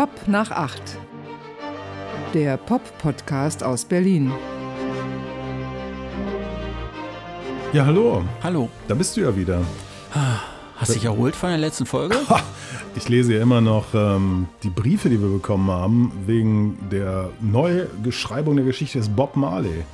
Pop 0.00 0.28
nach 0.28 0.50
8. 0.50 0.80
Der 2.32 2.56
Pop-Podcast 2.56 3.62
aus 3.62 3.84
Berlin. 3.84 4.32
Ja, 7.74 7.84
hallo. 7.84 8.24
Hallo. 8.42 8.70
Da 8.88 8.94
bist 8.94 9.14
du 9.18 9.20
ja 9.20 9.36
wieder. 9.36 9.60
Hast 10.78 10.88
du 10.88 10.94
dich 10.94 11.04
erholt 11.04 11.36
von 11.36 11.50
der 11.50 11.58
letzten 11.58 11.84
Folge? 11.84 12.16
Ich 12.96 13.10
lese 13.10 13.34
ja 13.34 13.42
immer 13.42 13.60
noch 13.60 13.92
ähm, 13.92 14.48
die 14.62 14.70
Briefe, 14.70 15.10
die 15.10 15.20
wir 15.20 15.28
bekommen 15.28 15.70
haben, 15.70 16.10
wegen 16.24 16.78
der 16.90 17.28
Neugeschreibung 17.40 18.56
der 18.56 18.64
Geschichte 18.64 18.98
des 18.98 19.10
Bob 19.10 19.36
Marley. 19.36 19.84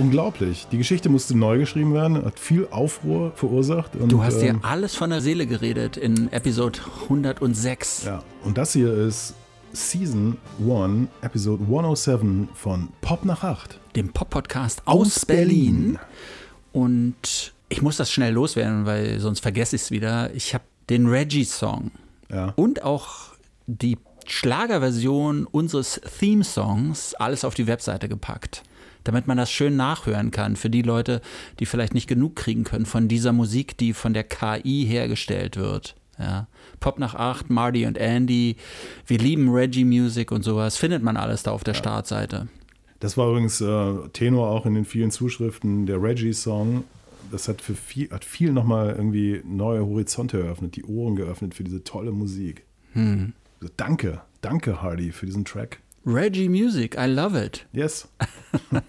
Unglaublich. 0.00 0.66
Die 0.72 0.78
Geschichte 0.78 1.08
musste 1.08 1.36
neu 1.36 1.58
geschrieben 1.58 1.92
werden, 1.92 2.24
hat 2.24 2.38
viel 2.40 2.66
Aufruhr 2.70 3.32
verursacht. 3.34 3.94
Und, 3.96 4.10
Du 4.10 4.22
hast 4.22 4.38
dir 4.40 4.48
ähm, 4.48 4.60
alles 4.62 4.94
von 4.94 5.10
der 5.10 5.20
Seele 5.20 5.46
geredet 5.46 5.96
in 5.96 6.32
Episode 6.32 6.78
106. 7.02 8.04
Ja, 8.06 8.22
und 8.42 8.56
das 8.56 8.72
hier 8.72 8.92
ist 8.94 9.34
Season 9.72 10.36
1, 10.58 11.08
Episode 11.20 11.62
107 11.64 12.48
von 12.54 12.88
Pop 13.02 13.24
nach 13.24 13.44
8. 13.44 13.78
Dem 13.94 14.08
Pop-Podcast 14.12 14.82
aus, 14.86 15.26
Berlin. 15.26 15.98
Und 16.72 17.52
ich 17.68 17.82
muss 17.82 17.96
das 17.96 18.10
schnell 18.10 18.32
loswerden, 18.32 18.86
weil 18.86 19.18
sonst 19.20 19.40
vergesse 19.40 19.76
ich 19.76 19.82
es 19.82 19.90
wieder. 19.90 20.32
Ich 20.34 20.54
habe 20.54 20.64
den 20.88 21.06
Reggie-Song 21.08 21.90
Ja. 22.30 22.52
und 22.56 22.82
auch 22.82 23.34
die 23.66 23.98
Schlagerversion 24.26 25.46
unseres 25.46 26.00
Theme-Songs 26.18 27.14
alles 27.14 27.44
auf 27.44 27.54
die 27.54 27.66
Webseite 27.66 28.08
gepackt. 28.08 28.62
Damit 29.04 29.26
man 29.26 29.36
das 29.36 29.50
schön 29.50 29.76
nachhören 29.76 30.30
kann 30.30 30.56
für 30.56 30.70
die 30.70 30.82
Leute, 30.82 31.20
die 31.58 31.66
vielleicht 31.66 31.94
nicht 31.94 32.06
genug 32.06 32.36
kriegen 32.36 32.64
können 32.64 32.86
von 32.86 33.08
dieser 33.08 33.32
Musik, 33.32 33.76
die 33.78 33.92
von 33.92 34.12
der 34.12 34.24
KI 34.24 34.84
hergestellt 34.86 35.56
wird. 35.56 35.96
Ja. 36.18 36.48
Pop 36.80 36.98
nach 36.98 37.14
8, 37.14 37.48
Marty 37.50 37.86
und 37.86 37.96
Andy, 37.96 38.56
wir 39.06 39.18
lieben 39.18 39.50
Reggae 39.50 39.84
Music 39.84 40.30
und 40.30 40.42
sowas, 40.42 40.76
findet 40.76 41.02
man 41.02 41.16
alles 41.16 41.42
da 41.42 41.50
auf 41.52 41.64
der 41.64 41.74
Startseite. 41.74 42.48
Das 43.00 43.16
war 43.16 43.30
übrigens 43.30 43.60
äh, 43.62 43.94
Tenor 44.12 44.50
auch 44.50 44.66
in 44.66 44.74
den 44.74 44.84
vielen 44.84 45.10
Zuschriften 45.10 45.86
der 45.86 46.02
Reggie-Song. 46.02 46.84
Das 47.32 47.48
hat 47.48 47.62
für 47.62 47.74
viel, 47.74 48.10
hat 48.10 48.24
viel 48.24 48.52
nochmal 48.52 48.90
irgendwie 48.90 49.40
neue 49.44 49.84
Horizonte 49.84 50.42
eröffnet, 50.42 50.76
die 50.76 50.84
Ohren 50.84 51.16
geöffnet 51.16 51.54
für 51.54 51.64
diese 51.64 51.82
tolle 51.82 52.12
Musik. 52.12 52.64
Hm. 52.92 53.32
Also 53.60 53.72
danke, 53.76 54.20
danke 54.42 54.82
Hardy 54.82 55.12
für 55.12 55.26
diesen 55.26 55.46
Track. 55.46 55.80
Reggae 56.06 56.48
Music, 56.48 56.96
I 56.98 57.06
love 57.06 57.38
it. 57.38 57.66
Yes. 57.72 58.08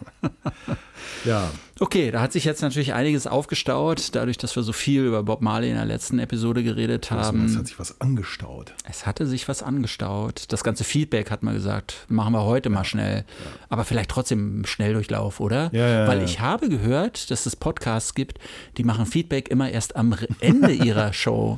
ja, 1.25 1.51
Okay, 1.81 2.11
da 2.11 2.21
hat 2.21 2.31
sich 2.31 2.45
jetzt 2.45 2.61
natürlich 2.61 2.93
einiges 2.93 3.25
aufgestaut, 3.25 4.09
dadurch, 4.13 4.37
dass 4.37 4.55
wir 4.55 4.61
so 4.61 4.71
viel 4.71 5.03
über 5.03 5.23
Bob 5.23 5.41
Marley 5.41 5.69
in 5.71 5.75
der 5.77 5.85
letzten 5.85 6.19
Episode 6.19 6.61
geredet 6.61 7.09
haben. 7.09 7.43
es 7.45 7.57
hat 7.57 7.65
sich 7.65 7.79
was 7.79 7.99
angestaut. 7.99 8.75
Es 8.87 9.07
hatte 9.07 9.25
sich 9.25 9.47
was 9.47 9.63
angestaut. 9.63 10.45
Das 10.49 10.63
ganze 10.63 10.83
Feedback 10.83 11.31
hat 11.31 11.41
man 11.41 11.55
gesagt, 11.55 12.05
machen 12.07 12.33
wir 12.33 12.43
heute 12.43 12.69
mal 12.69 12.83
schnell. 12.83 13.25
Aber 13.67 13.83
vielleicht 13.83 14.11
trotzdem 14.11 14.57
im 14.57 14.65
Schnelldurchlauf, 14.67 15.39
oder? 15.39 15.71
Ja, 15.73 15.87
ja, 15.87 16.07
Weil 16.07 16.19
ja. 16.19 16.23
ich 16.23 16.39
habe 16.39 16.69
gehört, 16.69 17.31
dass 17.31 17.47
es 17.47 17.55
Podcasts 17.55 18.13
gibt, 18.13 18.37
die 18.77 18.83
machen 18.83 19.07
Feedback 19.07 19.49
immer 19.49 19.71
erst 19.71 19.95
am 19.95 20.15
Ende 20.39 20.71
ihrer 20.73 21.13
Show. 21.13 21.57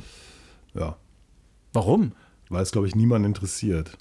Ja, 0.72 0.96
Warum? 1.74 2.12
weil 2.48 2.62
es, 2.62 2.72
glaube 2.72 2.86
ich, 2.86 2.94
niemand 2.94 3.26
interessiert. 3.26 3.98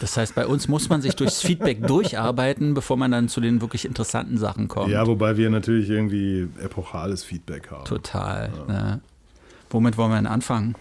Das 0.00 0.16
heißt, 0.16 0.34
bei 0.34 0.46
uns 0.46 0.68
muss 0.68 0.88
man 0.88 1.00
sich 1.02 1.14
durchs 1.14 1.40
Feedback 1.40 1.86
durcharbeiten, 1.86 2.74
bevor 2.74 2.96
man 2.96 3.10
dann 3.10 3.28
zu 3.28 3.40
den 3.40 3.60
wirklich 3.60 3.84
interessanten 3.84 4.38
Sachen 4.38 4.68
kommt. 4.68 4.90
Ja, 4.90 5.06
wobei 5.06 5.36
wir 5.36 5.50
natürlich 5.50 5.88
irgendwie 5.88 6.48
epochales 6.62 7.24
Feedback 7.24 7.70
haben. 7.70 7.84
Total. 7.84 8.50
Ne? 8.68 9.00
Womit 9.70 9.96
wollen 9.96 10.10
wir 10.10 10.16
denn 10.16 10.26
anfangen? 10.26 10.74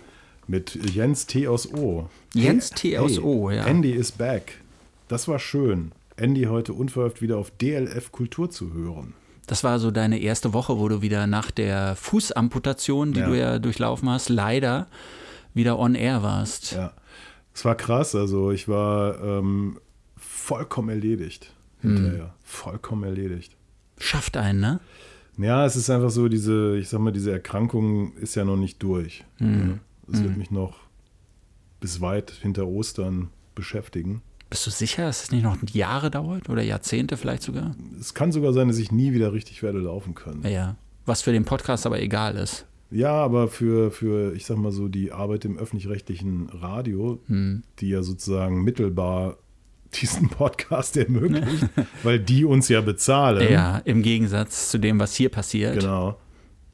Mit 0.48 0.78
Jens 0.94 1.26
T 1.26 1.48
aus 1.48 1.72
O. 1.74 2.10
Jens 2.34 2.72
T 2.72 2.98
aus 2.98 3.20
O, 3.20 3.50
ja. 3.50 3.64
Andy 3.66 3.92
is 3.92 4.12
back. 4.12 4.60
Das 5.08 5.28
war 5.28 5.40
schön. 5.40 5.92
Andy 6.18 6.44
heute 6.44 6.74
unverhofft 6.74 7.22
wieder 7.22 7.38
auf 7.38 7.52
DLF 7.52 8.12
Kultur 8.12 8.50
zu 8.50 8.74
hören. 8.74 9.14
Das 9.48 9.64
war 9.64 9.80
so 9.80 9.92
deine 9.92 10.20
erste 10.20 10.54
Woche, 10.54 10.80
wo 10.80 10.88
du 10.88 11.02
wieder 11.02 11.28
nach 11.28 11.52
der 11.52 11.96
Fußamputation, 11.96 13.14
die 13.14 13.20
Ja. 13.22 13.28
du 13.28 13.38
ja 13.38 13.60
durchlaufen 13.60 14.10
hast, 14.10 14.30
leider 14.30 14.88
wieder 15.54 15.78
on 15.80 15.96
air 15.96 16.24
warst. 16.24 16.74
Ja. 16.74 16.92
Es 17.54 17.66
war 17.66 17.76
krass. 17.76 18.16
Also 18.16 18.52
ich 18.52 18.68
war 18.68 19.22
ähm, 19.22 19.80
vollkommen 20.18 20.90
erledigt. 20.90 21.54
Hm. 21.82 21.96
Hinterher. 21.96 22.34
Vollkommen 22.44 23.04
erledigt. 23.04 23.56
Schafft 23.98 24.38
einen, 24.38 24.60
ne? 24.60 24.80
Ja, 25.38 25.66
es 25.66 25.76
ist 25.76 25.90
einfach 25.90 26.12
so, 26.12 26.28
diese, 26.28 26.78
ich 26.78 26.90
sag 26.90 27.00
mal, 27.00 27.12
diese 27.12 27.32
Erkrankung 27.32 28.16
ist 28.18 28.36
ja 28.36 28.46
noch 28.46 28.58
nicht 28.58 28.82
durch. 28.84 29.24
Hm. 29.38 29.70
Ja. 29.70 30.14
Es 30.14 30.22
wird 30.22 30.38
mich 30.38 30.52
noch 30.52 30.80
bis 31.80 32.02
weit 32.02 32.32
hinter 32.32 32.68
Ostern 32.68 33.30
beschäftigen. 33.56 34.22
Bist 34.50 34.68
du 34.68 34.70
sicher, 34.72 35.06
dass 35.06 35.24
es 35.24 35.32
nicht 35.32 35.44
noch 35.44 35.58
Jahre 35.72 36.12
dauert 36.12 36.50
oder 36.50 36.62
Jahrzehnte 36.62 37.18
vielleicht 37.18 37.42
sogar? 37.42 37.76
Es 38.00 38.14
kann 38.14 38.32
sogar 38.32 38.54
sein, 38.54 38.68
dass 38.68 38.78
ich 38.78 38.92
nie 38.92 39.14
wieder 39.14 39.34
richtig 39.34 39.64
werde 39.64 39.80
laufen 39.80 40.14
können. 40.14 40.46
Ja. 40.46 40.76
Was 41.06 41.24
für 41.24 41.32
den 41.32 41.46
Podcast 41.46 41.86
aber 41.86 42.02
egal 42.02 42.36
ist. 42.36 42.66
Ja, 42.92 43.12
aber 43.14 43.48
für, 43.48 43.90
für, 43.92 44.34
ich 44.36 44.46
sag 44.46 44.58
mal 44.58 44.72
so, 44.72 44.88
die 44.88 45.12
Arbeit 45.12 45.46
im 45.46 45.58
öffentlich-rechtlichen 45.58 46.50
Radio, 46.50 47.20
Hm. 47.28 47.64
die 47.80 47.90
ja 47.90 48.04
sozusagen 48.04 48.64
mittelbar 48.64 49.38
diesen 50.00 50.30
Podcast 50.30 50.98
ermöglicht, 50.98 51.68
weil 52.04 52.20
die 52.20 52.46
uns 52.46 52.70
ja 52.70 52.82
bezahlen. 52.82 53.52
Ja, 53.52 53.80
im 53.86 54.02
Gegensatz 54.04 54.70
zu 54.70 54.78
dem, 54.80 55.00
was 55.00 55.16
hier 55.16 55.30
passiert. 55.30 55.80
Genau. 55.80 56.20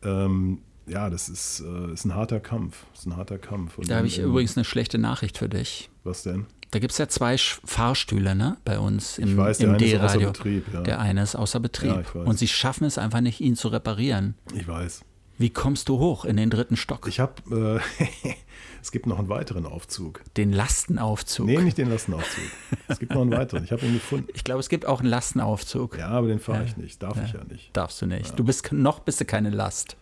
Ähm, 0.04 0.60
ja, 0.88 1.10
das 1.10 1.30
ist, 1.30 1.62
äh, 1.62 1.94
ist 1.94 2.06
ein 2.06 2.16
harter 2.16 2.40
Kampf. 2.40 2.86
Ist 2.94 3.06
ein 3.06 3.16
harter 3.16 3.38
Kampf. 3.38 3.78
Und 3.78 3.90
Da 3.90 3.98
habe 3.98 4.08
ich 4.08 4.20
übrigens 4.20 4.58
eine 4.58 4.66
schlechte 4.66 4.98
Nachricht 4.98 5.38
für 5.38 5.48
dich. 5.48 5.90
Was 6.04 6.24
denn? 6.24 6.48
Da 6.72 6.80
gibt 6.80 6.92
es 6.92 6.98
ja 7.00 7.08
zwei 7.08 7.36
Fahrstühle 7.38 8.36
ne, 8.36 8.58
bei 8.64 8.80
uns 8.80 9.18
im, 9.18 9.30
Ich 9.30 9.38
weiß, 9.38 9.58
der 9.60 9.70
im 9.70 9.74
eine 9.76 9.86
ist 9.86 10.00
außer. 10.02 10.20
Betrieb, 10.20 10.66
ja. 10.74 10.82
Der 10.82 11.00
eine 11.00 11.24
ist 11.24 11.36
außer 11.36 11.60
Betrieb. 11.60 12.06
Ja. 12.14 12.22
Und 12.22 12.38
sie 12.40 12.48
schaffen 12.48 12.86
es 12.86 12.98
einfach 12.98 13.22
nicht, 13.22 13.40
ihn 13.40 13.56
zu 13.56 13.70
reparieren. 13.70 14.36
Ich 14.56 14.68
weiß. 14.68 15.02
Wie 15.40 15.50
kommst 15.50 15.88
du 15.88 16.00
hoch 16.00 16.26
in 16.26 16.36
den 16.36 16.50
dritten 16.50 16.76
Stock? 16.76 17.08
Ich 17.08 17.22
habe, 17.22 17.82
äh, 17.90 18.34
es 18.82 18.92
gibt 18.92 19.08
noch 19.08 19.18
einen 19.18 19.30
weiteren 19.30 19.66
Aufzug. 19.66 20.22
den 20.36 20.52
Lastenaufzug. 20.52 21.46
Nee, 21.46 21.58
nicht 21.60 21.78
den 21.78 21.90
Lastenaufzug. 21.90 22.44
es 22.90 23.00
gibt 23.00 23.14
noch 23.14 23.22
einen 23.22 23.32
weiteren. 23.32 23.64
Ich 23.64 23.72
habe 23.72 23.86
ihn 23.86 23.94
gefunden. 23.94 24.28
Ich 24.34 24.44
glaube, 24.44 24.60
es 24.60 24.68
gibt 24.68 24.86
auch 24.86 25.00
einen 25.00 25.10
Lastenaufzug. 25.10 25.98
Ja, 25.98 26.10
aber 26.10 26.28
den 26.28 26.40
fahre 26.40 26.66
ich 26.66 26.76
nicht. 26.76 27.02
Darf 27.02 27.18
ich 27.24 27.32
ja 27.32 27.40
nicht. 27.50 27.70
Darfst 27.72 28.02
du 28.02 28.06
nicht. 28.06 28.38
Du 28.38 28.44
bist 28.44 28.70
noch 28.74 29.00
bist 29.00 29.22
du 29.22 29.26
keine 29.26 29.50
Last. 29.50 29.96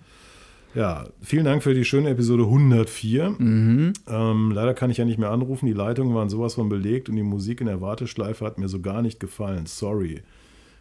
Ja, 0.73 1.05
vielen 1.21 1.45
Dank 1.45 1.63
für 1.63 1.73
die 1.73 1.85
schöne 1.85 2.09
Episode 2.09 2.43
104. 2.43 3.29
Mhm. 3.37 3.93
Ähm, 4.07 4.51
leider 4.51 4.73
kann 4.73 4.89
ich 4.89 4.97
ja 4.97 5.05
nicht 5.05 5.17
mehr 5.17 5.29
anrufen. 5.29 5.65
Die 5.67 5.73
Leitungen 5.73 6.13
waren 6.15 6.29
sowas 6.29 6.55
von 6.55 6.67
belegt 6.67 7.09
und 7.09 7.15
die 7.15 7.23
Musik 7.23 7.61
in 7.61 7.67
der 7.67 7.79
Warteschleife 7.79 8.43
hat 8.43 8.57
mir 8.57 8.67
so 8.67 8.79
gar 8.81 9.01
nicht 9.01 9.19
gefallen. 9.19 9.65
Sorry. 9.67 10.23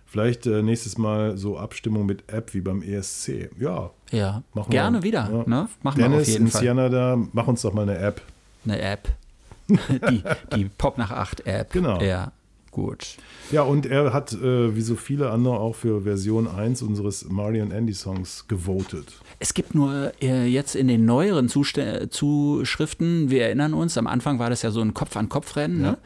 Vielleicht 0.06 0.46
äh, 0.46 0.62
nächstes 0.62 0.96
Mal 0.98 1.36
so 1.36 1.58
Abstimmung 1.58 2.06
mit 2.06 2.32
App 2.32 2.54
wie 2.54 2.60
beim 2.60 2.80
ESC. 2.82 3.50
Ja, 3.58 3.90
Ja, 4.12 4.42
machen 4.54 4.70
gerne 4.70 4.98
wir. 4.98 5.02
wieder. 5.02 5.28
Ja. 5.30 5.44
Ne? 5.46 5.68
Machen 5.82 5.98
wir 5.98 6.08
Dennis 6.08 6.22
auf 6.22 6.28
jeden 6.28 6.46
in 6.46 6.50
Fall. 6.52 6.60
Siena 6.60 6.88
da, 6.88 7.18
mach 7.32 7.46
uns 7.48 7.62
doch 7.62 7.72
mal 7.72 7.82
eine 7.82 7.98
App. 7.98 8.22
Eine 8.64 8.80
App. 8.80 9.08
die, 9.68 10.22
die 10.54 10.64
Pop 10.78 10.96
nach 10.96 11.10
8 11.10 11.44
App. 11.46 11.72
Genau. 11.72 12.00
Ja, 12.00 12.30
gut. 12.76 13.16
Ja, 13.50 13.62
und 13.62 13.87
er 13.87 14.12
hat, 14.12 14.34
äh, 14.34 14.76
wie 14.76 14.82
so 14.82 14.97
viele 14.97 15.31
andere, 15.31 15.59
auch 15.59 15.75
für 15.75 16.03
Version 16.03 16.47
1 16.47 16.82
unseres 16.82 17.25
Mario 17.31 17.62
und 17.64 17.72
Andy 17.72 17.94
Songs 17.94 18.44
gewotet. 18.48 19.14
Es 19.38 19.54
gibt 19.54 19.75
nur 19.75 20.12
äh, 20.20 20.47
jetzt 20.47 20.76
in 20.76 20.86
den 20.86 21.06
neueren 21.06 21.48
Zuste 21.48 22.10
Zuschriften, 22.10 23.31
wir 23.31 23.44
erinnern 23.44 23.72
uns, 23.72 23.97
am 23.97 24.06
Anfang 24.06 24.38
war 24.38 24.50
das 24.50 24.60
ja 24.60 24.70
so 24.70 24.82
ein 24.82 24.92
Kopf-an-Kopf-Rennen, 24.92 25.81
Ja. 25.81 25.91
ne? 25.92 25.98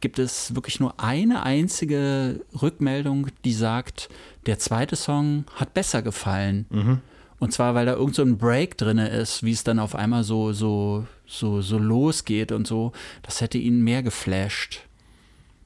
gibt 0.00 0.18
es 0.18 0.54
wirklich 0.56 0.80
nur 0.80 0.98
eine 0.98 1.44
einzige 1.44 2.40
Rückmeldung, 2.60 3.28
die 3.44 3.52
sagt, 3.52 4.08
der 4.46 4.58
zweite 4.58 4.96
Song 4.96 5.44
hat 5.54 5.74
besser 5.74 6.02
gefallen. 6.02 6.66
Mhm. 6.70 6.98
Und 7.38 7.52
zwar, 7.52 7.74
weil 7.76 7.86
da 7.86 7.92
irgend 7.94 8.14
so 8.16 8.22
ein 8.22 8.36
Break 8.38 8.78
drin 8.78 8.98
ist, 8.98 9.44
wie 9.44 9.52
es 9.52 9.62
dann 9.62 9.78
auf 9.78 9.94
einmal 9.94 10.24
so, 10.24 10.52
so, 10.52 11.04
so, 11.26 11.60
so 11.60 11.78
losgeht 11.78 12.50
und 12.50 12.66
so. 12.66 12.92
Das 13.22 13.40
hätte 13.42 13.58
ihn 13.58 13.82
mehr 13.84 14.02
geflasht. 14.02 14.80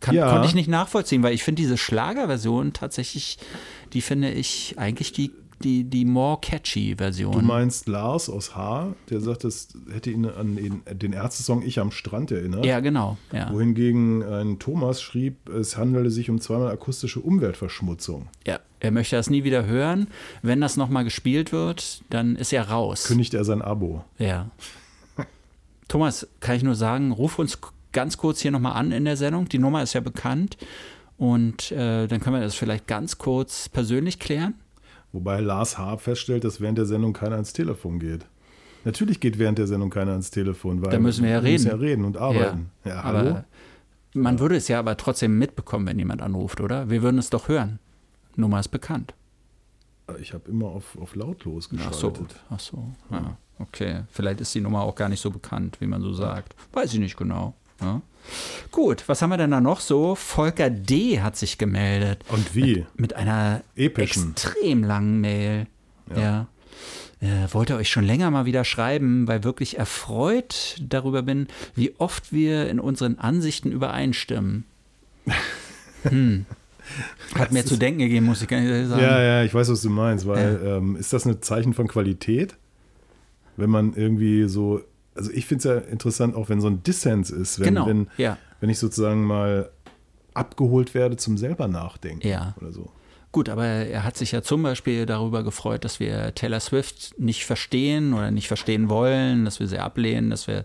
Kann, 0.00 0.14
Ja. 0.14 0.30
Konnte 0.32 0.48
ich 0.48 0.54
nicht 0.54 0.68
nachvollziehen, 0.68 1.22
weil 1.22 1.34
ich 1.34 1.44
finde 1.44 1.60
diese 1.62 1.76
Schlagerversion 1.76 2.72
tatsächlich, 2.72 3.38
die 3.92 4.00
finde 4.00 4.30
ich 4.30 4.74
eigentlich 4.78 5.12
die, 5.12 5.30
die, 5.62 5.84
die 5.84 6.06
more 6.06 6.38
catchy 6.40 6.94
Version. 6.96 7.32
Du 7.32 7.42
meinst 7.42 7.86
Lars 7.86 8.30
aus 8.30 8.56
H., 8.56 8.94
der 9.10 9.20
sagt, 9.20 9.44
das 9.44 9.68
hätte 9.92 10.10
ihn 10.10 10.24
an 10.24 10.56
den, 10.56 10.80
den 10.90 11.12
Ärzte-Song 11.12 11.60
Ich 11.60 11.78
am 11.78 11.90
Strand 11.90 12.30
erinnert. 12.30 12.64
ja, 12.64 12.80
genau. 12.80 13.18
Ja. 13.30 13.52
Wohingegen 13.52 14.22
ein 14.22 14.58
Thomas 14.58 15.02
schrieb, 15.02 15.50
es 15.50 15.76
handele 15.76 16.08
sich 16.10 16.30
um 16.30 16.40
zweimal 16.40 16.70
akustische 16.70 17.20
Umweltverschmutzung. 17.20 18.28
ja. 18.46 18.58
Er 18.82 18.92
möchte 18.92 19.14
das 19.14 19.28
nie 19.28 19.44
wieder 19.44 19.66
hören. 19.66 20.06
Wenn 20.40 20.62
das 20.62 20.78
nochmal 20.78 21.04
gespielt 21.04 21.52
wird, 21.52 22.00
dann 22.08 22.34
ist 22.34 22.50
er 22.50 22.70
raus. 22.70 23.04
Kündigt 23.04 23.34
er 23.34 23.44
sein 23.44 23.60
Abo. 23.60 24.02
Ja. 24.16 24.48
Thomas, 25.88 26.26
kann 26.40 26.56
ich 26.56 26.62
nur 26.62 26.74
sagen, 26.74 27.12
ruf 27.12 27.38
uns 27.38 27.60
k- 27.60 27.70
ganz 27.92 28.16
kurz 28.16 28.40
hier 28.40 28.50
nochmal 28.50 28.72
an 28.74 28.92
in 28.92 29.04
der 29.04 29.16
Sendung. 29.16 29.48
Die 29.48 29.58
Nummer 29.58 29.82
ist 29.82 29.92
ja 29.94 30.00
bekannt. 30.00 30.56
Und 31.16 31.70
äh, 31.72 32.06
dann 32.06 32.20
können 32.20 32.36
wir 32.36 32.42
das 32.42 32.54
vielleicht 32.54 32.86
ganz 32.86 33.18
kurz 33.18 33.68
persönlich 33.68 34.18
klären. 34.18 34.54
Wobei 35.12 35.40
Lars 35.40 35.76
H. 35.76 35.98
feststellt, 35.98 36.44
dass 36.44 36.60
während 36.60 36.78
der 36.78 36.86
Sendung 36.86 37.12
keiner 37.12 37.34
ans 37.34 37.52
Telefon 37.52 37.98
geht. 37.98 38.24
Natürlich 38.84 39.20
geht 39.20 39.38
während 39.38 39.58
der 39.58 39.66
Sendung 39.66 39.90
keiner 39.90 40.12
ans 40.12 40.30
Telefon, 40.30 40.80
weil 40.82 40.90
Da 40.90 40.98
müssen 40.98 41.24
wir 41.24 41.30
ja 41.32 41.40
müssen 41.42 41.66
reden. 41.68 41.68
ja 41.68 41.74
reden 41.76 42.04
und 42.06 42.16
arbeiten. 42.16 42.70
Ja, 42.84 43.04
hallo? 43.04 43.18
aber 43.18 43.44
Man 44.14 44.38
würde 44.38 44.56
es 44.56 44.68
ja 44.68 44.78
aber 44.78 44.96
trotzdem 44.96 45.38
mitbekommen, 45.38 45.86
wenn 45.86 45.98
jemand 45.98 46.22
anruft, 46.22 46.60
oder? 46.62 46.88
Wir 46.88 47.02
würden 47.02 47.18
es 47.18 47.28
doch 47.28 47.48
hören. 47.48 47.78
Nummer 48.36 48.58
ist 48.60 48.68
bekannt. 48.68 49.12
Ich 50.20 50.32
habe 50.32 50.50
immer 50.50 50.68
auf, 50.68 50.96
auf 50.98 51.14
lautlos 51.14 51.68
Ach 51.86 51.92
so, 51.92 52.10
geschaltet. 52.10 52.40
ach 52.48 52.58
so. 52.60 52.84
Ja, 53.10 53.36
okay. 53.58 54.04
Vielleicht 54.10 54.40
ist 54.40 54.54
die 54.54 54.60
Nummer 54.60 54.80
auch 54.82 54.94
gar 54.94 55.08
nicht 55.08 55.20
so 55.20 55.30
bekannt, 55.30 55.76
wie 55.80 55.86
man 55.86 56.00
so 56.00 56.12
sagt. 56.14 56.54
Weiß 56.72 56.94
ich 56.94 56.98
nicht 57.00 57.16
genau. 57.16 57.54
Ja. 57.80 58.02
Gut, 58.70 59.04
was 59.08 59.22
haben 59.22 59.30
wir 59.30 59.36
denn 59.36 59.50
da 59.50 59.60
noch 59.60 59.80
so? 59.80 60.14
Volker 60.14 60.70
D. 60.70 61.20
hat 61.20 61.36
sich 61.36 61.58
gemeldet. 61.58 62.24
Und 62.28 62.54
wie? 62.54 62.86
Mit 62.96 63.16
einer 63.16 63.62
Epischen. 63.74 64.32
extrem 64.32 64.84
langen 64.84 65.20
Mail. 65.20 65.66
Ja. 66.14 66.46
Äh, 67.20 67.52
wollte 67.52 67.76
euch 67.76 67.90
schon 67.90 68.04
länger 68.04 68.30
mal 68.30 68.46
wieder 68.46 68.64
schreiben, 68.64 69.28
weil 69.28 69.44
wirklich 69.44 69.78
erfreut 69.78 70.76
darüber 70.80 71.22
bin, 71.22 71.48
wie 71.74 71.94
oft 71.98 72.32
wir 72.32 72.68
in 72.68 72.80
unseren 72.80 73.18
Ansichten 73.18 73.72
übereinstimmen. 73.72 74.64
Hm. 76.02 76.46
Hat 77.34 77.52
mir 77.52 77.64
zu 77.64 77.76
denken 77.76 78.00
gegeben, 78.00 78.24
muss 78.24 78.40
ich 78.40 78.48
gar 78.48 78.58
nicht 78.58 78.88
sagen. 78.88 79.02
Ja, 79.02 79.22
ja, 79.22 79.44
ich 79.44 79.52
weiß, 79.52 79.70
was 79.70 79.82
du 79.82 79.90
meinst, 79.90 80.26
weil 80.26 80.60
ähm, 80.64 80.96
ist 80.96 81.12
das 81.12 81.26
ein 81.26 81.42
Zeichen 81.42 81.74
von 81.74 81.88
Qualität? 81.88 82.56
Wenn 83.58 83.68
man 83.68 83.92
irgendwie 83.92 84.48
so, 84.48 84.80
also 85.20 85.30
ich 85.32 85.46
finde 85.46 85.58
es 85.58 85.64
ja 85.64 85.90
interessant, 85.90 86.34
auch 86.34 86.48
wenn 86.48 86.60
so 86.60 86.66
ein 86.68 86.82
Dissens 86.82 87.30
ist, 87.30 87.60
wenn, 87.60 87.66
Genau, 87.74 87.86
wenn, 87.86 88.08
ja. 88.16 88.36
wenn 88.60 88.70
ich 88.70 88.78
sozusagen 88.78 89.22
mal 89.24 89.70
abgeholt 90.34 90.94
werde 90.94 91.16
zum 91.16 91.36
selber 91.38 91.68
nachdenken 91.68 92.26
Ja. 92.26 92.54
oder 92.60 92.72
so. 92.72 92.90
Gut, 93.32 93.48
aber 93.48 93.64
er 93.64 94.02
hat 94.02 94.16
sich 94.16 94.32
ja 94.32 94.42
zum 94.42 94.62
Beispiel 94.62 95.06
darüber 95.06 95.44
gefreut, 95.44 95.84
dass 95.84 96.00
wir 96.00 96.34
Taylor 96.34 96.58
Swift 96.58 97.14
nicht 97.18 97.44
verstehen 97.46 98.12
oder 98.12 98.30
nicht 98.32 98.48
verstehen 98.48 98.88
wollen, 98.88 99.44
dass 99.44 99.60
wir 99.60 99.68
sie 99.68 99.78
ablehnen, 99.78 100.30
dass 100.30 100.46
wir 100.48 100.64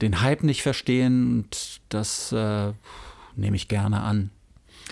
den 0.00 0.20
Hype 0.20 0.42
nicht 0.42 0.62
verstehen 0.62 1.36
und 1.44 1.80
das 1.90 2.32
äh, 2.32 2.72
nehme 3.36 3.54
ich 3.56 3.68
gerne 3.68 4.00
an. 4.00 4.30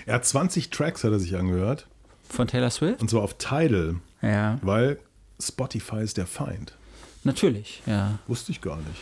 Er 0.07 0.15
hat 0.17 0.25
20 0.27 0.71
Tracks, 0.71 1.03
hat 1.03 1.11
er 1.13 1.19
sich 1.19 1.35
angehört, 1.37 1.87
Von 2.29 2.47
Taylor 2.47 2.71
Swift? 2.71 3.01
und 3.01 3.09
zwar 3.11 3.23
auf 3.23 3.35
Tidal, 3.39 3.97
Ja, 4.21 4.59
weil 4.63 4.99
Spotify 5.41 6.03
ist 6.03 6.19
der 6.19 6.27
Feind. 6.27 6.77
Natürlich, 7.25 7.83
ja. 7.87 8.19
Wusste 8.27 8.53
ich 8.53 8.61
gar 8.61 8.77
nicht. 8.77 9.01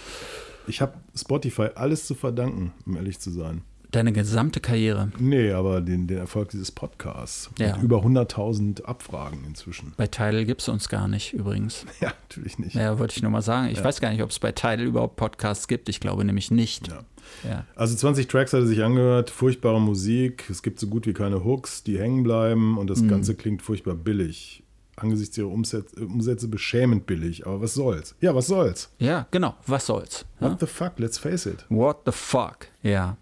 Ich 0.67 0.81
habe 0.81 0.95
Spotify 1.17 1.69
alles 1.75 2.07
zu 2.07 2.15
verdanken, 2.15 2.73
um 2.87 2.97
ehrlich 2.97 3.19
zu 3.19 3.31
sein. 3.31 3.63
Deine 3.91 4.13
gesamte 4.13 4.61
Karriere. 4.61 5.11
Nee, 5.19 5.51
aber 5.51 5.81
den, 5.81 6.07
den 6.07 6.19
Erfolg 6.19 6.51
dieses 6.51 6.71
Podcasts. 6.71 7.51
Ja. 7.59 7.75
Mit 7.75 7.83
über 7.83 8.05
100.000 8.05 8.85
Abfragen 8.85 9.43
inzwischen. 9.45 9.95
Bei 9.97 10.07
Tidal 10.07 10.45
gibt 10.45 10.61
es 10.61 10.69
uns 10.69 10.89
gar 10.89 11.09
nicht 11.09 11.33
übrigens. 11.33 11.85
Ja, 12.01 12.13
natürlich 12.23 12.61
nicht. 12.61 12.77
Ja, 12.77 13.01
wollte 13.01 13.17
ich 13.17 13.23
nur 13.23 13.33
mal 13.33 13.43
sagen. 13.43 13.69
Ich 13.73 13.83
weiß 13.83 14.01
gar 14.01 14.11
nicht, 14.13 14.23
ob 14.23 14.31
es 14.31 14.39
bei 14.39 14.53
Tidal 14.53 14.83
überhaupt 14.83 15.17
Podcasts 15.17 15.67
gibt. 15.67 15.89
Ich 15.89 15.99
glaube 15.99 16.25
nämlich 16.25 16.53
nicht. 16.53 16.87
Ja. 16.87 17.01
Ja. 17.49 17.65
Also 17.75 17.97
20 17.97 18.29
Tracks 18.29 18.53
hat 18.53 18.61
er 18.61 18.67
sich 18.67 18.83
angehört, 18.85 19.29
furchtbare 19.31 19.81
Musik, 19.81 20.49
es 20.51 20.63
gibt 20.63 20.79
so 20.81 20.87
gut 20.87 21.07
wie 21.07 21.13
keine 21.13 21.45
Hooks, 21.45 21.83
die 21.83 21.99
hängen 21.99 22.23
bleiben 22.23 22.77
und 22.79 22.85
Mhm. 22.85 22.89
das 22.89 23.07
Ganze 23.09 23.35
klingt 23.35 23.61
furchtbar 23.63 23.95
billig. 23.95 24.63
Angesichts 25.01 25.39
ihrer 25.39 25.49
Umsätze, 25.49 26.05
Umsätze 26.05 26.47
beschämend 26.47 27.07
billig, 27.07 27.47
aber 27.47 27.63
was 27.63 27.75
soll's? 27.75 28.15
Ja, 28.21 28.35
was 28.35 28.47
soll's? 28.47 28.91
ja, 28.99 29.27
genau. 29.31 29.55
Was 29.67 29.87
soll's? 29.87 30.27
Ja? 30.41 30.51
What 30.51 30.61
the 30.61 30.67
fuck, 30.67 30.99
let's 30.99 31.19
face 31.19 31.47
it. 31.47 31.65
What 31.71 32.03
the 32.05 32.13
fuck? 32.13 32.67
Ja. 32.83 33.17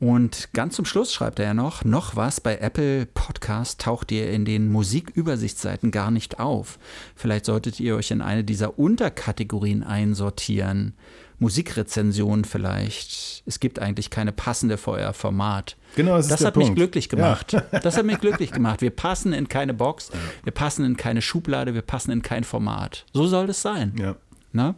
Und 0.00 0.52
ganz 0.52 0.74
zum 0.76 0.84
Schluss 0.84 1.14
schreibt 1.14 1.38
er 1.38 1.46
ja 1.46 1.54
noch, 1.54 1.82
noch 1.84 2.14
was, 2.14 2.40
bei 2.40 2.58
Apple 2.58 3.06
Podcast 3.06 3.80
taucht 3.80 4.12
ihr 4.12 4.30
in 4.30 4.44
den 4.44 4.70
Musikübersichtsseiten 4.70 5.90
gar 5.90 6.10
nicht 6.10 6.40
auf. 6.40 6.78
Vielleicht 7.14 7.46
solltet 7.46 7.80
ihr 7.80 7.96
euch 7.96 8.10
in 8.10 8.20
eine 8.20 8.44
dieser 8.44 8.78
Unterkategorien 8.78 9.82
einsortieren. 9.82 10.94
Musikrezensionen 11.38 12.44
vielleicht. 12.44 13.42
Es 13.46 13.60
gibt 13.60 13.78
eigentlich 13.78 14.10
keine 14.10 14.32
passende 14.32 14.76
für 14.76 14.92
euer 14.92 15.12
Format. 15.14 15.76
Genau, 15.96 16.16
das 16.16 16.26
ist 16.26 16.32
Das 16.32 16.44
hat 16.44 16.56
mich 16.56 16.66
Punkt. 16.66 16.76
glücklich 16.78 17.08
gemacht. 17.08 17.56
Das 17.82 17.96
hat 17.96 18.04
mich 18.04 18.18
glücklich 18.20 18.50
gemacht. 18.50 18.80
Wir 18.82 18.90
passen 18.90 19.32
in 19.32 19.48
keine 19.48 19.74
Box, 19.74 20.10
wir 20.42 20.52
passen 20.52 20.84
in 20.84 20.96
keine 20.96 21.22
Schublade, 21.22 21.74
wir 21.74 21.82
passen 21.82 22.10
in 22.10 22.22
kein 22.22 22.44
Format. 22.44 23.04
So 23.12 23.26
soll 23.26 23.48
es 23.50 23.62
sein. 23.62 23.92
Ja. 23.98 24.16
Na? 24.52 24.74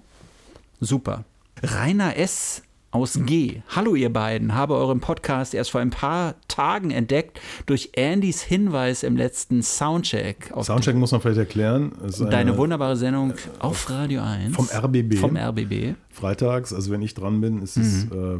Super. 0.81 1.25
Rainer 1.63 2.17
S. 2.17 2.63
aus 2.91 3.19
G. 3.27 3.61
Hallo 3.75 3.95
ihr 3.95 4.11
beiden, 4.13 4.55
habe 4.55 4.75
euren 4.75 5.01
Podcast 5.01 5.53
erst 5.55 5.71
vor 5.71 5.81
ein 5.83 5.91
paar 5.91 6.35
Tagen 6.49 6.91
entdeckt 6.91 7.41
durch 7.67 7.93
Andys 7.99 8.41
Hinweis 8.43 9.03
im 9.03 9.17
letzten 9.17 9.63
Soundcheck 9.63 10.51
auf 10.53 10.67
Soundcheck 10.67 10.97
muss 10.97 11.13
man 11.13 11.21
vielleicht 11.21 11.39
erklären. 11.39 11.93
Deine 12.19 12.37
eine- 12.37 12.57
wunderbare 12.59 12.97
Sendung 12.97 13.35
auf 13.59 13.89
Radio 13.91 14.23
1. 14.23 14.55
Vom 14.57 14.67
RBB. 14.71 15.17
Vom 15.19 15.37
RBB. 15.37 15.95
Freitags, 16.11 16.73
also 16.73 16.91
wenn 16.91 17.03
ich 17.03 17.13
dran 17.15 17.41
bin, 17.41 17.61
ist 17.63 17.77
es, 17.77 18.05
äh, 18.05 18.39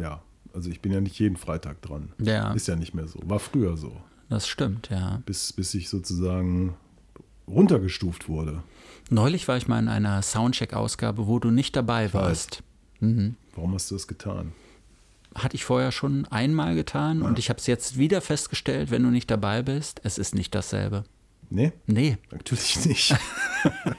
ja, 0.00 0.20
also 0.54 0.70
ich 0.70 0.80
bin 0.80 0.92
ja 0.92 1.00
nicht 1.00 1.18
jeden 1.18 1.36
Freitag 1.36 1.82
dran. 1.82 2.12
Ja. 2.18 2.52
Ist 2.52 2.68
ja 2.68 2.76
nicht 2.76 2.94
mehr 2.94 3.06
so. 3.08 3.18
War 3.24 3.40
früher 3.40 3.76
so, 3.76 3.92
Das 4.28 4.48
stimmt, 4.48 4.88
ja. 4.90 5.22
bis, 5.26 5.52
bis 5.52 5.74
ich 5.74 5.88
sozusagen 5.88 6.74
runtergestuft 7.46 8.28
wurde. 8.28 8.62
Neulich 9.10 9.46
war 9.48 9.56
ich 9.56 9.68
mal 9.68 9.78
in 9.78 9.88
einer 9.88 10.22
Soundcheck-Ausgabe, 10.22 11.26
wo 11.26 11.38
du 11.38 11.50
nicht 11.50 11.76
dabei 11.76 12.12
warst. 12.14 12.62
Mhm. 13.00 13.36
Warum 13.54 13.74
hast 13.74 13.90
du 13.90 13.96
das 13.96 14.06
getan? 14.08 14.52
Hatte 15.34 15.56
ich 15.56 15.64
vorher 15.64 15.90
schon 15.92 16.26
einmal 16.26 16.74
getan 16.76 17.20
und 17.20 17.38
ich 17.40 17.48
habe 17.50 17.58
es 17.58 17.66
jetzt 17.66 17.98
wieder 17.98 18.20
festgestellt, 18.20 18.90
wenn 18.92 19.02
du 19.02 19.10
nicht 19.10 19.30
dabei 19.30 19.62
bist, 19.62 20.00
es 20.04 20.16
ist 20.16 20.34
nicht 20.34 20.54
dasselbe. 20.54 21.04
Nee, 21.50 21.72
Nee, 21.86 22.16
natürlich 22.30 22.86
nicht. 22.86 23.14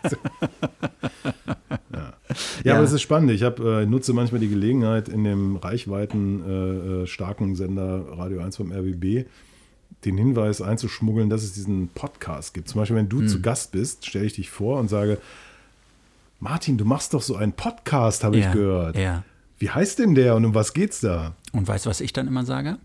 ja, 2.64 2.76
aber 2.76 2.84
es 2.84 2.92
ist 2.92 3.02
spannend. 3.02 3.32
Ich 3.32 3.44
hab, 3.44 3.60
äh, 3.60 3.86
nutze 3.86 4.14
manchmal 4.14 4.42
die 4.42 4.50
Gelegenheit, 4.50 5.10
in 5.10 5.24
dem 5.24 5.56
reichweiten, 5.58 6.44
äh, 6.48 7.04
äh, 7.04 7.08
starken 7.08 7.56
Sender 7.56 8.06
Radio 8.18 8.40
1 8.42 8.58
vom 8.58 8.72
RBB 8.72 9.26
den 10.04 10.18
Hinweis 10.18 10.62
einzuschmuggeln, 10.62 11.30
dass 11.30 11.44
es 11.44 11.54
diesen 11.54 11.88
Podcast 11.90 12.54
gibt. 12.54 12.68
Zum 12.70 12.80
Beispiel, 12.82 12.96
wenn 12.98 13.10
Hm. 13.10 13.22
du 13.22 13.26
zu 13.28 13.42
Gast 13.42 13.72
bist, 13.72 14.06
stelle 14.06 14.26
ich 14.26 14.34
dich 14.34 14.50
vor 14.50 14.80
und 14.80 14.88
sage, 14.90 15.18
Martin, 16.40 16.78
du 16.78 16.86
machst 16.86 17.14
doch 17.14 17.22
so 17.22 17.36
einen 17.36 17.54
Podcast, 17.54 18.24
habe 18.24 18.38
Ja, 18.38 18.48
ich 18.48 18.54
gehört. 18.54 18.98
ja. 18.98 19.24
Wie 19.58 19.70
heißt 19.70 20.00
denn 20.00 20.16
der 20.16 20.36
und 20.36 20.44
um 20.44 20.54
was 20.54 20.74
geht's 20.74 21.00
da? 21.00 21.34
Und 21.54 21.66
weißt 21.66 21.86
du, 21.86 21.90
was 21.90 22.02
ich 22.02 22.12
dann 22.12 22.28
immer 22.28 22.44
sage? 22.44 22.78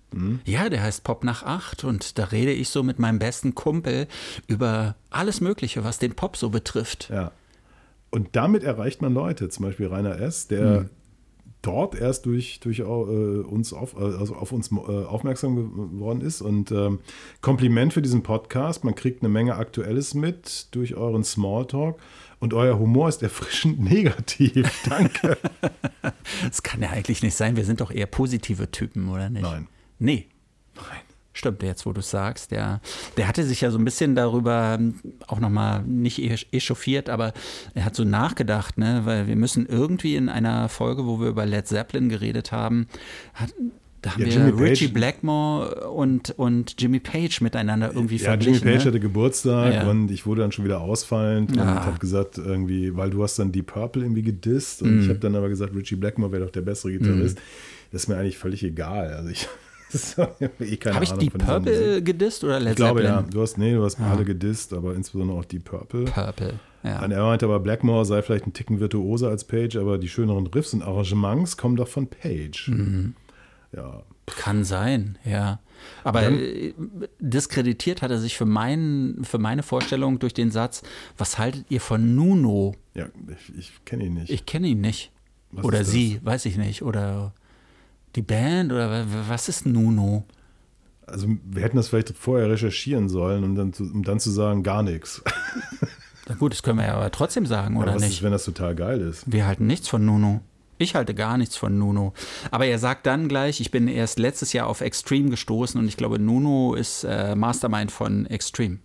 Ja, 0.45 0.69
der 0.69 0.81
heißt 0.85 1.03
Pop 1.03 1.25
nach 1.25 1.43
acht 1.43 1.83
und 1.83 2.17
da 2.17 2.25
rede 2.27 2.53
ich 2.53 2.69
so 2.69 2.85
mit 2.85 3.01
meinem 3.01 3.19
besten 3.19 3.57
Kumpel 3.57 4.07
über 4.47 4.95
alles 5.11 5.41
Mögliche, 5.41 5.83
was 5.83 5.99
den 5.99 6.13
Pop 6.15 6.37
so 6.37 6.49
betrifft. 6.51 7.11
Ja. 7.13 7.33
Und 8.11 8.29
damit 8.33 8.65
erreicht 8.65 9.03
man 9.03 9.15
Leute, 9.15 9.49
zum 9.49 9.65
Beispiel 9.67 9.87
Rainer 9.87 10.19
S., 10.21 10.49
der 10.49 10.81
Hm. 10.81 10.91
dort 11.63 11.95
erst 11.95 12.27
durch, 12.27 12.59
durch 12.61 12.81
äh, 12.81 12.83
uns 12.83 13.73
auf, 13.73 13.97
also 13.97 14.35
auf 14.35 14.51
uns 14.53 14.73
äh, 14.73 14.77
aufmerksam 14.77 15.57
geworden 15.93 16.21
ist. 16.21 16.41
Und 16.43 16.73
ähm, 16.73 16.99
Kompliment 17.41 17.93
für 17.93 18.03
diesen 18.03 18.23
Podcast. 18.23 18.83
Man 18.85 18.95
kriegt 18.95 19.23
eine 19.23 19.29
Menge 19.29 19.55
Aktuelles 19.57 20.15
mit 20.15 20.75
durch 20.75 20.95
euren 20.97 21.23
Smalltalk. 21.23 21.99
Und 22.41 22.55
euer 22.55 22.79
Humor 22.79 23.09
ist 23.09 23.23
erfrischend 23.23 23.81
negativ. 23.91 24.71
Danke. 24.89 25.37
Das 26.43 26.63
kann 26.63 26.81
ja 26.81 26.91
eigentlich 26.91 27.23
nicht 27.23 27.35
sein. 27.35 27.57
Wir 27.57 27.65
sind 27.65 27.81
doch 27.81 27.91
eher 27.91 28.07
positive 28.07 28.71
Typen, 28.71 29.09
oder 29.09 29.29
nicht? 29.29 29.43
Nein. 29.43 29.67
Nee, 29.99 30.27
Nein. 30.75 31.01
Stimmt, 31.33 31.63
jetzt 31.63 31.87
wo 31.87 31.93
du 31.93 32.01
es 32.01 32.11
sagst. 32.11 32.51
Der, 32.51 32.81
der 33.17 33.29
hatte 33.29 33.45
sich 33.45 33.61
ja 33.61 33.71
so 33.71 33.79
ein 33.79 33.85
bisschen 33.85 34.15
darüber 34.15 34.77
ähm, 34.79 34.95
auch 35.29 35.39
nochmal 35.41 35.83
nicht 35.85 36.19
esch- 36.19 36.47
echauffiert, 36.53 37.09
aber 37.09 37.33
er 37.75 37.85
hat 37.85 37.95
so 37.95 38.05
nachgedacht, 38.05 38.79
ne? 38.79 39.03
weil 39.05 39.27
wir 39.29 39.37
müssen 39.37 39.67
irgendwie 39.67 40.17
in 40.17 40.29
einer 40.29 40.69
Folge, 40.69 41.07
wo 41.07 41.21
wir 41.21 41.29
über 41.29 41.47
Led 41.47 41.67
Zeppelin 41.69 42.09
geredet 42.09 42.51
haben, 42.53 42.89
hat, 43.35 43.55
da 44.03 44.15
haben 44.15 44.21
Ja, 44.23 44.27
wir 44.29 44.33
Jimmy 44.33 44.53
Page- 44.53 44.61
Richie 44.71 44.89
Blackmore 44.89 45.91
und, 45.91 46.31
und 46.39 46.75
Jimmy 46.81 47.01
Page 47.01 47.43
miteinander 47.43 47.93
irgendwie 47.95 48.17
Ja, 48.17 48.33
Jimmy 48.33 48.43
verglichen. 48.57 48.65
Page 48.69 48.85
ne? 48.85 48.91
hatte 48.91 49.01
Geburtstag 49.01 49.75
Ja. 49.75 49.89
und 49.91 50.11
ich 50.11 50.25
wurde 50.27 50.41
dann 50.41 50.53
schon 50.53 50.65
wieder 50.65 50.81
ausfallend 50.81 51.53
und 51.53 51.59
Ah. 51.61 51.85
habe 51.85 51.99
gesagt, 51.99 52.39
irgendwie, 52.39 52.97
weil 52.97 53.11
du 53.11 53.23
hast 53.23 53.39
dann 53.39 53.53
Deep 53.53 53.67
Purple 53.67 54.03
irgendwie 54.03 54.23
gedisst 54.23 54.83
und 54.83 55.01
ich 55.01 55.05
Mhm. 55.07 55.11
habe 55.11 55.19
dann 55.21 55.37
aber 55.37 55.49
gesagt, 55.49 55.75
Richie 55.77 55.97
Blackmore 55.97 56.33
wäre 56.33 56.45
doch 56.45 56.51
der 56.53 56.63
bessere 56.63 56.93
Gitarrist. 56.93 57.39
Das 57.93 58.03
ist 58.03 58.09
mir 58.09 58.17
eigentlich 58.17 58.39
völlig 58.39 58.63
egal. 58.65 59.13
Also 59.13 59.29
ich, 59.31 59.47
eh 60.41 60.45
Habe 60.47 60.65
ich 60.65 60.87
Ahnung 60.87 61.17
Musik. 61.17 61.39
Purple 61.39 62.03
gedisst 62.03 62.45
oder 62.45 62.61
Led 62.61 62.71
Ich 62.71 62.77
glaube 62.77 63.01
Zeppelin? 63.03 63.25
ja, 63.27 63.31
du 63.31 63.41
hast, 63.43 63.59
nee, 63.59 63.73
du 63.75 63.85
hast 63.85 64.01
alle 64.01 64.25
gedisst, 64.25 64.73
aber 64.73 64.95
insbesondere 64.95 65.39
auch 65.39 65.45
Deep 65.45 65.65
Purple. 65.65 66.05
Purple, 66.05 66.61
ja. 66.83 67.03
Und 67.05 67.11
er 67.11 67.23
meinte 67.23 67.45
aber, 67.47 67.61
Blackmore 67.61 68.05
sei 68.05 68.23
vielleicht 68.23 68.47
ein 68.47 68.53
Ticken 68.53 68.81
virtuoser 68.81 69.29
als 69.29 69.45
Page, 69.45 69.77
aber 69.77 69.99
die 69.99 70.09
schöneren 70.09 70.47
Riffs 70.47 70.73
und 70.75 70.83
Arrangements 70.83 71.57
kommen 71.57 71.77
doch 71.77 71.89
von 71.89 72.07
Page. 72.09 72.69
Mhm. 72.69 73.15
Ja, 73.75 74.03
Kann 74.27 74.65
sein, 74.65 75.19
ja. 75.25 75.61
Aber 76.05 76.23
Dann- 76.23 76.39
äh, 76.39 76.73
diskreditiert 77.21 78.03
hat 78.03 78.11
er 78.11 78.19
sich 78.19 78.37
für, 78.37 78.45
mein, 78.47 79.19
für 79.23 79.39
meine 79.39 79.63
Vorstellung 79.63 80.19
durch 80.19 80.35
den 80.35 80.51
Satz, 80.51 80.83
was 81.17 81.39
haltet 81.39 81.65
ihr 81.71 81.81
von 81.81 82.15
Nuno? 82.15 82.75
ja 82.95 83.07
ich, 83.29 83.57
ich 83.59 83.85
kenne 83.85 84.05
ihn 84.05 84.15
nicht. 84.15 84.31
Ich 84.31 84.45
kenne 84.47 84.67
ihn 84.69 84.81
nicht. 84.81 85.11
Was 85.53 85.65
oder 85.65 85.85
sie, 85.85 86.21
weiß 86.23 86.45
ich 86.47 86.57
nicht. 86.59 86.83
Oder 86.83 87.33
die 88.17 88.23
Band 88.23 88.73
oder 88.73 88.91
wa- 88.91 89.25
was 89.29 89.49
ist 89.49 89.67
Nuno? 89.67 90.25
also 91.07 91.27
wir 91.45 91.63
hätten 91.63 91.77
das 91.77 91.89
vielleicht 91.89 92.17
vorher 92.17 92.49
recherchieren 92.51 93.09
sollen, 93.09 93.43
um 93.43 93.57
dann 93.57 93.73
zu, 93.73 93.83
um 93.83 94.05
dann 94.05 94.21
zu 94.21 94.31
sagen, 94.31 94.63
gar 94.63 94.85
nichts. 94.85 95.23
Na 96.29 96.37
gut, 96.37 96.53
das 96.53 96.63
können 96.63 96.79
wir 96.79 96.87
ja 96.87 96.95
aber 96.95 97.11
trotzdem 97.11 97.47
sagen, 97.47 97.77
oder 97.77 97.95
was 97.97 98.03
nicht? 98.03 98.13
ist, 98.19 98.23
wenn 98.23 98.31
das 98.31 98.45
total 98.45 98.77
geil 98.77 99.01
ist? 99.01 99.25
wir 99.27 99.45
halten 99.47 99.67
nichts 99.67 99.89
von 99.89 100.05
Nuno. 100.05 100.41
Ich 100.79 100.95
halte 100.95 101.13
gar 101.15 101.37
nichts 101.37 101.57
von 101.57 101.77
Nuno. 101.77 102.15
Aber 102.53 102.65
er 102.67 102.79
sagt 102.79 103.07
dann 103.07 103.29
gleich, 103.29 103.61
ich 103.61 103.71
bin 103.73 103.89
erst 103.89 104.19
letztes 104.21 104.53
Jahr 104.53 104.67
auf 104.69 104.81
Extreme 104.83 105.31
gestoßen 105.31 105.81
und 105.81 105.89
ich 105.89 105.97
glaube, 105.97 106.19
Nuno 106.21 106.75
ist 106.75 107.03
äh, 107.05 107.35
Mastermind 107.35 107.91
von 107.91 108.25
Extreme. 108.27 108.79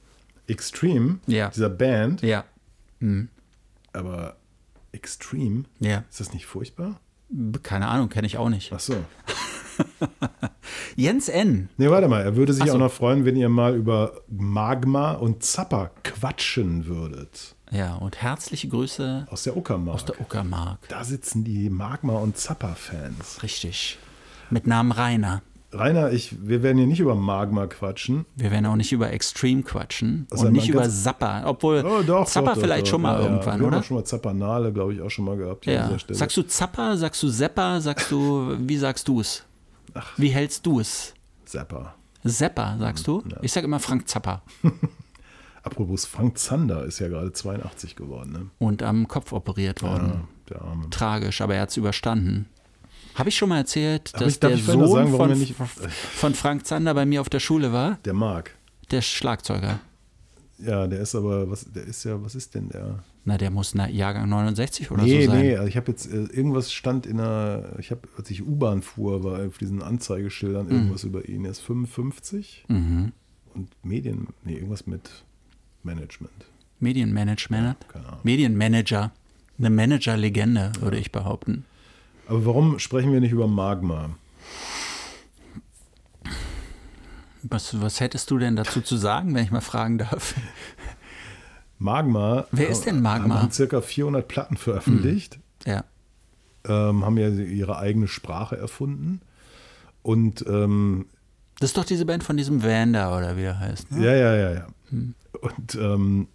Extreme, 0.48 1.20
Ja. 1.28 1.50
dieser 1.50 1.70
Band, 1.70 2.22
Ja. 2.24 2.44
aber 3.94 4.36
Extreme, 4.92 5.66
Ja. 5.80 6.04
ist 6.10 6.20
das 6.20 6.34
nicht 6.34 6.46
furchtbar? 6.48 7.00
Keine 7.64 7.88
Ahnung, 7.88 8.10
kenne 8.10 8.28
ich 8.28 8.38
auch 8.38 8.50
nicht. 8.50 8.72
Ach 8.74 8.80
so. 8.80 8.96
Jens 10.96 11.28
N. 11.28 11.70
Nee, 11.78 11.90
warte 11.90 12.08
mal, 12.08 12.22
er 12.22 12.36
würde 12.36 12.54
sich 12.54 12.66
so. 12.66 12.74
auch 12.74 12.78
noch 12.80 12.92
freuen, 12.92 13.26
wenn 13.26 13.36
ihr 13.36 13.50
mal 13.50 13.76
über 13.76 14.22
Magma 14.30 15.12
und 15.14 15.44
Zappa 15.44 15.92
quatschen 16.04 16.86
würdet. 16.86 17.56
Ja, 17.72 17.96
und 17.96 18.22
herzliche 18.22 18.68
Grüße 18.70 19.28
Aus 19.30 19.44
der 19.44 19.58
Uckermark. 19.58 19.96
aus 19.96 20.06
der 20.06 20.22
Uckermark. 20.22 20.88
da 20.88 21.04
sitzen 21.04 21.44
die 21.44 21.70
Magma 21.70 22.14
und 22.14 22.38
Zappa-Fans. 22.38 23.42
Richtig. 23.44 23.98
Mit 24.50 24.68
Namen 24.68 24.92
Rainer. 24.92 25.42
Rainer, 25.78 26.12
ich, 26.12 26.36
wir 26.48 26.64
werden 26.64 26.78
hier 26.78 26.88
nicht 26.88 27.00
über 27.00 27.16
Magma 27.16 27.68
quatschen. 27.68 28.26
Wir 28.36 28.52
werden 28.52 28.66
auch 28.66 28.76
nicht 28.76 28.92
über 28.92 29.12
Extreme 29.12 29.64
quatschen 29.64 30.28
Also 30.32 30.48
und 30.48 30.54
nicht 30.54 30.70
über 30.70 30.90
Zappa. 30.90 31.44
Obwohl 31.46 31.84
Oh, 31.86 32.02
doch, 32.04 32.26
Zappa 32.28 32.54
doch, 32.54 32.62
vielleicht 32.62 32.86
doch. 32.88 32.92
schon 32.92 33.02
mal 33.02 33.14
Ja, 33.16 33.20
ja. 33.22 33.26
irgendwann, 33.32 33.60
Wir 33.60 33.68
oder? 33.68 33.76
haben 33.78 33.82
auch 33.82 33.86
schon 33.86 33.98
mal 33.98 34.04
Zappanale, 34.06 34.72
glaube 34.74 34.94
ich, 34.94 35.02
auch 35.02 35.10
schon 35.10 35.26
mal 35.26 35.38
gehabt 35.38 35.66
Ja. 35.66 35.90
Sagst 36.10 36.38
du 36.38 36.44
Zappa, 36.44 36.96
sagst 36.98 37.22
du 37.24 37.28
Seppa, 37.28 37.80
sagst 37.82 38.12
du, 38.12 38.56
wie 38.60 38.78
sagst 38.78 39.08
du 39.08 39.20
es? 39.20 39.44
Wie 40.18 40.30
hältst 40.30 40.66
du 40.66 40.80
es? 40.80 41.14
Zappa. 41.46 41.96
Seppa, 42.24 42.78
sagst 42.80 43.06
du? 43.08 43.24
Ich 43.42 43.52
sag 43.52 43.64
immer 43.64 43.80
Frank 43.80 44.08
Zappa. 44.08 44.42
Apropos 45.64 46.06
Frank 46.06 46.38
Zander 46.38 46.86
ist 46.86 47.00
ja 47.00 47.08
gerade 47.08 47.34
82 47.34 47.96
geworden, 47.96 48.32
ne? 48.32 48.46
Und 48.60 48.84
am 48.84 49.08
Kopf 49.08 49.32
operiert 49.32 49.82
worden. 49.82 50.28
Der 50.50 50.62
Arme. 50.62 50.90
Tragisch, 50.92 51.42
aber 51.42 51.56
er 51.56 51.62
hat 51.64 51.70
es 51.70 51.78
überstanden. 51.78 52.48
Habe 53.16 53.30
ich 53.30 53.36
schon 53.38 53.50
mal 53.50 53.58
erzählt, 53.58 54.12
dass 54.14 54.34
ich- 54.34 54.40
der 54.40 54.58
Sohn 54.58 54.88
sagen, 54.92 55.16
von, 55.16 55.32
nicht- 55.38 55.56
von 55.56 56.34
Frank 56.36 56.66
Zander 56.68 56.94
bei 56.94 57.06
mir 57.06 57.22
auf 57.22 57.30
der 57.30 57.40
Schule 57.40 57.72
war? 57.74 57.98
Der 58.06 58.14
Mark. 58.14 58.56
Der 58.92 59.02
Schlagzeuger. 59.02 59.80
Ja, 60.60 60.88
der 60.88 61.00
ist 61.02 61.16
aber, 61.16 61.50
was, 61.50 61.66
der 61.72 61.84
ist 61.84 62.04
ja, 62.06 62.22
was 62.24 62.36
ist 62.36 62.56
denn 62.56 62.70
der? 62.70 63.04
Na, 63.26 63.38
der 63.38 63.50
muss 63.52 63.74
na, 63.76 63.90
Jahrgang 63.90 64.30
69 64.30 64.92
oder 64.92 65.04
nee, 65.04 65.26
so 65.26 65.32
sein. 65.32 65.42
nee, 65.42 65.56
also 65.56 65.68
ich 65.68 65.76
habe 65.76 65.92
jetzt, 65.92 66.06
äh, 66.12 66.26
irgendwas 66.26 66.72
stand 66.72 67.06
in 67.08 67.18
der, 67.18 67.74
ich 67.80 67.90
habe, 67.92 68.02
als 68.18 68.30
ich 68.30 68.46
U-Bahn 68.46 68.82
fuhr, 68.82 69.24
war 69.24 69.46
auf 69.46 69.58
diesen 69.58 69.82
Anzeigeschildern 69.82 70.70
irgendwas 70.70 71.04
über 71.04 71.28
ihn. 71.28 71.44
Er 71.44 71.52
ist 71.52 71.60
55 71.62 72.66
Mhm. 72.68 73.12
und 73.54 73.70
Medien, 73.84 74.28
nee, 74.44 74.54
irgendwas 74.54 74.86
mit 74.88 75.24
Management. 75.84 76.32
Medienmanagement. 76.80 77.78
Keine 77.90 78.06
Ahnung. 78.08 78.20
Medienmanager. 78.24 79.12
Eine 79.58 79.70
Manager-Legende, 79.70 80.72
würde 80.82 80.98
ich 80.98 81.12
behaupten. 81.12 81.66
Aber 82.28 82.46
warum 82.46 82.80
sprechen 82.80 83.12
wir 83.14 83.20
nicht 83.20 83.32
über 83.32 83.48
Magma? 83.48 84.10
Was, 87.44 87.80
was 87.80 88.00
hättest 88.00 88.32
du 88.32 88.40
denn 88.40 88.56
dazu 88.56 88.82
zu 88.82 88.98
sagen, 88.98 89.36
wenn 89.36 89.44
ich 89.44 89.52
mal 89.52 89.62
fragen 89.62 90.00
darf? 90.00 90.34
Magma. 91.78 92.48
Wer 92.52 92.70
ist 92.70 92.86
denn 92.86 93.02
Magma? 93.02 93.42
Haben 93.42 93.52
circa 93.52 93.82
400 93.82 94.28
Platten 94.28 94.58
veröffentlicht. 94.58 95.40
Ja. 95.66 95.84
ähm, 96.68 97.06
haben 97.06 97.18
ja 97.18 97.30
ihre 97.30 97.78
eigene 97.78 98.08
Sprache 98.08 98.58
erfunden. 98.58 99.22
Und 100.02 100.46
ähm, 100.48 101.06
Das 101.60 101.70
ist 101.72 101.78
doch 101.78 101.86
diese 101.86 102.06
Band 102.06 102.24
von 102.24 102.38
diesem 102.38 102.64
Vander 102.64 103.16
oder 103.16 103.38
wie 103.38 103.44
er 103.44 103.60
heißt. 103.60 103.92
Ne? 103.92 104.06
ja, 104.06 104.16
ja, 104.16 104.36
ja, 104.36 104.54
ja. 104.54 104.68
Und 104.92 105.76
ähm, 105.76 106.28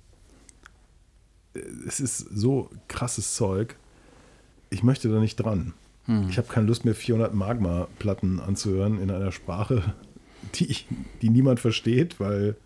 es 1.86 1.98
ist 1.98 2.18
so 2.18 2.70
krasses 2.86 3.34
Zeug. 3.34 3.76
Ich 4.68 4.82
möchte 4.84 5.08
da 5.08 5.18
nicht 5.18 5.36
dran. 5.36 5.74
Ich 6.28 6.38
habe 6.38 6.48
keine 6.48 6.66
Lust 6.66 6.84
mehr, 6.84 6.94
400 6.94 7.34
Magma-Platten 7.34 8.40
anzuhören 8.40 9.00
in 9.00 9.10
einer 9.10 9.32
Sprache, 9.32 9.94
die, 10.54 10.76
die 11.22 11.30
niemand 11.30 11.60
versteht, 11.60 12.18
weil 12.18 12.56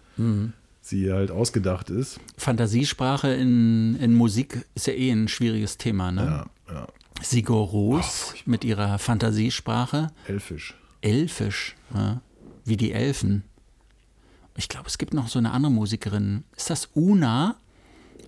sie 0.85 1.13
halt 1.13 1.31
ausgedacht 1.31 1.91
ist. 1.91 2.21
Fantasiesprache 2.37 3.33
in, 3.33 3.97
in 3.97 4.15
Musik 4.15 4.65
ist 4.75 4.87
ja 4.87 4.93
eh 4.93 5.11
ein 5.11 5.29
schwieriges 5.29 5.79
Thema. 5.79 6.13
Ne? 6.13 6.47
Ja, 6.69 6.73
ja. 6.73 6.87
Sigur 7.23 7.67
Ros 7.67 8.35
mit 8.45 8.65
ihrer 8.65 8.99
Fantasiesprache. 8.99 10.09
Elfisch. 10.29 10.75
Elfisch, 11.01 11.75
ja? 11.95 12.21
wie 12.65 12.77
die 12.77 12.93
Elfen. 12.93 13.45
Ich 14.57 14.69
glaube, 14.69 14.89
es 14.89 14.99
gibt 14.99 15.15
noch 15.15 15.29
so 15.29 15.39
eine 15.39 15.53
andere 15.53 15.73
Musikerin. 15.73 16.45
Ist 16.57 16.71
das 16.71 16.89
Una? 16.95 17.57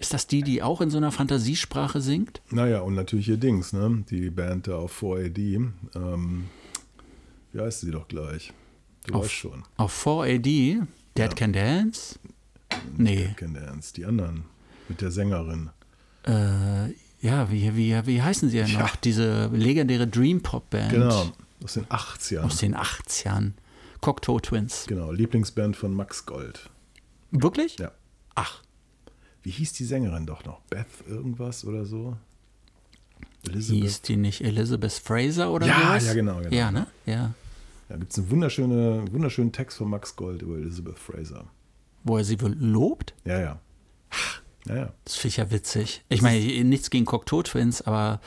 Ist 0.01 0.13
das 0.15 0.27
die, 0.27 0.43
die 0.43 0.63
auch 0.63 0.81
in 0.81 0.91
so 0.91 0.97
einer 0.99 1.13
Fantasiesprache 1.13 2.01
singt? 2.01 2.41
Naja, 2.51 2.81
und 2.81 2.95
natürlich 2.95 3.27
hier 3.27 3.37
Dings, 3.37 3.73
ne? 3.73 4.05
Die 4.11 4.31
Band 4.31 4.67
da 4.69 4.77
auf 4.77 5.03
4AD. 5.03 5.73
Ähm, 5.95 6.45
wie 7.53 7.61
heißt 7.61 7.81
sie 7.81 7.91
doch 7.91 8.09
gleich? 8.09 8.53
Du 9.07 9.15
Auf- 9.15 9.25
weißt 9.25 9.33
schon. 9.33 9.63
Auf 9.77 10.07
4AD? 10.07 10.83
Dead 11.17 11.37
Can 11.37 11.53
Dance? 11.53 12.19
Nee. 12.97 13.35
Can 13.37 13.55
Dance. 13.55 13.95
Die 13.95 14.05
anderen. 14.05 14.45
Mit 14.89 15.01
der 15.01 15.11
Sängerin. 15.11 15.71
Äh, 16.27 16.91
ja, 17.21 17.51
wie, 17.51 17.75
wie, 17.77 18.07
wie 18.07 18.23
heißen 18.23 18.51
sie 18.51 18.59
denn 18.59 18.67
Ja. 18.69 18.81
noch? 18.81 18.97
Diese 18.97 19.47
legendäre 19.53 20.07
Dream 20.07 20.43
Pop 20.43 20.69
Band 20.71 20.91
Genau. 20.93 21.33
Aus 21.65 21.73
den 21.75 21.87
80ern. 21.87 22.41
aus 22.43 22.57
den 22.59 22.77
80ern. 22.77 23.53
Cocteau 24.03 24.39
Twins. 24.41 24.85
Genau. 24.87 25.11
Lieblingsband 25.11 25.75
von 25.77 25.95
Max 25.95 26.27
Gold. 26.27 26.69
Wirklich? 27.31 27.79
Ja. 27.79 27.93
Ach, 28.35 28.63
Wie 29.47 29.53
hieß 29.53 29.75
die 29.75 29.85
Sängerin 29.85 30.27
doch 30.27 30.45
noch? 30.45 30.61
Beth 30.63 30.89
irgendwas 31.09 31.65
oder 31.65 31.85
so? 31.87 32.17
hieß 33.49 34.03
die 34.03 34.17
nicht 34.17 34.41
Elizabeth 34.41 34.95
Fraser 34.95 35.53
oder 35.53 35.69
Ja, 35.69 35.79
sowas? 35.83 36.07
ja, 36.07 36.15
genau, 36.15 36.39
genau. 36.39 36.53
Ja, 36.53 36.73
ne? 36.73 36.89
Ja. 37.07 37.33
Da 37.89 37.97
gibt 37.97 38.11
es 38.11 38.19
einen 38.19 38.29
wunderschöne, 38.33 39.05
wunderschönen 39.13 39.53
Text 39.53 39.79
von 39.79 39.89
Max 39.89 40.17
Gold 40.17 40.43
über 40.43 40.57
Elizabeth 40.57 40.99
Fraser. 40.99 41.45
Wo 42.03 42.17
er 42.19 42.25
sie 42.25 42.41
wohl 42.41 42.57
lobt? 42.59 43.15
Ja, 43.25 43.39
ja. 43.39 43.61
Ja, 44.67 44.75
ja. 44.77 44.93
Das 45.05 45.15
finde 45.15 45.29
ich 45.29 45.37
ja 45.37 45.49
witzig. 45.53 46.03
Ich 46.09 46.23
meine, 46.23 46.45
nichts 46.65 46.91
gegen 46.91 47.05
Cocteau 47.05 47.45
Twins, 47.45 47.83
aber 47.83 48.21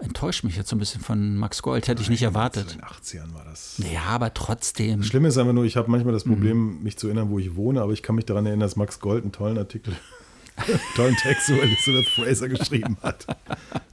enttäuscht 0.00 0.42
mich 0.42 0.56
jetzt 0.56 0.68
so 0.70 0.74
ein 0.74 0.80
bisschen 0.80 1.00
von 1.00 1.36
Max 1.36 1.62
Gold. 1.62 1.86
Hätte 1.86 2.02
ich 2.02 2.10
nicht 2.10 2.22
In 2.22 2.26
erwartet. 2.30 2.72
den 2.74 2.80
80ern 2.80 3.32
war 3.34 3.44
das. 3.44 3.80
Ja, 3.92 4.02
aber 4.06 4.34
trotzdem. 4.34 5.04
Schlimm 5.04 5.26
ist 5.26 5.38
einfach 5.38 5.52
nur, 5.52 5.64
ich 5.64 5.76
habe 5.76 5.88
manchmal 5.92 6.12
das 6.12 6.26
Mhm. 6.26 6.30
Problem, 6.32 6.82
mich 6.82 6.96
zu 6.98 7.06
erinnern, 7.06 7.30
wo 7.30 7.38
ich 7.38 7.54
wohne, 7.54 7.82
aber 7.82 7.92
ich 7.92 8.02
kann 8.02 8.16
mich 8.16 8.24
daran 8.24 8.46
erinnern, 8.46 8.66
dass 8.66 8.74
Max 8.74 8.98
Gold 8.98 9.22
einen 9.22 9.30
tollen 9.30 9.58
Artikel, 9.58 9.94
tollen 10.96 11.16
Text 11.16 11.48
über 11.48 11.62
Elizabeth 11.62 12.06
Fraser 12.08 12.48
geschrieben 12.48 12.96
hat. 13.02 13.26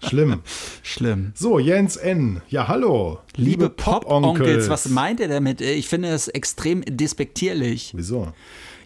Schlimm. 0.08 0.41
Schlimm. 0.82 1.32
So, 1.36 1.60
Jens 1.60 1.96
N. 1.98 2.41
Ja, 2.50 2.67
hallo. 2.67 3.20
Liebe 3.36 3.70
Pop-Onkels, 3.70 4.70
was 4.70 4.88
meint 4.89 5.20
ihr 5.20 5.27
damit? 5.27 5.62
Ich 5.62 5.88
finde 5.88 6.10
das 6.12 6.27
extrem 6.29 6.82
despektierlich. 6.86 7.91
Wieso? 7.96 8.32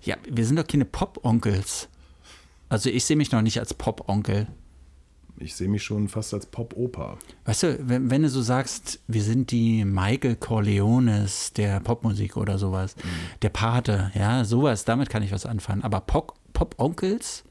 Ja, 0.04 0.16
wir 0.30 0.46
sind 0.46 0.56
doch 0.58 0.68
keine 0.68 0.86
Pop-Onkels. 0.86 1.88
Also 2.70 2.90
ich 2.90 3.06
sehe 3.06 3.16
mich 3.16 3.32
noch 3.32 3.42
nicht 3.42 3.60
als 3.60 3.74
Pop-Onkel. 3.74 4.48
Ich 5.40 5.56
sehe 5.56 5.68
mich 5.70 5.84
schon 5.84 6.08
fast 6.08 6.34
als 6.34 6.48
Pop-Opa. 6.48 7.18
Weißt 7.46 7.62
du, 7.64 7.78
wenn, 7.88 8.10
wenn 8.10 8.24
du 8.24 8.30
so 8.30 8.42
sagst, 8.42 9.00
wir 9.08 9.22
sind 9.22 9.52
die 9.52 9.86
Michael 9.86 10.36
Corleones 10.36 11.54
der 11.54 11.80
Popmusik 11.80 12.38
oder 12.38 12.58
sowas, 12.58 12.96
der 13.44 13.50
Pate, 13.50 14.12
ja, 14.16 14.44
sowas, 14.46 14.84
damit 14.84 15.10
kann 15.10 15.22
ich 15.22 15.32
was 15.32 15.46
anfangen. 15.46 15.84
Aber 15.84 16.00
Pop- 16.02 16.34
Pop-Onkels? 16.54 17.44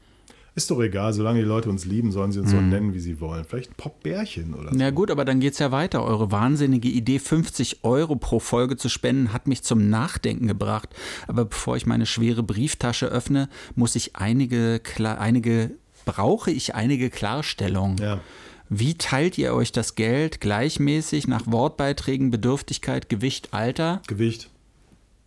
Ist 0.57 0.71
doch 0.71 0.81
egal, 0.81 1.13
solange 1.13 1.37
die 1.37 1.45
Leute 1.45 1.69
uns 1.69 1.85
lieben, 1.85 2.11
sollen 2.11 2.31
sie 2.31 2.39
uns 2.39 2.49
so 2.49 2.59
nennen, 2.59 2.95
wie 2.95 2.99
sie 2.99 3.21
wollen. 3.21 3.45
Vielleicht 3.45 3.77
Pop-Bärchen 3.77 4.55
oder 4.55 4.71
so. 4.71 4.75
Na 4.75 4.89
gut, 4.89 5.11
aber 5.11 5.23
dann 5.23 5.39
geht's 5.39 5.59
ja 5.59 5.71
weiter. 5.71 6.03
Eure 6.03 6.31
wahnsinnige 6.31 6.87
Idee, 6.87 7.19
50 7.19 7.83
Euro 7.83 8.15
pro 8.15 8.39
Folge 8.39 8.75
zu 8.75 8.89
spenden, 8.89 9.33
hat 9.33 9.45
mich 9.45 9.61
zum 9.61 9.91
Nachdenken 9.91 10.47
gebracht. 10.47 10.89
Aber 11.27 11.45
bevor 11.45 11.77
ich 11.77 11.85
meine 11.85 12.07
schwere 12.07 12.41
Brieftasche 12.41 13.05
öffne, 13.05 13.49
muss 13.75 13.95
ich 13.95 14.15
einige, 14.15 14.79
klar, 14.79 15.19
einige 15.19 15.75
brauche 16.05 16.49
ich 16.49 16.73
einige 16.73 17.11
Klarstellungen. 17.11 17.99
Ja. 17.99 18.19
Wie 18.67 18.95
teilt 18.95 19.37
ihr 19.37 19.53
euch 19.53 19.71
das 19.71 19.93
Geld 19.93 20.41
gleichmäßig 20.41 21.27
nach 21.27 21.43
Wortbeiträgen, 21.45 22.31
Bedürftigkeit, 22.31 23.09
Gewicht, 23.09 23.53
Alter? 23.53 24.01
Gewicht. 24.07 24.49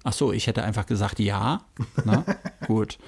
Ach 0.03 0.13
so, 0.13 0.33
ich 0.33 0.49
hätte 0.49 0.65
einfach 0.65 0.87
gesagt 0.87 1.21
ja. 1.21 1.61
Na, 2.05 2.25
gut. 2.67 2.99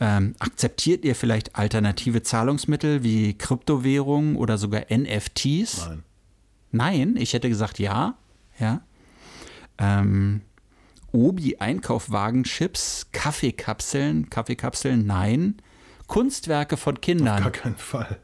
Ähm, 0.00 0.34
akzeptiert 0.38 1.04
ihr 1.04 1.14
vielleicht 1.14 1.56
alternative 1.56 2.22
Zahlungsmittel 2.22 3.02
wie 3.02 3.34
Kryptowährungen 3.38 4.36
oder 4.36 4.58
sogar 4.58 4.82
NFTs? 4.90 5.86
Nein. 5.86 6.02
Nein, 6.72 7.16
ich 7.16 7.32
hätte 7.32 7.48
gesagt 7.48 7.78
ja. 7.78 8.14
Ja. 8.58 8.80
Ähm, 9.78 10.42
Obi 11.12 11.58
Einkaufwagen-Chips, 11.58 13.06
Kaffeekapseln, 13.12 14.30
Kaffeekapseln, 14.30 15.06
nein. 15.06 15.56
Kunstwerke 16.08 16.76
von 16.76 16.96
Gar 16.96 17.00
Kindern. 17.00 17.52
keinen 17.52 17.76
Fall. 17.76 18.18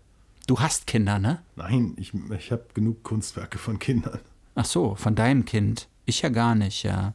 Du 0.49 0.59
hast 0.59 0.89
Kinder, 0.89 1.21
ne? 1.21 1.41
Nein, 1.55 1.95
ich, 1.97 2.13
ich 2.37 2.51
habe 2.51 2.65
genug 2.75 3.05
Kunstwerke 3.05 3.59
von 3.59 3.79
Kindern. 3.79 4.19
Ach 4.57 4.65
so, 4.65 4.97
von 4.97 5.15
deinem 5.15 5.45
Kind. 5.45 5.87
Ich 6.07 6.23
ja 6.23 6.29
gar 6.29 6.57
nicht, 6.57 6.83
ja. 6.83 7.15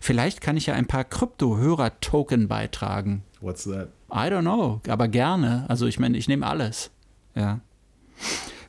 Vielleicht 0.00 0.40
kann 0.40 0.56
ich 0.56 0.66
ja 0.66 0.74
ein 0.74 0.86
paar 0.86 1.04
Krypto-Hörer-Token 1.04 2.48
beitragen. 2.48 3.22
What's 3.40 3.64
that? 3.64 3.88
I 4.10 4.30
don't 4.30 4.42
know, 4.42 4.80
aber 4.88 5.08
gerne. 5.08 5.66
Also 5.68 5.86
ich 5.86 5.98
meine, 5.98 6.16
ich 6.16 6.28
nehme 6.28 6.46
alles. 6.46 6.90
Ja. 7.34 7.60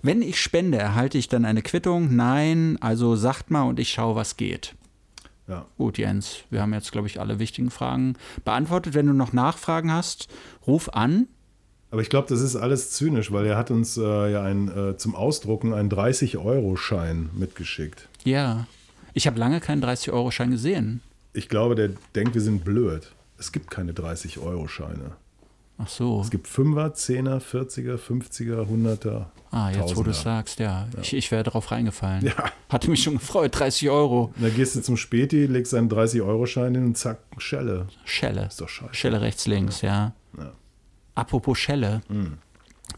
Wenn 0.02 0.22
ich 0.22 0.40
spende, 0.40 0.78
erhalte 0.78 1.18
ich 1.18 1.28
dann 1.28 1.46
eine 1.46 1.62
Quittung? 1.62 2.16
Nein, 2.16 2.78
also 2.82 3.16
sagt 3.16 3.50
mal 3.50 3.64
und 3.64 3.80
ich 3.80 3.90
schaue, 3.90 4.16
was 4.16 4.38
geht. 4.38 4.76
Ja. 5.48 5.66
Gut, 5.78 5.98
Jens, 5.98 6.40
wir 6.50 6.62
haben 6.62 6.74
jetzt, 6.74 6.92
glaube 6.92 7.08
ich, 7.08 7.20
alle 7.20 7.40
wichtigen 7.40 7.72
Fragen 7.72 8.16
beantwortet. 8.44 8.94
Wenn 8.94 9.08
du 9.08 9.14
noch 9.14 9.32
Nachfragen 9.32 9.92
hast, 9.92 10.28
ruf 10.66 10.90
an. 10.90 11.28
Aber 11.90 12.02
ich 12.02 12.10
glaube, 12.10 12.28
das 12.28 12.42
ist 12.42 12.58
alles 12.58 12.92
zynisch, 12.92 13.32
weil 13.32 13.46
er 13.46 13.58
hat 13.58 13.72
uns 13.72 13.98
äh, 13.98 14.32
ja 14.32 14.44
ein, 14.44 14.68
äh, 14.68 14.98
zum 14.98 15.16
Ausdrucken 15.16 15.74
einen 15.74 15.90
30-Euro-Schein 15.90 17.30
mitgeschickt. 17.34 18.10
Ja, 18.26 18.68
ich 19.14 19.26
habe 19.26 19.40
lange 19.40 19.62
keinen 19.62 19.82
30-Euro-Schein 19.82 20.52
gesehen. 20.52 21.02
Ich 21.32 21.48
glaube, 21.48 21.76
der 21.76 21.92
denkt, 22.14 22.34
wir 22.34 22.42
sind 22.42 22.66
blöd. 22.66 23.14
Es 23.38 23.52
gibt 23.52 23.70
keine 23.72 23.92
30-Euro-Scheine. 23.94 25.12
Ach 25.80 25.88
so. 25.88 26.22
Es 26.22 26.32
gibt 26.32 26.48
5er, 26.48 26.94
10er, 26.96 27.40
40er, 27.40 27.98
50er, 27.98 28.66
100er. 28.68 29.26
Ah, 29.52 29.70
jetzt 29.70 29.96
wo 29.96 30.02
du 30.02 30.10
es 30.10 30.18
Tausender. 30.18 30.38
sagst, 30.38 30.60
ja. 30.60 30.88
Ich, 31.02 31.14
ich 31.14 31.32
wäre 31.32 31.44
darauf 31.44 31.70
reingefallen. 31.72 32.26
Ja. 32.26 32.34
Hatte 32.70 32.90
mich 32.90 33.04
schon 33.04 33.14
gefreut, 33.14 33.58
30 33.60 33.90
Euro. 33.90 34.34
Da 34.38 34.50
gehst 34.50 34.76
du 34.76 34.82
zum 34.82 34.98
Späti, 34.98 35.46
legst 35.46 35.74
einen 35.76 35.90
30-Euro-Schein 35.90 36.74
hin 36.74 36.86
und 36.86 36.98
zack, 36.98 37.20
Schelle. 37.38 37.88
Schelle. 38.06 38.48
Ist 38.48 38.60
doch 38.60 38.68
scheiße. 38.70 38.94
Schelle 38.96 39.22
rechts, 39.22 39.46
links, 39.46 39.82
ja. 39.82 40.14
Ja. 40.38 40.52
Apropos 41.14 41.58
Schelle. 41.60 42.02
Hm. 42.08 42.40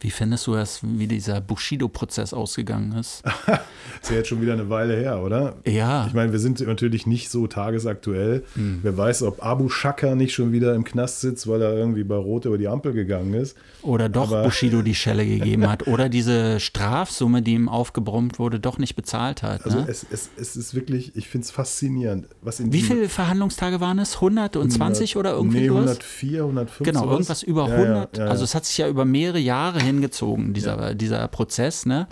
Wie 0.02 0.12
findest 0.12 0.48
du 0.48 0.54
das, 0.54 0.80
wie 0.84 1.08
dieser 1.08 1.42
Bushido-Prozess 1.42 2.34
ausgegangen 2.34 2.94
ist? 2.98 3.24
Ist 4.02 4.12
ja 4.12 4.18
jetzt 4.18 4.30
schon 4.30 4.42
wieder 4.42 4.54
eine 4.54 4.70
Weile 4.70 4.96
her, 4.96 5.22
oder? 5.22 5.56
Ja. 5.66 6.06
Ich 6.08 6.14
meine, 6.14 6.32
wir 6.32 6.40
sind 6.40 6.60
natürlich 6.66 7.06
nicht 7.06 7.30
so 7.30 7.48
tagesaktuell. 7.48 8.44
Hm. 8.56 8.80
Wer 8.82 8.96
weiß, 8.98 9.24
ob 9.24 9.44
Abu 9.44 9.68
Shaka 9.70 10.16
nicht 10.16 10.34
schon 10.34 10.52
wieder 10.54 10.74
im 10.76 10.84
Knast 10.84 11.22
sitzt, 11.22 11.48
weil 11.48 11.62
er 11.62 11.74
irgendwie 11.74 12.04
bei 12.04 12.16
Rot 12.16 12.46
über 12.46 12.58
die 12.58 12.68
Ampel 12.68 12.94
gegangen 12.94 13.34
ist. 13.34 13.58
Oder 13.82 14.08
doch 14.08 14.32
Aber- 14.32 14.44
Bushido 14.44 14.82
die 14.82 14.96
Schelle 14.96 15.26
gegeben 15.26 15.70
hat. 15.70 15.88
Oder 15.88 16.08
diese 16.08 16.60
Strafsumme, 16.60 17.42
die 17.42 17.54
ihm 17.56 17.68
aufgebrummt 17.68 18.40
wurde, 18.40 18.60
doch 18.60 18.78
nicht 18.78 18.96
bezahlt 18.96 19.44
hat. 19.44 19.66
Also 19.66 19.80
ne? 19.80 19.86
es, 19.90 20.06
es, 20.10 20.30
es 20.38 20.56
ist 20.56 20.76
wirklich, 20.76 21.16
ich 21.16 21.28
finde 21.28 21.46
es 21.46 21.52
faszinierend. 21.52 22.28
Was 22.42 22.60
in 22.60 22.72
Wie 22.72 22.82
viele 22.82 23.10
Verhandlungstage 23.10 23.82
waren 23.82 24.00
es? 24.00 24.16
120 24.16 25.18
oder 25.18 25.34
irgendwie 25.34 25.62
Nee, 25.62 25.68
sowas? 25.68 25.82
104, 25.82 26.40
105. 26.42 26.86
Genau, 26.86 27.00
sowas. 27.02 27.12
irgendwas 27.14 27.44
über 27.44 27.68
Ja, 27.70 27.76
100. 27.76 28.18
Ja, 28.18 28.26
ja, 28.26 28.30
Also 28.32 28.44
es 28.44 28.56
hat 28.56 28.66
sich 28.66 28.78
ja 28.78 28.88
über 28.88 29.04
mehrere 29.06 29.40
Jahre 29.40 29.80
hingezogen, 29.90 30.54
dieser, 30.54 30.94
dieser 30.96 31.28
Prozess. 31.28 31.86
Ne? 31.86 32.08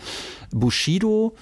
Bushido, 0.51 1.35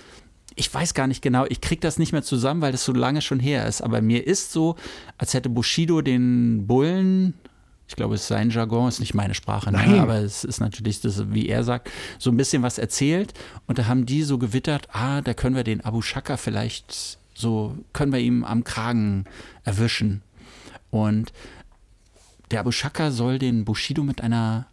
ich 0.56 0.74
weiß 0.74 0.94
gar 0.94 1.08
nicht 1.08 1.22
genau, 1.22 1.46
ich 1.50 1.62
kriege 1.62 1.82
das 1.82 2.00
nicht 2.00 2.12
mehr 2.12 2.24
zusammen, 2.24 2.62
weil 2.62 2.72
das 2.72 2.86
so 2.86 2.94
lange 2.94 3.22
schon 3.22 3.40
her 3.40 3.68
ist. 3.68 3.82
Aber 3.82 4.02
mir 4.02 4.26
ist 4.26 4.52
so, 4.52 4.76
als 5.18 5.34
hätte 5.34 5.50
Bushido 5.50 6.02
den 6.02 6.66
Bullen, 6.68 7.34
ich 7.88 7.96
glaube, 7.96 8.16
es 8.16 8.22
ist 8.22 8.28
sein 8.30 8.50
Jargon, 8.50 8.88
ist 8.88 9.00
nicht 9.00 9.14
meine 9.14 9.36
Sprache, 9.36 9.72
ne? 9.72 10.02
Aber 10.02 10.16
es 10.16 10.44
ist 10.44 10.60
natürlich 10.60 11.02
das, 11.02 11.32
wie 11.34 11.48
er 11.48 11.64
sagt, 11.64 11.92
so 12.18 12.32
ein 12.32 12.38
bisschen 12.38 12.64
was 12.64 12.78
erzählt. 12.78 13.34
Und 13.68 13.78
da 13.78 13.86
haben 13.86 14.06
die 14.06 14.24
so 14.24 14.38
gewittert, 14.38 14.88
ah, 14.92 15.22
da 15.22 15.34
können 15.34 15.56
wir 15.56 15.64
den 15.64 15.82
Abu 15.82 16.02
Shaka 16.02 16.38
vielleicht 16.38 17.20
so, 17.36 17.78
können 17.94 18.12
wir 18.12 18.20
ihm 18.20 18.44
am 18.44 18.64
Kragen 18.64 19.26
erwischen. 19.64 20.22
Und 20.90 21.32
der 22.50 22.62
Abu 22.62 22.72
Shaka 22.72 23.12
soll 23.12 23.38
den 23.38 23.66
Bushido 23.66 24.04
mit 24.04 24.22
einer 24.22 24.68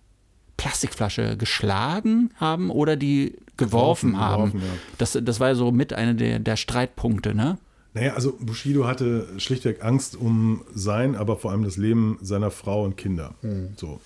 Plastikflasche 0.56 1.36
geschlagen 1.36 2.30
haben 2.36 2.70
oder 2.70 2.96
die 2.96 3.34
geworfen, 3.56 4.12
Geworfen, 4.12 4.18
haben. 4.20 4.44
geworfen, 4.52 4.60
ja. 4.60 4.78
das, 4.98 5.18
das 5.22 5.40
war 5.40 5.54
so 5.54 5.72
mit 5.72 5.92
einer 5.92 6.14
der, 6.14 6.38
der 6.38 6.56
Streitpunkte, 6.56 7.34
ne? 7.34 7.58
Naja, 7.94 8.14
also 8.14 8.34
Bushido 8.40 8.86
hatte 8.86 9.28
schlichtweg 9.36 9.84
Angst 9.84 10.16
um 10.16 10.62
sein, 10.74 11.14
aber 11.14 11.36
vor 11.36 11.50
allem 11.50 11.62
das 11.64 11.76
Leben 11.76 12.18
seiner 12.22 12.50
Frau 12.50 12.84
und 12.84 12.96
Kinder. 12.96 13.34
So. 13.76 14.00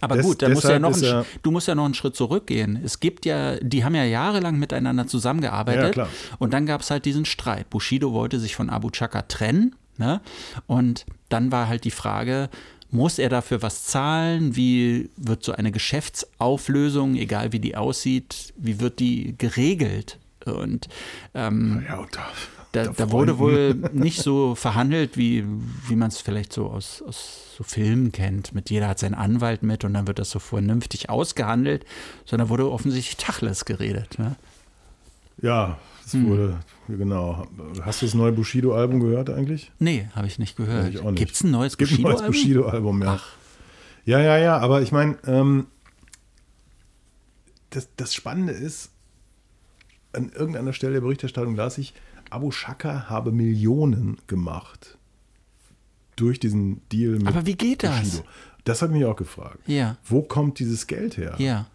Aber 0.00 0.16
Des- 0.16 0.26
gut, 0.26 0.42
da 0.42 0.48
musst 0.50 0.64
du, 0.64 0.68
ja 0.68 0.78
noch 0.78 0.96
er- 1.02 1.22
Sch- 1.22 1.26
du 1.42 1.50
musst 1.50 1.66
ja 1.66 1.74
noch 1.74 1.84
einen 1.84 1.94
Schritt 1.94 2.14
zurückgehen. 2.14 2.78
Es 2.84 3.00
gibt 3.00 3.24
ja, 3.26 3.56
die 3.56 3.84
haben 3.84 3.94
ja 3.96 4.04
jahrelang 4.04 4.58
miteinander 4.58 5.06
zusammengearbeitet. 5.08 5.82
Ja, 5.84 5.90
klar. 5.90 6.08
Und 6.38 6.52
dann 6.52 6.66
gab 6.66 6.82
es 6.82 6.90
halt 6.90 7.06
diesen 7.06 7.24
Streit. 7.24 7.70
Bushido 7.70 8.12
wollte 8.12 8.38
sich 8.38 8.54
von 8.54 8.70
Abu 8.70 8.90
Chaka 8.90 9.22
trennen. 9.22 9.74
Ne? 9.98 10.20
Und 10.66 11.06
dann 11.30 11.50
war 11.50 11.66
halt 11.68 11.84
die 11.84 11.90
Frage, 11.90 12.50
muss 12.90 13.18
er 13.18 13.28
dafür 13.28 13.62
was 13.62 13.84
zahlen? 13.84 14.56
Wie 14.56 15.10
wird 15.16 15.42
so 15.44 15.52
eine 15.52 15.72
Geschäftsauflösung, 15.72 17.16
egal 17.16 17.52
wie 17.52 17.58
die 17.60 17.76
aussieht, 17.76 18.52
wie 18.56 18.80
wird 18.80 19.00
die 19.00 19.34
geregelt? 19.38 20.18
Und 20.44 20.88
ähm, 21.34 21.84
Ja, 21.88 22.06
da, 22.12 22.84
da, 22.84 22.92
da 22.92 23.10
wurde 23.10 23.38
wohl 23.38 23.74
nicht 23.92 24.22
so 24.22 24.54
verhandelt, 24.54 25.16
wie, 25.16 25.44
wie 25.88 25.96
man 25.96 26.08
es 26.08 26.20
vielleicht 26.20 26.52
so 26.52 26.66
aus, 26.68 27.02
aus 27.02 27.54
so 27.56 27.64
Filmen 27.64 28.12
kennt. 28.12 28.54
Mit 28.54 28.70
jeder 28.70 28.86
hat 28.88 28.98
seinen 28.98 29.14
Anwalt 29.14 29.62
mit 29.62 29.84
und 29.84 29.94
dann 29.94 30.06
wird 30.06 30.18
das 30.18 30.30
so 30.30 30.38
vernünftig 30.38 31.08
ausgehandelt, 31.10 31.84
sondern 32.26 32.48
wurde 32.48 32.70
offensichtlich 32.70 33.16
Tachles 33.16 33.64
geredet. 33.64 34.18
Ne? 34.18 34.36
Ja, 35.42 35.78
das 36.04 36.12
Hm. 36.12 36.28
wurde, 36.28 36.60
genau. 36.88 37.46
Hast 37.82 38.02
du 38.02 38.06
das 38.06 38.14
neue 38.14 38.32
Bushido-Album 38.32 39.00
gehört 39.00 39.30
eigentlich? 39.30 39.72
Nee, 39.78 40.08
habe 40.14 40.26
ich 40.26 40.38
nicht 40.38 40.56
gehört. 40.56 40.92
Nicht. 40.92 41.16
Gibt 41.16 41.32
es 41.32 41.44
ein 41.44 41.50
neues 41.50 41.72
Es 41.72 41.78
gibt 41.78 41.92
ein 41.92 42.02
neues 42.02 42.22
Bushido-Album? 42.22 43.00
Bushido-Album, 43.00 43.02
ja. 43.02 43.14
Ach. 43.20 43.36
Ja, 44.04 44.20
ja, 44.20 44.38
ja, 44.38 44.58
aber 44.58 44.82
ich 44.82 44.92
meine, 44.92 45.16
ähm, 45.26 45.66
das, 47.70 47.88
das 47.96 48.14
Spannende 48.14 48.52
ist, 48.52 48.90
an 50.12 50.30
irgendeiner 50.30 50.72
Stelle 50.72 50.94
der 50.94 51.00
Berichterstattung 51.00 51.56
las 51.56 51.76
ich, 51.78 51.92
Abu 52.30 52.50
Shaka 52.50 53.08
habe 53.08 53.32
Millionen 53.32 54.18
gemacht 54.26 54.96
durch 56.16 56.40
diesen 56.40 56.80
Deal 56.88 57.18
mit 57.18 57.26
Aber 57.26 57.46
wie 57.46 57.56
geht 57.56 57.82
das? 57.82 58.00
Bushido. 58.00 58.24
Das 58.64 58.82
hat 58.82 58.90
mich 58.90 59.04
auch 59.04 59.16
gefragt. 59.16 59.58
Ja. 59.66 59.96
Wo 60.04 60.22
kommt 60.22 60.58
dieses 60.58 60.86
Geld 60.86 61.16
her? 61.16 61.34
Ja. 61.38 61.66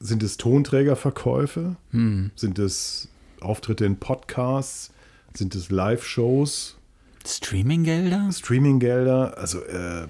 Sind 0.00 0.22
es 0.22 0.36
Tonträgerverkäufe? 0.36 1.76
Hm. 1.90 2.30
Sind 2.34 2.58
es 2.58 3.08
Auftritte 3.40 3.84
in 3.84 3.96
Podcasts? 3.98 4.92
Sind 5.34 5.54
es 5.54 5.70
Live-Shows? 5.70 6.76
Streaminggelder? 7.26 8.30
Streaminggelder? 8.32 9.36
Also 9.36 9.60
äh, 9.64 10.06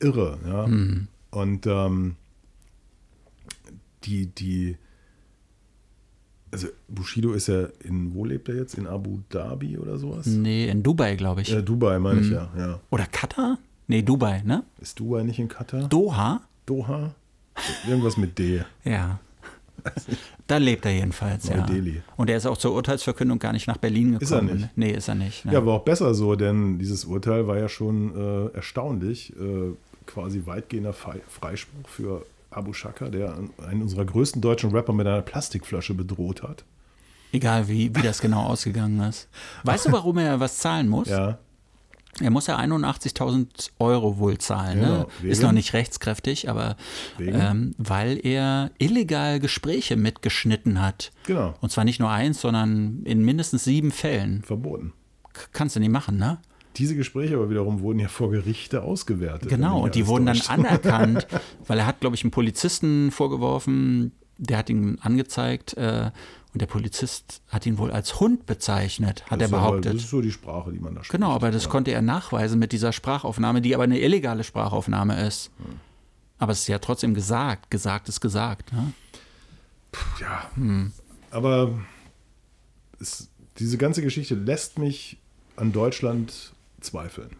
irre, 0.00 0.38
ja. 0.46 0.66
Hm. 0.66 1.08
Und 1.30 1.66
ähm, 1.66 2.16
die, 4.04 4.26
die, 4.26 4.76
also 6.50 6.68
Bushido 6.88 7.32
ist 7.32 7.46
ja 7.46 7.68
in, 7.84 8.14
wo 8.14 8.24
lebt 8.24 8.48
er 8.48 8.56
jetzt? 8.56 8.74
In 8.74 8.86
Abu 8.86 9.20
Dhabi 9.28 9.78
oder 9.78 9.96
sowas? 9.98 10.26
Nee, 10.26 10.68
in 10.68 10.82
Dubai, 10.82 11.14
glaube 11.16 11.42
ich. 11.42 11.52
Äh, 11.52 11.62
Dubai 11.62 11.98
meine 11.98 12.20
Hm. 12.20 12.26
ich 12.26 12.32
ja, 12.32 12.50
ja. 12.56 12.80
Oder 12.90 13.06
Katar? 13.06 13.58
Nee, 13.86 14.02
Dubai, 14.02 14.42
ne? 14.44 14.64
Ist 14.80 14.98
Dubai 15.00 15.22
nicht 15.22 15.38
in 15.38 15.48
Katar? 15.48 15.88
Doha? 15.88 16.42
Doha? 16.66 17.14
Irgendwas 17.88 18.16
mit 18.16 18.38
D. 18.38 18.62
Ja. 18.84 19.20
Da 20.46 20.56
lebt 20.56 20.84
er 20.84 20.92
jedenfalls, 20.92 21.48
ja. 21.48 21.64
Und 22.16 22.28
er 22.30 22.36
ist 22.36 22.46
auch 22.46 22.56
zur 22.56 22.72
Urteilsverkündung 22.74 23.38
gar 23.38 23.52
nicht 23.52 23.66
nach 23.68 23.76
Berlin 23.76 24.18
gekommen. 24.18 24.22
Ist 24.22 24.30
er 24.32 24.42
nicht? 24.56 24.68
Nee, 24.76 24.90
ist 24.92 25.08
er 25.08 25.14
nicht. 25.14 25.44
Ne? 25.44 25.52
Ja, 25.52 25.64
war 25.64 25.74
auch 25.74 25.84
besser 25.84 26.12
so, 26.14 26.34
denn 26.34 26.78
dieses 26.78 27.04
Urteil 27.04 27.46
war 27.46 27.56
ja 27.58 27.68
schon 27.68 28.48
äh, 28.52 28.56
erstaunlich. 28.56 29.32
Äh, 29.36 29.72
quasi 30.06 30.42
weitgehender 30.44 30.92
Fei- 30.92 31.20
Freispruch 31.28 31.88
für 31.88 32.26
Abu 32.50 32.72
Shaka, 32.72 33.10
der 33.10 33.36
einen 33.68 33.82
unserer 33.82 34.04
größten 34.04 34.42
deutschen 34.42 34.70
Rapper 34.72 34.92
mit 34.92 35.06
einer 35.06 35.22
Plastikflasche 35.22 35.94
bedroht 35.94 36.42
hat. 36.42 36.64
Egal, 37.32 37.68
wie, 37.68 37.94
wie 37.94 38.02
das 38.02 38.20
genau 38.20 38.42
ausgegangen 38.46 38.98
ist. 39.08 39.28
Weißt 39.62 39.86
du, 39.86 39.92
warum 39.92 40.18
er 40.18 40.40
was 40.40 40.58
zahlen 40.58 40.88
muss? 40.88 41.08
Ja, 41.08 41.38
Er 42.18 42.30
muss 42.30 42.46
ja 42.48 42.58
81.000 42.58 43.70
Euro 43.78 44.18
wohl 44.18 44.38
zahlen. 44.38 44.80
Ne? 44.80 44.86
Genau. 44.86 45.06
Wegen? 45.20 45.32
Ist 45.32 45.42
noch 45.42 45.52
nicht 45.52 45.72
rechtskräftig, 45.72 46.50
aber 46.50 46.76
ähm, 47.18 47.74
weil 47.78 48.20
er 48.24 48.72
illegal 48.78 49.40
Gespräche 49.40 49.96
mitgeschnitten 49.96 50.82
hat. 50.82 51.12
genau. 51.24 51.54
Und 51.60 51.70
zwar 51.70 51.84
nicht 51.84 52.00
nur 52.00 52.10
eins, 52.10 52.40
sondern 52.40 53.02
in 53.04 53.24
mindestens 53.24 53.64
sieben 53.64 53.90
Fällen. 53.90 54.42
Verboten. 54.42 54.92
K 55.32 55.42
kannst 55.52 55.76
du 55.76 55.80
nicht 55.80 55.92
machen, 55.92 56.18
ne? 56.18 56.38
Diese 56.76 56.94
Gespräche 56.94 57.34
aber 57.34 57.50
wiederum 57.50 57.80
wurden 57.80 57.98
ja 57.98 58.08
vor 58.08 58.30
Gerichte 58.30 58.82
ausgewertet. 58.82 59.48
Genau, 59.48 59.82
und 59.82 59.94
die 59.94 60.06
wurden 60.06 60.26
dann 60.26 60.40
anerkannt, 60.48 61.26
weil 61.66 61.78
er 61.78 61.86
hat, 61.86 62.00
glaube 62.00 62.16
ich, 62.16 62.22
einen 62.22 62.30
Polizisten 62.30 63.10
vorgeworfen, 63.10 64.12
der 64.38 64.58
hat 64.58 64.70
ihn 64.70 64.98
angezeigt 65.00 65.76
äh, 65.76 66.10
und 66.52 66.60
der 66.60 66.66
Polizist 66.66 67.42
hat 67.48 67.64
ihn 67.66 67.78
wohl 67.78 67.90
als 67.92 68.18
Hund 68.20 68.46
bezeichnet, 68.46 69.24
hat 69.30 69.40
Das 69.40 69.40
er 69.40 69.46
ist 69.46 69.52
aber- 69.54 69.62
behauptet. 69.70 69.94
Das 69.94 70.02
ist 70.02 70.10
so 70.10 70.20
die 70.20 70.32
Sprache, 70.32 70.72
die 70.72 70.78
man 70.80 70.94
da 70.94 71.04
spricht. 71.04 71.12
Genau, 71.20 71.30
aber 71.32 71.50
das 71.50 71.64
ja. 71.64 71.70
konnte 71.70 71.92
er 71.92 72.02
nachweisen 72.02 72.58
mit 72.58 72.72
dieser 72.72 72.92
Sprachaufnahme, 72.92 73.60
die 73.60 73.74
aber 73.74 73.84
eine 73.84 74.00
illegale 74.00 74.42
Sprachaufnahme 74.44 75.24
ist. 75.26 75.50
Hm. 75.58 75.78
Aber 76.38 76.52
es 76.52 76.60
ist 76.60 76.68
ja 76.68 76.78
trotzdem 76.78 77.14
gesagt. 77.14 77.70
Gesagt 77.70 78.08
ist 78.08 78.20
gesagt. 78.20 78.72
Ne? 78.72 78.92
Ja, 80.20 80.50
Hm. 80.54 80.92
aber 81.30 81.78
es, 83.00 83.28
diese 83.58 83.78
ganze 83.78 84.02
Geschichte 84.02 84.34
lässt 84.34 84.78
mich 84.78 85.18
an 85.56 85.72
Deutschland 85.72 86.52
zweifeln. 86.80 87.30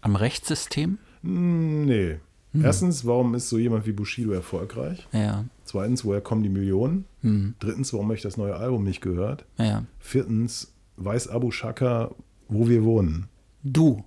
Am 0.00 0.16
Rechtssystem? 0.16 0.98
Hm, 1.22 1.84
Nee. 1.84 2.18
Hm. 2.52 2.64
Erstens, 2.64 3.04
warum 3.06 3.34
ist 3.34 3.48
so 3.48 3.58
jemand 3.58 3.86
wie 3.86 3.92
Bushido 3.92 4.32
erfolgreich? 4.32 5.06
Ja, 5.12 5.44
Zweitens, 5.64 6.04
woher 6.04 6.20
kommen 6.20 6.42
die 6.42 6.48
Millionen? 6.48 7.04
Hm. 7.22 7.54
Drittens, 7.58 7.92
warum 7.92 8.06
habe 8.06 8.14
ich 8.16 8.22
das 8.22 8.36
neue 8.36 8.56
Album 8.56 8.84
nicht 8.84 9.00
gehört? 9.00 9.44
ja. 9.58 9.84
Viertens, 9.98 10.72
weiß 10.96 11.28
Abu 11.28 11.50
Shaka, 11.50 12.14
wo 12.48 12.68
wir 12.68 12.84
wohnen? 12.84 13.28
Du. 13.62 14.04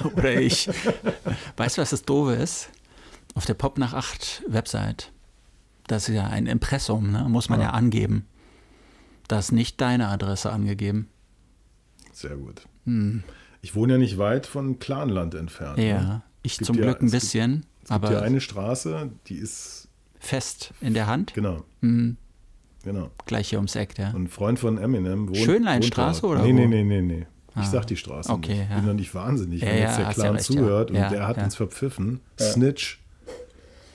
Oder 0.16 0.40
ich. 0.40 0.68
Weißt 1.56 1.76
du, 1.78 1.82
was 1.82 1.90
das 1.90 2.02
Doofe 2.02 2.34
ist? 2.34 2.70
Auf 3.34 3.46
der 3.46 3.54
Pop 3.54 3.78
nach 3.78 3.94
8 3.94 4.42
Website, 4.48 5.12
Das 5.86 6.08
ist 6.08 6.14
ja 6.14 6.26
ein 6.26 6.46
Impressum, 6.46 7.10
ne? 7.12 7.28
muss 7.28 7.48
man 7.48 7.60
ja, 7.60 7.66
Ja. 7.66 7.72
angeben. 7.72 8.26
Da 9.28 9.38
ist 9.38 9.52
nicht 9.52 9.80
deine 9.80 10.08
Adresse 10.08 10.50
angegeben. 10.52 11.08
Sehr 12.12 12.36
gut. 12.36 12.62
Hm. 12.86 13.22
Ich 13.62 13.74
wohne 13.76 13.92
ja 13.94 13.98
nicht 13.98 14.18
weit 14.18 14.46
von 14.46 14.78
Clanland 14.78 15.34
entfernt. 15.34 15.78
Ja, 15.78 16.00
Ne? 16.02 16.22
ich 16.42 16.56
gibt 16.58 16.66
zum 16.66 16.76
ja- 16.76 16.82
Glück 16.84 17.02
ein 17.02 17.06
es 17.06 17.12
gibt- 17.12 17.22
bisschen, 17.22 17.66
Es 17.82 17.88
gibt 17.88 17.90
aber 17.92 18.12
ja 18.12 18.20
eine 18.20 18.40
Straße, 18.40 19.10
die 19.26 19.34
ist, 19.36 19.88
fest 20.18 20.72
in 20.80 20.94
der 20.94 21.06
Hand. 21.06 21.34
genau, 21.34 21.64
Hm, 21.82 22.16
genau. 22.82 23.10
gleich 23.26 23.48
hier 23.50 23.58
ums 23.58 23.74
Eck, 23.76 23.98
ja. 23.98 24.10
Und 24.10 24.24
ein 24.24 24.28
Freund 24.28 24.58
von 24.58 24.78
Eminem 24.78 25.28
wohnt. 25.28 25.36
Schönleinstraße 25.38 26.22
wohnt 26.22 26.32
oder 26.34 26.42
Nee, 26.42 26.52
wo? 26.52 26.54
nee, 26.54 26.66
nee, 26.66 26.84
nee, 26.84 27.02
nee. 27.02 27.26
Ich 27.56 27.62
Ah, 27.62 27.64
sag 27.64 27.86
die 27.88 27.96
Straße 27.96 28.30
okay, 28.30 28.52
nicht. 28.52 28.62
Ich 28.62 28.70
ja. 28.70 28.76
bin 28.76 28.86
doch 28.86 28.94
nicht 28.94 29.14
wahnsinnig, 29.14 29.60
Ja, 29.60 29.68
wenn 29.68 29.78
jetzt 29.78 29.96
der 29.98 30.04
ja 30.04 30.12
Clan 30.12 30.34
recht, 30.36 30.44
zuhört 30.44 30.90
und 30.90 30.96
der 30.96 31.26
hat 31.26 31.38
uns 31.38 31.56
verpfiffen. 31.56 32.20
Snitch. 32.38 33.00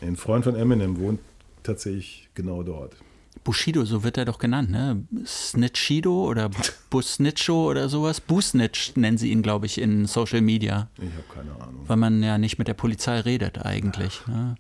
Ein 0.02 0.18
Freund 0.18 0.44
von 0.44 0.56
Eminem 0.56 1.00
wohnt 1.00 1.20
tatsächlich 1.64 2.30
genau 2.36 2.64
dort. 2.64 2.96
Bushido, 3.44 3.86
so 3.86 4.04
wird 4.04 4.18
er 4.18 4.26
doch 4.26 4.40
genannt, 4.40 4.72
ne? 4.72 5.04
Snitchido 5.26 6.26
oder 6.30 6.50
Busnitcho 6.90 7.70
oder 7.70 7.90
sowas. 7.90 8.20
Busnitch 8.20 8.96
nennen 8.96 9.18
sie 9.18 9.32
ihn, 9.32 9.42
glaube 9.42 9.68
ich, 9.68 9.80
in 9.80 10.06
Social 10.06 10.42
Media, 10.42 10.90
Ich 10.98 11.04
habe 11.04 11.24
keine 11.34 11.52
Ahnung. 11.64 11.84
weil 11.88 11.98
man 11.98 12.24
ja 12.24 12.38
nicht 12.38 12.58
mit 12.58 12.68
der 12.68 12.74
Polizei 12.74 13.20
redet 13.20 13.64
eigentlich. 13.66 14.26
Ne? 14.28 14.56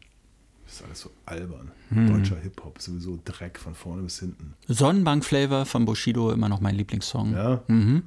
Das 0.75 0.81
ist 0.81 0.87
alles 0.87 0.99
so 0.99 1.11
albern. 1.25 1.71
Hm. 1.87 2.11
Deutscher 2.11 2.35
Hip-Hop, 2.35 2.81
sowieso 2.81 3.17
Dreck 3.23 3.57
von 3.57 3.75
vorne 3.75 4.01
bis 4.01 4.19
hinten. 4.19 4.55
Sonnenbank-Flavor 4.67 5.65
von 5.65 5.85
Bushido, 5.85 6.31
immer 6.31 6.49
noch 6.49 6.59
mein 6.59 6.75
Lieblingssong. 6.75 7.31
Ja. 7.31 7.63
Mhm. 7.69 8.03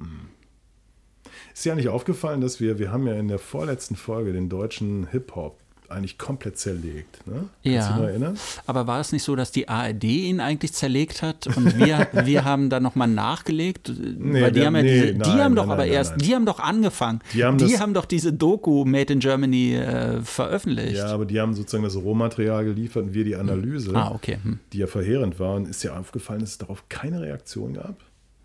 Ist 1.51 1.65
dir 1.65 1.73
eigentlich 1.73 1.89
aufgefallen, 1.89 2.41
dass 2.41 2.59
wir, 2.59 2.77
wir 2.77 2.91
haben 2.91 3.07
ja 3.07 3.15
in 3.15 3.27
der 3.27 3.39
vorletzten 3.39 3.95
Folge 3.95 4.33
den 4.33 4.49
deutschen 4.49 5.07
Hip-Hop 5.07 5.57
eigentlich 5.91 6.17
komplett 6.17 6.57
zerlegt. 6.57 7.25
Ne? 7.27 7.33
Kannst 7.35 7.49
du 7.65 7.69
Ja. 7.69 7.97
dich 7.97 8.05
erinnern? 8.07 8.37
Aber 8.65 8.87
war 8.87 8.99
es 8.99 9.11
nicht 9.11 9.23
so, 9.23 9.35
dass 9.35 9.51
die 9.51 9.67
ARD 9.69 10.03
ihn 10.03 10.39
eigentlich 10.39 10.73
zerlegt 10.73 11.21
hat 11.21 11.47
und 11.47 11.77
wir, 11.77 12.07
wir 12.25 12.43
haben 12.45 12.69
dann 12.69 12.83
nochmal 12.83 13.07
nachgelegt? 13.07 13.89
Weil 13.89 14.51
die 14.51 14.59
wir- 14.59 14.65
haben 14.67 14.75
ja 14.75 14.81
nee, 14.83 14.91
diese, 15.01 15.13
die 15.13 15.17
nein, 15.19 15.39
haben 15.41 15.55
doch 15.55 15.65
nein, 15.65 15.71
aber 15.73 15.83
nein, 15.83 15.91
erst, 15.93 16.13
die 16.21 16.35
haben 16.35 16.45
doch 16.45 16.59
angefangen. 16.59 17.19
Die 17.33 17.43
haben 17.43 17.57
das- 17.57 17.71
doch 17.93 18.05
diese 18.05 18.33
Doku 18.33 18.85
Made 18.85 19.13
in 19.13 19.19
Germany 19.19 19.75
äh, 19.75 20.21
veröffentlicht. 20.21 20.97
Ja, 20.97 21.07
aber 21.07 21.25
die 21.25 21.39
haben 21.39 21.53
sozusagen 21.53 21.83
das 21.83 21.95
Rohmaterial 21.95 22.65
geliefert 22.65 23.03
und 23.05 23.13
wir 23.13 23.23
die 23.23 23.35
Analyse, 23.35 23.95
Ah, 23.95 24.11
okay. 24.11 24.37
Hm. 24.43 24.59
die 24.73 24.77
ja 24.79 24.87
verheerend 24.87 25.39
war. 25.39 25.55
Und 25.55 25.67
ist 25.67 25.83
dir 25.83 25.97
aufgefallen, 25.97 26.41
dass 26.41 26.51
es 26.51 26.57
darauf 26.57 26.87
keine 26.89 27.21
Reaktion 27.21 27.73
gab? 27.73 27.95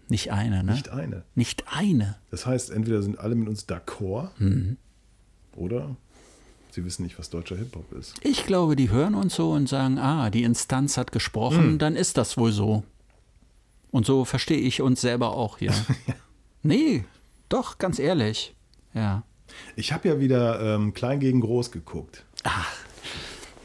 Nicht 0.09 0.33
eine, 0.33 0.63
ne? 0.63 0.73
Nicht 0.73 0.91
eine. 0.91 1.23
Nicht 1.35 1.65
eine. 1.75 2.17
Das 2.31 2.45
heißt, 2.47 2.71
entweder 2.71 3.01
sind 3.03 3.19
alle 3.19 3.35
mit 3.35 3.49
uns 3.49 3.67
d'accord 3.67 4.29
Mhm. 4.39 4.77
oder 5.57 5.97
sie 6.75 6.85
wissen 6.85 7.03
nicht, 7.05 7.19
was 7.19 7.31
deutscher 7.31 7.57
Hip-Hop 7.57 7.93
ist. 7.93 8.15
Ich 8.23 8.47
glaube, 8.47 8.77
die 8.77 8.91
hören 8.91 9.15
uns 9.15 9.35
so 9.35 9.53
und 9.53 9.69
sagen, 9.69 9.99
ah, 9.99 10.31
die 10.31 10.43
Instanz 10.43 10.97
hat 10.97 11.13
gesprochen, 11.13 11.63
Hm. 11.73 11.79
dann 11.79 11.97
ist 11.97 12.17
das 12.17 12.37
wohl 12.37 12.53
so. 12.53 12.83
Und 13.91 14.07
so 14.07 14.25
verstehe 14.25 14.59
ich 14.59 14.83
uns 14.83 15.01
selber 15.01 15.31
auch 15.37 15.59
hier. 15.59 15.73
Nee, 16.67 17.05
doch, 17.51 17.77
ganz 17.77 17.99
ehrlich. 17.99 18.55
Ja. 18.95 19.23
Ich 19.77 19.93
habe 19.93 20.09
ja 20.09 20.19
wieder 20.19 20.77
ähm, 20.77 20.95
Klein 20.95 21.21
gegen 21.21 21.43
Groß 21.43 21.71
geguckt. 21.71 22.25
Ach. 22.43 22.73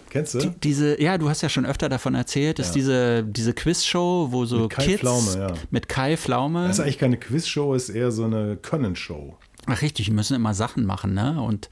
Kennst 0.09 0.33
du? 0.33 0.39
Die, 0.39 0.49
diese, 0.49 1.01
ja, 1.01 1.17
du 1.17 1.29
hast 1.29 1.41
ja 1.41 1.47
schon 1.47 1.65
öfter 1.65 1.87
davon 1.87 2.13
erzählt, 2.13 2.59
ist 2.59 2.67
Ja. 2.69 2.73
diese, 2.73 3.23
diese 3.23 3.53
Quizshow, 3.53 4.27
wo 4.31 4.43
so 4.43 4.63
Mit 4.63 4.71
Kai 4.71 4.85
Kids 4.85 4.99
Pflaume, 4.99 5.37
ja. 5.37 5.53
mit 5.71 5.87
Kai 5.87 6.17
Pflaume. 6.17 6.67
Das 6.67 6.79
ist 6.79 6.83
eigentlich 6.83 6.97
keine 6.97 7.17
Quizshow, 7.17 7.73
ist 7.73 7.87
eher 7.87 8.11
so 8.11 8.25
eine 8.25 8.57
Können-Show. 8.57 9.37
Ach, 9.67 9.81
richtig, 9.81 10.07
die 10.07 10.11
müssen 10.11 10.35
immer 10.35 10.53
Sachen 10.53 10.85
machen, 10.85 11.13
ne? 11.13 11.41
Und 11.41 11.69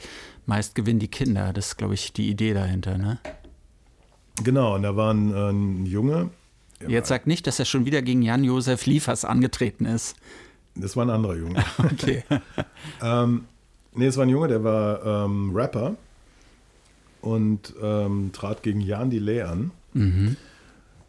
meist 0.47 0.73
gewinnen 0.73 0.99
die 0.99 1.07
Kinder. 1.09 1.53
Das 1.53 1.67
ist, 1.67 1.77
glaube 1.77 1.93
ich, 1.93 2.11
die 2.13 2.29
Idee 2.29 2.53
dahinter, 2.55 2.97
ne? 2.97 3.19
Genau, 4.43 4.75
und 4.75 4.83
da 4.83 4.95
war 4.95 5.13
ein, 5.13 5.31
äh, 5.33 5.49
ein 5.51 5.85
Junge, 5.85 6.29
Jetzt 6.87 7.07
sag 7.09 7.25
nicht, 7.25 7.47
dass 7.47 7.57
er 7.57 7.65
schon 7.65 7.85
wieder 7.85 8.03
gegen 8.03 8.21
Jan-Josef 8.21 8.85
Liefers 8.85 9.25
angetreten 9.25 9.85
ist. 9.85 10.15
das 10.75 10.95
war 10.95 11.05
ein 11.05 11.09
anderer 11.09 11.35
Junge. 11.35 11.63
Okay. 11.79 12.23
ähm, 13.01 13.45
nee, 13.95 14.05
es 14.05 14.15
war 14.15 14.25
ein 14.27 14.29
Junge, 14.29 14.47
der 14.47 14.63
war 14.63 15.25
ähm, 15.25 15.55
Rapper 15.55 15.95
und 17.21 17.73
ähm, 17.81 18.29
trat 18.31 18.61
gegen 18.61 18.79
Jan 18.81 19.09
Delay 19.09 19.41
an. 19.41 19.71
Mhm. 19.93 20.35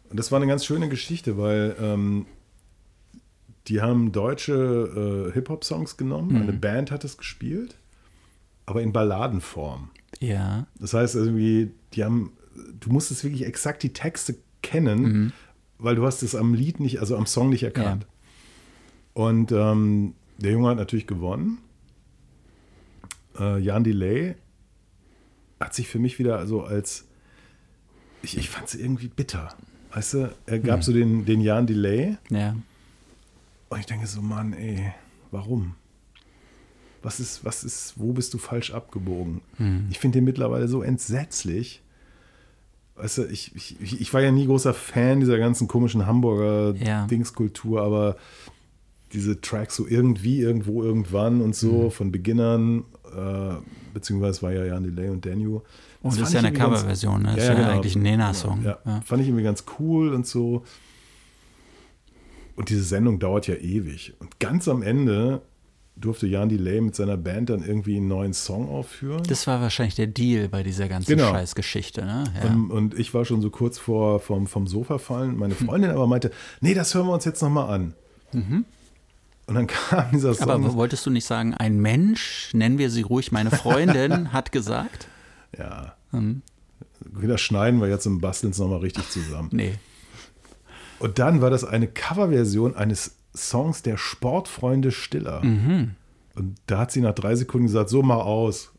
Und 0.09 0.17
das 0.19 0.31
war 0.31 0.37
eine 0.37 0.47
ganz 0.47 0.65
schöne 0.65 0.89
Geschichte, 0.89 1.37
weil 1.37 1.75
ähm, 1.79 2.25
die 3.67 3.79
haben 3.81 4.11
deutsche 4.11 5.27
äh, 5.29 5.33
Hip-Hop-Songs 5.33 5.97
genommen, 5.97 6.29
Mhm. 6.33 6.41
eine 6.41 6.53
Band 6.53 6.89
hat 6.89 7.03
es 7.03 7.15
gespielt, 7.15 7.75
aber 8.69 8.81
in 8.83 8.93
Balladenform. 8.93 9.89
ja. 10.19 10.67
Das 10.79 10.93
heißt 10.93 11.15
irgendwie, 11.15 11.71
die 11.93 12.03
haben, 12.03 12.31
du 12.79 12.91
musstest 12.91 13.23
wirklich 13.23 13.45
exakt 13.45 13.81
die 13.83 13.93
Texte 13.93 14.35
kennen, 14.61 15.01
Mhm. 15.01 15.31
weil 15.79 15.95
du 15.95 16.05
hast 16.05 16.21
es 16.21 16.35
am 16.35 16.53
Lied 16.53 16.79
nicht, 16.79 16.99
also 16.99 17.17
am 17.17 17.25
Song 17.25 17.49
nicht 17.49 17.63
erkannt. 17.63 18.05
Und 19.13 19.51
ähm, 19.51 20.13
der 20.37 20.51
Junge 20.51 20.69
hat 20.69 20.77
natürlich 20.77 21.07
gewonnen. 21.07 21.57
Äh, 23.39 23.59
Jan 23.59 23.83
Delay 23.83 24.35
hat 25.59 25.73
sich 25.73 25.87
für 25.87 25.99
mich 25.99 26.19
wieder 26.19 26.45
so 26.47 26.61
als, 26.63 27.05
ich, 28.21 28.37
ich 28.37 28.49
fand 28.49 28.67
es 28.67 28.75
irgendwie 28.75 29.07
bitter. 29.07 29.49
Weißt 29.93 30.13
du, 30.13 30.35
er 30.45 30.59
gab 30.59 30.77
Mhm. 30.79 30.83
so 30.83 30.93
den, 30.93 31.25
den 31.25 31.41
Jan 31.41 31.65
Delay 31.65 32.17
Ja. 32.29 32.55
und 33.69 33.79
ich 33.79 33.85
denke 33.87 34.05
so, 34.07 34.21
Mann, 34.21 34.53
ey, 34.53 34.93
warum? 35.31 35.75
Was 37.01 37.19
ist, 37.19 37.45
was 37.45 37.63
ist, 37.63 37.93
wo 37.97 38.11
bist 38.13 38.33
du 38.33 38.37
falsch 38.37 38.71
abgebogen? 38.73 39.41
Hm. 39.57 39.87
Ich 39.89 39.99
finde 39.99 40.17
den 40.17 40.25
mittlerweile 40.25 40.67
so 40.67 40.81
entsetzlich. 40.81 41.81
Weißt 42.95 43.19
du, 43.19 43.25
ich, 43.27 43.55
ich, 43.55 44.01
ich 44.01 44.13
war 44.13 44.21
ja 44.21 44.31
nie 44.31 44.45
großer 44.45 44.73
Fan 44.73 45.21
dieser 45.21 45.37
ganzen 45.37 45.67
komischen 45.69 46.05
Hamburger 46.05 46.75
Ja. 46.77 47.05
Dingskultur, 47.07 47.81
aber 47.81 48.17
diese 49.13 49.39
Tracks 49.39 49.75
so 49.77 49.87
irgendwie, 49.87 50.41
irgendwo, 50.41 50.83
irgendwann 50.83 51.39
und 51.41 51.55
so 51.55 51.83
Hm. 51.85 51.91
von 51.91 52.11
Beginnern, 52.11 52.83
äh, 53.15 53.53
beziehungsweise 53.93 54.41
war 54.41 54.51
ja 54.51 54.65
Jan 54.65 54.83
Delay 54.83 55.09
und 55.09 55.25
Daniel. 55.25 55.61
Und 56.01 56.11
das 56.13 56.15
fand 56.15 56.27
ist 56.27 56.33
ja 56.33 56.39
eine 56.39 56.53
Coverversion, 56.53 57.21
ne? 57.23 57.33
Das 57.35 57.43
ist 57.43 57.49
ja 57.49 57.69
eigentlich 57.69 57.95
ein 57.95 58.01
Nena-Song. 58.03 58.63
Ja, 58.63 58.77
Ja. 58.85 59.01
Fand 59.01 59.21
ich 59.21 59.27
irgendwie 59.29 59.43
ganz 59.43 59.63
cool 59.79 60.13
und 60.13 60.27
so. 60.27 60.63
Und 62.55 62.69
diese 62.69 62.83
Sendung 62.83 63.19
dauert 63.19 63.47
ja 63.47 63.55
ewig. 63.55 64.13
Und 64.19 64.39
ganz 64.39 64.67
am 64.67 64.81
Ende 64.81 65.41
durfte 65.99 66.27
Jan 66.27 66.49
Delay 66.49 66.81
mit 66.81 66.95
seiner 66.95 67.17
Band 67.17 67.49
dann 67.49 67.63
irgendwie 67.63 67.97
einen 67.97 68.07
neuen 68.07 68.33
Song 68.33 68.69
aufführen. 68.69 69.23
Das 69.27 69.47
war 69.47 69.61
wahrscheinlich 69.61 69.95
der 69.95 70.07
Deal 70.07 70.47
bei 70.49 70.63
dieser 70.63 70.87
ganzen 70.87 71.11
Genau. 71.17 71.29
Scheißgeschichte, 71.31 72.05
ne? 72.05 72.23
Ja. 72.41 72.49
Ähm, 72.49 72.71
und 72.71 72.97
ich 72.97 73.13
war 73.13 73.25
schon 73.25 73.41
so 73.41 73.49
kurz 73.49 73.77
vor 73.77 74.19
vom, 74.19 74.47
vom 74.47 74.65
Sofa 74.67 74.97
fallen. 74.97 75.37
Meine 75.37 75.55
Freundin 75.55 75.91
aber 75.91 76.07
meinte, 76.07 76.31
nee, 76.61 76.73
das 76.73 76.93
hören 76.95 77.07
wir 77.07 77.13
uns 77.13 77.25
jetzt 77.25 77.41
nochmal 77.41 77.69
an. 77.73 77.93
Und 78.33 79.55
dann 79.55 79.67
kam 79.67 80.11
dieser 80.13 80.33
Song. 80.33 80.49
Aber 80.49 80.73
wolltest 80.75 81.05
du 81.05 81.09
nicht 81.09 81.25
sagen, 81.25 81.53
ein 81.53 81.79
Mensch, 81.79 82.51
nennen 82.53 82.77
wir 82.77 82.89
sie 82.89 83.01
ruhig 83.01 83.31
meine 83.31 83.51
Freundin, 83.51 84.31
hat 84.33 84.51
gesagt? 84.51 85.07
ja, 85.57 85.95
Hm, 86.11 86.41
wieder 87.11 87.37
schneiden 87.37 87.79
wir 87.81 87.87
jetzt 87.87 88.05
im 88.05 88.19
Basteln 88.19 88.53
nochmal 88.57 88.79
richtig 88.79 89.09
zusammen. 89.09 89.49
nee. 89.51 89.73
Und 90.99 91.17
dann 91.17 91.39
war 91.41 91.49
das 91.49 91.63
eine 91.63 91.87
Coverversion 91.87 92.75
eines 92.75 93.15
Songs 93.39 93.81
der 93.81 93.97
Sportfreunde 93.97 94.91
Stiller. 94.91 95.43
Mhm. 95.43 95.95
Und 96.35 96.55
da 96.67 96.79
hat 96.79 96.91
sie 96.91 97.01
nach 97.01 97.15
drei 97.15 97.35
Sekunden 97.35 97.67
gesagt, 97.67 97.89
so 97.89 98.01
mach 98.01 98.25
aus. 98.25 98.71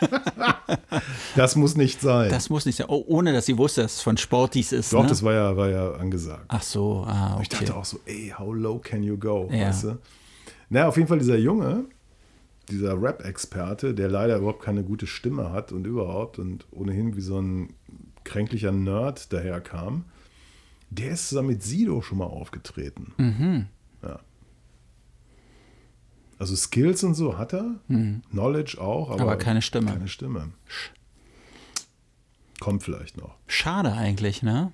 das 1.36 1.56
muss 1.56 1.76
nicht 1.76 2.00
sein. 2.00 2.30
Das 2.30 2.50
muss 2.50 2.66
nicht 2.66 2.76
sein. 2.76 2.86
Oh, 2.88 3.04
ohne 3.06 3.32
dass 3.32 3.46
sie 3.46 3.56
wusste, 3.56 3.82
dass 3.82 3.96
es 3.96 4.02
von 4.02 4.16
Sportis 4.16 4.72
ist. 4.72 4.92
Doch, 4.92 5.02
ne? 5.02 5.08
das 5.08 5.22
war 5.22 5.32
ja, 5.32 5.56
war 5.56 5.68
ja 5.68 5.92
angesagt. 5.92 6.44
Ach 6.48 6.62
so, 6.62 7.04
ah, 7.06 7.34
okay. 7.34 7.42
Ich 7.42 7.48
dachte 7.48 7.76
auch 7.76 7.84
so, 7.84 7.98
ey, 8.06 8.34
how 8.38 8.52
low 8.52 8.78
can 8.78 9.02
you 9.02 9.16
go? 9.16 9.48
Ja. 9.50 9.68
Weißt 9.68 9.84
du? 9.84 9.98
Naja, 10.68 10.88
auf 10.88 10.96
jeden 10.96 11.08
Fall 11.08 11.18
dieser 11.18 11.38
Junge, 11.38 11.84
dieser 12.70 13.00
Rap-Experte, 13.00 13.94
der 13.94 14.08
leider 14.08 14.36
überhaupt 14.38 14.62
keine 14.62 14.82
gute 14.82 15.06
Stimme 15.06 15.52
hat 15.52 15.72
und 15.72 15.86
überhaupt 15.86 16.38
und 16.38 16.66
ohnehin 16.72 17.16
wie 17.16 17.20
so 17.20 17.40
ein 17.40 17.74
kränklicher 18.24 18.72
Nerd 18.72 19.32
daherkam, 19.32 20.04
der 20.90 21.10
ist 21.12 21.28
zusammen 21.28 21.48
mit 21.48 21.62
Sido 21.62 22.00
schon 22.02 22.18
mal 22.18 22.24
aufgetreten. 22.26 23.12
Mhm. 23.18 23.66
Ja. 24.02 24.20
Also 26.38 26.54
Skills 26.54 27.02
und 27.02 27.14
so 27.14 27.38
hat 27.38 27.54
er, 27.54 27.76
Knowledge 28.30 28.78
auch, 28.80 29.08
aber, 29.10 29.16
Mhm. 29.22 29.28
Aber 29.28 29.36
keine 29.36 29.62
Stimme. 29.62 29.86
Keine 29.92 30.08
Stimme. 30.08 30.50
Kommt 32.60 32.82
vielleicht 32.82 33.16
noch. 33.16 33.34
Schade 33.46 33.92
eigentlich, 33.92 34.42
ne? 34.42 34.72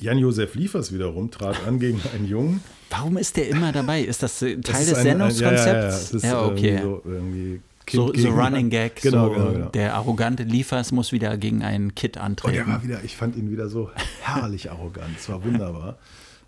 Jan-Josef 0.00 0.54
Liefers 0.56 0.92
wiederum 0.92 1.30
trat 1.30 1.64
an 1.66 1.78
gegen 1.78 2.00
einen 2.14 2.26
Jungen. 2.26 2.60
Warum 2.90 3.16
ist 3.16 3.36
der 3.36 3.48
immer 3.48 3.70
dabei? 3.72 4.02
Ist 4.02 4.22
das 4.24 4.42
äh, 4.42 4.56
Das 4.58 4.72
Teil 4.72 4.82
ist 4.82 4.90
des 4.90 4.98
ein- 4.98 5.20
ein- 5.20 5.30
Sendungskonzepts? 5.30 5.66
Ja, 5.66 5.72
ja, 5.74 5.80
ja. 5.82 5.88
Es 5.88 6.12
ist 6.12 6.24
okay. 6.24 6.68
irgendwie 6.76 6.82
so, 6.82 7.02
irgendwie 7.04 7.60
Kind 7.86 8.00
So, 8.00 8.06
so 8.08 8.12
gegen- 8.12 8.32
Running 8.34 8.70
Gag, 8.70 8.96
Genau, 9.02 9.28
so 9.28 9.34
genau, 9.34 9.52
genau. 9.52 9.68
der 9.70 9.94
arrogante 9.94 10.42
Liefers 10.44 10.90
muss 10.92 11.12
wieder 11.12 11.36
gegen 11.36 11.62
einen 11.62 11.94
Kid 11.94 12.16
Und 12.16 12.22
antreten. 12.22 12.56
er 12.58 12.66
war 12.66 12.82
wieder, 12.82 13.04
ich 13.04 13.16
fand 13.16 13.36
ihn 13.36 13.50
wieder 13.50 13.68
so 13.68 13.90
herrlich 14.22 14.70
arrogant. 14.70 15.10
Es 15.18 15.28
war 15.28 15.44
wunderbar. 15.44 15.98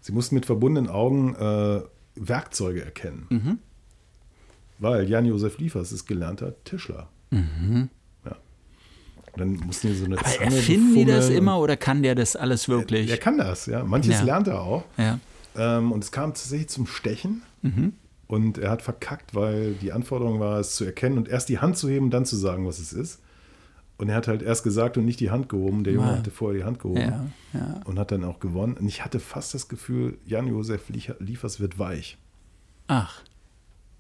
Sie 0.01 0.13
mussten 0.13 0.35
mit 0.35 0.47
verbundenen 0.47 0.89
Augen 0.91 1.35
äh, 1.35 1.81
Werkzeuge 2.15 2.85
erkennen. 2.85 3.27
Mhm. 3.29 3.59
Weil 4.79 5.09
Jan-Josef 5.09 5.59
Liefers 5.59 5.93
ist 5.93 6.07
gelernter 6.07 6.55
Tischler. 6.65 7.09
Mhm. 7.31 7.89
Ja. 8.25 8.37
Und 9.33 9.39
dann 9.41 9.53
mussten 9.67 9.89
die 9.89 9.95
so 9.95 10.05
eine 10.05 10.19
Aber 10.19 10.27
Zange 10.29 10.57
erfinden 10.57 10.95
die 10.95 11.05
das 11.05 11.29
immer 11.29 11.59
oder 11.59 11.77
kann 11.77 12.03
der 12.03 12.15
das 12.15 12.37
alles 12.37 12.69
und- 12.69 12.77
wirklich? 12.77 13.07
Der 13.09 13.19
kann 13.19 13.39
das, 13.39 13.67
ja. 13.67 13.85
Manches 13.85 14.19
Ja. 14.21 14.23
lernt 14.25 14.49
er 14.49 14.63
auch. 14.63 14.85
ja. 14.97 15.19
Ähm, 15.59 15.91
und 15.93 16.05
es 16.05 16.13
kam 16.13 16.35
tatsächlich 16.35 16.69
zum 16.69 16.87
Stechen. 16.87 17.41
Mhm. 17.63 17.95
Und 18.29 18.59
er 18.59 18.71
hat 18.71 18.83
verkackt, 18.83 19.35
weil 19.35 19.75
die 19.75 19.93
Anforderung 19.93 20.41
war, 20.41 20.59
es 20.59 20.75
zu 20.75 20.85
erkennen 20.85 21.17
und 21.19 21.29
erst 21.29 21.49
die 21.49 21.59
Hand 21.61 21.77
zu 21.77 21.89
heben, 21.89 22.11
dann 22.11 22.25
zu 22.25 22.37
sagen, 22.37 22.67
was 22.67 22.79
es 22.81 22.93
ist. 22.93 23.21
Und 23.99 24.09
er 24.11 24.17
hat 24.17 24.29
halt 24.29 24.43
erst 24.43 24.63
gesagt 24.65 24.99
und 24.99 25.05
nicht 25.05 25.21
die 25.21 25.31
Hand 25.31 25.49
gehoben. 25.49 25.85
Der 25.85 25.93
Junge 25.95 26.09
Mal. 26.09 26.19
hatte 26.19 26.31
vorher 26.31 26.59
die 26.59 26.65
Hand 26.65 26.81
gehoben 26.81 27.01
Ja, 27.01 27.27
ja. 27.55 27.81
und 27.85 27.99
hat 27.99 28.11
dann 28.11 28.25
auch 28.25 28.41
gewonnen. 28.41 28.75
Und 28.79 28.87
ich 28.89 29.05
hatte 29.05 29.21
fast 29.21 29.55
das 29.55 29.69
Gefühl, 29.69 30.19
Jan-Josef 30.27 30.83
Liefers 31.21 31.61
wird 31.61 31.79
weich. 31.79 32.19
Ach, 32.89 33.23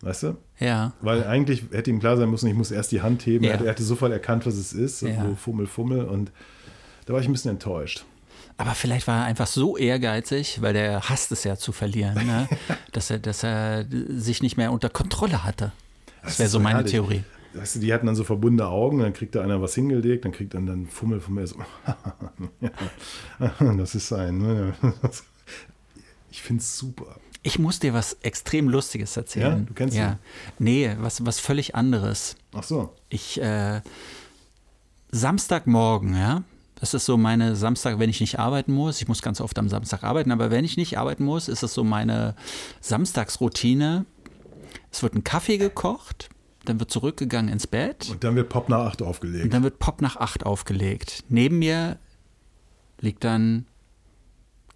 Weißt 0.02 0.24
du? 0.24 0.36
ja. 0.58 0.92
Weil 1.00 1.24
eigentlich 1.24 1.64
hätte 1.72 1.88
ihm 1.90 2.00
klar 2.00 2.18
sein 2.18 2.30
müssen, 2.30 2.48
ich 2.48 2.54
muss 2.54 2.70
erst 2.70 2.92
die 2.92 3.00
Hand 3.00 3.24
heben. 3.24 3.44
Ja. 3.44 3.52
Er, 3.52 3.54
hatte, 3.54 3.64
er 3.64 3.70
hatte 3.70 3.82
sofort 3.82 4.12
erkannt, 4.12 4.44
was 4.44 4.56
es 4.56 4.74
ist. 4.74 5.00
Ja. 5.00 5.24
So 5.24 5.34
Fummel, 5.36 5.66
Fummel. 5.66 6.04
Und 6.04 6.32
da 7.06 7.14
war 7.14 7.20
ich 7.20 7.26
ein 7.26 7.32
bisschen 7.32 7.52
enttäuscht. 7.52 8.04
Aber 8.58 8.74
vielleicht 8.74 9.06
war 9.06 9.20
er 9.20 9.24
einfach 9.24 9.46
so 9.46 9.76
ehrgeizig, 9.76 10.62
weil 10.62 10.72
der 10.72 11.08
hasst 11.08 11.30
es 11.30 11.44
ja 11.44 11.56
zu 11.56 11.72
verlieren, 11.72 12.26
ne? 12.26 12.48
dass, 12.92 13.10
er, 13.10 13.18
dass 13.18 13.42
er 13.42 13.86
sich 14.08 14.42
nicht 14.42 14.56
mehr 14.56 14.72
unter 14.72 14.88
Kontrolle 14.88 15.44
hatte. 15.44 15.72
Das 16.22 16.38
wäre 16.38 16.46
ist 16.46 16.52
so 16.52 16.60
meine 16.60 16.78
herrlich. 16.78 16.92
Theorie. 16.92 17.24
Weißt 17.52 17.76
du, 17.76 17.80
die 17.80 17.92
hatten 17.92 18.06
dann 18.06 18.16
so 18.16 18.24
verbundene 18.24 18.68
Augen, 18.68 18.98
dann 18.98 19.12
kriegt 19.12 19.34
da 19.34 19.42
einer 19.42 19.62
was 19.62 19.74
hingelegt, 19.74 20.24
dann 20.24 20.32
kriegt 20.32 20.54
dann 20.54 20.66
dann 20.66 20.86
Fummel 20.86 21.20
von 21.20 21.34
mir 21.34 21.46
so. 21.46 21.56
das 23.78 23.94
ist 23.94 24.08
sein. 24.08 24.38
Ne? 24.38 24.74
Ich 26.28 26.42
finde 26.42 26.60
es 26.60 26.76
super. 26.76 27.16
Ich 27.42 27.58
muss 27.58 27.78
dir 27.78 27.94
was 27.94 28.18
extrem 28.20 28.68
Lustiges 28.68 29.16
erzählen. 29.16 29.58
Ja? 29.60 29.64
Du 29.64 29.72
kennst 29.72 29.96
ja. 29.96 30.10
ihn? 30.10 30.18
Nee, 30.58 30.96
was, 30.98 31.24
was 31.24 31.40
völlig 31.40 31.74
anderes. 31.74 32.36
Ach 32.52 32.62
so. 32.62 32.92
Ich, 33.08 33.40
äh, 33.40 33.80
Samstagmorgen, 35.12 36.14
ja, 36.14 36.42
das 36.78 36.92
ist 36.94 37.06
so 37.06 37.16
meine 37.16 37.56
Samstag, 37.56 37.98
wenn 37.98 38.10
ich 38.10 38.20
nicht 38.20 38.38
arbeiten 38.38 38.72
muss. 38.72 39.00
Ich 39.00 39.08
muss 39.08 39.22
ganz 39.22 39.40
oft 39.40 39.58
am 39.58 39.68
Samstag 39.68 40.02
arbeiten, 40.04 40.30
aber 40.30 40.50
wenn 40.50 40.64
ich 40.64 40.76
nicht 40.76 40.98
arbeiten 40.98 41.24
muss, 41.24 41.48
ist 41.48 41.62
das 41.62 41.72
so 41.74 41.82
meine 41.84 42.34
Samstagsroutine. 42.80 44.04
Es 44.92 45.02
wird 45.02 45.14
ein 45.14 45.24
Kaffee 45.24 45.56
gekocht, 45.58 46.28
dann 46.64 46.78
wird 46.78 46.90
zurückgegangen 46.90 47.50
ins 47.52 47.66
Bett 47.66 48.08
Und 48.10 48.24
dann 48.24 48.34
wird 48.36 48.48
Pop 48.48 48.68
nach 48.68 48.86
8 48.86 49.02
und 49.02 49.08
aufgelegt. 49.08 49.54
dann 49.54 49.62
wird 49.62 49.78
Pop 49.78 50.00
nach 50.02 50.16
acht 50.16 50.44
aufgelegt. 50.44 51.24
Neben 51.28 51.58
mir 51.58 51.98
liegt 53.00 53.24
dann 53.24 53.66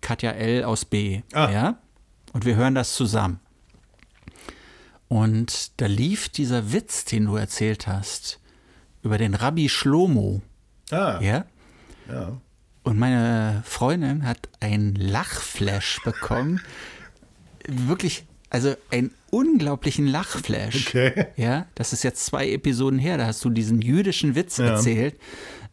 Katja 0.01 0.31
L 0.33 0.65
aus 0.65 0.85
B. 0.85 1.23
Ah. 1.33 1.51
Ja? 1.51 1.79
Und 2.33 2.45
wir 2.47 2.57
hören 2.57 2.75
das 2.75 2.95
zusammen. 2.95 3.41
Und 5.09 5.81
da 5.81 5.87
lief 5.87 6.29
dieser 6.29 6.73
Witz, 6.73 7.05
den 7.05 7.27
du 7.27 7.37
erzählt 7.37 7.87
hast, 7.87 8.39
über 9.03 9.19
den 9.19 9.35
Rabbi 9.35 9.69
Shlomo. 9.69 10.41
Ah, 10.91 11.19
Ja? 11.21 11.45
Ja. 12.13 12.41
Und 12.83 12.99
meine 12.99 13.63
Freundin 13.67 14.27
hat 14.27 14.49
einen 14.61 14.95
Lachflash 14.95 16.01
bekommen. 16.05 16.61
Wirklich, 17.69 18.25
also 18.49 18.75
einen 18.91 19.11
unglaublichen 19.31 20.07
Lachflash. 20.07 20.87
Okay. 20.89 21.27
Ja, 21.37 21.67
das 21.75 21.93
ist 21.93 22.03
jetzt 22.03 22.25
zwei 22.25 22.51
Episoden 22.51 22.99
her, 22.99 23.19
da 23.19 23.27
hast 23.27 23.45
du 23.45 23.51
diesen 23.51 23.83
jüdischen 23.83 24.35
Witz 24.35 24.57
Ja. 24.57 24.67
erzählt 24.67 25.17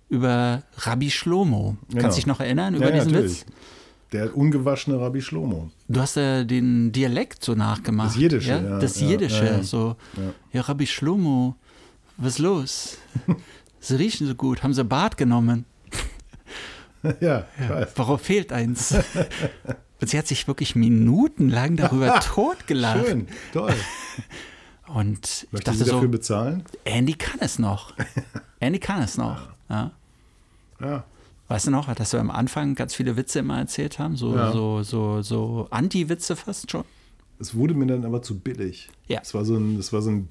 über 0.09 0.63
Rabbi 0.77 1.09
Shlomo. 1.09 1.77
Genau. 1.89 2.01
Kannst 2.01 2.17
du 2.17 2.19
dich 2.19 2.27
noch 2.27 2.39
erinnern 2.39 2.75
über 2.75 2.85
ja, 2.89 2.95
diesen 2.95 3.11
natürlich. 3.13 3.41
Witz? 3.41 3.53
Der 4.13 4.37
ungewaschene 4.37 4.99
Rabbi 4.99 5.21
Shlomo. 5.21 5.69
Du 5.89 5.99
hast 5.99 6.15
ja 6.15 6.43
den 6.45 6.91
Dialekt 6.93 7.43
so 7.43 7.55
nachgemacht. 7.55 8.11
Das 8.11 8.21
Jiddische, 8.21 8.49
ja? 8.49 8.61
ja, 8.61 8.79
Das 8.79 8.99
Jiddische, 9.01 9.59
so. 9.63 9.95
Ja. 10.15 10.33
Ja. 10.53 10.61
Rabbi 10.61 10.87
Shlomo, 10.87 11.55
was 12.17 12.33
ist 12.33 12.39
los? 12.39 12.97
Sie 13.79 13.95
riechen 13.95 14.27
so 14.27 14.35
gut, 14.35 14.63
haben 14.63 14.73
sie 14.73 14.83
Bart 14.83 15.17
genommen. 15.17 15.65
ja, 17.21 17.45
ich. 17.59 17.87
Warum 17.95 18.19
fehlt 18.19 18.51
eins? 18.51 18.93
Und 19.99 20.09
sie 20.09 20.17
hat 20.17 20.27
sich 20.27 20.47
wirklich 20.47 20.75
minutenlang 20.75 21.75
darüber 21.75 22.19
totgelacht. 22.19 23.05
Schön, 23.07 23.27
toll. 23.51 23.73
Und 24.87 25.25
ich 25.25 25.47
Möchtest 25.51 25.67
dachte 25.67 25.77
du 25.79 25.85
dafür 25.85 26.07
so, 26.07 26.11
bezahlen? 26.11 26.63
Andy 26.85 27.13
kann 27.13 27.39
es 27.41 27.57
noch. 27.59 27.93
Andy 28.59 28.79
kann 28.79 29.01
es 29.01 29.17
noch. 29.17 29.49
Ja. 29.69 29.91
Ja. 30.79 31.03
Weißt 31.49 31.67
du 31.67 31.71
noch, 31.71 31.93
dass 31.95 32.13
wir 32.13 32.19
am 32.19 32.29
Anfang 32.29 32.75
ganz 32.75 32.93
viele 32.93 33.15
Witze 33.17 33.39
immer 33.39 33.57
erzählt 33.57 33.99
haben? 33.99 34.15
So, 34.17 34.35
Ja. 34.35 34.51
so, 34.51 34.83
so, 34.83 35.21
so 35.21 35.67
Anti-Witze 35.71 36.35
fast 36.35 36.69
schon? 36.69 36.83
Es 37.39 37.55
wurde 37.55 37.73
mir 37.73 37.87
dann 37.87 38.05
aber 38.05 38.21
zu 38.21 38.37
billig. 38.39 38.89
Ja. 39.07 39.19
Es 39.21 39.33
war 39.33 39.45
so 39.45 39.55
ein, 39.55 39.77
es 39.79 39.91
war 39.93 40.01
so 40.01 40.11
ein, 40.11 40.27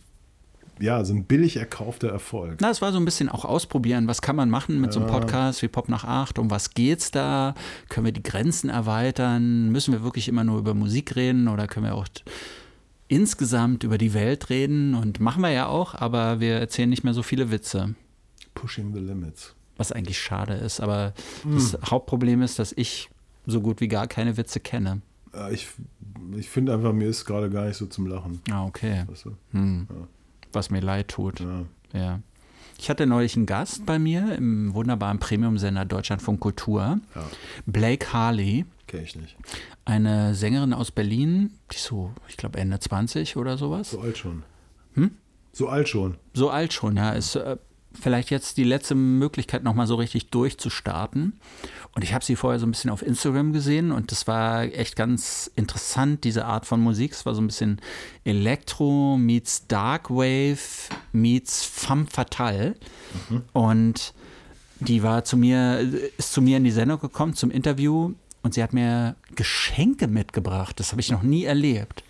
ja, 0.79 1.05
so 1.05 1.15
ein 1.15 1.25
billig 1.25 1.57
erkaufter 1.57 2.09
Erfolg. 2.09 2.59
Na, 2.61 2.71
es 2.71 2.83
war 2.83 2.93
so 2.93 2.99
ein 2.99 3.05
bisschen 3.05 3.29
auch 3.29 3.45
ausprobieren, 3.45 4.09
was 4.09 4.21
kann 4.23 4.37
man 4.37 4.51
machen 4.51 4.81
mit 4.81 4.93
so 4.93 5.01
einem 5.01 5.09
Podcast 5.09 5.63
wie 5.63 5.69
Pop 5.69 5.89
nach 5.89 6.05
acht, 6.05 6.39
um 6.39 6.51
was 6.51 6.75
geht's 6.75 7.11
da? 7.11 7.55
Können 7.89 8.07
wir 8.07 8.13
die 8.13 8.23
Grenzen 8.23 8.69
erweitern? 8.71 9.71
Müssen 9.71 9.93
wir 9.93 10.03
wirklich 10.03 10.29
immer 10.29 10.45
nur 10.45 10.59
über 10.59 10.75
Musik 10.75 11.17
reden 11.17 11.49
oder 11.49 11.67
können 11.67 11.87
wir 11.87 11.95
auch 11.95 12.07
insgesamt 13.09 13.85
über 13.85 13.99
die 13.99 14.15
Welt 14.15 14.51
reden? 14.51 14.95
Und 14.95 15.21
machen 15.21 15.43
wir 15.43 15.51
ja 15.51 15.67
auch, 15.67 15.95
aber 15.95 16.41
wir 16.41 16.57
erzählen 16.57 16.89
nicht 16.91 17.05
mehr 17.05 17.15
so 17.15 17.23
viele 17.23 17.51
Witze, 17.51 17.95
Pushing 18.55 18.93
the 18.95 19.01
limits. 19.01 19.55
was 19.77 19.93
eigentlich 19.93 20.19
schade 20.19 20.55
ist. 20.55 20.81
Aber 20.81 21.13
das 21.45 21.77
Hauptproblem 21.91 22.43
ist, 22.43 22.59
dass 22.59 22.73
ich 22.73 23.11
so 23.47 23.61
gut 23.61 23.81
wie 23.81 23.89
gar 23.89 24.07
keine 24.07 24.37
Witze 24.37 24.61
kenne. 24.61 25.03
Ich, 25.53 25.69
ich 26.37 26.49
finde 26.49 26.73
einfach, 26.73 26.95
mir 26.95 27.09
ist 27.09 27.27
gerade 27.27 27.51
gar 27.51 27.67
nicht 27.67 27.77
so 27.77 27.85
zum 27.87 28.07
Lachen. 28.07 28.41
Ah, 28.51 28.65
okay. 28.65 29.05
Weißt 29.07 29.27
du? 29.27 29.33
Hm. 29.53 29.87
Was 30.57 30.71
mir 30.71 30.81
leid 30.81 31.09
tut. 31.09 31.41
Ja. 31.41 31.65
Ja. 31.93 32.21
Ich 32.79 32.89
hatte 32.89 33.07
neulich 33.07 33.37
einen 33.37 33.45
Gast 33.45 33.85
bei 33.85 33.99
mir 33.99 34.35
im 34.37 34.73
wunderbaren 34.73 35.19
Premium-Sender 35.19 35.85
Deutschlandfunk 35.85 36.41
Kultur. 36.41 36.99
Ja. 37.15 37.25
Blake 37.67 38.11
Harley, 38.13 38.65
Kenn 38.87 39.03
ich 39.03 39.17
nicht. 39.17 39.37
eine 39.85 40.35
Sängerin 40.35 40.73
aus 40.73 40.91
Berlin, 40.91 41.51
die 41.71 41.77
ist 41.77 41.85
so, 41.85 42.11
ich 42.29 42.39
glaube, 42.39 42.59
Ende 42.59 42.79
20 42.79 43.37
oder 43.37 43.59
sowas. 43.59 43.91
So 43.91 44.01
alt 44.01 44.17
schon. 44.17 44.45
Hm? 44.95 45.11
So 45.53 45.69
alt 45.69 45.89
schon. 45.91 46.17
So 46.33 46.49
alt 46.51 46.73
schon, 46.73 46.97
ja. 46.97 47.11
Ist 47.13 47.37
äh, 47.37 47.57
vielleicht 48.01 48.31
jetzt 48.31 48.57
die 48.57 48.65
letzte 48.65 48.95
Möglichkeit, 48.95 49.63
nochmal 49.63 49.87
so 49.87 49.95
richtig 49.97 50.31
durchzustarten. 50.31 51.39
Und 51.95 52.05
ich 52.05 52.13
habe 52.13 52.25
sie 52.25 52.37
vorher 52.37 52.61
so 52.61 52.67
ein 52.67 52.73
bisschen 52.73 52.91
auf 52.91 53.03
Instagram 53.03 53.53
gesehen 53.53 53.91
und 53.91 54.13
das 54.13 54.27
war 54.27 54.65
echt 54.65 54.97
ganz 54.97 55.51
interessant, 55.57 56.25
diese 56.25 56.45
Art 56.45 56.67
von 56.67 56.81
Musik. 56.81 57.13
Es 57.13 57.25
war 57.25 57.35
so 57.35 57.41
ein 57.41 57.47
bisschen 57.47 57.81
Elektro 58.25 59.17
meets 59.17 59.67
Darkwave 59.67 60.59
meets 61.13 61.65
femme 61.65 62.07
fatale. 62.11 62.75
Und 63.53 64.13
die 64.81 65.03
war 65.03 65.25
zu 65.25 65.37
mir, 65.37 65.81
ist 66.19 66.33
zu 66.33 66.43
mir 66.43 66.59
in 66.59 66.65
die 66.65 66.71
Sendung 66.71 67.01
gekommen 67.01 67.35
zum 67.35 67.51
Interview 67.51 68.13
und 68.43 68.55
sie 68.55 68.63
hat 68.63 68.73
mir 68.73 69.17
Geschenke 69.35 70.07
mitgebracht. 70.07 70.79
Das 70.79 70.93
habe 70.93 71.01
ich 71.01 71.11
noch 71.11 71.23
nie 71.23 71.45
erlebt. 71.45 72.05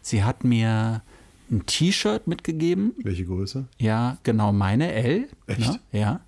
Sie 0.00 0.22
hat 0.22 0.44
mir 0.44 1.02
ein 1.50 1.66
T-Shirt 1.66 2.26
mitgegeben. 2.26 2.92
Welche 3.02 3.24
Größe? 3.24 3.66
Ja, 3.78 4.18
genau, 4.22 4.52
meine 4.52 4.92
L. 4.92 5.28
Echt? 5.46 5.60
Ne? 5.60 5.80
Ja. 5.92 6.20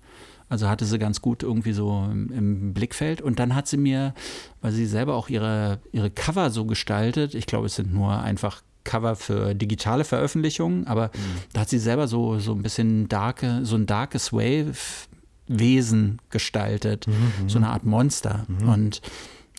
Also 0.49 0.69
hatte 0.69 0.85
sie 0.85 0.97
ganz 0.97 1.21
gut 1.21 1.43
irgendwie 1.43 1.73
so 1.73 2.07
im, 2.09 2.31
im 2.31 2.73
Blickfeld. 2.73 3.21
Und 3.21 3.39
dann 3.39 3.53
hat 3.55 3.67
sie 3.67 3.77
mir, 3.77 4.13
weil 4.61 4.71
sie 4.71 4.85
selber 4.85 5.15
auch 5.15 5.29
ihre, 5.29 5.79
ihre 5.91 6.09
Cover 6.09 6.49
so 6.51 6.65
gestaltet, 6.65 7.35
ich 7.35 7.47
glaube, 7.47 7.65
es 7.65 7.75
sind 7.75 7.93
nur 7.93 8.19
einfach 8.19 8.61
Cover 8.85 9.17
für 9.17 9.53
digitale 9.53 10.05
Veröffentlichungen, 10.05 10.87
aber 10.87 11.11
da 11.51 11.61
hat 11.61 11.69
sie 11.69 11.79
selber 11.79 12.07
so, 12.07 12.39
so 12.39 12.53
ein 12.53 12.61
bisschen 12.61 13.09
darke, 13.09 13.65
so 13.65 13.75
ein 13.75 13.85
darkes 13.85 14.31
Wave-Wesen 14.31 16.19
gestaltet, 16.29 17.05
so 17.47 17.57
eine 17.57 17.67
Art 17.67 17.83
Monster. 17.83 18.45
Und 18.65 19.01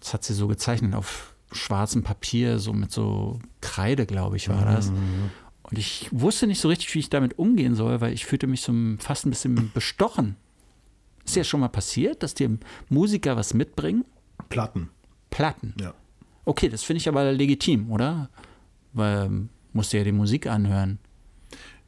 das 0.00 0.14
hat 0.14 0.24
sie 0.24 0.32
so 0.32 0.48
gezeichnet 0.48 0.94
auf 0.94 1.34
schwarzem 1.52 2.02
Papier, 2.04 2.58
so 2.58 2.72
mit 2.72 2.90
so 2.90 3.38
Kreide, 3.60 4.06
glaube 4.06 4.36
ich, 4.36 4.48
war 4.48 4.64
das. 4.64 4.92
Und 5.70 5.78
ich 5.78 6.08
wusste 6.10 6.46
nicht 6.46 6.60
so 6.60 6.68
richtig, 6.68 6.94
wie 6.94 6.98
ich 7.00 7.10
damit 7.10 7.38
umgehen 7.38 7.74
soll, 7.74 8.00
weil 8.00 8.12
ich 8.12 8.24
fühlte 8.26 8.46
mich 8.46 8.62
so 8.62 8.72
fast 8.98 9.26
ein 9.26 9.30
bisschen 9.30 9.70
bestochen. 9.74 10.36
Ist 11.24 11.36
dir 11.36 11.44
schon 11.44 11.60
mal 11.60 11.68
passiert, 11.68 12.22
dass 12.22 12.32
dir 12.34 12.56
Musiker 12.88 13.36
was 13.36 13.52
mitbringen? 13.52 14.04
Platten. 14.48 14.88
Platten. 15.30 15.74
Ja. 15.78 15.92
Okay, 16.46 16.70
das 16.70 16.82
finde 16.84 16.98
ich 16.98 17.08
aber 17.08 17.30
legitim, 17.32 17.90
oder? 17.90 18.30
Weil 18.94 19.26
ähm, 19.26 19.48
musst 19.74 19.92
du 19.92 19.98
ja 19.98 20.04
die 20.04 20.12
Musik 20.12 20.46
anhören. 20.46 20.98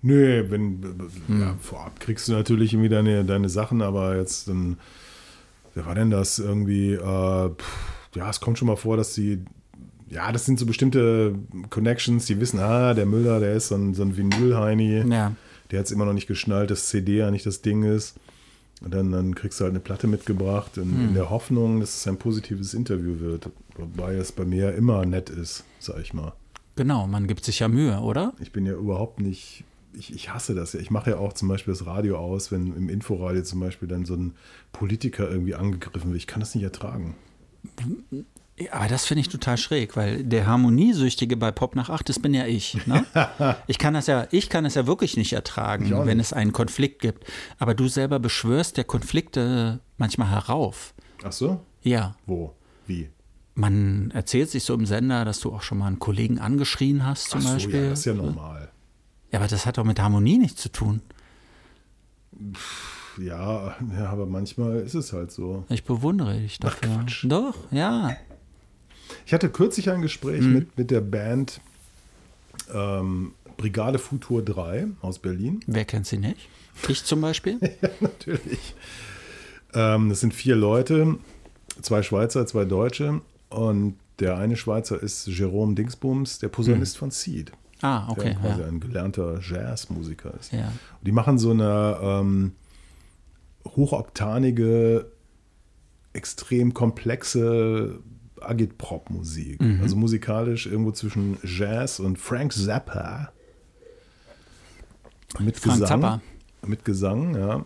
Nö, 0.02 0.44
wenn, 0.50 0.82
Hm. 1.26 1.40
ja, 1.40 1.54
vorab 1.60 2.00
kriegst 2.00 2.28
du 2.28 2.32
natürlich 2.32 2.72
irgendwie 2.74 2.88
deine, 2.90 3.24
deine 3.24 3.48
Sachen, 3.48 3.80
aber 3.80 4.16
jetzt 4.16 4.48
dann, 4.48 4.78
wer 5.74 5.86
war 5.86 5.94
denn 5.94 6.10
das 6.10 6.38
irgendwie? 6.38 6.92
Äh, 6.92 7.50
pff, 7.50 7.92
ja, 8.14 8.28
es 8.28 8.40
kommt 8.40 8.58
schon 8.58 8.68
mal 8.68 8.76
vor, 8.76 8.96
dass 8.98 9.14
die, 9.14 9.42
ja, 10.10 10.30
das 10.32 10.44
sind 10.44 10.58
so 10.58 10.66
bestimmte 10.66 11.34
Connections, 11.70 12.26
die 12.26 12.38
wissen, 12.40 12.58
ah, 12.60 12.94
der 12.94 13.06
Müller, 13.06 13.40
der 13.40 13.54
ist 13.54 13.68
so 13.68 13.76
ein, 13.76 13.94
so 13.94 14.02
ein 14.02 14.16
Vinyl-Heini, 14.16 15.04
Ja. 15.10 15.32
der 15.70 15.78
hat 15.78 15.86
es 15.86 15.92
immer 15.92 16.04
noch 16.04 16.12
nicht 16.12 16.26
geschnallt, 16.26 16.70
dass 16.70 16.88
CD 16.88 17.18
ja 17.18 17.30
nicht 17.30 17.46
das 17.46 17.62
Ding 17.62 17.82
ist. 17.84 18.16
Und 18.82 18.94
dann, 18.94 19.12
dann 19.12 19.34
kriegst 19.34 19.60
du 19.60 19.64
halt 19.64 19.72
eine 19.72 19.80
Platte 19.80 20.06
mitgebracht, 20.06 20.76
in, 20.78 20.84
Hm. 20.90 21.08
in 21.08 21.14
der 21.14 21.28
Hoffnung, 21.30 21.80
dass 21.80 21.96
es 21.96 22.08
ein 22.08 22.16
positives 22.16 22.72
Interview 22.74 23.20
wird. 23.20 23.50
Wobei 23.76 24.14
es 24.14 24.32
bei 24.32 24.44
mir 24.44 24.74
immer 24.74 25.04
nett 25.04 25.28
ist, 25.30 25.64
sag 25.78 26.00
ich 26.00 26.12
mal. 26.14 26.32
Genau, 26.76 27.06
man 27.06 27.26
gibt 27.26 27.44
sich 27.44 27.58
ja 27.58 27.68
Mühe, 27.68 27.98
oder? 28.00 28.32
Ich 28.40 28.52
bin 28.52 28.64
ja 28.66 28.72
überhaupt 28.72 29.20
nicht 29.20 29.64
ich, 29.92 30.14
ich 30.14 30.32
hasse 30.32 30.54
das 30.54 30.72
ja. 30.72 30.78
Ich 30.80 30.92
mache 30.92 31.10
ja 31.10 31.16
auch 31.18 31.32
zum 31.32 31.48
Beispiel 31.48 31.74
das 31.74 31.84
Radio 31.84 32.16
aus, 32.16 32.52
wenn 32.52 32.74
im 32.76 32.88
Inforadio 32.88 33.42
zum 33.42 33.58
Beispiel 33.58 33.88
dann 33.88 34.04
so 34.06 34.14
ein 34.14 34.34
Politiker 34.72 35.28
irgendwie 35.28 35.56
angegriffen 35.56 36.10
wird. 36.10 36.16
Ich 36.18 36.28
kann 36.28 36.38
das 36.38 36.54
nicht 36.54 36.62
ertragen. 36.62 37.16
Aber 38.72 38.88
das 38.88 39.06
finde 39.06 39.20
ich 39.22 39.28
total 39.28 39.56
schräg, 39.56 39.96
weil 39.96 40.22
der 40.24 40.46
Harmoniesüchtige 40.46 41.36
bei 41.36 41.50
Pop 41.50 41.74
nach 41.76 41.88
8, 41.88 42.08
das 42.08 42.18
bin 42.18 42.34
ja 42.34 42.46
ich. 42.46 42.86
Ne? 42.86 43.04
ich 43.66 43.78
kann 43.78 43.94
das 43.94 44.06
ja, 44.06 44.26
ich 44.30 44.48
kann 44.50 44.64
es 44.64 44.74
ja 44.74 44.86
wirklich 44.86 45.16
nicht 45.16 45.32
ertragen, 45.32 45.86
Ich 45.86 45.94
auch 45.94 46.04
wenn 46.06 46.18
nicht. 46.18 46.26
es 46.26 46.32
einen 46.32 46.52
Konflikt 46.52 47.00
gibt. 47.00 47.24
Aber 47.58 47.74
du 47.74 47.88
selber 47.88 48.18
beschwörst 48.18 48.76
der 48.76 48.84
Konflikte 48.84 49.80
manchmal 49.96 50.30
herauf. 50.30 50.94
Ach 51.24 51.32
so? 51.32 51.60
Ja. 51.82 52.14
Wo? 52.26 52.54
Wie? 52.86 53.08
Man 53.54 54.10
erzählt 54.12 54.50
sich 54.50 54.64
so 54.64 54.74
im 54.74 54.86
Sender, 54.86 55.24
dass 55.24 55.40
du 55.40 55.52
auch 55.52 55.62
schon 55.62 55.78
mal 55.78 55.86
einen 55.86 55.98
Kollegen 55.98 56.38
angeschrien 56.38 57.04
hast, 57.06 57.30
zum 57.30 57.40
Ach 57.40 57.44
so, 57.46 57.52
Beispiel. 57.54 57.82
ja, 57.84 57.90
das 57.90 57.98
ist 58.00 58.04
ja 58.06 58.14
normal. 58.14 58.70
Ja, 59.32 59.38
aber 59.38 59.48
das 59.48 59.64
hat 59.66 59.78
doch 59.78 59.84
mit 59.84 60.00
Harmonie 60.00 60.38
nichts 60.38 60.60
zu 60.60 60.70
tun. 60.70 61.02
Ja, 63.18 63.74
ja, 63.96 64.06
aber 64.10 64.26
manchmal 64.26 64.76
ist 64.80 64.94
es 64.94 65.12
halt 65.12 65.30
so. 65.30 65.64
Ich 65.68 65.84
bewundere 65.84 66.38
dich 66.38 66.58
dafür. 66.58 66.88
Quatsch. 66.88 67.26
Doch, 67.28 67.54
ja. 67.70 68.16
Ich 69.30 69.32
hatte 69.34 69.48
kürzlich 69.48 69.88
ein 69.90 70.02
Gespräch 70.02 70.40
Mhm. 70.42 70.52
mit, 70.54 70.76
mit 70.76 70.90
der 70.90 71.00
Band 71.00 71.60
ähm, 72.74 73.30
Brigade 73.56 74.00
Futur 74.00 74.44
3 74.44 74.88
aus 75.02 75.20
Berlin. 75.20 75.60
Wer 75.68 75.84
kennt 75.84 76.08
sie 76.08 76.18
nicht? 76.18 76.48
Ich 76.88 77.04
zum 77.04 77.20
Beispiel? 77.20 77.60
Natürlich. 78.00 78.74
Ähm, 79.72 80.08
das 80.08 80.18
sind 80.18 80.34
vier 80.34 80.56
Leute, 80.56 81.16
zwei 81.80 82.02
Schweizer, 82.02 82.44
zwei 82.48 82.64
Deutsche. 82.64 83.20
Und 83.50 83.94
der 84.18 84.36
eine 84.36 84.56
Schweizer 84.56 85.00
ist 85.00 85.28
Jerome 85.28 85.76
Dingsbums, 85.76 86.40
der 86.40 86.48
Posaunist 86.48 86.98
von 86.98 87.12
Seed. 87.12 87.52
Ah, 87.82 88.06
Der 88.06 88.10
okay. 88.10 88.34
quasi 88.34 88.62
Ja. 88.62 88.66
ein 88.66 88.80
gelernter 88.80 89.38
Jazzmusiker 89.40 90.34
ist. 90.40 90.50
ja. 90.52 90.66
Und 90.66 91.06
die 91.06 91.12
machen 91.12 91.38
so 91.38 91.52
eine 91.52 91.98
ähm, 92.02 92.52
hochoktanige, 93.76 95.06
extrem 96.14 96.74
komplexe 96.74 98.00
Agitprop-Musik. 98.42 99.60
Mhm. 99.60 99.80
Also 99.82 99.96
musikalisch 99.96 100.66
irgendwo 100.66 100.92
zwischen 100.92 101.38
Jazz 101.42 102.00
und 102.00 102.18
Frank 102.18 102.52
Zappa. 102.52 103.32
Mit 105.38 105.58
Frank 105.58 105.80
Gesang. 105.80 106.00
Zappa. 106.00 106.22
Mit 106.66 106.84
Gesang, 106.84 107.34
ja. 107.34 107.64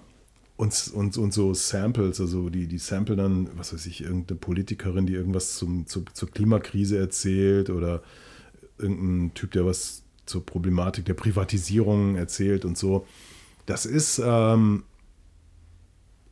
Und, 0.56 0.92
und, 0.94 1.18
und 1.18 1.34
so 1.34 1.52
Samples, 1.52 2.20
also 2.20 2.48
die, 2.48 2.68
die 2.68 2.78
Sample 2.78 3.16
dann, 3.16 3.48
was 3.56 3.72
weiß 3.74 3.87
ich, 3.87 4.04
irgendeine 4.04 4.38
Politikerin, 4.38 5.04
die 5.04 5.14
irgendwas 5.14 5.56
zum, 5.56 5.87
zu, 5.88 6.04
zur 6.12 6.30
Klimakrise 6.30 6.96
erzählt 6.96 7.70
oder 7.70 8.02
irgendein 8.78 9.34
Typ, 9.34 9.50
der 9.50 9.66
was 9.66 10.02
zur 10.26 10.46
Problematik 10.46 11.06
der 11.06 11.14
Privatisierung 11.14 12.14
erzählt 12.14 12.64
und 12.64 12.78
so. 12.78 13.04
Das 13.66 13.84
ist, 13.84 14.22
ähm, 14.24 14.84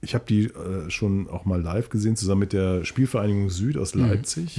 ich 0.03 0.15
habe 0.15 0.25
die 0.29 0.47
äh, 0.47 0.91
schon 0.91 1.31
auch 1.31 1.45
mal 1.45 1.63
live 1.63 1.89
gesehen, 1.89 2.17
zusammen 2.17 2.41
mit 2.41 2.53
der 2.53 2.85
Spielvereinigung 2.85 3.49
Süd 3.49 3.79
aus 3.79 3.95
Leipzig. 3.95 4.57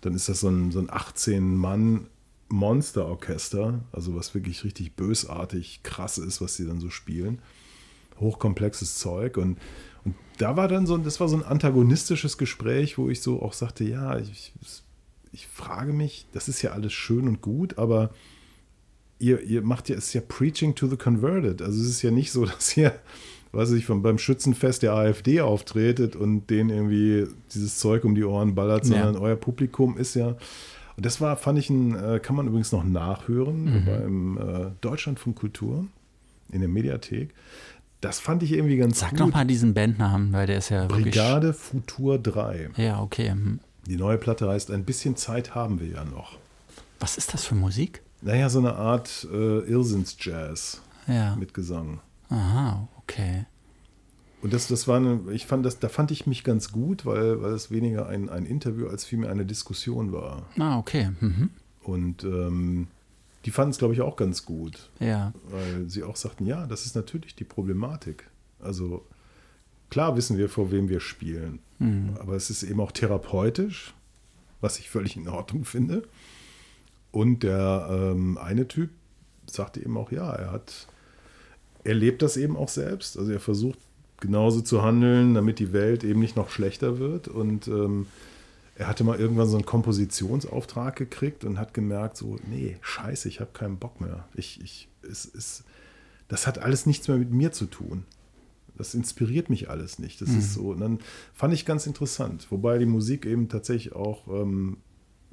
Dann 0.00 0.14
ist 0.14 0.28
das 0.28 0.40
so 0.40 0.48
ein, 0.48 0.70
so 0.70 0.78
ein 0.78 0.88
18-Mann 0.88 2.06
Monsterorchester, 2.48 3.80
also 3.92 4.14
was 4.14 4.34
wirklich 4.34 4.62
richtig 4.64 4.94
bösartig 4.94 5.82
krass 5.82 6.18
ist, 6.18 6.40
was 6.40 6.54
sie 6.54 6.66
dann 6.66 6.80
so 6.80 6.90
spielen. 6.90 7.40
Hochkomplexes 8.20 8.98
Zeug 8.98 9.36
und, 9.36 9.58
und 10.04 10.14
da 10.38 10.56
war 10.56 10.68
dann 10.68 10.86
so, 10.86 10.96
das 10.96 11.18
war 11.18 11.28
so 11.28 11.36
ein 11.36 11.44
antagonistisches 11.44 12.38
Gespräch, 12.38 12.98
wo 12.98 13.08
ich 13.08 13.20
so 13.20 13.42
auch 13.42 13.54
sagte, 13.54 13.84
ja, 13.84 14.18
ich, 14.18 14.52
ich 15.32 15.46
frage 15.46 15.92
mich, 15.92 16.26
das 16.32 16.48
ist 16.48 16.62
ja 16.62 16.72
alles 16.72 16.92
schön 16.92 17.26
und 17.26 17.40
gut, 17.40 17.78
aber 17.78 18.10
ihr, 19.18 19.40
ihr 19.42 19.62
macht 19.62 19.88
ja, 19.88 19.96
es 19.96 20.08
ist 20.08 20.12
ja 20.12 20.20
Preaching 20.20 20.74
to 20.74 20.86
the 20.86 20.96
Converted. 20.96 21.62
Also 21.62 21.80
es 21.80 21.88
ist 21.88 22.02
ja 22.02 22.10
nicht 22.10 22.30
so, 22.30 22.44
dass 22.46 22.76
ihr, 22.76 22.94
weiß 23.52 23.72
ich, 23.72 23.84
vom, 23.84 24.02
beim 24.02 24.18
Schützenfest 24.18 24.82
der 24.82 24.94
AfD 24.94 25.40
auftretet 25.40 26.16
und 26.16 26.48
denen 26.48 26.70
irgendwie 26.70 27.26
dieses 27.52 27.78
Zeug 27.78 28.04
um 28.04 28.14
die 28.14 28.24
Ohren 28.24 28.54
ballert, 28.54 28.86
Ja. 28.86 29.02
sondern 29.04 29.16
euer 29.22 29.36
Publikum 29.36 29.96
ist 29.96 30.14
ja. 30.14 30.28
Und 30.96 31.06
das 31.06 31.20
war, 31.20 31.36
fand 31.36 31.58
ich, 31.58 31.70
ein, 31.70 31.94
äh, 31.94 32.18
kann 32.20 32.36
man 32.36 32.46
übrigens 32.46 32.72
noch 32.72 32.84
nachhören 32.84 33.84
beim 33.86 34.38
äh, 34.38 34.70
Deutschlandfunk 34.80 35.36
Kultur 35.36 35.86
in 36.50 36.60
der 36.60 36.68
Mediathek. 36.68 37.30
Das 38.02 38.18
fand 38.20 38.42
ich 38.42 38.52
irgendwie 38.52 38.76
ganz 38.78 38.98
Sag 39.00 39.10
gut. 39.10 39.20
noch 39.20 39.32
mal 39.32 39.44
diesen 39.46 39.74
Bandnamen, 39.74 40.32
weil 40.32 40.46
der 40.46 40.58
ist 40.58 40.70
ja 40.70 40.82
wirklich. 40.90 41.04
Brigade 41.14 41.52
Futur 41.54 42.18
3. 42.18 42.70
Ja, 42.76 43.00
okay. 43.00 43.30
hm. 43.30 43.60
Die 43.86 43.96
neue 43.96 44.18
Platte 44.18 44.48
heißt 44.48 44.70
Ein 44.70 44.84
bisschen 44.84 45.16
Zeit 45.16 45.54
haben 45.54 45.80
wir 45.80 45.88
ja 45.88 46.04
noch. 46.04 46.36
Was 47.00 47.16
ist 47.16 47.32
das 47.34 47.44
für 47.44 47.54
Musik? 47.54 48.02
Naja, 48.20 48.48
so 48.48 48.58
eine 48.60 48.74
Art 48.76 49.26
äh, 49.32 49.58
Irrsinns-Jazz 49.60 50.80
Ja. 51.08 51.36
mit 51.36 51.54
Gesang. 51.54 52.00
Aha, 52.28 52.86
okay. 53.04 53.44
Und 54.42 54.52
das, 54.52 54.66
das 54.66 54.88
war 54.88 54.96
eine, 54.96 55.20
ich 55.32 55.46
fand 55.46 55.64
das, 55.64 55.78
da 55.78 55.88
fand 55.88 56.10
ich 56.10 56.26
mich 56.26 56.42
ganz 56.42 56.72
gut, 56.72 57.06
weil, 57.06 57.40
weil 57.42 57.52
es 57.52 57.70
weniger 57.70 58.08
ein, 58.08 58.28
ein 58.28 58.44
Interview 58.44 58.88
als 58.88 59.04
vielmehr 59.04 59.30
eine 59.30 59.46
Diskussion 59.46 60.10
war. 60.12 60.46
Ah, 60.58 60.78
okay. 60.78 61.10
Mhm. 61.20 61.50
Und 61.84 62.24
ähm, 62.24 62.88
die 63.44 63.50
fanden 63.52 63.70
es, 63.70 63.78
glaube 63.78 63.94
ich, 63.94 64.00
auch 64.00 64.16
ganz 64.16 64.44
gut, 64.44 64.90
Ja. 64.98 65.32
weil 65.50 65.88
sie 65.88 66.02
auch 66.02 66.16
sagten, 66.16 66.46
ja, 66.46 66.66
das 66.66 66.86
ist 66.86 66.96
natürlich 66.96 67.36
die 67.36 67.44
Problematik. 67.44 68.28
Also 68.60 69.04
klar 69.90 70.16
wissen 70.16 70.38
wir, 70.38 70.48
vor 70.48 70.70
wem 70.72 70.88
wir 70.88 71.00
spielen, 71.00 71.58
aber 72.20 72.34
es 72.36 72.48
ist 72.48 72.62
eben 72.62 72.78
auch 72.80 72.92
therapeutisch, 72.92 73.92
was 74.60 74.78
ich 74.78 74.88
völlig 74.88 75.16
in 75.16 75.26
Ordnung 75.28 75.64
finde. 75.64 76.04
Und 77.10 77.42
der 77.42 77.88
ähm, 77.90 78.38
eine 78.38 78.68
Typ 78.68 78.90
sagte 79.46 79.80
eben 79.80 79.96
auch, 79.96 80.12
ja, 80.12 80.32
er 80.32 80.52
hat, 80.52 80.86
er 81.84 81.94
lebt 81.94 82.22
das 82.22 82.36
eben 82.36 82.56
auch 82.56 82.68
selbst. 82.68 83.18
Also 83.18 83.32
er 83.32 83.40
versucht 83.40 83.78
genauso 84.20 84.60
zu 84.60 84.82
handeln, 84.82 85.34
damit 85.34 85.58
die 85.58 85.72
Welt 85.72 86.04
eben 86.04 86.20
nicht 86.20 86.36
noch 86.36 86.50
schlechter 86.50 86.98
wird. 86.98 87.28
Und 87.28 87.68
ähm, 87.68 88.06
er 88.76 88.88
hatte 88.88 89.04
mal 89.04 89.18
irgendwann 89.18 89.48
so 89.48 89.56
einen 89.56 89.66
Kompositionsauftrag 89.66 90.96
gekriegt 90.96 91.44
und 91.44 91.58
hat 91.58 91.74
gemerkt, 91.74 92.16
so, 92.16 92.38
nee, 92.48 92.78
scheiße, 92.80 93.28
ich 93.28 93.40
habe 93.40 93.50
keinen 93.52 93.78
Bock 93.78 94.00
mehr. 94.00 94.26
Ich, 94.34 94.60
ich, 94.62 94.88
es 95.02 95.24
ist, 95.24 95.64
das 96.28 96.46
hat 96.46 96.58
alles 96.58 96.86
nichts 96.86 97.08
mehr 97.08 97.18
mit 97.18 97.30
mir 97.30 97.52
zu 97.52 97.66
tun. 97.66 98.04
Das 98.78 98.94
inspiriert 98.94 99.50
mich 99.50 99.68
alles 99.68 99.98
nicht. 99.98 100.22
Das 100.22 100.30
ist 100.30 100.54
so. 100.54 100.70
Und 100.70 100.80
dann 100.80 100.98
fand 101.34 101.52
ich 101.52 101.66
ganz 101.66 101.86
interessant, 101.86 102.46
wobei 102.50 102.78
die 102.78 102.86
Musik 102.86 103.26
eben 103.26 103.48
tatsächlich 103.48 103.94
auch 103.94 104.26
ähm, 104.28 104.78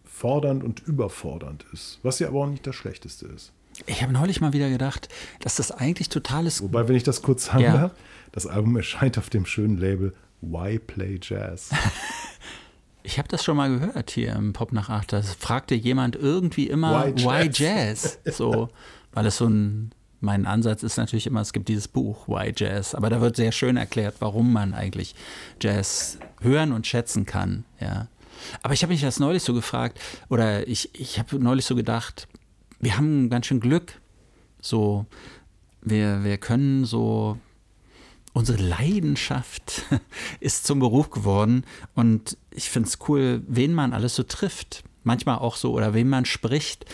fordernd 0.03 0.63
und 0.63 0.81
überfordernd 0.81 1.65
ist, 1.71 1.99
was 2.03 2.19
ja 2.19 2.27
aber 2.27 2.41
auch 2.41 2.49
nicht 2.49 2.67
das 2.67 2.75
Schlechteste 2.75 3.27
ist. 3.27 3.53
Ich 3.85 4.01
habe 4.01 4.13
neulich 4.13 4.41
mal 4.41 4.53
wieder 4.53 4.69
gedacht, 4.69 5.09
dass 5.39 5.55
das 5.55 5.71
eigentlich 5.71 6.09
totales. 6.09 6.61
Wobei, 6.61 6.87
wenn 6.87 6.95
ich 6.95 7.03
das 7.03 7.21
kurz 7.21 7.45
sagen 7.45 7.61
Ja. 7.63 7.73
darf, 7.77 7.91
das 8.31 8.45
Album 8.47 8.75
erscheint 8.77 9.17
auf 9.17 9.29
dem 9.29 9.45
schönen 9.45 9.77
Label 9.77 10.13
Why 10.41 10.79
Play 10.79 11.19
Jazz. 11.21 11.69
Ich 13.01 13.17
habe 13.17 13.27
das 13.29 13.43
schon 13.43 13.57
mal 13.57 13.69
gehört 13.69 14.11
hier 14.11 14.33
im 14.35 14.53
Pop 14.53 14.71
nach 14.73 14.89
8. 14.89 15.13
Da 15.13 15.21
fragte 15.23 15.73
jemand 15.73 16.15
irgendwie 16.15 16.67
immer, 16.67 17.05
Why 17.07 17.15
why 17.23 17.49
Jazz? 17.51 18.19
Jazz? 18.23 18.37
So, 18.37 18.69
weil 19.13 19.25
es 19.25 19.37
so 19.37 19.47
ein. 19.47 19.91
Mein 20.21 20.45
Ansatz 20.45 20.83
ist 20.83 20.97
natürlich 20.97 21.25
immer, 21.25 21.39
es 21.39 21.53
gibt 21.53 21.69
dieses 21.69 21.87
Buch, 21.87 22.27
Why 22.27 22.51
Jazz, 22.55 22.93
aber 22.93 23.09
da 23.09 23.21
wird 23.21 23.37
sehr 23.37 23.53
schön 23.53 23.77
erklärt, 23.77 24.15
warum 24.19 24.51
man 24.51 24.73
eigentlich 24.73 25.15
Jazz 25.61 26.19
hören 26.41 26.73
und 26.73 26.85
schätzen 26.85 27.25
kann. 27.25 27.63
Ja. 27.79 28.07
Aber 28.61 28.73
ich 28.73 28.83
habe 28.83 28.91
mich 28.91 29.01
das 29.01 29.19
neulich 29.19 29.43
so 29.43 29.53
gefragt, 29.53 29.97
oder 30.27 30.67
ich, 30.67 30.89
ich 30.93 31.19
habe 31.19 31.39
neulich 31.39 31.63
so 31.65 31.73
gedacht, 31.73 32.27
wir 32.79 32.97
haben 32.97 33.29
ganz 33.29 33.45
schön 33.45 33.59
Glück. 33.59 33.99
So, 34.61 35.05
wir, 35.81 36.23
wir 36.23 36.37
können 36.37 36.85
so 36.85 37.37
unsere 38.33 38.61
Leidenschaft 38.61 39.83
ist 40.39 40.65
zum 40.65 40.79
Beruf 40.79 41.09
geworden 41.09 41.63
und 41.95 42.37
ich 42.51 42.69
finde 42.69 42.87
es 42.89 42.97
cool, 43.07 43.41
wen 43.47 43.73
man 43.73 43.93
alles 43.93 44.15
so 44.15 44.23
trifft. 44.23 44.83
Manchmal 45.03 45.39
auch 45.39 45.55
so, 45.55 45.71
oder 45.73 45.93
wen 45.93 46.09
man 46.09 46.25
spricht. 46.25 46.85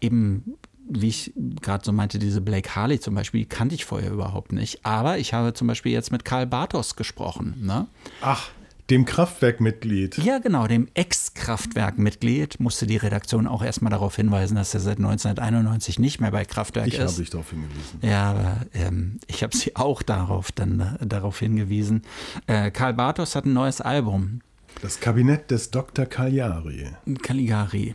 Eben, 0.00 0.54
wie 0.88 1.08
ich 1.08 1.32
gerade 1.36 1.84
so 1.84 1.92
meinte, 1.92 2.18
diese 2.18 2.40
Blake 2.40 2.74
Harley 2.74 3.00
zum 3.00 3.14
Beispiel, 3.14 3.40
die 3.40 3.48
kannte 3.48 3.74
ich 3.74 3.84
vorher 3.84 4.12
überhaupt 4.12 4.52
nicht. 4.52 4.86
Aber 4.86 5.18
ich 5.18 5.34
habe 5.34 5.52
zum 5.52 5.66
Beispiel 5.66 5.92
jetzt 5.92 6.12
mit 6.12 6.24
Karl 6.24 6.46
Bartos 6.46 6.96
gesprochen. 6.96 7.56
Ne? 7.60 7.88
Ach, 8.20 8.48
dem 8.90 9.04
Kraftwerkmitglied. 9.04 10.18
Ja, 10.18 10.38
genau, 10.38 10.66
dem 10.66 10.88
Ex-Kraftwerk-Mitglied 10.94 12.60
musste 12.60 12.86
die 12.86 12.96
Redaktion 12.96 13.46
auch 13.46 13.62
erstmal 13.62 13.90
darauf 13.90 14.16
hinweisen, 14.16 14.54
dass 14.56 14.72
er 14.74 14.80
seit 14.80 14.98
1991 14.98 15.98
nicht 15.98 16.20
mehr 16.20 16.30
bei 16.30 16.44
Kraftwerk 16.44 16.86
Ich 16.88 16.94
habe 16.94 17.04
ist. 17.10 17.18
dich 17.18 17.30
darauf 17.30 17.50
hingewiesen. 17.50 17.98
Ja, 18.02 18.30
aber 18.30 18.56
ähm, 18.74 19.18
ich 19.26 19.42
habe 19.42 19.56
sie 19.56 19.76
auch 19.76 20.02
darauf 20.02 20.52
dann 20.52 20.96
äh, 21.00 21.06
darauf 21.06 21.38
hingewiesen. 21.38 22.02
Äh, 22.46 22.70
Karl 22.70 22.94
Bartos 22.94 23.34
hat 23.36 23.44
ein 23.44 23.52
neues 23.52 23.80
Album, 23.80 24.40
Das 24.82 25.00
Kabinett 25.00 25.50
des 25.50 25.70
Dr. 25.70 26.06
Cagliari. 26.06 26.86
Caligari. 27.22 27.94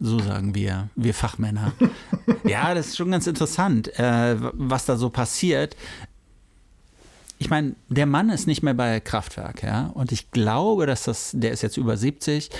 So 0.00 0.18
sagen 0.18 0.54
wir, 0.56 0.88
wir 0.96 1.14
Fachmänner. 1.14 1.72
ja, 2.44 2.74
das 2.74 2.88
ist 2.88 2.96
schon 2.96 3.12
ganz 3.12 3.28
interessant, 3.28 3.96
äh, 4.00 4.36
was 4.54 4.84
da 4.86 4.96
so 4.96 5.10
passiert. 5.10 5.76
Ich 7.42 7.50
meine, 7.50 7.74
der 7.88 8.06
Mann 8.06 8.30
ist 8.30 8.46
nicht 8.46 8.62
mehr 8.62 8.72
bei 8.72 9.00
Kraftwerk, 9.00 9.64
ja. 9.64 9.88
Und 9.94 10.12
ich 10.12 10.30
glaube, 10.30 10.86
dass 10.86 11.02
das, 11.02 11.32
der 11.34 11.50
ist 11.50 11.62
jetzt 11.62 11.76
über 11.76 11.96
70, 11.96 12.50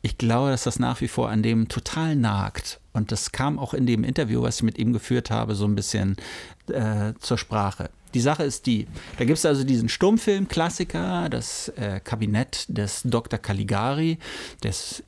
ich 0.00 0.16
glaube, 0.16 0.50
dass 0.50 0.62
das 0.62 0.78
nach 0.78 1.00
wie 1.00 1.08
vor 1.08 1.28
an 1.28 1.42
dem 1.42 1.66
total 1.66 2.14
nagt. 2.14 2.78
Und 2.92 3.10
das 3.10 3.32
kam 3.32 3.58
auch 3.58 3.74
in 3.74 3.84
dem 3.84 4.04
Interview, 4.04 4.40
was 4.40 4.58
ich 4.58 4.62
mit 4.62 4.78
ihm 4.78 4.92
geführt 4.92 5.32
habe, 5.32 5.56
so 5.56 5.64
ein 5.64 5.74
bisschen 5.74 6.14
äh, 6.68 7.14
zur 7.18 7.36
Sprache. 7.36 7.90
Die 8.14 8.20
Sache 8.20 8.44
ist 8.44 8.66
die, 8.66 8.86
da 9.18 9.24
gibt 9.24 9.38
es 9.38 9.44
also 9.44 9.64
diesen 9.64 9.88
Stummfilm-Klassiker, 9.88 11.28
das 11.30 11.70
äh, 11.70 11.98
Kabinett 11.98 12.66
des 12.68 13.02
Dr. 13.02 13.40
Caligari, 13.40 14.18
des 14.62 15.02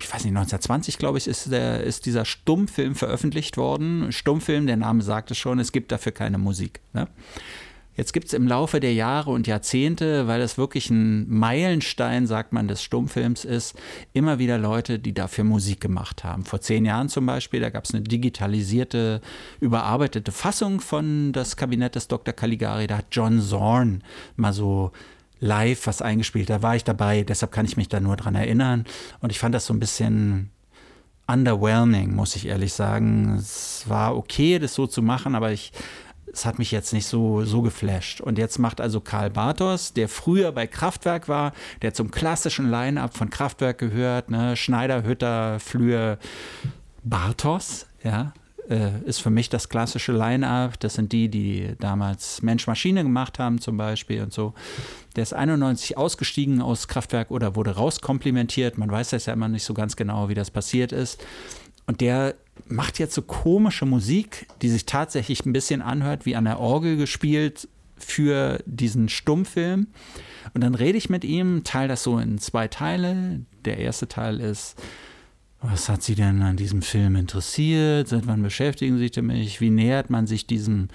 ich 0.00 0.06
weiß 0.06 0.22
nicht, 0.22 0.36
1920, 0.36 0.98
glaube 0.98 1.18
ich, 1.18 1.26
ist, 1.26 1.50
der, 1.50 1.82
ist 1.82 2.06
dieser 2.06 2.24
Stummfilm 2.24 2.94
veröffentlicht 2.94 3.56
worden. 3.56 4.12
Stummfilm, 4.12 4.68
der 4.68 4.76
Name 4.76 5.02
sagt 5.02 5.32
es 5.32 5.38
schon, 5.38 5.58
es 5.58 5.72
gibt 5.72 5.90
dafür 5.90 6.12
keine 6.12 6.38
Musik. 6.38 6.80
Ne? 6.92 7.08
Jetzt 7.96 8.12
gibt 8.12 8.26
es 8.26 8.34
im 8.34 8.46
Laufe 8.46 8.78
der 8.78 8.92
Jahre 8.92 9.30
und 9.30 9.46
Jahrzehnte, 9.46 10.26
weil 10.26 10.42
es 10.42 10.58
wirklich 10.58 10.90
ein 10.90 11.28
Meilenstein, 11.28 12.26
sagt 12.26 12.52
man, 12.52 12.68
des 12.68 12.82
Stummfilms 12.82 13.44
ist, 13.44 13.74
immer 14.12 14.38
wieder 14.38 14.58
Leute, 14.58 14.98
die 14.98 15.14
dafür 15.14 15.44
Musik 15.44 15.80
gemacht 15.80 16.22
haben. 16.22 16.44
Vor 16.44 16.60
zehn 16.60 16.84
Jahren 16.84 17.08
zum 17.08 17.24
Beispiel, 17.24 17.60
da 17.60 17.70
gab 17.70 17.84
es 17.84 17.94
eine 17.94 18.02
digitalisierte, 18.02 19.22
überarbeitete 19.60 20.30
Fassung 20.30 20.80
von 20.80 21.32
das 21.32 21.56
Kabinett 21.56 21.94
des 21.94 22.08
Dr. 22.08 22.34
Caligari. 22.34 22.86
Da 22.86 22.98
hat 22.98 23.06
John 23.12 23.40
Zorn 23.40 24.02
mal 24.36 24.52
so 24.52 24.92
live 25.40 25.86
was 25.86 26.02
eingespielt. 26.02 26.50
Da 26.50 26.62
war 26.62 26.76
ich 26.76 26.84
dabei, 26.84 27.22
deshalb 27.22 27.52
kann 27.52 27.66
ich 27.66 27.76
mich 27.78 27.88
da 27.88 28.00
nur 28.00 28.16
dran 28.16 28.34
erinnern. 28.34 28.84
Und 29.20 29.30
ich 29.30 29.38
fand 29.38 29.54
das 29.54 29.66
so 29.66 29.72
ein 29.72 29.80
bisschen 29.80 30.50
underwhelming, 31.26 32.14
muss 32.14 32.36
ich 32.36 32.46
ehrlich 32.46 32.72
sagen. 32.72 33.36
Es 33.38 33.84
war 33.88 34.16
okay, 34.16 34.58
das 34.58 34.74
so 34.74 34.86
zu 34.86 35.02
machen, 35.02 35.34
aber 35.34 35.52
ich 35.52 35.72
es 36.32 36.44
hat 36.44 36.58
mich 36.58 36.70
jetzt 36.70 36.92
nicht 36.92 37.06
so, 37.06 37.44
so 37.44 37.62
geflasht. 37.62 38.20
Und 38.20 38.38
jetzt 38.38 38.58
macht 38.58 38.80
also 38.80 39.00
Karl 39.00 39.30
Bartos, 39.30 39.92
der 39.92 40.08
früher 40.08 40.52
bei 40.52 40.66
Kraftwerk 40.66 41.28
war, 41.28 41.52
der 41.82 41.94
zum 41.94 42.10
klassischen 42.10 42.70
Line-Up 42.70 43.16
von 43.16 43.30
Kraftwerk 43.30 43.78
gehört, 43.78 44.30
ne? 44.30 44.56
Schneider, 44.56 45.04
Hütter, 45.04 45.60
Flühe, 45.60 46.18
Bartos, 47.04 47.86
ja, 48.02 48.32
äh, 48.68 49.00
ist 49.04 49.20
für 49.20 49.30
mich 49.30 49.48
das 49.48 49.68
klassische 49.68 50.12
Line-Up. 50.12 50.78
Das 50.80 50.94
sind 50.94 51.12
die, 51.12 51.28
die 51.28 51.74
damals 51.78 52.42
Mensch-Maschine 52.42 53.02
gemacht 53.02 53.38
haben 53.38 53.60
zum 53.60 53.76
Beispiel 53.76 54.22
und 54.22 54.32
so. 54.32 54.54
Der 55.14 55.22
ist 55.22 55.32
91 55.32 55.96
ausgestiegen 55.96 56.60
aus 56.60 56.88
Kraftwerk 56.88 57.30
oder 57.30 57.56
wurde 57.56 57.70
rauskomplimentiert. 57.76 58.76
Man 58.76 58.90
weiß 58.90 59.10
das 59.10 59.26
ja 59.26 59.32
immer 59.32 59.48
nicht 59.48 59.64
so 59.64 59.74
ganz 59.74 59.96
genau, 59.96 60.28
wie 60.28 60.34
das 60.34 60.50
passiert 60.50 60.92
ist. 60.92 61.24
Und 61.86 62.00
der 62.00 62.34
macht 62.68 62.98
jetzt 62.98 63.14
so 63.14 63.22
komische 63.22 63.86
Musik, 63.86 64.46
die 64.62 64.68
sich 64.68 64.86
tatsächlich 64.86 65.44
ein 65.46 65.52
bisschen 65.52 65.82
anhört, 65.82 66.26
wie 66.26 66.36
an 66.36 66.44
der 66.44 66.58
Orgel 66.58 66.96
gespielt 66.96 67.68
für 67.98 68.58
diesen 68.66 69.08
Stummfilm. 69.08 69.86
Und 70.54 70.60
dann 70.62 70.74
rede 70.74 70.98
ich 70.98 71.08
mit 71.08 71.24
ihm, 71.24 71.64
teile 71.64 71.88
das 71.88 72.02
so 72.02 72.18
in 72.18 72.38
zwei 72.38 72.68
Teile. 72.68 73.40
Der 73.64 73.78
erste 73.78 74.08
Teil 74.08 74.40
ist, 74.40 74.76
was 75.60 75.88
hat 75.88 76.02
Sie 76.02 76.14
denn 76.14 76.42
an 76.42 76.56
diesem 76.56 76.82
Film 76.82 77.16
interessiert? 77.16 78.08
Seit 78.08 78.26
wann 78.26 78.42
beschäftigen 78.42 78.96
Sie 78.96 79.04
sich 79.04 79.12
damit? 79.12 79.60
Wie 79.60 79.70
nähert 79.70 80.10
man 80.10 80.26
sich 80.26 80.46
diesem 80.46 80.88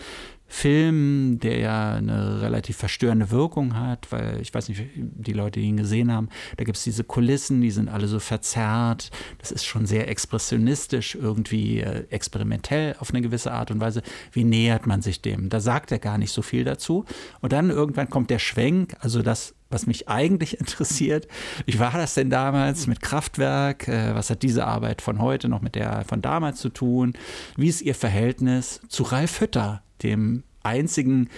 Film, 0.54 1.40
der 1.40 1.60
ja 1.60 1.94
eine 1.94 2.42
relativ 2.42 2.76
verstörende 2.76 3.32
Wirkung 3.32 3.80
hat, 3.80 4.12
weil 4.12 4.42
ich 4.42 4.54
weiß 4.54 4.68
nicht, 4.68 4.84
die 4.96 5.32
Leute, 5.32 5.62
die 5.62 5.68
ihn 5.68 5.78
gesehen 5.78 6.12
haben, 6.12 6.28
da 6.58 6.66
gibt 6.66 6.78
es 6.78 6.84
diese 6.84 7.06
Kulissen, 7.06 7.62
die 7.62 7.72
sind 7.72 7.88
alle 7.88 8.08
so 8.08 8.20
verzerrt. 8.20 9.12
Das 9.38 9.52
ist 9.52 9.64
schon 9.64 9.86
sehr 9.86 10.10
expressionistisch, 10.10 11.16
irgendwie 11.16 11.80
äh, 11.80 12.06
experimentell 12.10 12.98
auf 13.00 13.12
eine 13.12 13.22
gewisse 13.22 13.54
Art 13.54 13.72
und 13.72 13.80
Weise. 13.80 14.02
Wie 14.34 14.44
nähert 14.44 14.86
man 14.86 15.02
sich 15.02 15.22
dem? 15.22 15.48
Da 15.48 15.62
sagt 15.62 15.90
er 15.94 16.00
gar 16.00 16.18
nicht 16.18 16.34
so 16.34 16.42
viel 16.42 16.66
dazu. 16.66 17.06
Und 17.40 17.54
dann 17.54 17.70
irgendwann 17.70 18.10
kommt 18.10 18.30
der 18.30 18.40
Schwenk, 18.40 18.98
also 19.00 19.22
das 19.22 19.56
was 19.72 19.88
mich 19.88 20.10
eigentlich 20.10 20.60
interessiert. 20.60 21.30
Wie 21.66 21.80
war 21.80 21.94
das 21.94 22.14
denn 22.14 22.30
damals 22.30 22.88
mit 22.88 23.02
Kraftwerk? 23.02 23.88
Äh, 23.88 24.14
was 24.14 24.30
hat 24.30 24.44
diese 24.44 24.68
Arbeit 24.68 25.02
von 25.02 25.20
heute 25.20 25.48
noch 25.48 25.62
mit 25.62 25.76
der 25.76 26.04
von 26.06 26.22
damals 26.22 26.60
zu 26.60 26.68
tun? 26.68 27.14
Wie 27.56 27.70
ist 27.70 27.82
Ihr 27.82 27.96
Verhältnis 27.96 28.82
zu 28.90 29.04
Ralf 29.04 29.40
Hütter, 29.40 29.82
dem 30.04 30.44
einzigen 30.64 31.30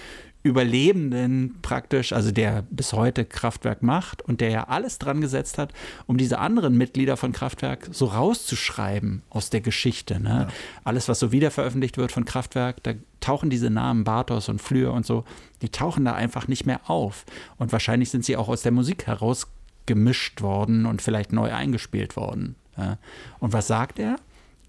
Überlebenden 0.44 1.56
praktisch, 1.62 2.12
also 2.12 2.30
der 2.30 2.66
bis 2.68 2.92
heute 2.92 3.24
Kraftwerk 3.24 3.82
macht 3.82 4.20
und 4.20 4.42
der 4.42 4.50
ja 4.50 4.64
alles 4.64 4.98
dran 4.98 5.22
gesetzt 5.22 5.56
hat, 5.56 5.72
um 6.06 6.18
diese 6.18 6.38
anderen 6.38 6.76
Mitglieder 6.76 7.16
von 7.16 7.32
Kraftwerk 7.32 7.88
so 7.92 8.04
rauszuschreiben 8.04 9.22
aus 9.30 9.48
der 9.48 9.62
Geschichte. 9.62 10.20
Ne? 10.20 10.48
Ja. 10.48 10.48
Alles, 10.84 11.08
was 11.08 11.18
so 11.18 11.32
wiederveröffentlicht 11.32 11.96
wird 11.96 12.12
von 12.12 12.26
Kraftwerk, 12.26 12.82
da 12.82 12.92
tauchen 13.20 13.48
diese 13.48 13.70
Namen 13.70 14.04
Bartos 14.04 14.50
und 14.50 14.60
Flür 14.60 14.92
und 14.92 15.06
so, 15.06 15.24
die 15.62 15.70
tauchen 15.70 16.04
da 16.04 16.12
einfach 16.12 16.46
nicht 16.46 16.66
mehr 16.66 16.90
auf. 16.90 17.24
Und 17.56 17.72
wahrscheinlich 17.72 18.10
sind 18.10 18.26
sie 18.26 18.36
auch 18.36 18.48
aus 18.48 18.60
der 18.60 18.72
Musik 18.72 19.06
herausgemischt 19.06 20.42
worden 20.42 20.84
und 20.84 21.00
vielleicht 21.00 21.32
neu 21.32 21.54
eingespielt 21.54 22.16
worden. 22.16 22.54
Ja? 22.76 22.98
Und 23.38 23.54
was 23.54 23.66
sagt 23.66 23.98
er, 23.98 24.16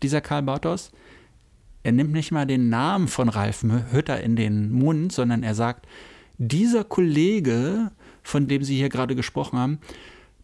dieser 0.01 0.21
Karl 0.21 0.43
Bartos? 0.43 0.93
Er 1.85 1.91
nimmt 1.91 2.13
nicht 2.13 2.31
mal 2.31 2.47
den 2.47 2.69
Namen 2.69 3.07
von 3.07 3.29
Ralf 3.29 3.63
Hütter 3.91 4.19
in 4.19 4.35
den 4.35 4.71
Mund, 4.71 5.11
sondern 5.11 5.43
er 5.43 5.53
sagt, 5.53 5.85
dieser 6.39 6.83
Kollege, 6.83 7.91
von 8.23 8.47
dem 8.47 8.63
Sie 8.63 8.75
hier 8.75 8.89
gerade 8.89 9.15
gesprochen 9.15 9.59
haben, 9.59 9.79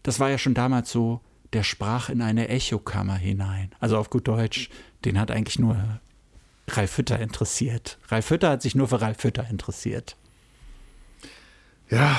das 0.04 0.20
war 0.20 0.30
ja 0.30 0.38
schon 0.38 0.54
damals 0.54 0.92
so, 0.92 1.20
der 1.52 1.64
sprach 1.64 2.10
in 2.10 2.22
eine 2.22 2.48
Echokammer 2.48 3.16
hinein. 3.16 3.72
Also 3.80 3.98
auf 3.98 4.08
gut 4.08 4.28
Deutsch, 4.28 4.70
den 5.04 5.18
hat 5.18 5.32
eigentlich 5.32 5.58
nur 5.58 5.76
Ralf 6.68 6.96
Hütter 6.96 7.18
interessiert. 7.18 7.98
Ralf 8.06 8.30
Hütter 8.30 8.50
hat 8.50 8.62
sich 8.62 8.76
nur 8.76 8.86
für 8.86 9.00
Ralf 9.00 9.24
Hütter 9.24 9.44
interessiert. 9.50 10.14
Ja, 11.90 12.16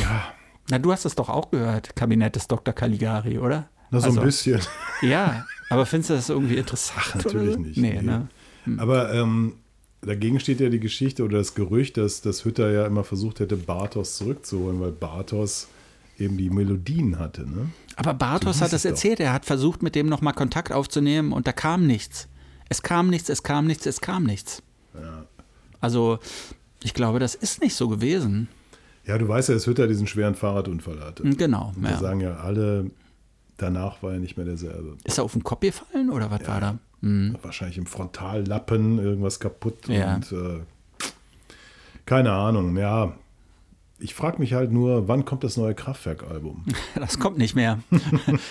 ja. 0.00 0.32
Na, 0.70 0.78
du 0.78 0.92
hast 0.92 1.04
es 1.04 1.16
doch 1.16 1.28
auch 1.28 1.50
gehört, 1.50 1.96
Kabinett 1.96 2.36
des 2.36 2.46
Dr. 2.46 2.72
Caligari, 2.72 3.36
oder? 3.36 3.68
Na, 3.90 3.98
so 3.98 4.06
also, 4.06 4.20
ein 4.20 4.26
bisschen. 4.26 4.60
Ja, 5.02 5.44
aber 5.70 5.86
findest 5.86 6.10
du 6.10 6.14
das 6.14 6.28
irgendwie 6.28 6.56
interessant? 6.56 7.00
Ach, 7.00 7.14
natürlich 7.16 7.58
nicht. 7.58 7.76
Nee, 7.76 7.94
nee. 7.94 8.02
ne? 8.02 8.28
Hm. 8.64 8.78
Aber 8.78 9.12
ähm, 9.12 9.54
dagegen 10.02 10.40
steht 10.40 10.60
ja 10.60 10.68
die 10.68 10.80
Geschichte 10.80 11.24
oder 11.24 11.38
das 11.38 11.54
Gerücht, 11.54 11.96
dass, 11.96 12.20
dass 12.20 12.44
Hütter 12.44 12.70
ja 12.70 12.86
immer 12.86 13.04
versucht 13.04 13.40
hätte, 13.40 13.56
Bartos 13.56 14.16
zurückzuholen, 14.16 14.80
weil 14.80 14.92
Bartos 14.92 15.68
eben 16.18 16.36
die 16.36 16.50
Melodien 16.50 17.18
hatte. 17.18 17.42
Ne? 17.42 17.70
Aber 17.96 18.14
Bartos 18.14 18.58
so 18.58 18.64
hat 18.64 18.72
das 18.72 18.84
erzählt. 18.84 19.20
Er 19.20 19.32
hat 19.32 19.44
versucht, 19.44 19.82
mit 19.82 19.94
dem 19.94 20.08
nochmal 20.08 20.34
Kontakt 20.34 20.72
aufzunehmen 20.72 21.32
und 21.32 21.46
da 21.46 21.52
kam 21.52 21.86
nichts. 21.86 22.28
Es 22.68 22.82
kam 22.82 23.08
nichts, 23.08 23.28
es 23.28 23.42
kam 23.42 23.66
nichts, 23.66 23.86
es 23.86 24.00
kam 24.00 24.24
nichts. 24.24 24.62
Ja. 24.94 25.26
Also, 25.80 26.18
ich 26.82 26.94
glaube, 26.94 27.18
das 27.18 27.34
ist 27.34 27.60
nicht 27.60 27.74
so 27.74 27.88
gewesen. 27.88 28.48
Ja, 29.06 29.18
du 29.18 29.26
weißt 29.26 29.48
ja, 29.48 29.54
dass 29.54 29.66
Hütter 29.66 29.88
diesen 29.88 30.06
schweren 30.06 30.34
Fahrradunfall 30.34 31.00
hatte. 31.00 31.24
Genau. 31.24 31.72
Und 31.74 31.84
ja. 31.84 31.98
sagen 31.98 32.20
ja 32.20 32.36
alle, 32.36 32.90
danach 33.56 34.02
war 34.02 34.12
er 34.12 34.18
nicht 34.20 34.36
mehr 34.36 34.46
derselbe. 34.46 34.96
Ist 35.04 35.18
er 35.18 35.24
auf 35.24 35.32
den 35.32 35.42
Kopf 35.42 35.60
gefallen 35.60 36.10
oder 36.10 36.30
was 36.30 36.42
ja. 36.42 36.48
war 36.48 36.60
da? 36.60 36.78
Mhm. 37.00 37.36
Wahrscheinlich 37.42 37.78
im 37.78 37.86
Frontallappen 37.86 38.98
irgendwas 38.98 39.40
kaputt 39.40 39.88
ja. 39.88 40.16
und 40.16 40.32
äh, 40.32 40.60
keine 42.06 42.32
Ahnung. 42.32 42.76
Ja, 42.76 43.14
ich 43.98 44.14
frage 44.14 44.38
mich 44.38 44.54
halt 44.54 44.72
nur, 44.72 45.08
wann 45.08 45.24
kommt 45.24 45.44
das 45.44 45.56
neue 45.56 45.74
Kraftwerk-Album? 45.74 46.64
Das 46.94 47.18
kommt 47.18 47.38
nicht 47.38 47.54
mehr. 47.54 47.80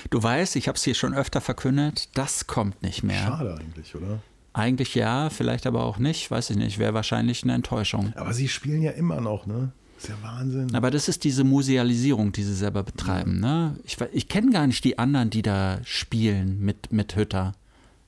Du 0.10 0.22
weißt, 0.22 0.56
ich 0.56 0.68
habe 0.68 0.78
es 0.78 0.84
hier 0.84 0.96
schon 0.96 1.14
öfter 1.14 1.42
verkündet, 1.42 2.10
das 2.14 2.48
kommt 2.48 2.82
nicht 2.82 3.04
mehr. 3.04 3.28
Schade 3.28 3.58
eigentlich, 3.60 3.96
oder? 3.96 4.20
Eigentlich 4.54 4.96
ja, 4.96 5.30
vielleicht 5.30 5.68
aber 5.68 5.84
auch 5.84 6.00
nicht, 6.00 6.30
weiß 6.32 6.50
ich 6.52 6.58
nicht. 6.58 6.80
Wäre 6.80 6.94
wahrscheinlich 6.94 7.44
eine 7.44 7.54
Enttäuschung. 7.54 8.14
Aber 8.16 8.34
sie 8.34 8.48
spielen 8.48 8.82
ja 8.82 8.92
immer 8.92 9.22
noch, 9.22 9.46
ne? 9.46 9.72
Ist 9.98 10.08
ja 10.08 10.16
Wahnsinn. 10.22 10.74
Aber 10.74 10.92
das 10.92 11.10
ist 11.10 11.24
diese 11.24 11.44
Musealisierung, 11.44 12.32
die 12.32 12.44
sie 12.44 12.56
selber 12.56 12.84
betreiben. 12.84 13.42
Ja. 13.44 13.70
Ne? 13.70 13.80
Ich, 13.84 13.98
ich 14.14 14.28
kenne 14.30 14.52
gar 14.52 14.66
nicht 14.66 14.84
die 14.86 14.98
anderen, 14.98 15.30
die 15.30 15.42
da 15.42 15.80
spielen 15.84 16.60
mit, 16.62 16.92
mit 16.92 17.16
Hütter. 17.16 17.54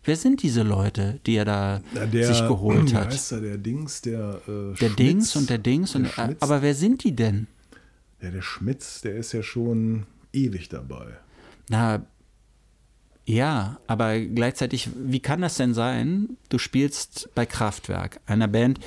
Wer 0.03 0.15
sind 0.15 0.41
diese 0.41 0.63
Leute, 0.63 1.19
die 1.25 1.35
er 1.35 1.45
da 1.45 1.81
der, 2.11 2.27
sich 2.27 2.41
geholt 2.47 2.93
hat? 2.95 3.07
Heißt 3.11 3.33
er, 3.33 3.41
der 3.41 3.57
Dings, 3.57 4.01
der 4.01 4.41
äh, 4.47 4.75
Der 4.79 4.89
Dings 4.89 5.35
und 5.35 5.49
der 5.49 5.59
Dings. 5.59 5.93
Der 5.93 6.01
und, 6.01 6.41
aber 6.41 6.61
wer 6.61 6.73
sind 6.73 7.03
die 7.03 7.15
denn? 7.15 7.47
Ja, 8.21 8.31
der 8.31 8.41
Schmitz, 8.41 9.01
der 9.01 9.15
ist 9.15 9.31
ja 9.33 9.43
schon 9.43 10.05
ewig 10.33 10.69
dabei. 10.69 11.17
Na, 11.69 12.05
ja, 13.25 13.79
aber 13.87 14.19
gleichzeitig, 14.19 14.89
wie 14.95 15.19
kann 15.19 15.41
das 15.41 15.55
denn 15.55 15.73
sein? 15.73 16.37
Du 16.49 16.57
spielst 16.57 17.29
bei 17.35 17.45
Kraftwerk, 17.45 18.19
einer 18.25 18.47
Band, 18.47 18.79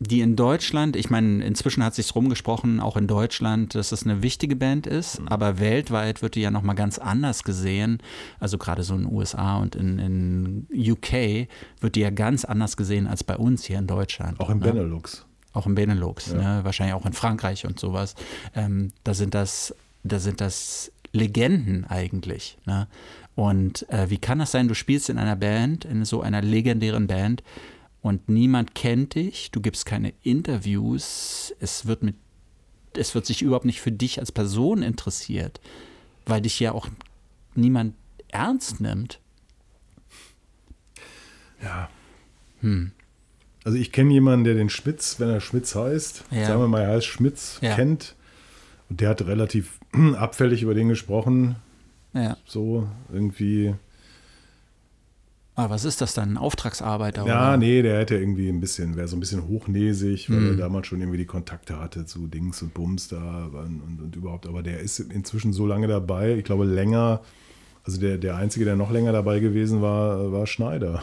die 0.00 0.20
in 0.20 0.36
Deutschland, 0.36 0.94
ich 0.94 1.10
meine, 1.10 1.44
inzwischen 1.44 1.82
hat 1.82 1.94
sich 1.94 2.14
rumgesprochen, 2.14 2.80
auch 2.80 2.96
in 2.96 3.06
Deutschland, 3.06 3.74
dass 3.74 3.90
es 3.90 4.04
eine 4.04 4.22
wichtige 4.22 4.54
Band 4.54 4.86
ist, 4.86 5.20
mhm. 5.20 5.28
aber 5.28 5.58
weltweit 5.58 6.22
wird 6.22 6.36
die 6.36 6.40
ja 6.40 6.50
nochmal 6.50 6.76
ganz 6.76 6.98
anders 6.98 7.42
gesehen. 7.42 7.98
Also 8.38 8.58
gerade 8.58 8.82
so 8.84 8.94
in 8.94 9.02
den 9.02 9.12
USA 9.12 9.56
und 9.56 9.74
in, 9.74 9.98
in 9.98 10.66
UK 10.72 11.48
wird 11.80 11.96
die 11.96 12.00
ja 12.00 12.10
ganz 12.10 12.44
anders 12.44 12.76
gesehen 12.76 13.06
als 13.06 13.24
bei 13.24 13.36
uns 13.36 13.64
hier 13.64 13.78
in 13.78 13.86
Deutschland. 13.86 14.38
Auch 14.40 14.50
im 14.50 14.58
ne? 14.58 14.72
Benelux. 14.72 15.26
Auch 15.52 15.66
im 15.66 15.74
Benelux, 15.74 16.32
ja. 16.32 16.58
ne? 16.58 16.64
wahrscheinlich 16.64 16.94
auch 16.94 17.06
in 17.06 17.12
Frankreich 17.12 17.66
und 17.66 17.80
sowas. 17.80 18.14
Ähm, 18.54 18.92
da 19.02 19.14
sind 19.14 19.34
das, 19.34 19.74
da 20.04 20.20
sind 20.20 20.40
das 20.40 20.92
Legenden 21.12 21.84
eigentlich. 21.84 22.58
Ne? 22.66 22.86
Und 23.34 23.88
äh, 23.88 24.10
wie 24.10 24.18
kann 24.18 24.38
das 24.38 24.52
sein, 24.52 24.68
du 24.68 24.74
spielst 24.74 25.08
in 25.10 25.18
einer 25.18 25.36
Band, 25.36 25.84
in 25.84 26.04
so 26.04 26.20
einer 26.22 26.42
legendären 26.42 27.06
Band, 27.06 27.42
und 28.02 28.28
niemand 28.28 28.74
kennt 28.74 29.14
dich, 29.14 29.50
du 29.50 29.60
gibst 29.60 29.86
keine 29.86 30.12
Interviews, 30.22 31.54
es 31.60 31.86
wird 31.86 32.02
mit 32.02 32.14
es 32.96 33.14
wird 33.14 33.26
sich 33.26 33.42
überhaupt 33.42 33.66
nicht 33.66 33.80
für 33.80 33.92
dich 33.92 34.18
als 34.18 34.32
Person 34.32 34.82
interessiert, 34.82 35.60
weil 36.26 36.40
dich 36.40 36.58
ja 36.58 36.72
auch 36.72 36.88
niemand 37.54 37.94
ernst 38.28 38.80
nimmt. 38.80 39.20
Also 43.64 43.76
ich 43.76 43.92
kenne 43.92 44.12
jemanden, 44.12 44.44
der 44.44 44.54
den 44.54 44.70
Schmitz, 44.70 45.20
wenn 45.20 45.28
er 45.28 45.40
Schmitz 45.40 45.74
heißt, 45.74 46.24
Ja. 46.30 46.46
sagen 46.46 46.60
wir 46.60 46.68
mal, 46.68 46.82
er 46.82 46.94
heißt 46.94 47.06
Schmitz, 47.06 47.58
Ja. 47.60 47.74
kennt. 47.76 48.16
Und 48.88 49.00
der 49.00 49.10
hat 49.10 49.22
relativ 49.26 49.78
abfällig 50.16 50.62
über 50.62 50.74
den 50.74 50.88
gesprochen. 50.88 51.56
Ja. 52.14 52.36
So 52.46 52.88
irgendwie. 53.12 53.74
Aber 55.58 55.70
was 55.74 55.84
ist 55.84 56.00
das 56.00 56.14
dann? 56.14 56.30
Ein 56.30 56.36
Auftragsarbeiter? 56.36 57.26
Ja, 57.26 57.48
oder? 57.48 57.56
nee, 57.56 57.82
der 57.82 57.98
hätte 57.98 58.16
irgendwie 58.16 58.48
ein 58.48 58.60
bisschen, 58.60 58.94
wäre 58.96 59.08
so 59.08 59.16
ein 59.16 59.20
bisschen 59.20 59.48
hochnäsig, 59.48 60.30
weil 60.30 60.38
Mhm. 60.40 60.50
er 60.50 60.56
damals 60.56 60.86
schon 60.86 61.00
irgendwie 61.00 61.18
die 61.18 61.24
Kontakte 61.26 61.80
hatte 61.80 62.06
zu 62.06 62.28
Dings 62.28 62.62
und 62.62 62.74
Bums 62.74 63.08
da 63.08 63.46
und, 63.46 63.80
und, 63.80 64.00
und 64.00 64.14
überhaupt. 64.16 64.46
Aber 64.46 64.62
der 64.62 64.78
ist 64.78 65.00
inzwischen 65.00 65.52
so 65.52 65.66
lange 65.66 65.88
dabei, 65.88 66.36
ich 66.36 66.44
glaube 66.44 66.64
länger. 66.64 67.20
Also 67.84 68.00
der, 68.00 68.18
der 68.18 68.36
Einzige, 68.36 68.64
der 68.66 68.76
noch 68.76 68.92
länger 68.92 69.12
dabei 69.12 69.40
gewesen 69.40 69.82
war, 69.82 70.30
war 70.30 70.46
Schneider. 70.46 71.02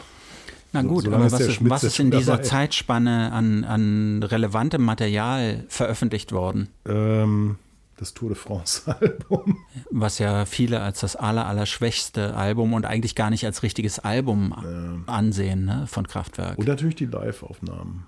Na 0.72 0.82
So- 0.82 0.88
gut, 0.88 1.04
solange 1.04 1.24
aber 1.24 1.32
was 1.32 1.40
ist, 1.40 1.68
was 1.68 1.84
ist 1.84 1.98
in 2.00 2.10
dieser 2.10 2.32
dabei. 2.32 2.44
Zeitspanne 2.44 3.32
an, 3.32 3.64
an 3.64 4.22
relevantem 4.22 4.82
Material 4.82 5.64
veröffentlicht 5.68 6.32
worden? 6.32 6.68
Ähm, 6.88 7.56
das 7.96 8.14
Tour 8.14 8.30
de 8.30 8.38
France-Album. 8.38 9.58
Was 9.90 10.18
ja 10.18 10.44
viele 10.44 10.80
als 10.80 11.00
das 11.00 11.16
aller, 11.16 11.46
aller 11.46 11.66
schwächste 11.66 12.36
Album 12.36 12.74
und 12.74 12.84
eigentlich 12.84 13.14
gar 13.14 13.30
nicht 13.30 13.44
als 13.44 13.62
richtiges 13.62 13.98
Album 13.98 15.04
ansehen 15.06 15.64
ne, 15.64 15.86
von 15.86 16.06
Kraftwerk. 16.06 16.58
Und 16.58 16.68
natürlich 16.68 16.96
die 16.96 17.06
Live-Aufnahmen. 17.06 18.06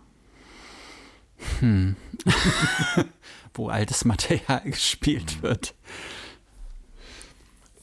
wo 3.55 3.69
altes 3.69 4.05
Material 4.05 4.63
gespielt 4.65 5.43
wird. 5.43 5.75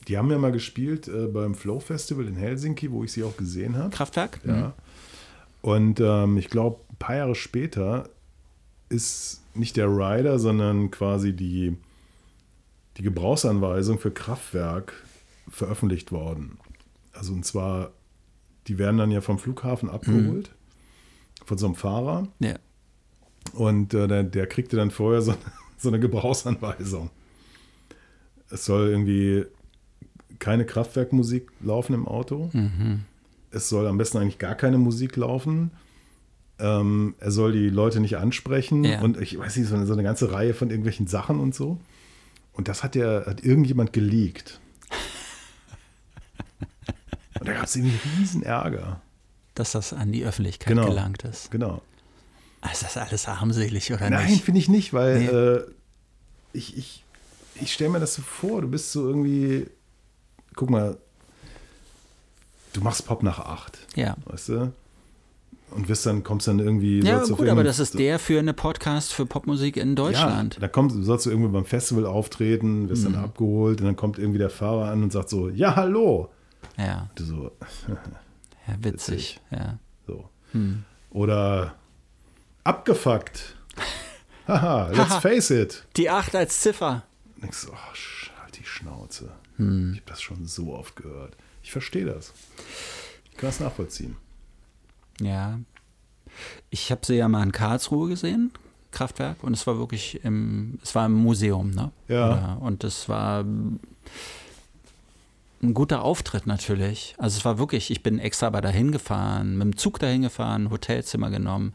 Die 0.08 0.16
haben 0.16 0.30
ja 0.30 0.38
mal 0.38 0.52
gespielt 0.52 1.08
äh, 1.08 1.26
beim 1.26 1.54
Flow 1.54 1.80
Festival 1.80 2.26
in 2.26 2.36
Helsinki, 2.36 2.90
wo 2.92 3.04
ich 3.04 3.12
sie 3.12 3.24
auch 3.24 3.36
gesehen 3.36 3.76
habe. 3.76 3.90
Kraftwerk? 3.90 4.40
Ja. 4.44 4.74
Und 5.62 6.00
ähm, 6.00 6.38
ich 6.38 6.48
glaube, 6.48 6.80
ein 6.90 6.96
paar 6.96 7.16
Jahre 7.16 7.34
später 7.34 8.08
ist 8.88 9.42
nicht 9.54 9.76
der 9.76 9.88
Rider, 9.88 10.38
sondern 10.38 10.90
quasi 10.90 11.32
die, 11.32 11.76
die 12.96 13.02
Gebrauchsanweisung 13.02 13.98
für 13.98 14.10
Kraftwerk 14.10 14.92
veröffentlicht 15.48 16.12
worden. 16.12 16.58
Also 17.12 17.32
und 17.32 17.44
zwar, 17.44 17.90
die 18.66 18.78
werden 18.78 18.96
dann 18.98 19.10
ja 19.10 19.20
vom 19.20 19.38
Flughafen 19.38 19.88
abgeholt, 19.90 20.50
von 21.44 21.58
so 21.58 21.66
einem 21.66 21.74
Fahrer. 21.74 22.28
Ja. 22.40 22.56
Und 23.52 23.94
äh, 23.94 24.08
der, 24.08 24.24
der 24.24 24.46
kriegte 24.46 24.76
dann 24.76 24.90
vorher 24.90 25.22
so, 25.22 25.34
so 25.78 25.88
eine 25.88 26.00
Gebrauchsanweisung. 26.00 27.10
Es 28.50 28.64
soll 28.64 28.88
irgendwie 28.88 29.44
keine 30.38 30.64
Kraftwerkmusik 30.66 31.50
laufen 31.60 31.94
im 31.94 32.06
Auto. 32.06 32.50
Es 33.50 33.68
soll 33.68 33.86
am 33.86 33.98
besten 33.98 34.18
eigentlich 34.18 34.38
gar 34.38 34.54
keine 34.54 34.78
Musik 34.78 35.16
laufen. 35.16 35.70
Ähm, 36.58 37.14
er 37.18 37.30
soll 37.30 37.52
die 37.52 37.68
Leute 37.68 38.00
nicht 38.00 38.16
ansprechen 38.16 38.84
Ja. 38.84 39.00
und 39.02 39.20
ich 39.20 39.38
weiß 39.38 39.56
nicht, 39.56 39.68
so 39.68 39.74
eine, 39.74 39.86
so 39.86 39.92
eine 39.92 40.02
ganze 40.02 40.32
Reihe 40.32 40.54
von 40.54 40.70
irgendwelchen 40.70 41.06
Sachen 41.06 41.38
und 41.40 41.54
so. 41.54 41.78
Und 42.56 42.68
das 42.68 42.82
hat 42.82 42.94
der, 42.94 43.24
hat 43.26 43.44
irgendjemand 43.44 43.92
geleakt. 43.92 44.60
Und 47.38 47.46
da 47.48 47.52
gab 47.52 47.64
es 47.64 47.76
irgendwie 47.76 47.98
riesen 48.18 48.42
Ärger. 48.42 49.00
Dass 49.54 49.72
das 49.72 49.92
an 49.92 50.10
die 50.12 50.24
Öffentlichkeit 50.24 50.68
Genau. 50.68 50.86
gelangt 50.86 51.22
ist. 51.24 51.50
Genau. 51.50 51.82
Ist 52.72 52.82
das 52.82 52.96
alles 52.96 53.28
armselig 53.28 53.92
oder 53.92 54.10
Nein, 54.10 54.30
nicht? 54.30 54.44
finde 54.44 54.58
ich 54.60 54.68
nicht, 54.68 54.92
weil 54.92 55.18
Nee. 55.20 55.26
äh, 55.26 55.64
ich, 56.52 56.76
ich, 56.76 57.04
ich 57.60 57.72
stelle 57.72 57.90
mir 57.90 58.00
das 58.00 58.14
so 58.14 58.22
vor, 58.22 58.62
du 58.62 58.68
bist 58.68 58.90
so 58.90 59.06
irgendwie, 59.06 59.68
guck 60.56 60.70
mal, 60.70 60.96
du 62.72 62.80
machst 62.80 63.06
Pop 63.06 63.22
nach 63.22 63.38
acht, 63.38 63.78
Ja. 63.94 64.16
weißt 64.24 64.48
du? 64.48 64.72
Und 65.70 65.88
wirst 65.88 66.06
dann, 66.06 66.22
kommst 66.22 66.46
dann 66.48 66.58
irgendwie. 66.60 67.00
Ja, 67.00 67.24
gut, 67.24 67.48
aber 67.48 67.64
das 67.64 67.78
ist 67.80 67.98
der 67.98 68.18
für 68.18 68.38
eine 68.38 68.54
Podcast 68.54 69.12
für 69.12 69.26
Popmusik 69.26 69.76
in 69.76 69.96
Deutschland. 69.96 70.54
Ja, 70.54 70.60
da 70.60 70.68
kommst, 70.68 70.96
sollst 71.04 71.26
du 71.26 71.30
irgendwie 71.30 71.50
beim 71.50 71.64
Festival 71.64 72.06
auftreten, 72.06 72.88
wirst 72.88 73.06
Mhm. 73.06 73.14
dann 73.14 73.24
abgeholt 73.24 73.80
und 73.80 73.86
dann 73.86 73.96
kommt 73.96 74.18
irgendwie 74.18 74.38
der 74.38 74.48
Fahrer 74.50 74.86
an 74.90 75.02
und 75.02 75.12
sagt 75.12 75.28
so, 75.28 75.48
ja, 75.48 75.74
hallo. 75.76 76.30
Ja, 76.78 77.10
Du 77.16 77.24
so, 77.24 77.50
ja 78.68 78.74
witzig. 78.80 79.40
Ja. 79.50 79.78
so. 80.06 80.28
Hm. 80.52 80.84
Oder 81.10 81.74
abgefuckt. 82.64 83.56
Haha, 84.46 84.90
let's 84.92 85.16
face 85.16 85.50
it. 85.50 85.84
Die 85.96 86.08
8 86.10 86.34
als 86.36 86.60
Ziffer. 86.60 87.02
Und 87.34 87.42
denkst 87.44 87.66
du, 87.66 87.72
oh, 87.72 88.42
halt 88.42 88.58
die 88.58 88.64
Schnauze. 88.64 89.30
Hm. 89.56 89.92
Ich 89.94 90.00
habe 90.00 90.10
das 90.10 90.22
schon 90.22 90.46
so 90.46 90.72
oft 90.74 90.94
gehört. 90.96 91.36
Ich 91.62 91.72
verstehe 91.72 92.04
das. 92.04 92.32
Ich 93.30 93.36
kann 93.36 93.48
das 93.48 93.60
nachvollziehen. 93.60 94.16
Ja. 95.20 95.58
Ich 96.70 96.90
habe 96.90 97.04
sie 97.04 97.14
ja 97.14 97.28
mal 97.28 97.42
in 97.42 97.52
Karlsruhe 97.52 98.08
gesehen, 98.08 98.52
Kraftwerk, 98.90 99.42
und 99.42 99.54
es 99.54 99.66
war 99.66 99.78
wirklich 99.78 100.24
im, 100.24 100.78
es 100.82 100.94
war 100.94 101.06
im 101.06 101.14
Museum, 101.14 101.70
ne? 101.70 101.90
Ja. 102.08 102.54
Und 102.54 102.84
es 102.84 103.08
war 103.08 103.44
ein 105.62 105.74
guter 105.74 106.02
Auftritt 106.02 106.46
natürlich. 106.46 107.14
Also 107.18 107.38
es 107.38 107.44
war 107.44 107.58
wirklich, 107.58 107.90
ich 107.90 108.02
bin 108.02 108.18
extra 108.18 108.48
aber 108.48 108.60
dahin 108.60 108.92
gefahren, 108.92 109.56
mit 109.56 109.64
dem 109.64 109.76
Zug 109.76 109.98
dahin 109.98 110.22
gefahren, 110.22 110.70
Hotelzimmer 110.70 111.30
genommen. 111.30 111.72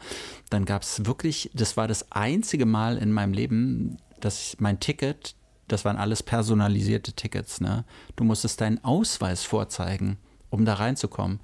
Dann 0.50 0.66
gab 0.66 0.84
es 0.84 1.06
wirklich, 1.06 1.50
das 1.54 1.78
war 1.78 1.88
das 1.88 2.12
einzige 2.12 2.66
Mal 2.66 2.98
in 2.98 3.12
meinem 3.12 3.34
Leben, 3.34 3.98
dass 4.20 4.54
ich 4.54 4.60
mein 4.60 4.80
Ticket, 4.80 5.36
das 5.68 5.84
waren 5.86 5.98
alles 5.98 6.22
personalisierte 6.22 7.14
Tickets, 7.14 7.62
ne? 7.62 7.86
Du 8.16 8.24
musstest 8.24 8.62
deinen 8.62 8.84
Ausweis 8.84 9.44
vorzeigen, 9.44 10.18
um 10.50 10.66
da 10.66 10.76
reinzukommen. 10.76 11.40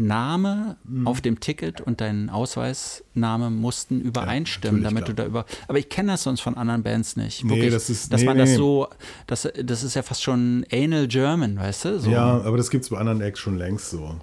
Name 0.00 0.76
Mhm. 0.84 1.06
auf 1.06 1.20
dem 1.20 1.40
Ticket 1.40 1.80
und 1.80 2.00
dein 2.00 2.30
Ausweisname 2.30 3.50
mussten 3.50 4.00
übereinstimmen, 4.00 4.82
natürlich, 4.82 5.04
damit 5.04 5.08
du 5.08 5.14
klar. 5.14 5.26
da 5.26 5.30
über. 5.30 5.46
Aber 5.68 5.78
ich 5.78 5.88
kenne 5.88 6.12
das 6.12 6.22
sonst 6.24 6.40
von 6.40 6.56
anderen 6.56 6.82
Bands 6.82 7.16
nicht. 7.16 7.44
Nee, 7.44 7.50
Wirklich, 7.56 7.72
das 7.72 7.90
ist- 7.90 8.12
dass 8.12 8.20
nee, 8.20 8.26
man 8.26 8.36
nee, 8.36 8.42
das 8.44 8.50
nee. 8.50 8.56
so, 8.56 8.88
das, 9.26 9.48
das 9.62 9.82
ist 9.82 9.94
ja 9.94 10.02
fast 10.02 10.22
schon 10.22 10.64
Anal 10.72 11.06
German, 11.06 11.56
weißt 11.58 11.84
du? 11.84 12.00
So. 12.00 12.10
Ja, 12.10 12.40
aber 12.40 12.56
das 12.56 12.70
gibt 12.70 12.84
es 12.84 12.90
bei 12.90 12.98
anderen 12.98 13.20
Acts 13.20 13.40
schon 13.40 13.56
längst 13.58 13.90
so. 13.90 14.16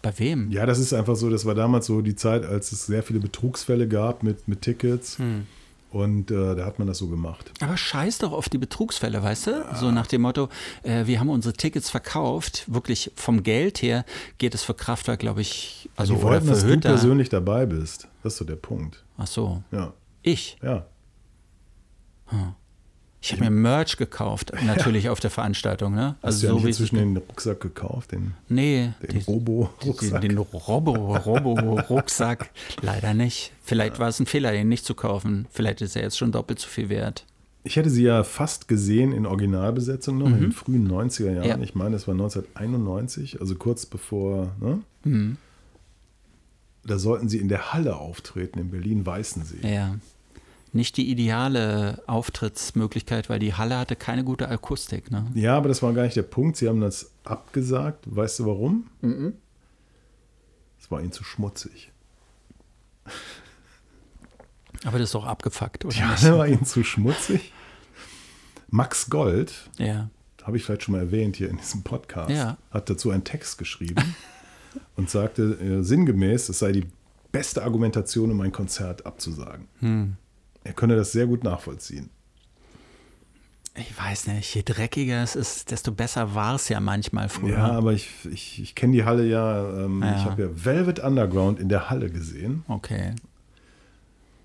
Bei 0.00 0.12
wem? 0.18 0.50
Ja, 0.50 0.66
das 0.66 0.80
ist 0.80 0.92
einfach 0.92 1.14
so, 1.14 1.30
das 1.30 1.44
war 1.46 1.54
damals 1.54 1.86
so 1.86 2.00
die 2.00 2.16
Zeit, 2.16 2.44
als 2.44 2.72
es 2.72 2.86
sehr 2.86 3.04
viele 3.04 3.20
Betrugsfälle 3.20 3.86
gab 3.86 4.24
mit, 4.24 4.48
mit 4.48 4.62
Tickets. 4.62 5.18
Hm. 5.18 5.46
Und 5.92 6.30
äh, 6.30 6.54
da 6.56 6.64
hat 6.64 6.78
man 6.78 6.88
das 6.88 6.98
so 6.98 7.08
gemacht. 7.08 7.52
Aber 7.60 7.76
scheiß 7.76 8.18
doch 8.18 8.32
auf 8.32 8.48
die 8.48 8.56
Betrugsfälle, 8.58 9.22
weißt 9.22 9.46
du? 9.48 9.64
So 9.78 9.90
nach 9.90 10.06
dem 10.06 10.22
Motto, 10.22 10.48
äh, 10.82 11.06
wir 11.06 11.20
haben 11.20 11.28
unsere 11.28 11.52
Tickets 11.52 11.90
verkauft. 11.90 12.64
Wirklich 12.66 13.10
vom 13.14 13.42
Geld 13.42 13.82
her 13.82 14.04
geht 14.38 14.54
es 14.54 14.62
für 14.62 14.72
Kraftwerk, 14.74 15.20
glaube 15.20 15.42
ich, 15.42 15.90
also 15.96 16.14
die 16.14 16.20
oder 16.20 16.30
wollten, 16.30 16.46
dass 16.46 16.60
du 16.62 16.68
Hütter. 16.68 16.88
persönlich 16.88 17.28
dabei 17.28 17.66
bist. 17.66 18.08
Das 18.22 18.32
ist 18.32 18.38
so 18.38 18.44
der 18.46 18.56
Punkt. 18.56 19.04
Ach 19.18 19.26
so, 19.26 19.62
Ja, 19.70 19.92
ich. 20.22 20.56
ja. 20.62 20.86
Ich 23.24 23.30
habe 23.32 23.44
mir 23.44 23.50
Merch 23.50 23.96
gekauft, 23.96 24.52
natürlich 24.66 25.08
auf 25.08 25.20
der 25.20 25.30
Veranstaltung, 25.30 25.94
ne? 25.94 26.16
Hast 26.22 26.24
Also 26.24 26.40
du 26.40 26.46
ja 26.46 26.50
so 26.50 26.56
nicht 26.56 26.66
inzwischen 26.66 26.96
den 26.96 27.16
Rucksack 27.16 27.60
gekauft, 27.60 28.12
den, 28.12 28.34
Nee, 28.48 28.92
den 29.00 29.22
Robo-Rucksack? 29.22 30.20
Den, 30.20 30.30
den 30.30 30.38
Robo, 30.38 31.16
Robo-Rucksack 31.16 32.50
leider 32.82 33.14
nicht. 33.14 33.52
Vielleicht 33.62 34.00
war 34.00 34.08
es 34.08 34.18
ein 34.18 34.26
Fehler, 34.26 34.50
den 34.50 34.68
nicht 34.68 34.84
zu 34.84 34.94
kaufen. 34.94 35.46
Vielleicht 35.52 35.80
ist 35.82 35.94
er 35.94 36.02
jetzt 36.02 36.18
schon 36.18 36.32
doppelt 36.32 36.58
so 36.58 36.66
viel 36.68 36.88
wert. 36.88 37.24
Ich 37.64 37.76
hätte 37.76 37.90
sie 37.90 38.02
ja 38.02 38.24
fast 38.24 38.66
gesehen 38.66 39.12
in 39.12 39.24
Originalbesetzung 39.24 40.18
noch, 40.18 40.26
in 40.26 40.40
den 40.40 40.52
frühen 40.52 40.90
90er 40.90 41.26
Jahren. 41.30 41.38
Mhm. 41.44 41.44
Ja. 41.44 41.58
Ich 41.60 41.76
meine, 41.76 41.94
es 41.94 42.08
war 42.08 42.14
1991, 42.14 43.40
also 43.40 43.54
kurz 43.54 43.86
bevor. 43.86 44.50
Ne? 44.60 44.80
Mhm. 45.04 45.36
Da 46.84 46.98
sollten 46.98 47.28
sie 47.28 47.38
in 47.38 47.48
der 47.48 47.72
Halle 47.72 47.96
auftreten, 47.96 48.58
in 48.58 48.70
Berlin-Weißensee. 48.72 49.58
Ja. 49.62 49.94
Nicht 50.74 50.96
die 50.96 51.10
ideale 51.10 52.02
Auftrittsmöglichkeit, 52.06 53.28
weil 53.28 53.38
die 53.38 53.52
Halle 53.54 53.76
hatte 53.76 53.94
keine 53.94 54.24
gute 54.24 54.48
Akustik. 54.48 55.10
Ne? 55.10 55.26
Ja, 55.34 55.56
aber 55.56 55.68
das 55.68 55.82
war 55.82 55.92
gar 55.92 56.04
nicht 56.04 56.16
der 56.16 56.22
Punkt. 56.22 56.56
Sie 56.56 56.66
haben 56.68 56.80
das 56.80 57.10
abgesagt. 57.24 58.04
Weißt 58.06 58.38
du 58.38 58.46
warum? 58.46 58.86
Mhm. 59.02 59.34
Es 60.80 60.90
war 60.90 61.00
ihnen 61.02 61.12
zu 61.12 61.24
schmutzig. 61.24 61.90
Aber 64.84 64.98
das 64.98 65.08
ist 65.10 65.14
doch 65.14 65.26
abgefuckt, 65.26 65.84
oder 65.84 65.94
nicht? 65.94 66.22
Halle 66.22 66.38
war 66.38 66.48
ihnen 66.48 66.64
zu 66.64 66.82
schmutzig. 66.82 67.52
Max 68.70 69.10
Gold, 69.10 69.52
Ja. 69.78 70.08
habe 70.42 70.56
ich 70.56 70.64
vielleicht 70.64 70.84
schon 70.84 70.92
mal 70.92 71.00
erwähnt 71.02 71.36
hier 71.36 71.50
in 71.50 71.58
diesem 71.58 71.82
Podcast, 71.82 72.30
Ja. 72.30 72.56
hat 72.70 72.88
dazu 72.88 73.10
einen 73.10 73.24
Text 73.24 73.58
geschrieben 73.58 74.14
und 74.96 75.10
sagte 75.10 75.42
äh, 75.60 75.82
sinngemäß, 75.82 76.48
es 76.48 76.58
sei 76.60 76.72
die 76.72 76.86
beste 77.30 77.62
Argumentation, 77.62 78.30
um 78.30 78.40
ein 78.40 78.50
Konzert 78.52 79.04
abzusagen. 79.04 79.68
Hm. 79.80 80.16
Er 80.64 80.72
könne 80.72 80.96
das 80.96 81.12
sehr 81.12 81.26
gut 81.26 81.44
nachvollziehen. 81.44 82.10
Ich 83.74 83.98
weiß 83.98 84.26
nicht, 84.26 84.54
je 84.54 84.62
dreckiger 84.62 85.22
es 85.22 85.34
ist, 85.34 85.70
desto 85.70 85.92
besser 85.92 86.34
war 86.34 86.56
es 86.56 86.68
ja 86.68 86.78
manchmal 86.78 87.30
früher. 87.30 87.56
Ja, 87.56 87.70
aber 87.72 87.94
ich, 87.94 88.10
ich, 88.30 88.60
ich 88.60 88.74
kenne 88.74 88.92
die 88.92 89.04
Halle 89.04 89.24
ja. 89.26 89.84
Ähm, 89.84 90.02
Ja. 90.02 90.16
Ich 90.18 90.24
habe 90.26 90.42
ja 90.42 90.48
Velvet 90.52 90.98
Underground 91.00 91.58
in 91.58 91.70
der 91.70 91.88
Halle 91.88 92.10
gesehen, 92.10 92.64
Okay. 92.68 93.14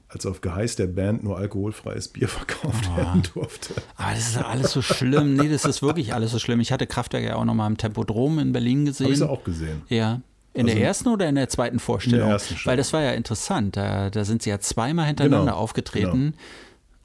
als 0.08 0.26
auf 0.26 0.40
Geheiß 0.40 0.78
der 0.78 0.88
Band 0.88 1.26
nur 1.26 1.38
alkoholfreies 1.38 2.08
Bier 2.08 2.30
verkauft 2.30 2.90
Ah. 2.94 2.98
werden 2.98 3.24
durfte. 3.34 3.74
Aber 3.98 4.12
das 4.12 4.30
ist 4.30 4.38
alles 4.38 4.72
so 4.72 4.82
schlimm. 4.82 5.36
Nee, 5.36 5.50
das 5.50 5.66
ist 5.66 5.82
wirklich 5.82 6.14
alles 6.14 6.32
so 6.32 6.40
schlimm. 6.40 6.62
Ich 6.62 6.72
hatte 6.72 6.88
Kraftwerk 6.88 7.26
ja 7.26 7.36
auch 7.36 7.44
noch 7.46 7.54
mal 7.54 7.68
im 7.68 7.78
Tempodrom 7.78 8.40
in 8.40 8.54
Berlin 8.54 8.86
gesehen. 8.86 9.08
Habe 9.08 9.14
ich 9.14 9.20
sie 9.20 9.30
auch 9.30 9.44
gesehen. 9.44 9.82
Ja. 9.90 10.22
In 10.58 10.66
Also- 10.66 10.76
der 10.78 10.88
ersten 10.88 11.10
oder 11.10 11.30
in 11.30 11.36
der 11.36 11.50
zweiten 11.50 11.80
Vorstellung? 11.80 12.20
In 12.22 12.26
der 12.28 12.34
ersten 12.34 12.58
schon. 12.58 12.70
Weil 12.72 12.78
das 12.78 12.92
war 12.94 13.02
ja 13.02 13.12
interessant. 13.12 13.78
Da, 13.78 14.10
da 14.10 14.26
sind 14.26 14.42
sie 14.44 14.50
ja 14.50 14.60
zweimal 14.60 15.06
hintereinander 15.06 15.52
Genau, 15.52 15.58
aufgetreten, 15.58 16.34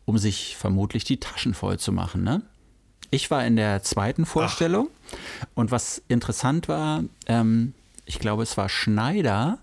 um 0.05 0.19
sich 0.19 0.57
vermutlich 0.57 1.05
die 1.05 1.19
Taschen 1.21 1.55
voll 1.55 1.79
zu 1.79 1.93
machen. 1.93 2.23
Ne? 2.25 2.43
Ich 3.11 3.31
war 3.31 3.45
in 3.45 3.57
der 3.57 3.83
zweiten 3.83 4.25
Vorstellung 4.27 4.89
und 5.55 5.71
was 5.71 6.03
interessant 6.09 6.67
war, 6.69 7.05
ähm, 7.27 7.75
ich 8.07 8.19
glaube, 8.19 8.43
es 8.43 8.57
war 8.57 8.69
Schneider, 8.69 9.59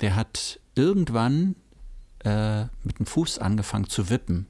der 0.00 0.16
hat 0.16 0.58
irgendwann 0.74 1.54
äh, 2.24 2.62
mit 2.82 2.98
dem 2.98 3.06
Fuß 3.06 3.38
angefangen 3.38 3.88
zu 3.88 4.10
wippen. 4.10 4.46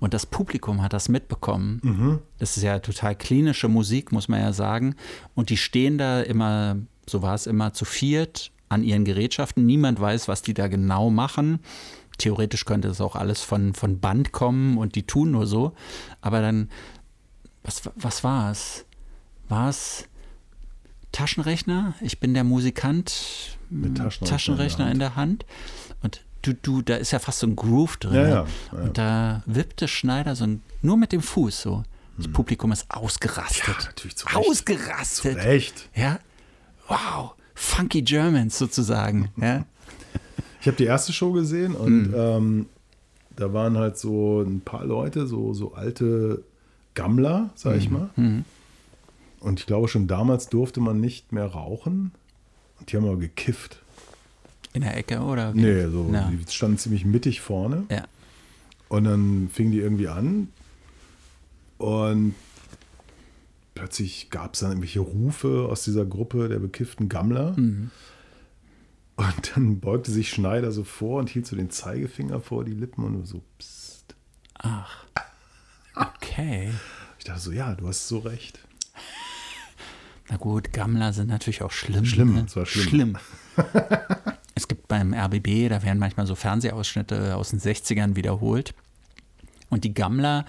Und 0.00 0.14
das 0.14 0.26
Publikum 0.26 0.80
hat 0.82 0.92
das 0.92 1.08
mitbekommen. 1.08 2.20
Das 2.38 2.56
ist 2.56 2.62
ja 2.62 2.78
total 2.78 3.14
klinische 3.16 3.68
Musik, 3.68 4.12
muss 4.12 4.28
man 4.28 4.40
ja 4.40 4.52
sagen. 4.52 4.96
Und 5.34 5.50
die 5.50 5.56
stehen 5.56 5.98
da 5.98 6.20
immer, 6.20 6.76
so 7.08 7.22
war 7.22 7.34
es 7.34 7.46
immer, 7.46 7.72
zu 7.72 7.84
viert 7.84 8.50
an 8.68 8.82
ihren 8.82 9.04
Gerätschaften. 9.04 9.64
Niemand 9.66 10.00
weiß, 10.00 10.28
was 10.28 10.42
die 10.42 10.54
da 10.54 10.68
genau 10.68 11.10
machen. 11.10 11.60
Theoretisch 12.18 12.64
könnte 12.64 12.88
es 12.88 13.00
auch 13.00 13.16
alles 13.16 13.40
von, 13.42 13.74
von 13.74 14.00
Band 14.00 14.32
kommen 14.32 14.78
und 14.78 14.94
die 14.94 15.04
tun 15.04 15.30
nur 15.32 15.46
so. 15.46 15.72
Aber 16.20 16.40
dann, 16.40 16.70
was, 17.62 17.82
was 17.96 18.22
war 18.24 18.50
es? 18.50 18.84
War 19.48 19.68
es 19.68 20.08
Taschenrechner? 21.12 21.94
Ich 22.00 22.20
bin 22.20 22.34
der 22.34 22.44
Musikant. 22.44 23.58
Mit 23.70 23.96
Taschenrechner 23.96 24.28
Taschenrechner 24.28 24.90
in 24.90 24.98
der 24.98 25.16
Hand. 25.16 25.44
Und 26.02 26.22
du, 26.42 26.54
du, 26.54 26.82
da 26.82 26.96
ist 26.96 27.10
ja 27.10 27.18
fast 27.18 27.40
so 27.40 27.46
ein 27.46 27.56
Groove 27.56 27.96
drin. 27.96 28.14
Ja, 28.14 28.22
ne? 28.22 28.28
ja, 28.28 28.46
ja. 28.72 28.78
Und 28.78 28.98
da 28.98 29.42
wippte 29.46 29.88
Schneider 29.88 30.36
so 30.36 30.44
ein, 30.44 30.62
nur 30.82 30.96
mit 30.96 31.12
dem 31.12 31.22
Fuß 31.22 31.62
so. 31.62 31.84
Das 32.16 32.28
Publikum 32.28 32.70
ist 32.70 32.88
ausgerastet. 32.90 33.66
Hm. 33.66 33.74
Ja, 33.76 33.86
natürlich 33.86 34.16
zu 34.16 34.26
Recht. 34.26 34.36
Ausgerastet. 34.36 35.36
Echt. 35.38 35.88
Ja. 35.94 36.20
Wow. 36.88 37.34
Funky 37.54 38.02
Germans 38.02 38.58
sozusagen. 38.58 39.30
Ja. 39.40 39.64
Ich 40.60 40.66
habe 40.66 40.76
die 40.78 40.84
erste 40.84 41.12
Show 41.12 41.32
gesehen 41.32 41.74
und 41.74 42.14
ähm, 42.16 42.66
da 43.36 43.52
waren 43.52 43.76
halt 43.76 43.98
so 43.98 44.40
ein 44.40 44.60
paar 44.62 44.84
Leute, 44.86 45.26
so, 45.26 45.52
so 45.52 45.74
alte 45.74 46.42
Gammler, 46.94 47.50
sag 47.54 47.76
ich 47.76 47.90
mal. 47.90 48.08
Und 49.40 49.60
ich 49.60 49.66
glaube, 49.66 49.88
schon 49.88 50.06
damals 50.06 50.48
durfte 50.48 50.80
man 50.80 51.00
nicht 51.00 51.32
mehr 51.32 51.44
rauchen. 51.46 52.12
Und 52.80 52.90
die 52.90 52.96
haben 52.96 53.04
aber 53.04 53.18
gekifft. 53.18 53.82
In 54.72 54.80
der 54.80 54.96
Ecke, 54.96 55.20
oder? 55.20 55.52
wie? 55.54 55.60
Nee, 55.60 55.86
so, 55.88 56.08
Ja. 56.10 56.30
die 56.32 56.50
standen 56.50 56.78
ziemlich 56.78 57.04
mittig 57.04 57.42
vorne. 57.42 57.84
ja. 57.90 58.04
Und 58.88 59.04
dann 59.04 59.50
fingen 59.52 59.70
die 59.72 59.80
irgendwie 59.80 60.08
an. 60.08 60.48
Und 61.78 62.34
plötzlich 63.74 64.30
gab 64.30 64.54
es 64.54 64.60
dann 64.60 64.70
irgendwelche 64.70 65.00
Rufe 65.00 65.68
aus 65.70 65.84
dieser 65.84 66.04
Gruppe 66.04 66.48
der 66.48 66.58
bekifften 66.58 67.08
Gammler. 67.08 67.54
Und 69.16 69.52
dann 69.54 69.80
beugte 69.80 70.10
sich 70.10 70.30
Schneider 70.30 70.72
so 70.72 70.84
vor 70.84 71.20
und 71.20 71.30
hielt 71.30 71.46
so 71.46 71.56
den 71.56 71.70
Zeigefinger 71.70 72.40
vor 72.40 72.64
die 72.64 72.72
Lippen 72.72 73.04
und 73.04 73.26
so, 73.26 73.42
psst. 73.58 74.14
Ach. 74.54 75.04
Okay. 75.94 76.70
Ich 77.18 77.24
dachte 77.24 77.40
so, 77.40 77.52
ja, 77.52 77.74
du 77.74 77.86
hast 77.86 78.08
so 78.08 78.18
recht. 78.18 78.58
Na 80.28 80.36
gut, 80.36 80.72
Gammler 80.72 81.12
sind 81.12 81.28
natürlich 81.28 81.62
auch 81.62 81.70
schlimm. 81.70 82.04
Schlimm, 82.04 82.34
ne? 82.34 82.44
es 82.46 82.56
war 82.56 82.66
schlimm. 82.66 83.16
es 84.54 84.66
gibt 84.66 84.88
beim 84.88 85.12
RBB, 85.12 85.68
da 85.68 85.82
werden 85.82 85.98
manchmal 85.98 86.26
so 86.26 86.34
Fernsehausschnitte 86.34 87.36
aus 87.36 87.50
den 87.50 87.60
60ern 87.60 88.16
wiederholt. 88.16 88.74
Und 89.68 89.84
die 89.84 89.94
Gammler, 89.94 90.44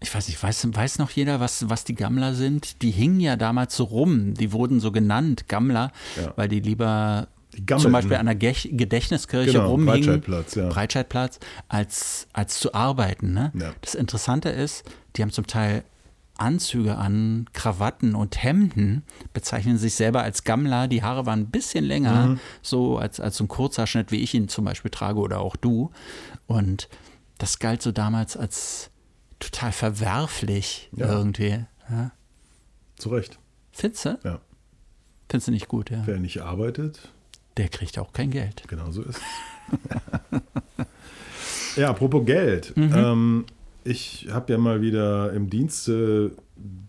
ich 0.00 0.14
weiß 0.14 0.28
nicht, 0.28 0.42
weiß, 0.42 0.68
weiß 0.74 0.98
noch 0.98 1.10
jeder, 1.10 1.40
was, 1.40 1.68
was 1.70 1.84
die 1.84 1.94
Gammler 1.94 2.34
sind? 2.34 2.82
Die 2.82 2.90
hingen 2.90 3.20
ja 3.20 3.36
damals 3.36 3.76
so 3.76 3.84
rum. 3.84 4.34
Die 4.34 4.52
wurden 4.52 4.80
so 4.80 4.92
genannt, 4.92 5.48
Gammler, 5.48 5.90
Ja. 6.20 6.32
weil 6.36 6.48
die 6.48 6.60
lieber 6.60 7.28
Die 7.56 7.64
zum 7.76 7.92
Beispiel 7.92 8.16
an 8.16 8.26
der 8.26 8.34
Gech 8.34 8.68
Gedächtniskirche 8.72 9.52
Genau, 9.52 9.68
rumhingen. 9.70 9.92
Breitscheidplatz, 10.02 10.54
ja. 10.54 10.68
Breitscheidplatz, 10.68 11.38
als, 11.68 12.28
als 12.34 12.58
zu 12.60 12.74
arbeiten. 12.74 13.32
Ne? 13.32 13.52
Ja. 13.58 13.72
Das 13.80 13.94
Interessante 13.94 14.50
ist, 14.50 14.84
die 15.16 15.22
haben 15.22 15.32
zum 15.32 15.46
Teil 15.46 15.82
Anzüge 16.38 16.96
an, 16.96 17.46
Krawatten 17.54 18.14
und 18.14 18.42
Hemden, 18.42 19.04
bezeichnen 19.32 19.78
sich 19.78 19.94
selber 19.94 20.22
als 20.22 20.44
Gammler. 20.44 20.86
Die 20.86 21.02
Haare 21.02 21.24
waren 21.24 21.40
ein 21.40 21.50
bisschen 21.50 21.82
länger, 21.82 22.26
Mhm. 22.26 22.40
so 22.60 22.98
als, 22.98 23.20
als 23.20 23.38
so 23.38 23.44
ein 23.44 23.48
Kurzhaarschnitt, 23.48 24.12
wie 24.12 24.16
ich 24.20 24.34
ihn 24.34 24.48
zum 24.48 24.66
Beispiel 24.66 24.90
trage 24.90 25.18
oder 25.18 25.40
auch 25.40 25.56
du. 25.56 25.90
Und 26.46 26.90
das 27.38 27.58
galt 27.58 27.80
so 27.80 27.90
damals 27.90 28.36
als 28.36 28.90
total 29.40 29.72
verwerflich 29.72 30.88
Ja. 30.96 31.12
irgendwie. 31.12 31.64
Ja. 31.90 32.12
Zu 32.96 33.10
Recht. 33.10 33.38
Findest 33.72 34.04
du? 34.06 34.18
Ja. 34.24 34.40
Findest 35.28 35.48
du 35.48 35.52
nicht 35.52 35.68
gut, 35.68 35.90
ja. 35.90 36.02
Wer 36.06 36.18
nicht 36.18 36.40
arbeitet, 36.42 37.12
Der 37.56 37.68
kriegt 37.68 37.98
auch 37.98 38.12
kein 38.12 38.30
Geld. 38.30 38.62
Genau 38.68 38.90
so 38.90 39.02
ist 39.02 39.18
es. 39.18 40.40
ja, 41.76 41.90
apropos 41.90 42.24
Geld. 42.24 42.76
Mhm. 42.76 42.92
Ähm, 42.94 43.44
ich 43.84 44.28
habe 44.30 44.52
ja 44.52 44.58
mal 44.58 44.80
wieder 44.80 45.32
im 45.32 45.50
Dienste 45.50 46.32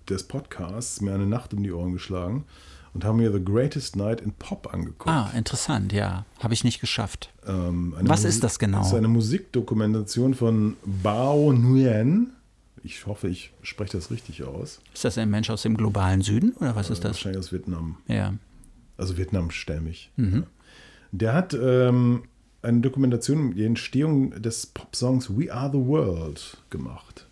des 0.10 0.24
Podcasts 0.24 1.02
mir 1.02 1.14
eine 1.14 1.26
Nacht 1.26 1.54
um 1.54 1.62
die 1.64 1.72
Ohren 1.72 1.94
geschlagen 1.94 2.46
und 2.94 3.04
habe 3.06 3.18
mir 3.18 3.32
The 3.32 3.44
Greatest 3.44 3.96
Night 3.96 4.22
in 4.22 4.32
Pop 4.34 4.74
angeguckt. 4.74 5.10
Ah, 5.10 5.30
interessant, 5.36 5.94
ja. 5.94 6.26
Habe 6.40 6.54
ich 6.54 6.64
nicht 6.64 6.80
geschafft. 6.80 7.32
Ähm, 7.46 7.94
Was 7.98 8.22
Musik- 8.22 8.30
ist 8.30 8.44
das 8.44 8.60
genau? 8.60 8.80
Das 8.80 8.88
ist 8.88 8.94
eine 8.96 9.08
Musikdokumentation 9.10 10.34
von 10.34 10.78
Bao 10.86 11.52
Nguyen. 11.54 12.34
Ich 12.88 13.06
hoffe, 13.06 13.28
ich 13.28 13.52
spreche 13.64 13.98
das 13.98 14.12
richtig 14.12 14.46
aus. 14.46 14.80
Ist 14.94 15.04
das 15.04 15.18
ein 15.18 15.30
Mensch 15.30 15.50
aus 15.50 15.62
dem 15.64 15.76
globalen 15.76 16.22
Süden 16.22 16.54
oder 16.54 16.74
was 16.78 16.90
ist 16.90 17.04
das? 17.04 17.18
Wahrscheinlich 17.18 17.40
aus 17.40 17.52
Vietnam. 17.52 17.98
Ja. 18.08 18.34
Also 18.96 19.18
vietnamstämmig. 19.18 20.10
Mhm. 20.16 20.34
Ja. 20.34 20.44
Der 21.12 21.34
hat 21.34 21.54
ähm, 21.54 22.24
eine 22.62 22.80
Dokumentation 22.80 23.48
über 23.48 23.56
die 23.56 23.66
Entstehung 23.66 24.42
des 24.42 24.68
Popsongs 24.68 25.38
We 25.38 25.54
Are 25.54 25.70
the 25.70 25.86
World 25.86 26.64
gemacht. 26.70 27.27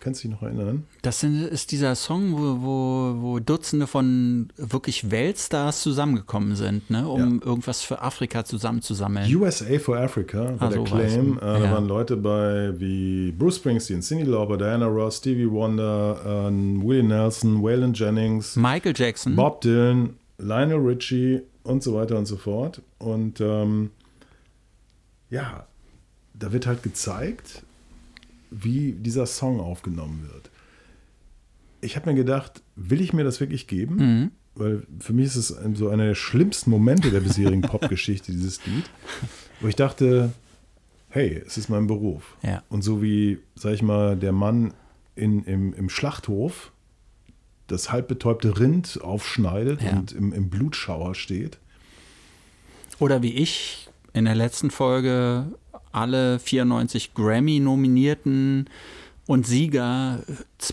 Kannst 0.00 0.22
du 0.22 0.28
dich 0.28 0.36
noch 0.36 0.42
erinnern? 0.42 0.84
Das 1.02 1.22
ist 1.24 1.72
dieser 1.72 1.94
Song, 1.96 2.32
wo, 2.32 2.62
wo, 2.62 3.22
wo 3.22 3.38
Dutzende 3.40 3.86
von 3.86 4.48
wirklich 4.56 5.10
Weltstars 5.10 5.82
zusammengekommen 5.82 6.54
sind, 6.54 6.88
ne, 6.90 7.08
um 7.08 7.42
irgendwas 7.42 7.82
für 7.82 8.00
Afrika 8.00 8.44
zusammenzusammeln. 8.44 9.34
USA 9.36 9.78
for 9.78 9.96
Africa 9.98 10.38
war 10.58 10.62
Ah, 10.62 10.68
der 10.68 10.78
so. 10.78 10.84
Claim. 10.84 11.36
Äh, 11.38 11.40
Da 11.40 11.58
Ja. 11.64 11.72
waren 11.72 11.88
Leute 11.88 12.16
bei 12.16 12.72
wie 12.78 13.32
Bruce 13.32 13.56
Springsteen, 13.56 14.00
Cindy 14.02 14.24
Lauper, 14.24 14.56
Diana 14.56 14.86
Ross, 14.86 15.16
Stevie 15.18 15.50
Wonder, 15.50 16.20
äh, 16.24 16.50
Willie 16.52 17.02
Nelson, 17.02 17.62
Waylon 17.62 17.92
Jennings, 17.92 18.54
Michael 18.56 18.94
Jackson. 18.96 19.34
Bob 19.34 19.60
Dylan, 19.62 20.14
Lionel 20.38 20.78
Richie 20.78 21.40
und 21.64 21.82
so 21.82 21.94
weiter 21.94 22.16
und 22.16 22.26
so 22.26 22.36
fort. 22.36 22.80
Und 22.98 23.40
ähm, 23.40 23.90
ja, 25.30 25.66
da 26.34 26.52
wird 26.52 26.66
halt 26.66 26.82
gezeigt, 26.82 27.62
wie 28.50 28.92
dieser 28.92 29.26
Song 29.26 29.60
aufgenommen 29.60 30.28
wird. 30.32 30.50
Ich 31.80 31.96
habe 31.96 32.10
mir 32.10 32.16
gedacht, 32.16 32.62
will 32.76 33.00
ich 33.00 33.12
mir 33.12 33.24
das 33.24 33.40
wirklich 33.40 33.66
geben? 33.66 33.96
Mhm. 33.96 34.30
Weil 34.54 34.82
für 34.98 35.12
mich 35.12 35.26
ist 35.26 35.36
es 35.36 35.56
so 35.74 35.88
einer 35.88 36.06
der 36.06 36.14
schlimmsten 36.16 36.70
Momente 36.70 37.10
der 37.10 37.20
bisherigen 37.20 37.62
Popgeschichte, 37.62 38.32
dieses 38.32 38.64
Lied. 38.66 38.84
Wo 39.60 39.68
ich 39.68 39.76
dachte, 39.76 40.32
hey, 41.10 41.40
es 41.46 41.56
ist 41.56 41.68
mein 41.68 41.86
Beruf. 41.86 42.36
Ja. 42.42 42.62
Und 42.68 42.82
so 42.82 43.00
wie, 43.00 43.38
sag 43.54 43.74
ich 43.74 43.82
mal, 43.82 44.16
der 44.16 44.32
Mann 44.32 44.74
in, 45.14 45.44
im, 45.44 45.72
im 45.74 45.88
Schlachthof 45.88 46.72
das 47.68 47.92
halbbetäubte 47.92 48.58
Rind 48.58 48.98
aufschneidet 49.02 49.82
Ja. 49.82 49.90
und 49.92 50.12
im, 50.12 50.32
im 50.32 50.48
Blutschauer 50.48 51.14
steht. 51.14 51.58
Oder 52.98 53.22
wie 53.22 53.34
ich 53.34 53.88
in 54.12 54.24
der 54.24 54.34
letzten 54.34 54.70
Folge 54.70 55.46
alle 55.92 56.38
94 56.38 57.14
Grammy-Nominierten 57.14 58.68
und 59.26 59.46
Sieger 59.46 60.20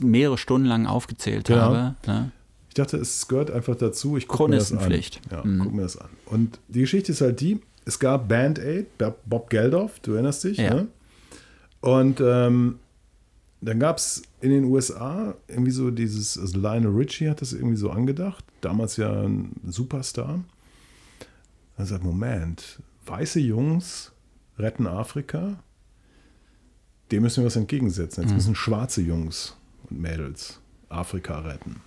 mehrere 0.02 0.38
Stunden 0.38 0.68
lang 0.68 0.86
aufgezählt 0.86 1.48
Genau. 1.48 1.60
habe. 1.62 1.96
Ne? 2.08 2.32
Ich 2.70 2.76
dachte, 2.76 2.98
es 2.98 3.28
gehört 3.28 3.52
einfach 3.52 3.76
dazu. 3.76 4.18
Ich 4.18 4.28
gucke 4.28 4.50
mir 4.50 4.58
das 4.58 4.72
an. 4.72 4.80
Chronistenpflicht. 4.80 5.22
Ja, 5.32 5.44
Mhm. 5.46 5.60
guck 5.64 5.74
mir 5.74 5.82
das 5.84 5.98
an. 5.98 6.10
Und 6.26 6.60
die 6.68 6.82
Geschichte 6.82 7.12
ist 7.12 7.22
halt 7.22 7.40
die, 7.42 7.60
es 7.86 8.00
gab 8.00 8.28
Band 8.28 8.60
Aid, 8.60 8.88
Bob 9.26 9.50
Geldof, 9.50 10.00
du 10.02 10.14
erinnerst 10.14 10.44
dich, 10.44 10.58
Ja. 10.58 10.74
ne? 10.74 10.88
Und 11.82 12.20
ähm, 12.20 12.80
dann 13.62 13.80
gab 13.80 13.98
es 13.98 14.24
in 14.42 14.50
den 14.52 14.66
USA 14.66 15.36
irgendwie 15.48 15.72
so 15.72 15.92
dieses, 15.92 16.38
also 16.38 16.60
Lionel 16.60 16.92
Richie 16.92 17.30
hat 17.30 17.42
das 17.42 17.54
irgendwie 17.54 17.76
so 17.78 17.90
angedacht, 17.92 18.44
damals 18.62 18.98
ja 18.98 19.12
ein 19.22 19.52
Superstar. 19.68 20.44
Er 21.78 21.86
sagt, 21.86 22.04
Moment, 22.04 22.80
weiße 23.06 23.40
Jungs 23.40 24.12
retten 24.58 24.88
Afrika, 24.88 25.58
dem 27.12 27.24
müssen 27.24 27.42
wir 27.42 27.48
was 27.48 27.56
entgegensetzen. 27.56 28.24
Jetzt 28.24 28.34
müssen 28.34 28.56
schwarze 28.56 29.02
Jungs 29.02 29.56
und 29.90 30.00
Mädels 30.00 30.60
Afrika 30.90 31.40
retten. 31.40 31.82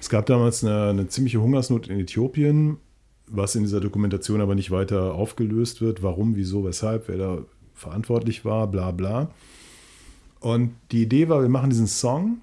Es 0.00 0.08
gab 0.08 0.26
damals 0.26 0.64
eine, 0.64 0.90
eine 0.90 1.08
ziemliche 1.08 1.40
Hungersnot 1.40 1.88
in 1.88 2.00
Äthiopien, 2.00 2.78
was 3.26 3.54
in 3.54 3.62
dieser 3.62 3.80
Dokumentation 3.80 4.40
aber 4.40 4.54
nicht 4.54 4.70
weiter 4.70 5.14
aufgelöst 5.14 5.80
wird. 5.80 6.02
Warum, 6.02 6.36
wieso, 6.36 6.64
weshalb, 6.64 7.08
wer 7.08 7.16
da 7.16 7.38
verantwortlich 7.74 8.44
war, 8.44 8.66
bla 8.66 8.90
bla. 8.90 9.30
Und 10.40 10.74
die 10.92 11.02
Idee 11.02 11.28
war, 11.28 11.40
wir 11.40 11.48
machen 11.48 11.70
diesen 11.70 11.86
Song, 11.86 12.38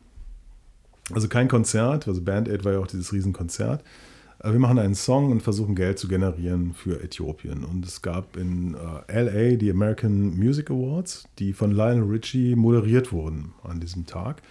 also 1.13 1.27
kein 1.27 1.47
Konzert, 1.47 2.07
also 2.07 2.21
Band 2.21 2.49
Aid 2.49 2.65
war 2.65 2.73
ja 2.73 2.79
auch 2.79 2.87
dieses 2.87 3.13
Riesenkonzert, 3.13 3.81
äh, 3.81 4.10
wir 4.43 4.59
machen 4.59 4.79
einen 4.79 4.95
Song 4.95 5.31
und 5.31 5.41
versuchen 5.41 5.75
Geld 5.75 5.99
zu 5.99 6.07
generieren 6.07 6.73
für 6.73 7.03
Äthiopien. 7.03 7.63
Und 7.63 7.85
es 7.85 8.01
gab 8.01 8.37
in 8.37 8.75
äh, 9.07 9.23
LA 9.23 9.57
die 9.57 9.69
American 9.69 10.37
Music 10.37 10.71
Awards, 10.71 11.25
die 11.37 11.53
von 11.53 11.71
Lionel 11.71 12.03
Richie 12.03 12.55
moderiert 12.55 13.11
wurden 13.11 13.53
an 13.63 13.79
diesem 13.79 14.05
Tag. 14.05 14.41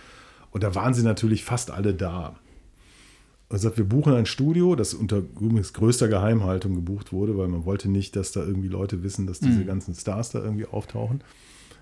Und 0.52 0.62
da 0.62 0.74
waren 0.74 0.94
sie 0.94 1.02
natürlich 1.02 1.44
fast 1.44 1.70
alle 1.70 1.94
da. 1.94 2.36
Und 3.48 3.58
sagt, 3.58 3.78
wir 3.78 3.84
buchen 3.84 4.14
ein 4.14 4.26
Studio, 4.26 4.76
das 4.76 4.94
unter 4.94 5.18
übrigens 5.18 5.72
größter 5.72 6.06
Geheimhaltung 6.06 6.76
gebucht 6.76 7.12
wurde, 7.12 7.36
weil 7.36 7.48
man 7.48 7.64
wollte 7.64 7.90
nicht, 7.90 8.14
dass 8.14 8.30
da 8.30 8.44
irgendwie 8.44 8.68
Leute 8.68 9.02
wissen, 9.02 9.26
dass 9.26 9.40
diese 9.40 9.60
mhm. 9.60 9.66
ganzen 9.66 9.94
Stars 9.94 10.30
da 10.30 10.38
irgendwie 10.40 10.66
auftauchen. 10.66 11.24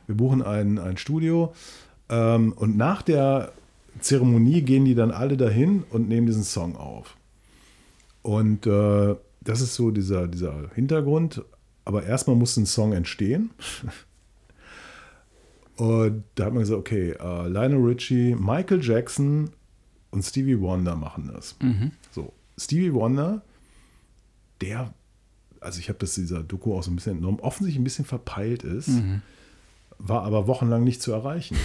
Wir 0.06 0.14
buchen 0.16 0.40
ein, 0.40 0.78
ein 0.78 0.96
Studio 0.96 1.52
ähm, 2.08 2.54
und 2.54 2.78
nach 2.78 3.02
der 3.02 3.52
Zeremonie 4.00 4.62
gehen 4.62 4.86
die 4.86 4.94
dann 4.94 5.10
alle 5.10 5.36
dahin 5.36 5.84
und 5.90 6.08
nehmen 6.08 6.26
diesen 6.26 6.44
Song 6.44 6.74
auf. 6.74 7.17
Und 8.28 8.66
äh, 8.66 9.16
das 9.40 9.62
ist 9.62 9.74
so 9.74 9.90
dieser, 9.90 10.28
dieser 10.28 10.68
Hintergrund. 10.74 11.42
Aber 11.86 12.02
erstmal 12.02 12.36
muss 12.36 12.58
ein 12.58 12.66
Song 12.66 12.92
entstehen. 12.92 13.52
und 15.76 16.24
da 16.34 16.44
hat 16.44 16.52
man 16.52 16.60
gesagt, 16.60 16.78
okay, 16.78 17.14
uh, 17.18 17.46
Lionel 17.46 17.82
Richie, 17.82 18.34
Michael 18.34 18.84
Jackson 18.84 19.48
und 20.10 20.22
Stevie 20.22 20.60
Wonder 20.60 20.94
machen 20.94 21.30
das. 21.32 21.56
Mhm. 21.62 21.92
So, 22.10 22.34
Stevie 22.58 22.92
Wonder, 22.92 23.40
der, 24.60 24.92
also 25.60 25.80
ich 25.80 25.88
habe 25.88 25.98
das 25.98 26.14
dieser 26.14 26.42
Doku 26.42 26.74
auch 26.74 26.82
so 26.82 26.90
ein 26.90 26.96
bisschen 26.96 27.14
entnommen, 27.14 27.40
offensichtlich 27.40 27.80
ein 27.80 27.84
bisschen 27.84 28.04
verpeilt 28.04 28.62
ist, 28.62 28.88
mhm. 28.88 29.22
war 29.96 30.24
aber 30.24 30.46
wochenlang 30.46 30.84
nicht 30.84 31.00
zu 31.00 31.12
erreichen. 31.12 31.56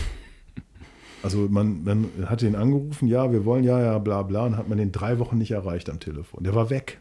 Also 1.24 1.48
man, 1.50 1.84
man 1.84 2.10
hat 2.26 2.42
ihn 2.42 2.56
angerufen, 2.56 3.08
ja, 3.08 3.32
wir 3.32 3.46
wollen 3.46 3.64
ja, 3.64 3.80
ja, 3.80 3.98
bla 3.98 4.22
bla, 4.24 4.46
und 4.46 4.58
hat 4.58 4.68
man 4.68 4.78
den 4.78 4.92
drei 4.92 5.20
Wochen 5.20 5.38
nicht 5.38 5.52
erreicht 5.52 5.90
am 5.90 6.00
Telefon. 6.00 6.44
Der 6.44 6.54
war 6.54 6.70
weg. 6.70 7.00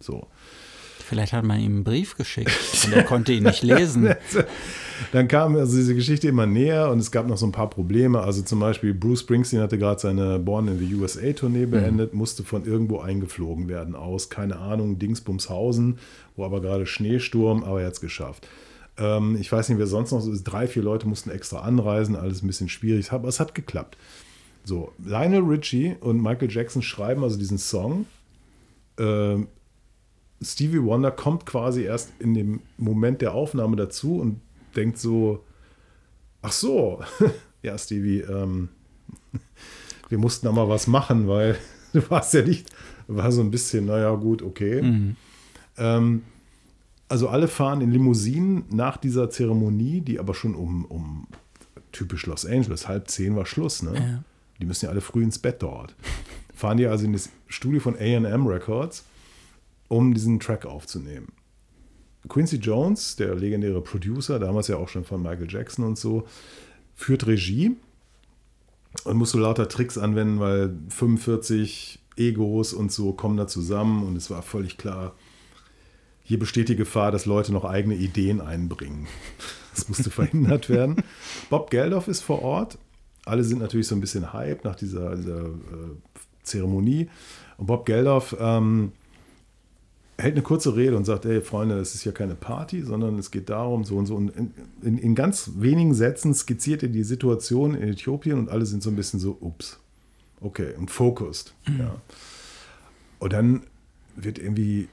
So. 0.00 0.26
Vielleicht 1.10 1.32
hat 1.32 1.44
man 1.44 1.58
ihm 1.58 1.74
einen 1.74 1.84
Brief 1.84 2.16
geschickt 2.16 2.52
und 2.84 2.92
er 2.92 3.02
konnte 3.02 3.32
ihn 3.32 3.42
nicht 3.42 3.62
lesen. 3.62 4.14
Dann 5.12 5.26
kam 5.26 5.56
also 5.56 5.76
diese 5.76 5.96
Geschichte 5.96 6.28
immer 6.28 6.46
näher 6.46 6.88
und 6.88 7.00
es 7.00 7.10
gab 7.10 7.26
noch 7.26 7.36
so 7.36 7.46
ein 7.46 7.52
paar 7.52 7.68
Probleme. 7.68 8.20
Also 8.20 8.42
zum 8.42 8.60
Beispiel 8.60 8.94
Bruce 8.94 9.20
Springsteen 9.20 9.60
hatte 9.60 9.76
gerade 9.76 10.00
seine 10.00 10.38
Born 10.38 10.68
in 10.68 10.78
the 10.78 10.94
USA 10.94 11.32
Tournee 11.32 11.66
mhm. 11.66 11.70
beendet, 11.72 12.12
mhm. 12.12 12.18
musste 12.18 12.44
von 12.44 12.64
irgendwo 12.64 13.00
eingeflogen 13.00 13.68
werden 13.68 13.96
aus, 13.96 14.30
keine 14.30 14.58
Ahnung, 14.58 15.00
Dingsbumshausen, 15.00 15.98
wo 16.36 16.44
aber 16.44 16.60
gerade 16.60 16.86
Schneesturm, 16.86 17.64
aber 17.64 17.80
er 17.80 17.88
hat 17.88 17.94
es 17.94 18.00
geschafft. 18.00 18.46
Ähm, 18.96 19.36
ich 19.40 19.50
weiß 19.50 19.68
nicht, 19.68 19.78
wer 19.78 19.86
sonst 19.86 20.12
noch 20.12 20.20
so 20.20 20.32
ist. 20.32 20.44
Drei, 20.44 20.66
vier 20.66 20.82
Leute 20.82 21.08
mussten 21.08 21.30
extra 21.30 21.60
anreisen, 21.60 22.16
alles 22.16 22.42
ein 22.42 22.46
bisschen 22.46 22.68
schwierig, 22.68 23.12
aber 23.12 23.28
es 23.28 23.40
hat 23.40 23.54
geklappt. 23.54 23.96
So, 24.64 24.92
Lionel 25.04 25.42
Richie 25.42 25.96
und 26.00 26.22
Michael 26.22 26.50
Jackson 26.50 26.82
schreiben 26.82 27.22
also 27.24 27.38
diesen 27.38 27.58
Song. 27.58 28.06
Ähm, 28.98 29.48
Stevie 30.42 30.82
Wonder 30.82 31.10
kommt 31.10 31.46
quasi 31.46 31.82
erst 31.82 32.12
in 32.18 32.34
dem 32.34 32.60
Moment 32.76 33.20
der 33.20 33.34
Aufnahme 33.34 33.76
dazu 33.76 34.18
und 34.18 34.40
denkt 34.76 34.98
so, 34.98 35.44
ach 36.42 36.52
so, 36.52 37.02
ja 37.62 37.76
Stevie, 37.76 38.20
ähm, 38.20 38.68
wir 40.08 40.18
mussten 40.18 40.46
da 40.46 40.52
mal 40.52 40.68
was 40.68 40.86
machen, 40.86 41.28
weil 41.28 41.56
du 41.92 42.08
warst 42.10 42.34
ja 42.34 42.42
nicht, 42.42 42.68
war 43.06 43.32
so 43.32 43.40
ein 43.40 43.50
bisschen, 43.50 43.86
naja 43.86 44.14
gut, 44.14 44.42
okay. 44.42 44.82
Mhm. 44.82 45.16
Ähm, 45.76 46.22
also 47.10 47.28
alle 47.28 47.48
fahren 47.48 47.80
in 47.80 47.90
Limousinen 47.90 48.64
nach 48.70 48.96
dieser 48.96 49.30
Zeremonie, 49.30 50.00
die 50.00 50.20
aber 50.20 50.32
schon 50.32 50.54
um, 50.54 50.84
um 50.84 51.26
typisch 51.90 52.24
Los 52.26 52.46
Angeles, 52.46 52.86
halb 52.86 53.08
zehn 53.08 53.34
war 53.34 53.46
Schluss, 53.46 53.82
ne? 53.82 53.94
Ja. 53.94 54.24
Die 54.60 54.66
müssen 54.66 54.84
ja 54.84 54.90
alle 54.92 55.00
früh 55.00 55.22
ins 55.22 55.38
Bett 55.38 55.62
dort. 55.62 55.96
Fahren 56.54 56.76
die 56.76 56.86
also 56.86 57.04
in 57.04 57.12
das 57.12 57.30
Studio 57.48 57.80
von 57.80 57.96
AM 57.98 58.46
Records, 58.46 59.04
um 59.88 60.14
diesen 60.14 60.38
Track 60.38 60.66
aufzunehmen. 60.66 61.32
Quincy 62.28 62.56
Jones, 62.56 63.16
der 63.16 63.34
legendäre 63.34 63.80
Producer, 63.80 64.38
damals 64.38 64.68
ja 64.68 64.76
auch 64.76 64.88
schon 64.88 65.04
von 65.04 65.20
Michael 65.20 65.50
Jackson 65.50 65.84
und 65.84 65.98
so, 65.98 66.28
führt 66.94 67.26
Regie 67.26 67.76
und 69.04 69.16
muss 69.16 69.30
so 69.30 69.38
lauter 69.38 69.68
Tricks 69.68 69.98
anwenden, 69.98 70.38
weil 70.38 70.76
45 70.90 71.98
Egos 72.16 72.72
und 72.72 72.92
so 72.92 73.14
kommen 73.14 73.36
da 73.36 73.48
zusammen 73.48 74.06
und 74.06 74.14
es 74.16 74.30
war 74.30 74.42
völlig 74.42 74.76
klar, 74.76 75.14
hier 76.30 76.38
besteht 76.38 76.68
die 76.68 76.76
Gefahr, 76.76 77.10
dass 77.10 77.26
Leute 77.26 77.52
noch 77.52 77.64
eigene 77.64 77.96
Ideen 77.96 78.40
einbringen. 78.40 79.08
Das 79.74 79.88
musste 79.88 80.10
verhindert 80.12 80.68
werden. 80.68 81.02
Bob 81.48 81.70
Geldof 81.70 82.06
ist 82.06 82.20
vor 82.20 82.42
Ort. 82.42 82.78
Alle 83.24 83.42
sind 83.42 83.58
natürlich 83.58 83.88
so 83.88 83.96
ein 83.96 84.00
bisschen 84.00 84.32
hype 84.32 84.64
nach 84.64 84.76
dieser, 84.76 85.16
dieser 85.16 85.46
äh, 85.46 85.96
Zeremonie. 86.44 87.08
Und 87.58 87.66
Bob 87.66 87.84
Geldof 87.84 88.36
ähm, 88.38 88.92
hält 90.18 90.34
eine 90.34 90.42
kurze 90.42 90.76
Rede 90.76 90.96
und 90.96 91.04
sagt, 91.04 91.24
hey 91.24 91.40
Freunde, 91.40 91.80
es 91.80 91.96
ist 91.96 92.04
ja 92.04 92.12
keine 92.12 92.36
Party, 92.36 92.82
sondern 92.82 93.18
es 93.18 93.32
geht 93.32 93.50
darum, 93.50 93.82
so 93.82 93.96
und 93.96 94.06
so. 94.06 94.14
Und 94.14 94.28
in, 94.36 94.54
in, 94.82 94.98
in, 94.98 95.16
ganz 95.16 95.50
wenigen 95.56 95.94
Sätzen 95.94 96.32
skizziert 96.32 96.84
er 96.84 96.90
die 96.90 97.02
Situation 97.02 97.74
in 97.74 97.88
Äthiopien 97.88 98.38
und 98.38 98.50
alle 98.50 98.66
sind 98.66 98.84
so 98.84 98.90
ein 98.90 98.94
bisschen 98.94 99.18
so, 99.18 99.36
ups, 99.40 99.80
okay, 100.40 100.74
und 100.78 100.92
focused. 100.92 101.54
Mhm. 101.66 101.80
Ja. 101.80 102.00
Und 103.18 103.32
dann 103.32 103.62
wird 104.14 104.38
irgendwie 104.38 104.86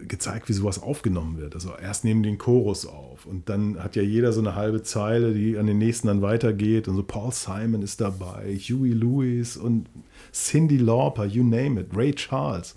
gezeigt, 0.00 0.48
wie 0.48 0.52
sowas 0.52 0.82
aufgenommen 0.82 1.38
wird. 1.38 1.54
Also 1.54 1.72
erst 1.80 2.04
nehmen 2.04 2.22
den 2.22 2.38
Chorus 2.38 2.86
auf 2.86 3.26
und 3.26 3.48
dann 3.48 3.82
hat 3.82 3.96
ja 3.96 4.02
jeder 4.02 4.32
so 4.32 4.40
eine 4.40 4.54
halbe 4.54 4.82
Zeile, 4.82 5.34
die 5.34 5.56
an 5.58 5.66
den 5.66 5.78
nächsten 5.78 6.08
dann 6.08 6.22
weitergeht 6.22 6.88
und 6.88 6.96
so 6.96 7.02
Paul 7.02 7.32
Simon 7.32 7.82
ist 7.82 8.00
dabei, 8.00 8.56
Huey 8.56 8.92
Lewis 8.92 9.56
und 9.56 9.88
Cindy 10.32 10.78
Lauper, 10.78 11.24
you 11.24 11.42
name 11.42 11.80
it, 11.80 11.88
Ray 11.94 12.12
Charles. 12.14 12.74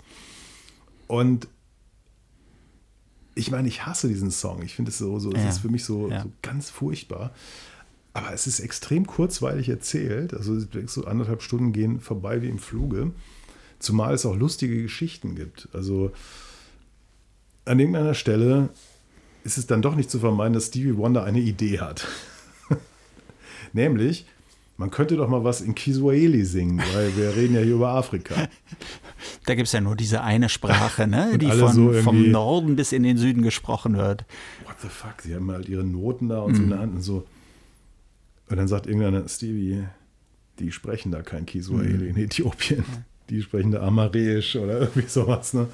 Und 1.06 1.48
ich 3.34 3.50
meine, 3.50 3.68
ich 3.68 3.86
hasse 3.86 4.08
diesen 4.08 4.30
Song. 4.30 4.62
Ich 4.62 4.74
finde 4.74 4.90
es 4.90 4.98
so, 4.98 5.18
so 5.18 5.32
ja. 5.32 5.38
es 5.38 5.54
ist 5.54 5.58
für 5.60 5.68
mich 5.68 5.84
so, 5.84 6.08
ja. 6.10 6.22
so, 6.22 6.32
ganz 6.42 6.70
furchtbar. 6.70 7.32
Aber 8.12 8.32
es 8.32 8.46
ist 8.48 8.58
extrem 8.58 9.06
kurzweilig 9.06 9.68
erzählt. 9.68 10.34
Also 10.34 10.58
so 10.86 11.04
anderthalb 11.04 11.42
Stunden 11.42 11.72
gehen 11.72 12.00
vorbei 12.00 12.42
wie 12.42 12.48
im 12.48 12.58
Fluge. 12.58 13.12
Zumal 13.78 14.14
es 14.14 14.26
auch 14.26 14.34
lustige 14.34 14.82
Geschichten 14.82 15.36
gibt. 15.36 15.68
Also 15.72 16.10
an 17.68 17.78
irgendeiner 17.78 18.14
Stelle 18.14 18.70
ist 19.44 19.58
es 19.58 19.66
dann 19.66 19.82
doch 19.82 19.94
nicht 19.94 20.10
zu 20.10 20.18
vermeiden, 20.18 20.54
dass 20.54 20.66
Stevie 20.66 20.96
Wonder 20.96 21.24
eine 21.24 21.40
Idee 21.40 21.80
hat. 21.80 22.06
Nämlich, 23.72 24.26
man 24.76 24.90
könnte 24.90 25.16
doch 25.16 25.28
mal 25.28 25.44
was 25.44 25.60
in 25.60 25.74
Kiswahili 25.74 26.44
singen, 26.44 26.82
weil 26.94 27.16
wir 27.16 27.36
reden 27.36 27.54
ja 27.54 27.60
hier 27.60 27.74
über 27.74 27.90
Afrika. 27.90 28.34
Da 29.46 29.54
gibt 29.54 29.66
es 29.66 29.72
ja 29.72 29.80
nur 29.80 29.96
diese 29.96 30.22
eine 30.22 30.48
Sprache, 30.48 31.08
ne? 31.08 31.38
die 31.38 31.50
von, 31.50 31.72
so 31.72 31.92
vom 31.92 32.30
Norden 32.30 32.76
bis 32.76 32.92
in 32.92 33.02
den 33.02 33.16
Süden 33.16 33.42
gesprochen 33.42 33.96
wird. 33.96 34.24
What 34.64 34.76
the 34.80 34.88
fuck? 34.88 35.22
Sie 35.22 35.34
haben 35.34 35.50
halt 35.50 35.68
ihre 35.68 35.82
Noten 35.82 36.28
da 36.28 36.40
und 36.40 36.52
mm. 36.52 36.56
so 36.56 36.62
in 36.62 36.68
der 36.68 36.78
Hand 36.78 36.94
und 36.94 37.02
so. 37.02 37.26
Und 38.48 38.56
dann 38.58 38.68
sagt 38.68 38.86
irgendeiner, 38.86 39.26
Stevie, 39.26 39.84
die 40.60 40.70
sprechen 40.70 41.10
da 41.10 41.22
kein 41.22 41.46
Kiswahili 41.46 42.04
mm. 42.04 42.10
in 42.10 42.16
Äthiopien. 42.16 42.84
Die 43.30 43.42
sprechen 43.42 43.72
da 43.72 43.80
Amareisch 43.80 44.54
oder 44.54 44.80
irgendwie 44.80 45.08
sowas. 45.08 45.54
Ne? 45.54 45.66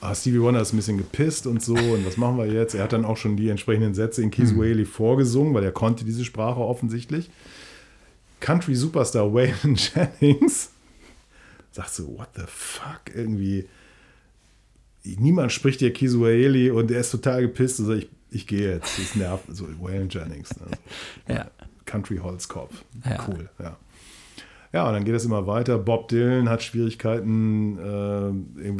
Ah, 0.00 0.14
Stevie 0.14 0.40
Wonder 0.40 0.60
ist 0.60 0.72
ein 0.72 0.76
bisschen 0.76 0.98
gepisst 0.98 1.46
und 1.46 1.62
so. 1.62 1.74
Und 1.74 2.06
was 2.06 2.16
machen 2.16 2.38
wir 2.38 2.46
jetzt? 2.46 2.74
Er 2.74 2.84
hat 2.84 2.92
dann 2.92 3.04
auch 3.04 3.16
schon 3.16 3.36
die 3.36 3.48
entsprechenden 3.48 3.94
Sätze 3.94 4.22
in 4.22 4.30
Kiswahili 4.30 4.82
mm. 4.82 4.86
vorgesungen, 4.86 5.54
weil 5.54 5.64
er 5.64 5.72
konnte 5.72 6.04
diese 6.04 6.24
Sprache 6.24 6.60
offensichtlich. 6.60 7.30
Country 8.40 8.74
Superstar 8.76 9.32
Waylon 9.34 9.74
Jennings 10.20 10.70
sagt 11.78 11.94
so, 11.94 12.18
what 12.18 12.28
the 12.34 12.42
fuck, 12.46 13.14
irgendwie, 13.14 13.68
niemand 15.04 15.52
spricht 15.52 15.78
hier 15.78 15.92
Kiswahili 15.92 16.70
und 16.70 16.90
er 16.90 17.00
ist 17.00 17.10
total 17.10 17.42
gepisst 17.42 17.80
und 17.80 17.86
sagt, 17.86 17.98
ich, 17.98 18.08
ich 18.30 18.46
gehe 18.46 18.72
jetzt, 18.72 18.98
das 18.98 19.14
nervt, 19.14 19.44
so 19.48 19.66
Waylon 19.80 20.08
Jennings. 20.08 20.50
Ne? 20.58 21.34
ja. 21.34 21.50
Country 21.86 22.18
Holzkopf, 22.18 22.84
ja. 23.04 23.26
cool, 23.28 23.48
ja. 23.58 23.76
Ja, 24.70 24.86
und 24.86 24.92
dann 24.92 25.04
geht 25.04 25.14
es 25.14 25.24
immer 25.24 25.46
weiter. 25.46 25.78
Bob 25.78 26.08
Dylan 26.08 26.50
hat 26.50 26.62
Schwierigkeiten, 26.62 27.78
äh, 27.78 28.32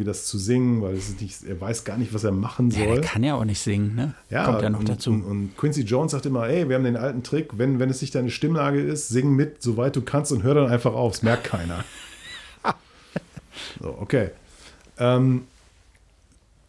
das 0.08 0.26
zu 0.26 0.38
singen, 0.38 0.82
weil 0.82 0.94
es 0.94 1.20
nicht, 1.20 1.44
er 1.44 1.60
weiß 1.60 1.84
gar 1.84 1.96
nicht, 1.96 2.12
was 2.12 2.24
er 2.24 2.32
machen 2.32 2.70
soll. 2.70 2.82
Ja, 2.82 2.94
er 2.94 3.00
kann 3.00 3.22
ja 3.22 3.34
auch 3.34 3.44
nicht 3.44 3.60
singen, 3.60 3.94
ne? 3.94 4.14
Ja, 4.30 4.44
Kommt 4.44 4.62
ja 4.62 4.70
noch 4.70 4.80
und, 4.80 4.88
dazu. 4.88 5.10
Und, 5.10 5.22
und, 5.22 5.56
Quincy 5.56 5.82
Jones 5.82 6.12
sagt 6.12 6.26
immer, 6.26 6.48
ey, 6.48 6.68
wir 6.68 6.76
haben 6.76 6.84
den 6.84 6.96
alten 6.96 7.22
Trick, 7.22 7.58
wenn, 7.58 7.78
wenn 7.78 7.90
es 7.90 8.00
nicht 8.00 8.14
deine 8.14 8.30
Stimmlage 8.30 8.80
ist, 8.80 9.08
sing 9.08 9.36
mit, 9.36 9.62
soweit 9.62 9.94
du 9.94 10.02
kannst 10.02 10.32
und 10.32 10.42
hör 10.42 10.54
dann 10.54 10.68
einfach 10.68 10.94
auf, 10.94 11.14
es 11.14 11.22
merkt 11.22 11.44
keiner. 11.44 11.84
so, 13.80 13.96
okay. 14.00 14.30
Ähm, 14.98 15.42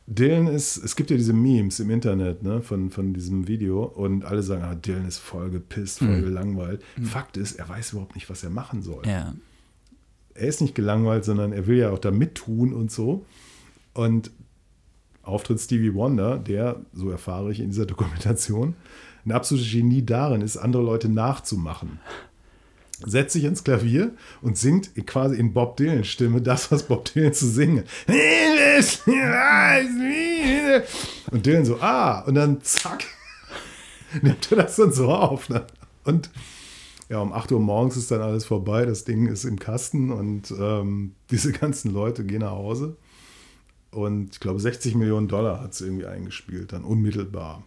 Dylan 0.05 0.47
ist, 0.47 0.77
es 0.77 0.95
gibt 0.95 1.11
ja 1.11 1.17
diese 1.17 1.33
Memes 1.33 1.79
im 1.79 1.91
Internet 1.91 2.41
ne, 2.41 2.61
von, 2.61 2.89
von 2.89 3.13
diesem 3.13 3.47
Video 3.47 3.83
und 3.83 4.25
alle 4.25 4.41
sagen, 4.41 4.63
ah, 4.63 4.75
Dylan 4.75 5.07
ist 5.07 5.19
voll 5.19 5.51
gepisst, 5.51 5.99
voll 5.99 6.07
mhm. 6.07 6.25
gelangweilt. 6.25 6.81
Mhm. 6.97 7.05
Fakt 7.05 7.37
ist, 7.37 7.59
er 7.59 7.69
weiß 7.69 7.91
überhaupt 7.91 8.15
nicht, 8.15 8.29
was 8.29 8.43
er 8.43 8.49
machen 8.49 8.81
soll. 8.81 9.05
Ja. 9.05 9.33
Er 10.33 10.47
ist 10.47 10.61
nicht 10.61 10.75
gelangweilt, 10.75 11.25
sondern 11.25 11.51
er 11.51 11.67
will 11.67 11.77
ja 11.77 11.91
auch 11.91 11.99
da 11.99 12.11
mittun 12.11 12.73
und 12.73 12.91
so. 12.91 13.25
Und 13.93 14.31
Auftritt 15.23 15.59
Stevie 15.59 15.93
Wonder, 15.93 16.37
der, 16.37 16.81
so 16.93 17.09
erfahre 17.09 17.51
ich 17.51 17.59
in 17.59 17.69
dieser 17.69 17.85
Dokumentation, 17.85 18.75
ein 19.25 19.31
absolutes 19.31 19.71
Genie 19.71 20.05
darin 20.05 20.41
ist, 20.41 20.57
andere 20.57 20.83
Leute 20.83 21.09
nachzumachen. 21.09 21.99
setzt 23.05 23.33
sich 23.33 23.43
ins 23.45 23.63
Klavier 23.63 24.11
und 24.41 24.57
singt 24.57 24.93
quasi 25.07 25.37
in 25.37 25.53
Bob 25.53 25.77
Dylan 25.77 26.03
Stimme 26.03 26.41
das, 26.41 26.71
was 26.71 26.83
Bob 26.83 27.05
Dylan 27.05 27.33
zu 27.33 27.47
singen. 27.47 27.83
Und 31.31 31.45
Dylan 31.45 31.65
so, 31.65 31.79
ah, 31.79 32.21
und 32.21 32.35
dann 32.35 32.61
zack, 32.61 33.05
nimmt 34.21 34.51
er 34.51 34.57
das 34.57 34.75
dann 34.77 34.91
so 34.91 35.09
auf. 35.09 35.49
Ne? 35.49 35.65
Und 36.03 36.29
ja, 37.09 37.19
um 37.19 37.33
8 37.33 37.51
Uhr 37.51 37.59
morgens 37.59 37.97
ist 37.97 38.11
dann 38.11 38.21
alles 38.21 38.45
vorbei, 38.45 38.85
das 38.85 39.03
Ding 39.03 39.27
ist 39.27 39.43
im 39.43 39.59
Kasten 39.59 40.11
und 40.11 40.51
ähm, 40.51 41.15
diese 41.31 41.51
ganzen 41.51 41.91
Leute 41.91 42.23
gehen 42.23 42.41
nach 42.41 42.51
Hause. 42.51 42.95
Und 43.91 44.33
ich 44.33 44.39
glaube, 44.39 44.59
60 44.59 44.93
Millionen 44.95 45.27
Dollar 45.27 45.61
hat 45.61 45.73
es 45.73 45.81
irgendwie 45.81 46.05
eingespielt, 46.05 46.71
dann 46.73 46.83
unmittelbar. 46.83 47.63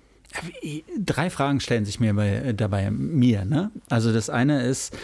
Drei 0.99 1.29
Fragen 1.29 1.61
stellen 1.61 1.85
sich 1.85 1.99
mir 1.99 2.15
bei, 2.15 2.29
äh, 2.29 2.55
dabei 2.55 2.91
mir. 2.91 3.45
Ne? 3.45 3.73
Also 3.91 4.13
das 4.13 4.31
eine 4.31 4.65
ist, 4.65 4.97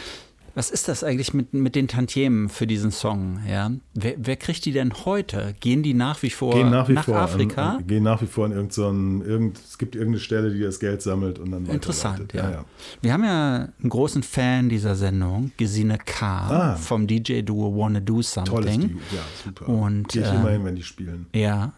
was 0.59 0.71
ist 0.71 0.89
das 0.89 1.05
eigentlich 1.05 1.33
mit, 1.35 1.55
mit 1.55 1.77
den 1.77 1.87
Tantiemen 1.87 2.49
für 2.49 2.67
diesen 2.67 2.91
Song? 2.91 3.39
Ja? 3.49 3.71
Wer, 3.95 4.15
wer 4.19 4.35
kriegt 4.35 4.65
die 4.65 4.73
denn 4.73 4.93
heute? 5.05 5.55
Gehen 5.61 5.85
die 5.85 5.95
nach 5.95 6.21
wie 6.23 6.31
vor 6.31 6.53
gehen 6.53 6.71
nach, 6.71 6.89
wie 6.89 6.95
nach 6.95 7.05
vor 7.05 7.17
Afrika? 7.17 7.77
An, 7.77 7.87
gehen 7.87 8.03
nach 8.03 8.21
wie 8.23 8.27
vor 8.27 8.47
an 8.47 8.51
irgendein, 8.51 8.73
so 8.73 9.25
irgend, 9.25 9.57
es 9.57 9.79
gibt 9.79 9.95
irgendeine 9.95 10.19
Stelle, 10.19 10.53
die 10.53 10.61
das 10.61 10.81
Geld 10.81 11.01
sammelt 11.01 11.39
und 11.39 11.53
dann 11.53 11.65
Interessant, 11.67 12.33
ja. 12.33 12.43
Ja, 12.43 12.51
ja. 12.51 12.65
Wir 13.01 13.13
haben 13.13 13.23
ja 13.23 13.69
einen 13.81 13.89
großen 13.89 14.25
Fan 14.25 14.69
dieser 14.69 14.97
Sendung, 14.97 15.53
Gesine 15.57 15.97
K. 16.05 16.27
Ah. 16.27 16.75
vom 16.75 17.07
DJ-Duo 17.07 17.77
Wanna 17.77 18.01
Do 18.01 18.21
Something. 18.21 18.53
Tolles 18.53 18.77
Duo, 18.79 18.89
ja, 18.89 19.23
super. 19.45 19.69
Und, 19.69 20.09
Gehe 20.09 20.23
ich 20.23 20.29
äh, 20.29 20.35
immer 20.35 20.51
hin, 20.51 20.65
wenn 20.65 20.75
die 20.75 20.83
spielen. 20.83 21.27
Ja, 21.35 21.73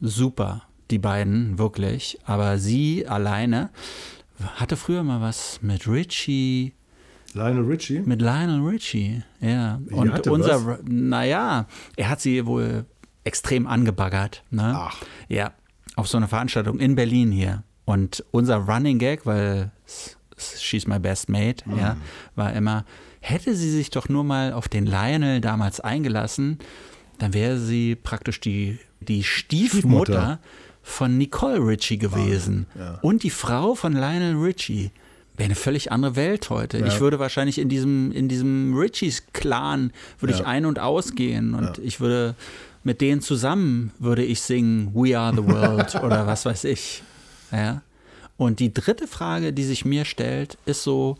super 0.00 0.62
die 0.92 0.98
beiden, 0.98 1.58
wirklich. 1.58 2.18
Aber 2.24 2.58
sie 2.58 3.08
alleine 3.08 3.70
hatte 4.54 4.76
früher 4.76 5.02
mal 5.02 5.20
was 5.20 5.58
mit 5.60 5.88
Richie. 5.88 6.74
Lionel 7.34 7.64
Richie? 7.64 8.00
Mit 8.00 8.20
Lionel 8.20 8.60
Richie, 8.66 9.22
ja. 9.40 9.80
Die 9.80 9.94
und 9.94 10.26
unser, 10.28 10.66
was? 10.66 10.78
naja, 10.84 11.66
er 11.96 12.08
hat 12.08 12.20
sie 12.20 12.46
wohl 12.46 12.84
extrem 13.24 13.66
angebaggert. 13.66 14.42
Ne? 14.50 14.74
Ach. 14.76 15.02
Ja, 15.28 15.52
auf 15.96 16.08
so 16.08 16.16
einer 16.16 16.28
Veranstaltung 16.28 16.78
in 16.78 16.94
Berlin 16.94 17.30
hier. 17.30 17.64
Und 17.84 18.24
unser 18.30 18.56
Running 18.56 18.98
Gag, 18.98 19.26
weil 19.26 19.70
She's 20.36 20.86
My 20.86 20.98
Best 20.98 21.28
Mate, 21.28 21.68
mhm. 21.68 21.78
ja, 21.78 21.96
war 22.34 22.52
immer, 22.52 22.84
hätte 23.20 23.54
sie 23.54 23.70
sich 23.70 23.90
doch 23.90 24.08
nur 24.08 24.24
mal 24.24 24.52
auf 24.52 24.68
den 24.68 24.86
Lionel 24.86 25.40
damals 25.40 25.80
eingelassen, 25.80 26.58
dann 27.18 27.34
wäre 27.34 27.58
sie 27.58 27.94
praktisch 27.94 28.40
die, 28.40 28.78
die 29.00 29.22
Stiefmutter, 29.22 30.12
Stiefmutter 30.12 30.38
von 30.82 31.18
Nicole 31.18 31.58
Richie 31.58 31.98
gewesen. 31.98 32.66
Ja. 32.76 32.98
Und 33.02 33.22
die 33.22 33.30
Frau 33.30 33.74
von 33.74 33.92
Lionel 33.92 34.36
Richie. 34.36 34.90
Wäre 35.36 35.46
eine 35.46 35.54
völlig 35.54 35.90
andere 35.90 36.16
Welt 36.16 36.50
heute. 36.50 36.78
Ja. 36.78 36.86
Ich 36.86 37.00
würde 37.00 37.18
wahrscheinlich 37.18 37.58
in 37.58 37.68
diesem, 37.68 38.12
in 38.12 38.28
diesem 38.28 38.74
Richies-Clan 38.76 39.92
würde 40.18 40.34
ja. 40.34 40.40
ich 40.40 40.46
ein- 40.46 40.66
und 40.66 40.78
ausgehen 40.78 41.54
und 41.54 41.78
ich 41.78 42.00
würde 42.00 42.34
mit 42.84 43.00
denen 43.00 43.20
zusammen 43.20 43.92
würde 43.98 44.24
ich 44.24 44.40
singen 44.42 44.92
We 44.94 45.16
Are 45.18 45.34
the 45.34 45.44
World 45.46 45.94
oder 46.02 46.26
was 46.26 46.44
weiß 46.44 46.64
ich. 46.64 47.02
Ja. 47.50 47.82
Und 48.36 48.60
die 48.60 48.74
dritte 48.74 49.06
Frage, 49.06 49.52
die 49.52 49.64
sich 49.64 49.84
mir 49.84 50.04
stellt, 50.04 50.58
ist 50.66 50.82
so, 50.82 51.16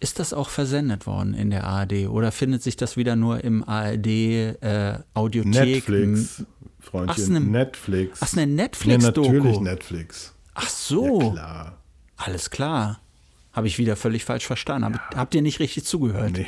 ist 0.00 0.18
das 0.18 0.32
auch 0.32 0.48
versendet 0.48 1.06
worden 1.06 1.34
in 1.34 1.50
der 1.50 1.64
ARD 1.64 2.08
oder 2.08 2.32
findet 2.32 2.62
sich 2.62 2.76
das 2.76 2.96
wieder 2.96 3.14
nur 3.14 3.44
im 3.44 3.62
ARD 3.62 4.06
äh, 4.06 4.98
Audiothek? 5.14 5.88
Netflix. 5.88 6.44
Freundchen. 6.80 7.24
Ach, 7.24 7.36
eine, 7.36 7.40
Netflix. 7.40 8.20
Ach, 8.22 8.32
eine 8.36 8.46
Netflix-Doku. 8.46 9.26
Ja, 9.26 9.34
natürlich 9.34 9.60
Netflix. 9.60 10.34
Ach 10.54 10.68
so. 10.68 11.20
Ja, 11.20 11.30
klar. 11.30 11.78
Alles 12.16 12.50
klar. 12.50 13.00
Habe 13.56 13.68
ich 13.68 13.78
wieder 13.78 13.96
völlig 13.96 14.26
falsch 14.26 14.46
verstanden. 14.46 14.92
Ja. 14.92 15.16
Habt 15.16 15.34
ihr 15.34 15.40
nicht 15.40 15.60
richtig 15.60 15.84
zugehört? 15.86 16.32
Nee. 16.32 16.46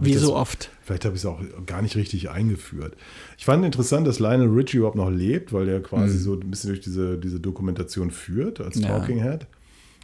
Wie 0.00 0.14
so 0.14 0.36
oft. 0.36 0.70
Vielleicht 0.82 1.04
habe 1.04 1.16
ich 1.16 1.22
es 1.22 1.26
auch 1.26 1.40
gar 1.66 1.82
nicht 1.82 1.96
richtig 1.96 2.30
eingeführt. 2.30 2.96
Ich 3.38 3.44
fand 3.44 3.64
interessant, 3.64 4.06
dass 4.06 4.20
Lionel 4.20 4.48
Richie 4.48 4.78
überhaupt 4.78 4.96
noch 4.96 5.10
lebt, 5.10 5.52
weil 5.52 5.66
der 5.66 5.82
quasi 5.82 6.14
mhm. 6.14 6.20
so 6.20 6.34
ein 6.34 6.50
bisschen 6.50 6.70
durch 6.70 6.80
diese, 6.80 7.18
diese 7.18 7.40
Dokumentation 7.40 8.12
führt 8.12 8.60
als 8.60 8.78
ja. 8.78 8.88
Talking 8.88 9.20
Head. 9.20 9.46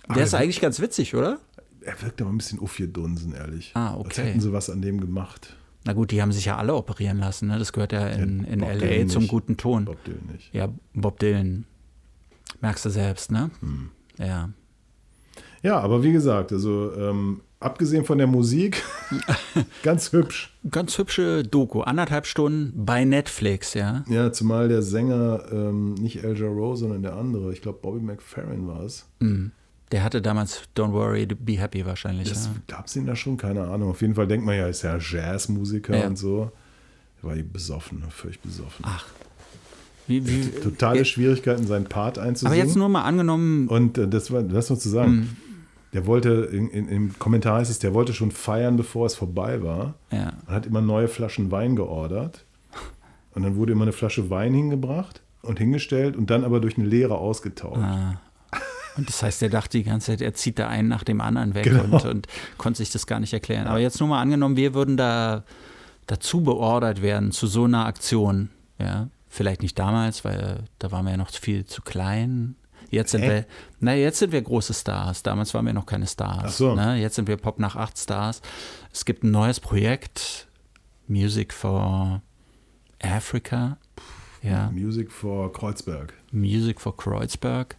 Aber 0.04 0.14
der 0.14 0.24
ist 0.24 0.34
eigentlich 0.34 0.60
ganz 0.60 0.80
witzig, 0.80 1.14
oder? 1.14 1.38
Er 1.82 2.00
wirkt 2.02 2.20
aber 2.20 2.30
ein 2.30 2.38
bisschen 2.38 2.58
Dunsen, 2.92 3.32
ehrlich. 3.32 3.70
Ah, 3.74 3.94
okay. 3.94 4.06
Als 4.06 4.18
hätten 4.18 4.40
sie 4.40 4.52
was 4.52 4.70
an 4.70 4.82
dem 4.82 5.00
gemacht. 5.00 5.56
Na 5.84 5.92
gut, 5.92 6.10
die 6.10 6.20
haben 6.20 6.32
sich 6.32 6.46
ja 6.46 6.56
alle 6.56 6.74
operieren 6.74 7.18
lassen. 7.18 7.46
Ne? 7.48 7.58
Das 7.58 7.72
gehört 7.72 7.92
ja 7.92 8.08
in, 8.08 8.44
in 8.44 8.60
LA 8.60 8.74
Dylan 8.74 9.08
zum 9.08 9.22
nicht. 9.22 9.30
guten 9.30 9.56
Ton. 9.56 9.84
Bob 9.84 10.04
Dylan 10.04 10.26
nicht. 10.32 10.52
Ja, 10.52 10.68
Bob 10.94 11.20
Dylan. 11.20 11.64
Merkst 12.60 12.84
du 12.84 12.90
selbst, 12.90 13.30
ne? 13.30 13.50
Hm. 13.60 13.90
Ja. 14.18 14.50
Ja, 15.62 15.78
aber 15.80 16.02
wie 16.02 16.12
gesagt, 16.12 16.52
also 16.52 16.92
ähm, 16.96 17.40
abgesehen 17.60 18.04
von 18.04 18.18
der 18.18 18.26
Musik, 18.26 18.82
ganz 19.82 20.12
hübsch. 20.12 20.56
Ganz 20.70 20.96
hübsche 20.96 21.42
Doku, 21.42 21.82
anderthalb 21.82 22.26
Stunden 22.26 22.72
bei 22.84 23.04
Netflix, 23.04 23.74
ja. 23.74 24.04
Ja, 24.08 24.32
zumal 24.32 24.68
der 24.68 24.82
Sänger 24.82 25.44
ähm, 25.52 25.94
nicht 25.94 26.24
El 26.24 26.38
Jarreau, 26.38 26.74
sondern 26.74 27.02
der 27.02 27.16
andere, 27.16 27.52
ich 27.52 27.60
glaube 27.60 27.78
Bobby 27.82 28.00
McFerrin 28.00 28.66
war 28.66 28.82
es. 28.82 29.06
Mhm. 29.20 29.52
Der 29.92 30.04
hatte 30.04 30.22
damals 30.22 30.62
Don't 30.76 30.92
Worry, 30.92 31.26
Be 31.26 31.58
Happy 31.58 31.84
wahrscheinlich. 31.84 32.28
Das 32.28 32.46
ja. 32.46 32.52
gab 32.68 32.86
es 32.86 32.94
ihn 32.94 33.06
da 33.06 33.16
schon, 33.16 33.36
keine 33.36 33.66
Ahnung. 33.66 33.90
Auf 33.90 34.00
jeden 34.02 34.14
Fall 34.14 34.28
denkt 34.28 34.46
man 34.46 34.56
ja, 34.56 34.68
ist 34.68 34.82
ja 34.82 34.98
Jazzmusiker 34.98 35.96
ja. 35.96 36.06
und 36.06 36.16
so. 36.16 36.52
war 37.22 37.34
besoffen, 37.34 38.04
völlig 38.08 38.38
besoffen. 38.38 38.84
Ach. 38.86 39.04
Wie, 40.06 40.26
wie, 40.26 40.60
Totale 40.60 41.04
Schwierigkeiten, 41.04 41.66
seinen 41.66 41.86
Part 41.86 42.18
einzusingen. 42.18 42.52
Aber 42.52 42.64
jetzt 42.64 42.76
nur 42.76 42.88
mal 42.88 43.02
angenommen. 43.02 43.68
Und 43.68 43.98
äh, 43.98 44.08
das 44.08 44.30
war, 44.30 44.42
das 44.42 44.70
noch 44.70 44.78
zu 44.78 44.88
sagen. 44.88 45.36
Der 45.92 46.06
wollte, 46.06 46.48
in, 46.52 46.68
in, 46.68 46.88
im 46.88 47.18
Kommentar 47.18 47.58
heißt 47.58 47.70
es, 47.70 47.80
der 47.80 47.94
wollte 47.94 48.12
schon 48.12 48.30
feiern, 48.30 48.76
bevor 48.76 49.06
es 49.06 49.14
vorbei 49.14 49.62
war. 49.62 49.94
Ja. 50.12 50.32
Und 50.46 50.54
hat 50.54 50.66
immer 50.66 50.80
neue 50.80 51.08
Flaschen 51.08 51.50
Wein 51.50 51.74
geordert. 51.74 52.44
Und 53.34 53.42
dann 53.42 53.56
wurde 53.56 53.72
immer 53.72 53.82
eine 53.82 53.92
Flasche 53.92 54.30
Wein 54.30 54.54
hingebracht 54.54 55.22
und 55.42 55.58
hingestellt 55.58 56.16
und 56.16 56.30
dann 56.30 56.44
aber 56.44 56.60
durch 56.60 56.76
eine 56.76 56.86
leere 56.86 57.18
ausgetauscht. 57.18 57.80
Ah. 57.80 58.20
Und 58.96 59.08
das 59.08 59.22
heißt, 59.22 59.42
er 59.42 59.50
dachte 59.50 59.78
die 59.78 59.84
ganze 59.84 60.08
Zeit, 60.08 60.20
er 60.20 60.34
zieht 60.34 60.58
da 60.58 60.68
einen 60.68 60.88
nach 60.88 61.04
dem 61.04 61.20
anderen 61.20 61.54
weg 61.54 61.64
genau. 61.64 61.84
und, 61.84 62.04
und, 62.04 62.26
konnte 62.58 62.78
sich 62.78 62.90
das 62.90 63.06
gar 63.06 63.20
nicht 63.20 63.32
erklären. 63.32 63.66
Aber 63.66 63.78
jetzt 63.78 64.00
nur 64.00 64.08
mal 64.08 64.20
angenommen, 64.20 64.56
wir 64.56 64.74
würden 64.74 64.96
da 64.96 65.44
dazu 66.06 66.42
beordert 66.42 67.00
werden 67.00 67.30
zu 67.30 67.46
so 67.46 67.64
einer 67.64 67.86
Aktion. 67.86 68.50
Ja, 68.78 69.08
vielleicht 69.28 69.62
nicht 69.62 69.78
damals, 69.78 70.24
weil 70.24 70.64
da 70.78 70.90
waren 70.90 71.04
wir 71.04 71.12
ja 71.12 71.16
noch 71.16 71.30
viel 71.30 71.64
zu 71.64 71.82
klein. 71.82 72.56
Jetzt 72.90 73.12
sind 73.12 73.22
äh? 73.22 73.28
wir, 73.28 73.46
na, 73.78 73.94
jetzt 73.94 74.18
sind 74.18 74.32
wir 74.32 74.42
große 74.42 74.74
Stars. 74.74 75.22
Damals 75.22 75.54
waren 75.54 75.66
wir 75.66 75.72
noch 75.72 75.86
keine 75.86 76.06
Stars. 76.06 76.42
Ach 76.44 76.50
so. 76.50 76.74
Ne? 76.74 76.96
Jetzt 76.96 77.16
sind 77.16 77.28
wir 77.28 77.36
Pop 77.36 77.58
nach 77.58 77.76
acht 77.76 77.98
Stars. 77.98 78.42
Es 78.92 79.04
gibt 79.04 79.22
ein 79.24 79.30
neues 79.30 79.60
Projekt, 79.60 80.48
Music 81.06 81.52
for 81.52 82.22
Africa. 83.02 83.78
Ja. 84.42 84.70
Music 84.70 85.12
for 85.12 85.52
Kreuzberg. 85.52 86.14
Music 86.32 86.80
for 86.80 86.96
Kreuzberg. 86.96 87.76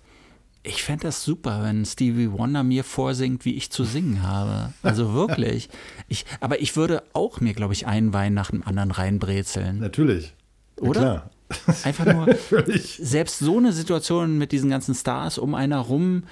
Ich 0.63 0.83
fände 0.83 1.07
das 1.07 1.23
super, 1.23 1.63
wenn 1.63 1.85
Stevie 1.85 2.31
Wonder 2.31 2.63
mir 2.63 2.83
vorsingt, 2.83 3.45
wie 3.45 3.55
ich 3.55 3.71
zu 3.71 3.83
singen 3.83 4.21
habe. 4.21 4.73
Also 4.83 5.13
wirklich. 5.13 5.69
Ich, 6.07 6.25
aber 6.39 6.61
ich 6.61 6.75
würde 6.75 7.03
auch 7.13 7.39
mir, 7.39 7.53
glaube 7.53 7.73
ich, 7.73 7.87
einen 7.87 8.13
Wein 8.13 8.35
nach 8.35 8.51
dem 8.51 8.65
anderen 8.65 8.91
reinbrezeln. 8.91 9.79
Natürlich. 9.79 10.35
Oder? 10.79 11.01
Ja, 11.01 11.29
Einfach 11.83 12.05
nur. 12.05 12.27
selbst 12.75 13.39
so 13.39 13.57
eine 13.57 13.73
Situation 13.73 14.37
mit 14.37 14.51
diesen 14.51 14.69
ganzen 14.69 14.95
Stars 14.95 15.37
um 15.37 15.55
einer 15.55 15.79
rum 15.79 16.23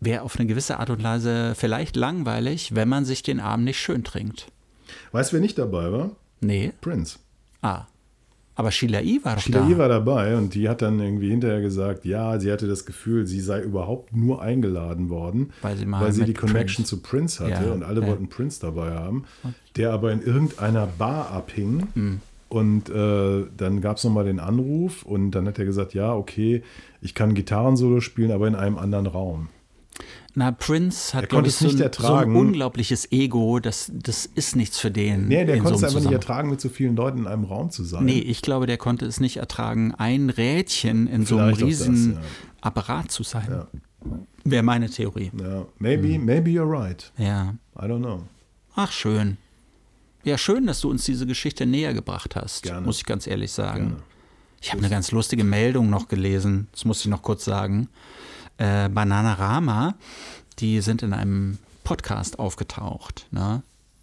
wäre 0.00 0.22
auf 0.22 0.38
eine 0.38 0.46
gewisse 0.46 0.78
Art 0.78 0.90
und 0.90 1.02
Weise 1.02 1.54
vielleicht 1.56 1.94
langweilig, 1.96 2.74
wenn 2.74 2.88
man 2.88 3.04
sich 3.04 3.22
den 3.22 3.38
Abend 3.38 3.66
nicht 3.66 3.78
schön 3.78 4.02
trinkt. 4.02 4.46
Weißt 5.12 5.30
du, 5.30 5.34
wer 5.34 5.40
nicht 5.40 5.58
dabei 5.58 5.92
war? 5.92 6.10
Nee. 6.40 6.72
Prince. 6.80 7.18
Ah. 7.62 7.84
Aber 8.60 8.72
Sheila 8.72 9.00
E. 9.00 9.20
war 9.22 9.36
doch 9.36 9.42
Sheila 9.42 9.60
da. 9.60 9.68
E. 9.68 9.78
war 9.78 9.88
dabei 9.88 10.36
und 10.36 10.54
die 10.54 10.68
hat 10.68 10.82
dann 10.82 11.00
irgendwie 11.00 11.30
hinterher 11.30 11.62
gesagt, 11.62 12.04
ja, 12.04 12.38
sie 12.38 12.52
hatte 12.52 12.66
das 12.66 12.84
Gefühl, 12.84 13.26
sie 13.26 13.40
sei 13.40 13.62
überhaupt 13.62 14.14
nur 14.14 14.42
eingeladen 14.42 15.08
worden, 15.08 15.52
weil 15.62 15.78
sie, 15.78 15.86
mal 15.86 16.02
weil 16.02 16.12
sie 16.12 16.24
die 16.24 16.34
Connection 16.34 16.84
Prince. 16.84 16.90
zu 16.90 17.00
Prince 17.00 17.44
hatte 17.44 17.66
ja, 17.66 17.72
und 17.72 17.82
alle 17.82 18.02
ja. 18.02 18.06
wollten 18.06 18.28
Prince 18.28 18.60
dabei 18.60 18.92
haben, 18.92 19.24
der 19.76 19.92
aber 19.92 20.12
in 20.12 20.20
irgendeiner 20.20 20.86
Bar 20.86 21.30
abhing. 21.30 21.88
Mhm. 21.94 22.20
Und 22.50 22.90
äh, 22.90 23.46
dann 23.56 23.80
gab 23.80 23.96
es 23.96 24.04
nochmal 24.04 24.24
den 24.24 24.40
Anruf 24.40 25.04
und 25.04 25.30
dann 25.30 25.46
hat 25.46 25.58
er 25.58 25.64
gesagt, 25.64 25.94
ja, 25.94 26.12
okay, 26.12 26.62
ich 27.00 27.14
kann 27.14 27.34
Gitarrensolo 27.34 28.00
spielen, 28.00 28.32
aber 28.32 28.48
in 28.48 28.56
einem 28.56 28.76
anderen 28.76 29.06
Raum. 29.06 29.48
Na, 30.34 30.52
Prince 30.52 31.16
hat, 31.16 31.28
glaube 31.28 31.48
ich, 31.48 31.54
so 31.54 31.68
ein, 31.68 31.90
so 31.92 32.14
ein, 32.14 32.34
unglaubliches 32.34 33.10
Ego, 33.10 33.58
das, 33.58 33.90
das 33.92 34.26
ist 34.26 34.54
nichts 34.54 34.78
für 34.78 34.90
den. 34.90 35.28
Nee, 35.28 35.44
der 35.44 35.58
konnte 35.58 35.78
so 35.78 35.86
es 35.86 35.94
einfach 35.94 36.04
nicht 36.04 36.12
ertragen, 36.12 36.50
mit 36.50 36.60
so 36.60 36.68
vielen 36.68 36.96
Leuten 36.96 37.18
in 37.18 37.26
einem 37.26 37.44
Raum 37.44 37.70
zu 37.70 37.84
sein. 37.84 38.04
Nee, 38.04 38.18
ich 38.18 38.42
glaube, 38.42 38.66
der 38.66 38.76
konnte 38.76 39.06
es 39.06 39.20
nicht 39.20 39.38
ertragen, 39.38 39.94
ein 39.96 40.30
Rädchen 40.30 41.06
in 41.06 41.26
Vielleicht 41.26 41.28
so 41.28 41.38
einem 41.38 41.54
riesen 41.54 42.14
das, 42.14 42.22
ja. 42.22 42.28
Apparat 42.62 43.10
zu 43.10 43.22
sein. 43.22 43.48
Ja. 43.48 43.66
Wäre 44.44 44.62
meine 44.62 44.88
Theorie. 44.88 45.30
Ja, 45.38 45.66
maybe, 45.78 46.14
hm. 46.14 46.24
maybe 46.24 46.50
you're 46.50 46.68
right. 46.70 47.12
Ja. 47.16 47.54
I 47.76 47.84
don't 47.84 47.98
know. 47.98 48.22
Ach, 48.76 48.92
schön. 48.92 49.36
Ja, 50.24 50.36
schön, 50.36 50.66
dass 50.66 50.80
du 50.80 50.90
uns 50.90 51.04
diese 51.04 51.26
Geschichte 51.26 51.66
näher 51.66 51.94
gebracht 51.94 52.36
hast, 52.36 52.62
Gerne. 52.62 52.86
muss 52.86 52.98
ich 52.98 53.06
ganz 53.06 53.26
ehrlich 53.26 53.52
sagen. 53.52 53.88
Gerne. 53.88 54.02
Ich 54.62 54.70
habe 54.70 54.80
eine 54.80 54.90
ganz 54.90 55.10
lustige 55.10 55.44
Meldung 55.44 55.88
noch 55.88 56.08
gelesen, 56.08 56.68
das 56.72 56.84
muss 56.84 57.00
ich 57.00 57.06
noch 57.06 57.22
kurz 57.22 57.44
sagen 57.44 57.88
äh, 58.60 58.88
Bananarama, 58.88 59.94
die 60.58 60.80
sind 60.80 61.02
in 61.02 61.12
einem 61.12 61.58
Podcast 61.82 62.38
aufgetaucht. 62.38 63.26
Ne? 63.30 63.62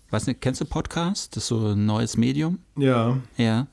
Weiß 0.09 0.25
nicht, 0.25 0.41
kennst 0.41 0.61
du 0.61 0.65
Podcast? 0.65 1.35
Das 1.35 1.43
ist 1.43 1.49
so 1.49 1.73
ein 1.73 1.85
neues 1.85 2.17
Medium. 2.17 2.59
Ja. 2.75 3.17
Ja. 3.37 3.67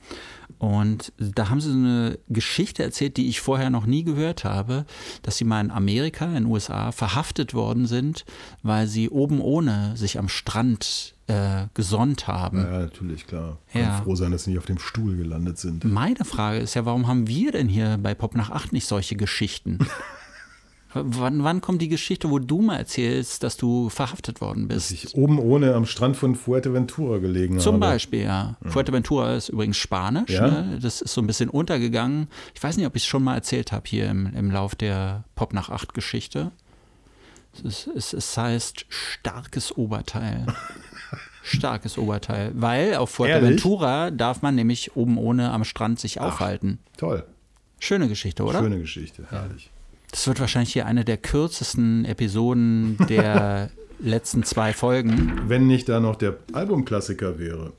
Und 0.57 1.13
da 1.17 1.49
haben 1.49 1.61
sie 1.61 1.69
so 1.71 1.77
eine 1.77 2.19
Geschichte 2.29 2.83
erzählt, 2.83 3.17
die 3.17 3.27
ich 3.27 3.41
vorher 3.41 3.69
noch 3.69 3.85
nie 3.85 4.03
gehört 4.03 4.43
habe, 4.43 4.85
dass 5.21 5.37
sie 5.37 5.45
mal 5.45 5.61
in 5.61 5.71
Amerika, 5.71 6.25
in 6.25 6.33
den 6.33 6.45
USA, 6.45 6.91
verhaftet 6.91 7.53
worden 7.53 7.85
sind, 7.87 8.25
weil 8.63 8.87
sie 8.87 9.09
oben 9.09 9.41
ohne 9.41 9.95
sich 9.97 10.17
am 10.17 10.29
Strand 10.29 11.15
äh, 11.27 11.65
gesonnt 11.73 12.27
haben. 12.27 12.59
Ja, 12.59 12.79
natürlich, 12.79 13.25
klar. 13.27 13.57
Kann 13.71 13.81
Ja. 13.81 14.01
froh 14.03 14.15
sein, 14.15 14.31
dass 14.31 14.43
sie 14.43 14.51
nicht 14.51 14.59
auf 14.59 14.65
dem 14.65 14.79
Stuhl 14.79 15.17
gelandet 15.17 15.57
sind. 15.57 15.83
Meine 15.83 16.23
Frage 16.25 16.59
ist 16.59 16.73
ja, 16.75 16.85
warum 16.85 17.07
haben 17.07 17.27
wir 17.27 17.51
denn 17.51 17.67
hier 17.67 17.97
bei 18.01 18.13
Pop 18.13 18.35
nach 18.35 18.49
8 18.51 18.73
nicht 18.73 18.85
solche 18.87 19.15
Geschichten? 19.15 19.79
Wann, 20.97 21.43
wann 21.43 21.59
kommt 21.59 21.81
die 21.81 21.89
Geschichte, 21.89 22.29
wo 22.29 22.39
du 22.39 22.61
mal 22.61 22.77
erzählst, 22.77 23.43
dass 23.43 23.57
du 23.57 23.89
verhaftet 23.89 24.39
worden 24.39 24.69
Dass 24.69 24.89
bist? 24.89 25.03
ich 25.03 25.15
oben 25.15 25.39
ohne 25.39 25.73
am 25.73 25.85
Strand 25.85 26.15
von 26.15 26.35
Fuerteventura 26.35 27.17
gelegen 27.17 27.59
Zum 27.59 27.75
habe. 27.75 27.91
Beispiel, 27.91 28.23
ja. 28.23 28.55
Fuerteventura 28.63 29.35
ist 29.35 29.49
übrigens 29.49 29.75
Spanisch. 29.75 30.31
Ja? 30.31 30.47
Ne? 30.47 30.79
Das 30.81 31.01
ist 31.01 31.13
so 31.13 31.21
ein 31.21 31.27
bisschen 31.27 31.49
untergegangen. 31.49 32.29
Ich 32.53 32.63
weiß 32.63 32.77
nicht, 32.77 32.87
ob 32.87 32.95
ich 32.95 33.03
es 33.03 33.07
schon 33.07 33.23
mal 33.23 33.35
erzählt 33.35 33.73
habe 33.73 33.83
hier 33.87 34.09
im, 34.09 34.33
im 34.33 34.49
Lauf 34.51 34.73
der 34.75 35.25
Pop 35.35 35.53
nach 35.53 35.69
8 35.69 35.93
Geschichte. 35.93 36.51
Es, 37.53 37.61
ist, 37.61 37.87
es, 37.95 38.13
es 38.13 38.37
heißt 38.37 38.85
starkes 38.87 39.75
Oberteil. 39.75 40.45
starkes 41.43 41.97
Oberteil. 41.97 42.51
Weil 42.55 42.95
auf 42.95 43.09
Fuerteventura 43.09 44.11
darf 44.11 44.41
man 44.41 44.55
nämlich 44.55 44.95
oben 44.95 45.17
ohne 45.17 45.51
am 45.51 45.65
Strand 45.65 45.99
sich 45.99 46.21
aufhalten. 46.21 46.79
Toll. 46.95 47.25
Schöne 47.79 48.07
Geschichte, 48.07 48.43
oder? 48.43 48.59
Schöne 48.59 48.79
Geschichte. 48.79 49.25
Herrlich. 49.29 49.69
Das 50.11 50.27
wird 50.27 50.39
wahrscheinlich 50.39 50.73
hier 50.73 50.85
eine 50.85 51.03
der 51.05 51.17
kürzesten 51.17 52.05
Episoden 52.05 52.97
der 53.09 53.69
letzten 53.99 54.43
zwei 54.43 54.73
Folgen. 54.73 55.41
Wenn 55.47 55.67
nicht 55.67 55.89
da 55.89 55.99
noch 55.99 56.15
der 56.15 56.37
Albumklassiker 56.53 57.37
wäre. 57.39 57.73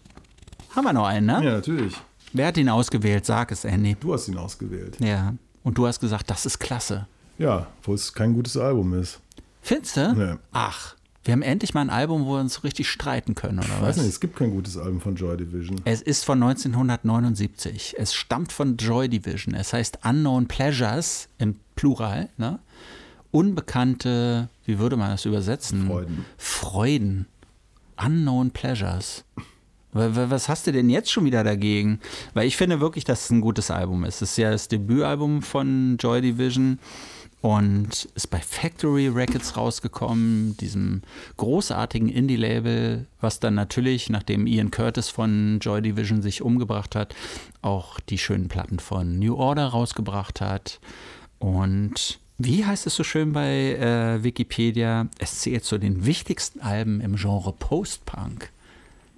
Haben 0.75 0.85
wir 0.85 0.93
noch 0.93 1.07
einen, 1.07 1.27
ne? 1.27 1.41
Ja, 1.45 1.53
natürlich. 1.53 1.95
Wer 2.33 2.49
hat 2.49 2.57
ihn 2.59 2.69
ausgewählt? 2.69 3.25
Sag 3.25 3.51
es, 3.53 3.65
Andy. 3.65 3.97
Du 3.99 4.13
hast 4.13 4.29
ihn 4.29 4.37
ausgewählt. 4.37 4.99
Ja. 5.01 5.35
Und 5.63 5.79
du 5.79 5.87
hast 5.87 6.01
gesagt, 6.01 6.29
das 6.31 6.45
ist 6.47 6.59
klasse. 6.59 7.07
Ja, 7.39 7.67
obwohl 7.81 7.95
es 7.95 8.13
kein 8.13 8.35
gutes 8.35 8.57
Album 8.57 8.93
ist. 8.95 9.21
Findest 9.63 9.97
du? 9.97 10.13
Nee. 10.15 10.35
Ach, 10.53 10.95
wir 11.25 11.33
haben 11.33 11.43
endlich 11.43 11.75
mal 11.75 11.81
ein 11.81 11.91
Album, 11.91 12.25
wo 12.27 12.35
wir 12.35 12.41
uns 12.41 12.55
so 12.55 12.61
richtig 12.61 12.89
streiten 12.89 13.35
können, 13.35 13.59
oder 13.59 13.67
Ich 13.69 13.75
was? 13.75 13.83
weiß 13.83 13.97
nicht, 13.99 14.09
es 14.09 14.21
gibt 14.21 14.37
kein 14.37 14.51
gutes 14.53 14.77
Album 14.77 15.01
von 15.01 15.17
Joy 15.17 15.37
Division. 15.37 15.81
Es 15.85 16.03
ist 16.03 16.25
von 16.25 16.43
1979. 16.43 17.95
Es 17.99 18.15
stammt 18.15 18.53
von 18.53 18.77
Joy 18.77 19.09
Division. 19.09 19.55
Es 19.55 19.73
heißt 19.73 19.99
Unknown 20.05 20.47
Pleasures 20.47 21.29
im 21.39 21.57
Plural. 21.77 22.29
Ne? 22.37 22.59
Unbekannte, 23.31 24.49
wie 24.65 24.79
würde 24.79 24.97
man 24.97 25.11
das 25.11 25.25
übersetzen? 25.25 25.87
Freuden. 25.87 26.25
Freuden. 26.37 27.27
Unknown 28.03 28.51
Pleasures. 28.51 29.25
Wa- 29.93 30.15
wa- 30.17 30.31
Was 30.31 30.49
hast 30.49 30.67
du 30.67 30.73
denn 30.73 30.91
jetzt 30.91 31.11
schon 31.13 31.25
wieder 31.25 31.45
dagegen? 31.45 32.01
Weil 32.35 32.47
ich 32.47 32.57
finde 32.57 32.81
wirklich, 32.81 33.05
dass 33.05 33.25
es 33.25 33.31
ein 33.31 33.41
gutes 33.41 33.71
Album 33.71 34.05
ist. 34.05 34.17
Es 34.23 34.33
ist 34.33 34.39
ja 34.39 34.51
das 34.51 34.69
Debütalbum 34.69 35.43
von 35.43 35.97
Joy 36.01 36.21
Division 36.23 36.79
und 37.41 38.09
ist 38.15 38.29
bei 38.31 38.41
Factory 38.41 39.09
Records 39.09 39.57
rausgekommen, 39.57 40.57
diesem 40.57 41.03
großartigen 41.37 42.09
Indie-Label, 42.09 43.07
was 43.21 43.39
dann 43.39 43.55
natürlich, 43.55 44.11
nachdem 44.11 44.47
Ian 44.47 44.71
Curtis 44.71 45.09
von 45.11 45.59
Joy 45.61 45.81
Division 45.83 46.23
sich 46.23 46.43
umgebracht 46.43 46.97
hat, 46.97 47.15
auch 47.63 48.01
die 48.01 48.19
schönen 48.19 48.49
Platten 48.49 48.79
von 48.81 49.19
New 49.19 49.37
Order 49.37 49.67
rausgebracht 49.69 50.41
hat. 50.41 50.81
Und 51.39 52.19
wie 52.39 52.65
heißt 52.65 52.87
es 52.87 52.95
so 52.97 53.05
schön 53.05 53.33
bei 53.33 53.75
äh, 53.77 54.23
Wikipedia? 54.23 55.07
Es 55.19 55.41
zählt 55.41 55.65
zu 55.65 55.79
den 55.79 56.05
wichtigsten 56.07 56.61
Alben 56.61 57.01
im 57.01 57.17
Genre 57.17 57.53
Post-Punk. 57.53 58.51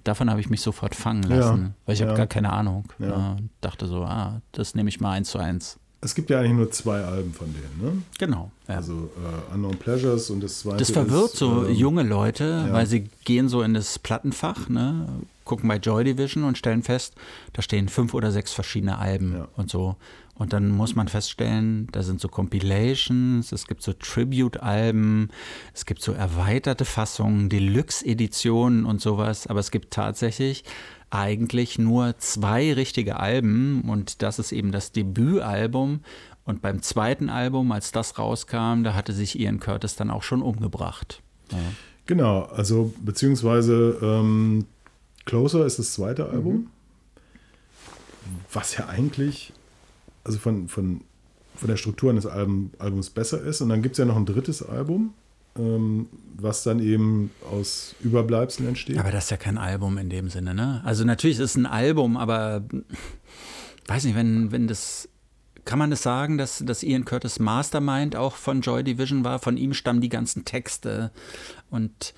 Davon 0.03 0.29
habe 0.29 0.39
ich 0.39 0.49
mich 0.49 0.61
sofort 0.61 0.95
fangen 0.95 1.23
lassen, 1.23 1.61
Ja, 1.61 1.71
weil 1.85 1.95
ich 1.95 2.01
habe 2.01 2.11
ja. 2.11 2.17
gar 2.17 2.27
keine 2.27 2.51
Ahnung. 2.53 2.85
Ja. 2.99 3.33
Äh, 3.33 3.41
dachte 3.61 3.85
so, 3.87 4.03
ah, 4.03 4.41
das 4.53 4.73
nehme 4.75 4.89
ich 4.89 4.99
mal 5.01 5.11
eins 5.11 5.29
zu 5.31 5.37
eins. 5.39 5.77
Es 6.01 6.15
gibt 6.15 6.29
ja 6.29 6.39
eigentlich 6.39 6.53
nur 6.53 6.71
zwei 6.71 7.01
Alben 7.03 7.33
von 7.33 7.53
denen, 7.53 7.95
ne? 7.95 8.01
Genau. 8.17 8.51
Ja. 8.69 8.75
Also 8.75 8.93
äh, 8.93 9.53
Unknown 9.53 9.75
Pleasures 9.77 10.29
und 10.29 10.41
das 10.41 10.59
zweite 10.59 10.77
Das 10.77 10.91
verwirrt 10.91 11.33
ist, 11.33 11.39
so 11.39 11.65
ähm, 11.65 11.73
junge 11.73 12.03
Leute, 12.03 12.65
ja. 12.67 12.73
weil 12.73 12.85
sie 12.85 13.09
gehen 13.25 13.49
so 13.49 13.61
in 13.61 13.73
das 13.73 13.99
Plattenfach, 13.99 14.69
ne, 14.69 15.09
gucken 15.43 15.67
bei 15.67 15.75
Joy 15.75 16.05
Division 16.05 16.45
und 16.45 16.57
stellen 16.57 16.83
fest, 16.83 17.15
da 17.51 17.61
stehen 17.61 17.89
fünf 17.89 18.13
oder 18.13 18.31
sechs 18.31 18.53
verschiedene 18.53 18.97
Alben 18.97 19.33
Ja. 19.39 19.47
und 19.57 19.69
so. 19.69 19.97
Und 20.39 20.53
dann 20.53 20.69
muss 20.69 20.95
man 20.95 21.09
feststellen, 21.09 21.87
da 21.91 22.01
sind 22.01 22.21
so 22.21 22.29
Compilations, 22.29 23.51
es 23.51 23.67
gibt 23.67 23.83
so 23.83 23.91
Tribute-Alben, 23.91 25.29
es 25.73 25.85
gibt 25.85 26.01
so 26.01 26.13
erweiterte 26.13 26.85
Fassungen, 26.85 27.49
Deluxe-Editionen 27.49 28.85
und 28.85 29.01
sowas, 29.01 29.47
aber 29.47 29.59
es 29.59 29.69
gibt 29.69 29.91
tatsächlich 29.91 30.63
eigentlich 31.09 31.77
nur 31.77 32.17
zwei 32.19 32.71
richtige 32.73 33.19
Alben 33.19 33.81
und 33.81 34.21
das 34.21 34.39
ist 34.39 34.53
eben 34.53 34.71
das 34.71 34.93
Debütalbum. 34.93 36.01
Und 36.45 36.61
beim 36.61 36.81
zweiten 36.81 37.29
Album, 37.29 37.71
als 37.73 37.91
das 37.91 38.17
rauskam, 38.17 38.83
da 38.83 38.93
hatte 38.95 39.11
sich 39.11 39.37
Ian 39.37 39.59
Curtis 39.59 39.97
dann 39.97 40.09
auch 40.09 40.23
schon 40.23 40.41
umgebracht. 40.41 41.21
Ja. 41.51 41.57
Genau, 42.05 42.43
also 42.43 42.93
beziehungsweise 43.03 43.99
ähm, 44.01 44.65
Closer 45.25 45.65
ist 45.65 45.79
das 45.79 45.93
zweite 45.93 46.23
Mhm. 46.23 46.29
Album, 46.31 46.67
was 48.53 48.77
ja 48.77 48.87
eigentlich, 48.87 49.53
also 50.23 50.37
von, 50.37 50.67
von, 50.67 51.01
von 51.55 51.67
der 51.67 51.77
Struktur 51.77 52.09
eines 52.09 52.25
Album, 52.25 52.71
Albums 52.79 53.09
besser 53.09 53.41
ist. 53.41 53.61
Und 53.61 53.69
dann 53.69 53.81
gibt 53.81 53.93
es 53.93 53.99
ja 53.99 54.05
noch 54.05 54.15
ein 54.15 54.25
drittes 54.25 54.61
Album, 54.63 55.13
ähm, 55.57 56.07
was 56.37 56.63
dann 56.63 56.79
eben 56.79 57.31
aus 57.49 57.95
Überbleibseln 58.01 58.67
entsteht. 58.69 58.97
Aber 58.97 59.11
das 59.11 59.25
ist 59.25 59.31
ja 59.31 59.37
kein 59.37 59.57
Album 59.57 59.97
in 59.97 60.09
dem 60.09 60.29
Sinne, 60.29 60.53
ne? 60.53 60.81
Also 60.85 61.03
natürlich 61.05 61.37
ist 61.37 61.51
es 61.51 61.55
ein 61.55 61.65
Album, 61.65 62.17
aber 62.17 62.63
weiß 63.87 64.05
nicht, 64.05 64.15
wenn, 64.15 64.51
wenn 64.51 64.67
das. 64.67 65.09
Kann 65.65 65.77
man 65.77 65.91
das 65.91 66.01
sagen, 66.01 66.39
dass, 66.39 66.63
dass 66.65 66.81
Ian 66.81 67.05
Curtis 67.05 67.37
Mastermind 67.37 68.15
auch 68.15 68.37
von 68.37 68.61
Joy 68.61 68.83
Division 68.83 69.23
war? 69.23 69.37
Von 69.37 69.55
ihm 69.55 69.75
stammen 69.75 70.01
die 70.01 70.09
ganzen 70.09 70.43
Texte. 70.43 71.11
Und 71.69 72.15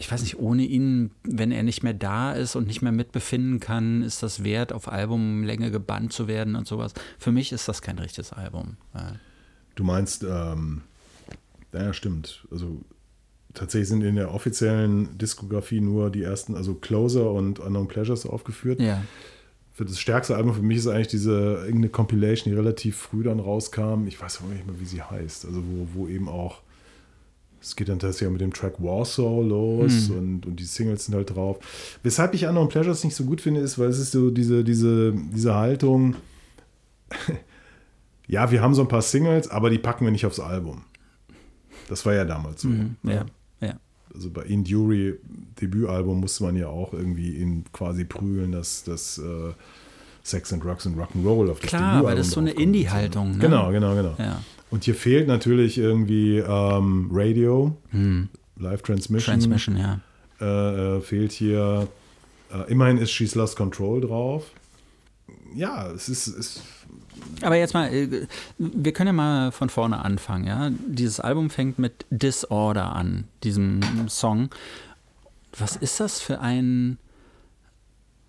ich 0.00 0.10
weiß 0.10 0.22
nicht, 0.22 0.38
ohne 0.38 0.64
ihn, 0.64 1.10
wenn 1.24 1.52
er 1.52 1.62
nicht 1.62 1.82
mehr 1.82 1.92
da 1.92 2.32
ist 2.32 2.56
und 2.56 2.66
nicht 2.66 2.80
mehr 2.80 2.90
mitbefinden 2.90 3.60
kann, 3.60 4.02
ist 4.02 4.22
das 4.22 4.42
wert, 4.42 4.72
auf 4.72 4.90
Albumlänge 4.90 5.70
gebannt 5.70 6.14
zu 6.14 6.26
werden 6.26 6.56
und 6.56 6.66
sowas. 6.66 6.94
Für 7.18 7.32
mich 7.32 7.52
ist 7.52 7.68
das 7.68 7.82
kein 7.82 7.98
richtiges 7.98 8.32
Album. 8.32 8.78
Du 9.74 9.84
meinst, 9.84 10.24
ähm, 10.24 10.80
ja, 11.74 11.92
stimmt. 11.92 12.46
Also 12.50 12.80
tatsächlich 13.52 13.90
sind 13.90 14.02
in 14.02 14.16
der 14.16 14.32
offiziellen 14.32 15.18
Diskografie 15.18 15.82
nur 15.82 16.08
die 16.08 16.22
ersten, 16.22 16.54
also 16.54 16.74
Closer 16.74 17.30
und 17.30 17.58
Unknown 17.58 17.86
Pleasures 17.86 18.24
aufgeführt. 18.24 18.80
ja. 18.80 19.02
Für 19.72 19.84
das 19.86 19.98
stärkste 19.98 20.36
Album 20.36 20.54
für 20.54 20.62
mich 20.62 20.78
ist 20.78 20.88
eigentlich 20.88 21.08
diese 21.08 21.30
irgendeine 21.64 21.88
Compilation, 21.88 22.52
die 22.52 22.58
relativ 22.58 22.96
früh 22.98 23.22
dann 23.22 23.40
rauskam. 23.40 24.06
Ich 24.08 24.20
weiß 24.20 24.40
auch 24.42 24.48
nicht 24.48 24.66
mehr, 24.66 24.78
wie 24.78 24.84
sie 24.84 25.00
heißt. 25.02 25.46
Also 25.46 25.62
wo, 25.64 25.88
wo 25.94 26.08
eben 26.08 26.28
auch, 26.28 26.60
es 27.60 27.76
geht 27.76 27.88
dann 27.88 27.98
tatsächlich 27.98 28.30
mit 28.30 28.40
dem 28.40 28.52
Track 28.52 28.74
Warsaw 28.78 29.42
los 29.42 30.08
und, 30.08 30.46
und 30.46 30.56
die 30.56 30.64
Singles 30.64 31.06
sind 31.06 31.14
halt 31.14 31.34
drauf. 31.34 31.58
Weshalb 32.02 32.34
ich 32.34 32.46
Unknown 32.46 32.68
Pleasures 32.68 33.04
nicht 33.04 33.14
so 33.14 33.24
gut 33.24 33.40
finde, 33.40 33.60
ist, 33.60 33.78
weil 33.78 33.88
es 33.88 33.98
ist 33.98 34.12
so 34.12 34.30
diese, 34.30 34.64
diese, 34.64 35.12
diese 35.12 35.54
Haltung, 35.54 36.16
ja, 38.26 38.50
wir 38.50 38.62
haben 38.62 38.74
so 38.74 38.82
ein 38.82 38.88
paar 38.88 39.02
Singles, 39.02 39.50
aber 39.50 39.68
die 39.68 39.78
packen 39.78 40.04
wir 40.04 40.12
nicht 40.12 40.24
aufs 40.24 40.40
Album. 40.40 40.84
Das 41.88 42.06
war 42.06 42.14
ja 42.14 42.24
damals 42.24 42.62
so. 42.62 42.68
Mhm. 42.68 42.96
ja. 43.02 43.26
Ja. 43.60 43.74
Also 44.14 44.30
bei 44.30 44.42
Induri 44.42 45.18
Debütalbum 45.60 46.20
musste 46.20 46.44
man 46.44 46.56
ja 46.56 46.68
auch 46.68 46.94
irgendwie 46.94 47.36
ihn 47.36 47.64
quasi 47.72 48.04
prügeln, 48.04 48.52
dass 48.52 48.84
das 48.84 49.18
äh, 49.18 49.52
Sex 50.22 50.52
and 50.52 50.64
Drugs 50.64 50.86
and 50.86 50.96
Rock'n'Roll 50.96 51.50
auf 51.50 51.60
das 51.60 51.68
Klar, 51.68 51.80
Debütalbum 51.80 52.08
weil 52.08 52.16
das 52.16 52.30
so 52.30 52.40
eine. 52.40 52.52
Indie-Haltung, 52.52 53.32
ne? 53.32 53.38
Genau, 53.38 53.70
genau, 53.70 53.94
genau. 53.94 54.14
Ja. 54.18 54.42
Und 54.70 54.84
hier 54.84 54.94
fehlt 54.94 55.26
natürlich 55.26 55.78
irgendwie 55.78 56.38
ähm, 56.38 57.08
Radio, 57.12 57.76
Live 58.56 58.82
Transmission. 58.82 59.34
Hm. 59.34 59.40
Transmission, 59.40 59.76
ja. 59.76 60.00
Äh, 60.40 60.96
äh, 60.96 61.00
fehlt 61.00 61.32
hier. 61.32 61.88
Äh, 62.52 62.70
immerhin 62.70 62.98
ist 62.98 63.10
She's 63.10 63.34
Lost 63.34 63.56
Control 63.56 64.00
drauf. 64.00 64.46
Ja, 65.54 65.90
es 65.90 66.08
ist, 66.08 66.28
es, 66.28 66.62
Aber 67.42 67.56
jetzt 67.56 67.74
mal, 67.74 67.92
äh, 67.92 68.26
wir 68.58 68.92
können 68.92 69.08
ja 69.08 69.12
mal 69.12 69.52
von 69.52 69.68
vorne 69.68 70.04
anfangen, 70.04 70.46
ja. 70.46 70.70
Dieses 70.86 71.20
Album 71.20 71.50
fängt 71.50 71.78
mit 71.78 72.06
Disorder 72.10 72.94
an, 72.94 73.24
diesem 73.42 73.80
Song. 74.08 74.50
Was 75.58 75.76
ist 75.76 75.98
das 75.98 76.20
für 76.20 76.40
ein, 76.40 76.98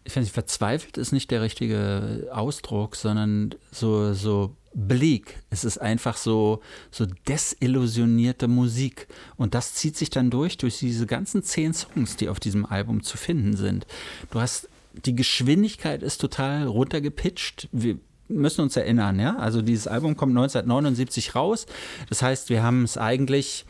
ich 0.04 0.16
weiß 0.16 0.24
nicht, 0.24 0.34
verzweifelt 0.34 0.98
ist 0.98 1.12
nicht 1.12 1.30
der 1.30 1.42
richtige 1.42 2.30
Ausdruck, 2.32 2.96
sondern 2.96 3.54
so, 3.72 4.14
so 4.14 4.56
bleak. 4.74 5.40
Es 5.50 5.64
ist 5.64 5.80
einfach 5.80 6.18
so, 6.18 6.62
so 6.92 7.06
desillusionierte 7.28 8.48
Musik. 8.48 9.08
Und 9.38 9.54
das 9.54 9.74
zieht 9.74 9.98
sich 9.98 10.10
dann 10.10 10.30
durch, 10.30 10.58
durch 10.58 10.80
diese 10.80 11.06
ganzen 11.06 11.44
zehn 11.44 11.74
Songs, 11.74 12.16
die 12.16 12.30
auf 12.30 12.40
diesem 12.40 12.66
Album 12.66 13.04
zu 13.04 13.18
finden 13.18 13.56
sind. 13.56 13.86
Du 14.32 14.40
hast, 14.40 14.70
die 15.06 15.16
Geschwindigkeit 15.16 16.04
ist 16.04 16.20
total 16.20 16.68
runtergepitcht. 16.68 17.70
Wir 17.72 17.98
müssen 18.28 18.62
uns 18.62 18.78
erinnern, 18.78 19.20
ja. 19.20 19.36
Also 19.38 19.62
dieses 19.62 19.88
Album 19.88 20.16
kommt 20.16 20.32
1979 20.32 21.36
raus. 21.36 21.66
Das 22.10 22.22
heißt, 22.22 22.50
wir 22.50 22.64
haben 22.64 22.84
es 22.84 22.98
eigentlich 22.98 23.66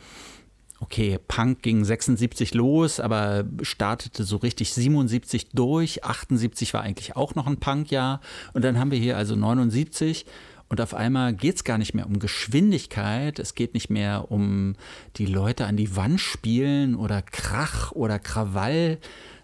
okay, 0.82 1.18
Punk 1.28 1.62
ging 1.62 1.84
76 1.84 2.54
los, 2.54 2.98
aber 2.98 3.44
startete 3.62 4.24
so 4.24 4.36
richtig 4.38 4.74
77 4.74 5.50
durch. 5.50 6.04
78 6.04 6.74
war 6.74 6.82
eigentlich 6.82 7.14
auch 7.14 7.36
noch 7.36 7.46
ein 7.46 7.58
Punkjahr. 7.58 8.20
Und 8.52 8.64
dann 8.64 8.78
haben 8.78 8.90
wir 8.90 8.98
hier 8.98 9.16
also 9.16 9.36
79. 9.36 10.26
Und 10.72 10.80
auf 10.80 10.94
einmal 10.94 11.34
geht 11.34 11.56
es 11.56 11.64
gar 11.64 11.76
nicht 11.76 11.92
mehr 11.92 12.06
um 12.06 12.18
Geschwindigkeit, 12.18 13.38
es 13.38 13.54
geht 13.54 13.74
nicht 13.74 13.90
mehr 13.90 14.30
um 14.30 14.74
die 15.16 15.26
Leute 15.26 15.66
an 15.66 15.76
die 15.76 15.96
Wand 15.96 16.18
spielen 16.18 16.94
oder 16.94 17.20
Krach 17.20 17.92
oder 17.92 18.18
Krawall, 18.18 18.96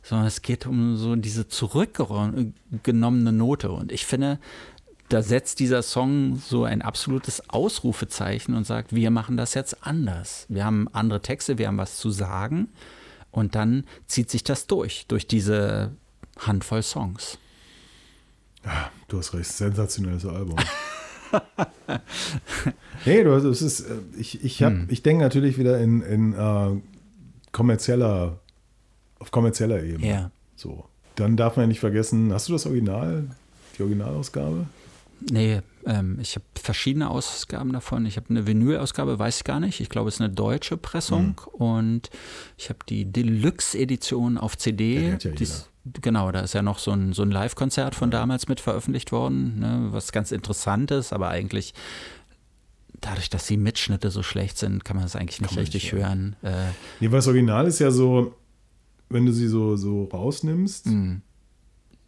sondern 0.03 0.27
es 0.27 0.41
geht 0.41 0.65
um 0.65 0.97
so 0.97 1.15
diese 1.17 1.47
zurückgenommene 1.47 3.33
Note. 3.33 3.71
Und 3.71 3.93
ich 3.93 4.07
finde, 4.07 4.39
da 5.11 5.21
setzt 5.21 5.61
dieser 5.61 5.83
Song 5.83 6.37
so 6.37 6.65
ein 6.65 6.81
absolutes 6.81 7.51
Ausrufezeichen 7.51 8.55
und 8.55 8.65
sagt, 8.65 8.95
wir 8.95 9.11
machen 9.11 9.37
das 9.37 9.53
jetzt 9.53 9.87
anders. 9.87 10.47
Wir 10.49 10.65
haben 10.65 10.89
andere 10.95 11.21
Texte, 11.21 11.59
wir 11.59 11.69
haben 11.69 11.77
was 11.77 11.99
zu 11.99 12.11
sagen 12.11 12.69
und 13.33 13.55
dann 13.55 13.85
zieht 14.07 14.31
sich 14.31 14.45
das 14.45 14.67
durch, 14.67 15.05
durch 15.09 15.27
diese 15.27 15.93
Handvoll 16.39 16.83
Songs. 16.83 17.37
Ja, 18.65 18.91
du 19.09 19.19
hast 19.19 19.35
recht, 19.35 19.51
sensationelles 19.51 20.25
Album. 20.25 20.57
nee, 23.07 23.25
du, 23.25 23.33
es 23.33 23.63
ist, 23.63 23.81
äh, 23.81 23.95
ich, 24.19 24.45
ich, 24.45 24.61
hm. 24.61 24.87
ich 24.91 25.03
denke 25.03 25.23
natürlich 25.23 25.59
wieder 25.59 25.79
in, 25.79 26.03
in 26.03 26.35
uh, 26.35 26.81
kommerzieller, 27.53 28.39
auf 29.19 29.31
kommerzieller 29.31 29.83
Ebene. 29.83 30.07
Ja. 30.07 30.31
So. 30.57 30.85
Dann 31.17 31.37
darf 31.37 31.57
man 31.57 31.65
ja 31.65 31.69
nicht 31.69 31.81
vergessen, 31.81 32.33
hast 32.33 32.49
du 32.49 32.53
das 32.53 32.67
Original, 32.67 33.25
die 33.77 33.83
Originalausgabe? 33.83 34.67
Nee, 35.21 35.61
ähm, 35.85 36.19
ich 36.21 36.35
habe 36.37 36.45
verschiedene 36.55 37.11
Ausgaben 37.11 37.73
davon. 37.73 38.07
Ich 38.07 38.17
habe 38.17 38.31
eine 38.31 38.47
Vinyl-Ausgabe, 38.47 39.19
weiß 39.19 39.39
ich 39.39 39.45
gar 39.45 39.61
nicht. 39.61 39.81
Ich 39.81 39.89
glaube, 39.89 40.09
es 40.09 40.17
ist 40.17 40.21
eine 40.21 40.33
deutsche 40.33 40.77
Pressung. 40.77 41.41
Mhm. 41.53 41.61
Und 41.61 42.11
ich 42.57 42.69
habe 42.69 42.81
die 42.89 43.05
Deluxe-Edition 43.05 44.39
auf 44.39 44.57
CD. 44.57 45.11
Ja, 45.11 45.19
ja 45.19 45.31
genau, 46.03 46.31
da 46.33 46.41
ist 46.41 46.55
ja 46.55 46.63
noch 46.63 46.79
so 46.79 46.93
ein, 46.93 47.13
so 47.13 47.23
ein 47.23 47.31
Live-Konzert 47.31 47.95
von 47.95 48.11
damals 48.11 48.49
mit 48.49 48.61
veröffentlicht 48.61 49.13
worden, 49.13 49.61
ne, 49.61 49.89
was 49.91 50.13
ganz 50.13 50.33
interessant 50.33 50.91
ist, 50.91 51.13
aber 51.13 51.29
eigentlich 51.29 51.75
dadurch, 53.01 53.31
dass 53.31 53.47
die 53.47 53.57
Mitschnitte 53.57 54.11
so 54.11 54.23
schlecht 54.23 54.59
sind, 54.59 54.85
kann 54.85 54.97
man 54.97 55.07
es 55.07 55.17
eigentlich 55.17 55.41
nicht 55.41 55.57
richtig 55.57 55.85
nicht, 55.85 55.93
hören. 55.93 56.37
Äh, 56.43 56.67
nee, 57.01 57.11
weil 57.11 57.19
das 57.19 57.29
Original 57.29 57.67
ist 57.67 57.79
ja 57.79 57.91
so, 57.91 58.35
wenn 59.09 59.25
du 59.25 59.33
sie 59.33 59.49
so, 59.49 59.77
so 59.77 60.05
rausnimmst, 60.05 60.87
mhm. 60.87 61.23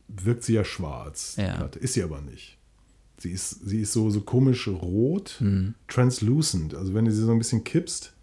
wirkt 0.08 0.42
sie 0.42 0.54
ja 0.54 0.64
schwarz. 0.64 1.36
Ja. 1.36 1.70
Ist 1.78 1.94
sie 1.94 2.02
aber 2.02 2.20
nicht. 2.20 2.58
Sie 3.21 3.33
ist, 3.33 3.68
sie 3.68 3.83
ist 3.83 3.93
so, 3.93 4.09
so 4.09 4.23
komisch 4.23 4.66
rot, 4.66 5.37
hm. 5.39 5.75
translucent. 5.89 6.75
Also 6.75 6.95
wenn 6.95 7.05
du 7.05 7.12
sie 7.12 7.23
so 7.23 7.31
ein 7.31 7.39
bisschen 7.39 7.62
kippst. 7.64 8.14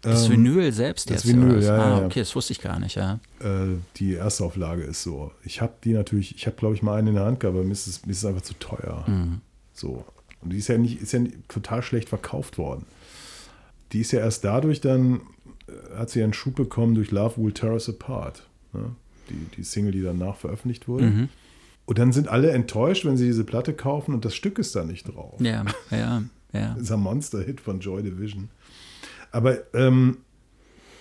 Das 0.00 0.26
ähm, 0.26 0.32
Vinyl 0.32 0.72
selbst 0.72 1.08
das 1.10 1.22
jetzt? 1.22 1.32
Vinyl, 1.32 1.62
ja, 1.62 1.76
ah, 1.76 2.00
ja. 2.00 2.06
okay, 2.06 2.18
das 2.18 2.34
wusste 2.34 2.52
ich 2.52 2.60
gar 2.60 2.80
nicht, 2.80 2.96
ja. 2.96 3.20
Äh, 3.38 3.76
die 3.96 4.14
erste 4.14 4.44
Auflage 4.44 4.82
ist 4.82 5.04
so. 5.04 5.30
Ich 5.44 5.60
habe 5.60 5.74
die 5.84 5.92
natürlich, 5.92 6.34
ich 6.34 6.46
habe 6.46 6.56
glaube 6.56 6.74
ich 6.74 6.82
mal 6.82 6.98
eine 6.98 7.10
in 7.10 7.14
der 7.14 7.24
Hand 7.24 7.38
gehabt, 7.38 7.56
aber 7.56 7.64
mir 7.64 7.72
ist 7.72 7.86
es, 7.86 8.04
mir 8.04 8.10
ist 8.10 8.18
es 8.18 8.24
einfach 8.24 8.42
zu 8.42 8.54
teuer. 8.54 9.04
Mhm. 9.06 9.40
So. 9.72 10.04
Und 10.42 10.52
die 10.52 10.58
ist 10.58 10.66
ja 10.66 10.76
nicht, 10.76 11.00
ist 11.00 11.12
ja 11.12 11.20
nicht, 11.20 11.48
total 11.48 11.80
schlecht 11.82 12.08
verkauft 12.08 12.58
worden. 12.58 12.86
Die 13.92 14.00
ist 14.00 14.10
ja 14.10 14.18
erst 14.18 14.42
dadurch 14.42 14.80
dann, 14.80 15.20
äh, 15.68 15.98
hat 15.98 16.10
sie 16.10 16.20
einen 16.20 16.34
Schub 16.34 16.56
bekommen 16.56 16.96
durch 16.96 17.12
Love 17.12 17.40
Will 17.40 17.52
Tear 17.52 17.74
Us 17.74 17.88
Apart. 17.88 18.44
Ne? 18.72 18.90
Die, 19.30 19.56
die 19.56 19.62
Single, 19.62 19.92
die 19.92 20.02
danach 20.02 20.34
veröffentlicht 20.36 20.88
wurde. 20.88 21.04
Mhm. 21.04 21.28
Und 21.86 21.98
dann 21.98 22.12
sind 22.12 22.28
alle 22.28 22.50
enttäuscht, 22.50 23.04
wenn 23.04 23.16
sie 23.16 23.26
diese 23.26 23.44
Platte 23.44 23.74
kaufen 23.74 24.14
und 24.14 24.24
das 24.24 24.34
Stück 24.34 24.58
ist 24.58 24.74
da 24.74 24.84
nicht 24.84 25.04
drauf. 25.04 25.40
Ja, 25.40 25.64
ja, 25.90 26.22
ja. 26.52 26.74
Das 26.74 26.84
ist 26.84 26.92
ein 26.92 27.00
Monster-Hit 27.00 27.60
von 27.60 27.80
Joy 27.80 28.02
Division. 28.02 28.48
Aber 29.32 29.58
ähm, 29.74 30.18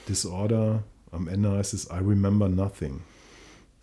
Disorder, 0.09 0.83
am 1.11 1.27
Ende 1.27 1.51
heißt 1.51 1.73
es 1.73 1.85
I 1.85 1.99
Remember 2.03 2.49
Nothing. 2.49 3.01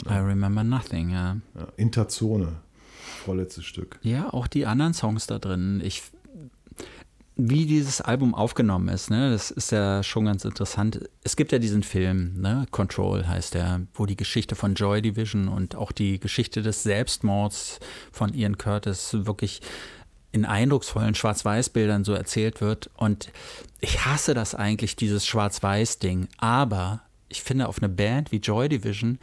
I 0.08 0.14
Remember 0.14 0.64
Nothing, 0.64 1.10
ja. 1.10 1.36
ja 1.54 1.68
Interzone, 1.76 2.56
vorletztes 3.24 3.64
Stück. 3.64 3.98
Ja, 4.02 4.32
auch 4.32 4.46
die 4.46 4.66
anderen 4.66 4.92
Songs 4.92 5.26
da 5.26 5.38
drin. 5.38 5.80
Ich 5.84 6.02
wie 7.48 7.66
dieses 7.66 8.00
Album 8.00 8.34
aufgenommen 8.34 8.88
ist, 8.88 9.10
ne, 9.10 9.30
das 9.30 9.50
ist 9.50 9.72
ja 9.72 10.02
schon 10.02 10.26
ganz 10.26 10.44
interessant. 10.44 11.08
Es 11.22 11.36
gibt 11.36 11.52
ja 11.52 11.58
diesen 11.58 11.82
Film, 11.82 12.40
ne, 12.40 12.66
Control 12.70 13.26
heißt 13.26 13.54
der, 13.54 13.82
wo 13.94 14.04
die 14.04 14.16
Geschichte 14.16 14.56
von 14.56 14.74
Joy 14.74 15.00
Division 15.00 15.48
und 15.48 15.76
auch 15.76 15.92
die 15.92 16.18
Geschichte 16.20 16.62
des 16.62 16.82
Selbstmords 16.82 17.80
von 18.12 18.34
Ian 18.34 18.58
Curtis 18.58 19.10
wirklich 19.12 19.60
in 20.32 20.44
eindrucksvollen 20.44 21.14
Schwarz-Weiß-Bildern 21.14 22.04
so 22.04 22.12
erzählt 22.12 22.60
wird. 22.60 22.90
Und 22.96 23.32
ich 23.80 24.04
hasse 24.04 24.34
das 24.34 24.54
eigentlich, 24.54 24.96
dieses 24.96 25.26
Schwarz-Weiß-Ding. 25.26 26.28
Aber 26.38 27.02
ich 27.28 27.42
finde, 27.42 27.68
auf 27.68 27.78
eine 27.78 27.88
Band 27.88 28.32
wie 28.32 28.36
Joy 28.36 28.68
Division 28.68 29.18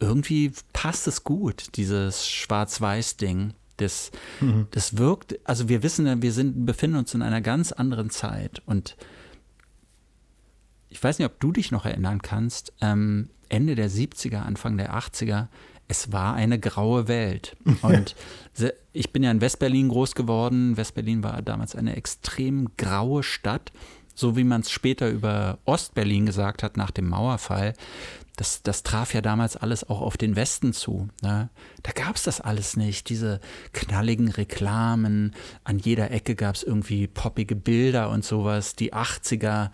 irgendwie 0.00 0.52
passt 0.72 1.06
es 1.06 1.24
gut, 1.24 1.76
dieses 1.76 2.28
Schwarz-Weiß-Ding. 2.28 3.54
Das, 3.76 4.12
mhm. 4.40 4.68
das 4.70 4.98
wirkt, 4.98 5.38
also 5.44 5.68
wir 5.68 5.82
wissen, 5.82 6.22
wir 6.22 6.32
sind, 6.32 6.64
befinden 6.64 6.96
uns 6.96 7.14
in 7.14 7.22
einer 7.22 7.40
ganz 7.40 7.72
anderen 7.72 8.10
Zeit 8.10 8.62
und 8.66 8.96
ich 10.88 11.02
weiß 11.02 11.18
nicht, 11.18 11.26
ob 11.26 11.40
du 11.40 11.50
dich 11.50 11.72
noch 11.72 11.84
erinnern 11.84 12.22
kannst, 12.22 12.72
ähm, 12.80 13.30
Ende 13.48 13.74
der 13.74 13.90
70er, 13.90 14.38
Anfang 14.38 14.76
der 14.76 14.94
80er, 14.94 15.48
es 15.88 16.12
war 16.12 16.34
eine 16.34 16.58
graue 16.58 17.08
Welt. 17.08 17.56
Und 17.82 18.14
ich 18.92 19.12
bin 19.12 19.22
ja 19.22 19.30
in 19.30 19.40
Westberlin 19.40 19.88
groß 19.88 20.14
geworden. 20.14 20.76
Westberlin 20.76 21.22
war 21.22 21.42
damals 21.42 21.74
eine 21.74 21.96
extrem 21.96 22.68
graue 22.76 23.22
Stadt, 23.22 23.72
so 24.14 24.36
wie 24.36 24.44
man 24.44 24.60
es 24.62 24.70
später 24.70 25.08
über 25.08 25.58
Ostberlin 25.64 26.26
gesagt 26.26 26.62
hat 26.62 26.76
nach 26.76 26.90
dem 26.90 27.08
Mauerfall 27.08 27.74
das, 28.36 28.62
das 28.62 28.82
traf 28.82 29.14
ja 29.14 29.20
damals 29.20 29.56
alles 29.56 29.88
auch 29.88 30.00
auf 30.00 30.16
den 30.16 30.34
Westen 30.34 30.72
zu. 30.72 31.08
Ne? 31.22 31.50
Da 31.82 31.92
gab 31.92 32.16
es 32.16 32.24
das 32.24 32.40
alles 32.40 32.76
nicht, 32.76 33.08
diese 33.08 33.40
knalligen 33.72 34.28
Reklamen, 34.28 35.34
an 35.62 35.78
jeder 35.78 36.10
Ecke 36.10 36.34
gab 36.34 36.56
es 36.56 36.62
irgendwie 36.62 37.06
poppige 37.06 37.54
Bilder 37.54 38.10
und 38.10 38.24
sowas, 38.24 38.74
die 38.74 38.92
80er 38.92 39.70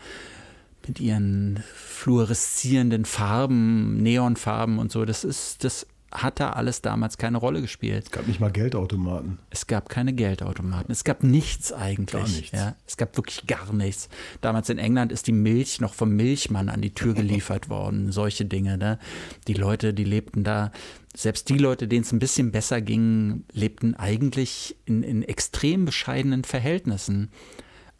mit 0.86 1.00
ihren 1.00 1.62
fluoreszierenden 1.74 3.04
Farben, 3.04 4.02
Neonfarben 4.02 4.78
und 4.78 4.92
so, 4.92 5.04
das 5.04 5.24
ist, 5.24 5.64
das 5.64 5.86
hat 6.12 6.40
da 6.40 6.50
alles 6.50 6.82
damals 6.82 7.18
keine 7.18 7.38
Rolle 7.38 7.60
gespielt. 7.60 8.04
Es 8.06 8.10
gab 8.10 8.26
nicht 8.26 8.40
mal 8.40 8.50
Geldautomaten. 8.50 9.38
Es 9.50 9.66
gab 9.66 9.88
keine 9.88 10.12
Geldautomaten. 10.12 10.90
Es 10.90 11.04
gab 11.04 11.22
nichts 11.22 11.72
eigentlich. 11.72 12.22
Gar 12.22 12.28
nichts. 12.28 12.52
Ja, 12.52 12.76
es 12.86 12.96
gab 12.96 13.16
wirklich 13.16 13.46
gar 13.46 13.72
nichts. 13.72 14.08
Damals 14.40 14.68
in 14.70 14.78
England 14.78 15.12
ist 15.12 15.28
die 15.28 15.32
Milch 15.32 15.80
noch 15.80 15.94
vom 15.94 16.10
Milchmann 16.10 16.68
an 16.68 16.80
die 16.80 16.94
Tür 16.94 17.14
geliefert 17.14 17.68
worden. 17.68 18.10
Solche 18.10 18.44
Dinge. 18.44 18.76
Ne? 18.76 18.98
Die 19.46 19.54
Leute, 19.54 19.94
die 19.94 20.04
lebten 20.04 20.42
da, 20.42 20.72
selbst 21.14 21.48
die 21.48 21.58
Leute, 21.58 21.86
denen 21.86 22.02
es 22.02 22.12
ein 22.12 22.18
bisschen 22.18 22.50
besser 22.50 22.80
ging, 22.80 23.44
lebten 23.52 23.94
eigentlich 23.94 24.76
in, 24.86 25.02
in 25.02 25.22
extrem 25.22 25.84
bescheidenen 25.84 26.42
Verhältnissen. 26.42 27.30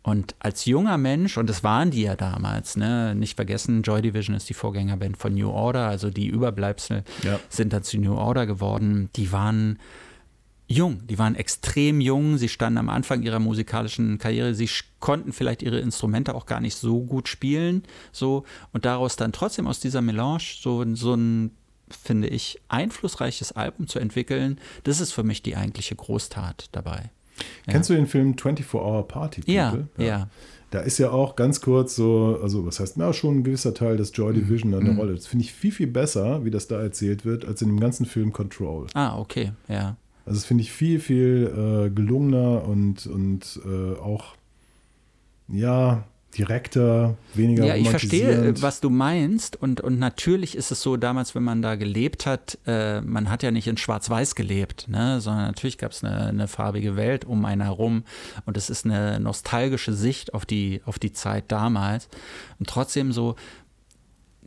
Und 0.02 0.34
als 0.38 0.64
junger 0.64 0.96
Mensch, 0.96 1.36
und 1.36 1.48
das 1.50 1.62
waren 1.62 1.90
die 1.90 2.02
ja 2.02 2.16
damals, 2.16 2.76
ne, 2.76 3.14
nicht 3.14 3.36
vergessen, 3.36 3.82
Joy 3.82 4.00
Division 4.00 4.34
ist 4.34 4.48
die 4.48 4.54
Vorgängerband 4.54 5.18
von 5.18 5.34
New 5.34 5.50
Order, 5.50 5.88
also 5.88 6.08
die 6.10 6.26
Überbleibsel 6.26 7.04
ja. 7.22 7.38
sind 7.50 7.72
dann 7.72 7.82
zu 7.82 7.98
New 7.98 8.14
Order 8.14 8.46
geworden. 8.46 9.10
Die 9.16 9.30
waren 9.30 9.78
jung, 10.68 11.06
die 11.06 11.18
waren 11.18 11.34
extrem 11.34 12.00
jung, 12.00 12.38
sie 12.38 12.48
standen 12.48 12.78
am 12.78 12.88
Anfang 12.88 13.22
ihrer 13.22 13.40
musikalischen 13.40 14.16
Karriere, 14.18 14.54
sie 14.54 14.70
konnten 15.00 15.32
vielleicht 15.32 15.62
ihre 15.62 15.80
Instrumente 15.80 16.34
auch 16.34 16.46
gar 16.46 16.60
nicht 16.60 16.76
so 16.76 17.02
gut 17.02 17.28
spielen, 17.28 17.82
so, 18.12 18.44
und 18.72 18.84
daraus 18.86 19.16
dann 19.16 19.32
trotzdem 19.32 19.66
aus 19.66 19.80
dieser 19.80 20.00
Melange 20.00 20.44
so, 20.60 20.84
so 20.94 21.14
ein 21.14 21.50
finde 21.90 22.28
ich, 22.28 22.60
einflussreiches 22.68 23.52
Album 23.52 23.88
zu 23.88 23.98
entwickeln, 23.98 24.60
das 24.84 25.00
ist 25.00 25.12
für 25.12 25.24
mich 25.24 25.42
die 25.42 25.56
eigentliche 25.56 25.96
Großtat 25.96 26.68
dabei. 26.72 27.10
Kennst 27.66 27.90
du 27.90 27.94
den 27.94 28.06
Film 28.06 28.36
24 28.36 28.74
Hour 28.74 29.06
Party 29.06 29.40
People? 29.40 29.88
Ja, 29.96 30.04
ja. 30.04 30.28
Da 30.70 30.80
ist 30.80 30.98
ja 30.98 31.10
auch 31.10 31.34
ganz 31.34 31.60
kurz 31.60 31.96
so, 31.96 32.38
also 32.42 32.64
was 32.64 32.78
heißt, 32.78 32.96
na, 32.96 33.12
schon 33.12 33.38
ein 33.38 33.44
gewisser 33.44 33.74
Teil 33.74 33.96
des 33.96 34.12
Joy 34.14 34.32
mhm. 34.32 34.36
Division 34.36 34.74
eine 34.74 34.92
mhm. 34.92 34.98
Rolle. 34.98 35.14
Das 35.14 35.26
finde 35.26 35.44
ich 35.44 35.52
viel, 35.52 35.72
viel 35.72 35.88
besser, 35.88 36.44
wie 36.44 36.50
das 36.50 36.68
da 36.68 36.80
erzählt 36.80 37.24
wird, 37.24 37.44
als 37.44 37.60
in 37.62 37.68
dem 37.68 37.80
ganzen 37.80 38.06
Film 38.06 38.32
Control. 38.32 38.86
Ah, 38.94 39.18
okay, 39.18 39.52
ja. 39.68 39.96
Also 40.26 40.38
das 40.38 40.44
finde 40.44 40.62
ich 40.62 40.70
viel, 40.70 41.00
viel 41.00 41.50
äh, 41.86 41.90
gelungener 41.90 42.64
und, 42.64 43.06
und 43.06 43.60
äh, 43.64 43.98
auch, 43.98 44.36
ja, 45.48 46.04
direkter, 46.36 47.16
weniger 47.34 47.64
Ja, 47.64 47.74
ich 47.74 47.90
verstehe, 47.90 48.54
was 48.62 48.80
du 48.80 48.90
meinst. 48.90 49.60
Und, 49.60 49.80
und 49.80 49.98
natürlich 49.98 50.56
ist 50.56 50.70
es 50.70 50.80
so, 50.82 50.96
damals, 50.96 51.34
wenn 51.34 51.42
man 51.42 51.62
da 51.62 51.74
gelebt 51.74 52.26
hat, 52.26 52.58
äh, 52.66 53.00
man 53.00 53.30
hat 53.30 53.42
ja 53.42 53.50
nicht 53.50 53.66
in 53.66 53.76
Schwarz-Weiß 53.76 54.34
gelebt, 54.34 54.86
ne? 54.88 55.20
sondern 55.20 55.46
natürlich 55.46 55.78
gab 55.78 55.92
es 55.92 56.04
eine, 56.04 56.26
eine, 56.26 56.48
farbige 56.48 56.96
Welt 56.96 57.24
um 57.24 57.44
einen 57.44 57.62
herum. 57.62 58.04
Und 58.46 58.56
es 58.56 58.70
ist 58.70 58.84
eine 58.84 59.18
nostalgische 59.20 59.92
Sicht 59.92 60.34
auf 60.34 60.46
die, 60.46 60.82
auf 60.84 60.98
die 60.98 61.12
Zeit 61.12 61.44
damals. 61.48 62.08
Und 62.58 62.68
trotzdem 62.68 63.12
so, 63.12 63.36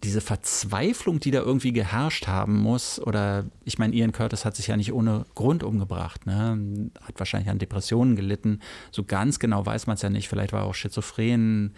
diese 0.04 0.22
Verzweiflung, 0.22 1.20
die 1.20 1.32
da 1.32 1.40
irgendwie 1.40 1.72
geherrscht 1.72 2.28
haben 2.28 2.60
muss, 2.60 3.00
oder 3.00 3.46
ich 3.64 3.80
meine, 3.80 3.96
Ian 3.96 4.12
Curtis 4.12 4.44
hat 4.44 4.56
sich 4.56 4.68
ja 4.68 4.78
nicht 4.78 4.92
ohne 4.92 5.26
Grund 5.34 5.64
umgebracht, 5.64 6.26
ne? 6.26 6.90
hat 7.02 7.18
wahrscheinlich 7.20 7.50
an 7.50 7.60
Depressionen 7.60 8.16
gelitten. 8.16 8.60
So 8.92 9.04
ganz 9.04 9.40
genau 9.40 9.66
weiß 9.66 9.88
man 9.88 9.96
es 9.96 10.02
ja 10.02 10.10
nicht. 10.10 10.28
Vielleicht 10.28 10.52
war 10.52 10.62
er 10.62 10.66
auch 10.66 10.76
schizophren. 10.76 11.74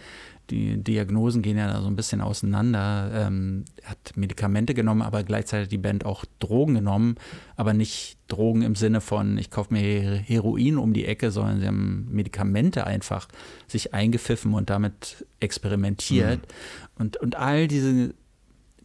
Die 0.50 0.84
Diagnosen 0.84 1.42
gehen 1.42 1.58
ja 1.58 1.68
da 1.68 1.82
so 1.82 1.88
ein 1.88 1.96
bisschen 1.96 2.22
auseinander. 2.22 3.12
Ähm, 3.14 3.66
er 3.82 3.92
hat 3.92 4.14
Medikamente 4.16 4.74
genommen, 4.74 5.02
aber 5.02 5.24
gleichzeitig 5.24 5.70
die 5.70 5.78
Band 5.78 6.06
auch 6.06 6.26
Drogen 6.40 6.76
genommen, 6.76 7.16
aber 7.56 7.74
nicht 7.74 8.18
Drogen 8.28 8.62
im 8.62 8.76
Sinne 8.76 9.02
von, 9.02 9.38
ich 9.38 9.52
kaufe 9.52 9.74
mir 9.74 10.16
Heroin 10.18 10.78
um 10.78 10.94
die 10.94 11.06
Ecke, 11.06 11.32
sondern 11.32 11.60
sie 11.60 11.68
haben 11.68 12.08
Medikamente 12.12 12.86
einfach 12.88 13.28
sich 13.68 13.94
eingepfiffen 13.94 14.54
und 14.54 14.70
damit 14.70 15.26
experimentiert. 15.40 16.42
Mhm. 16.42 17.02
Und, 17.02 17.18
und 17.18 17.36
all 17.36 17.68
diese 17.68 18.14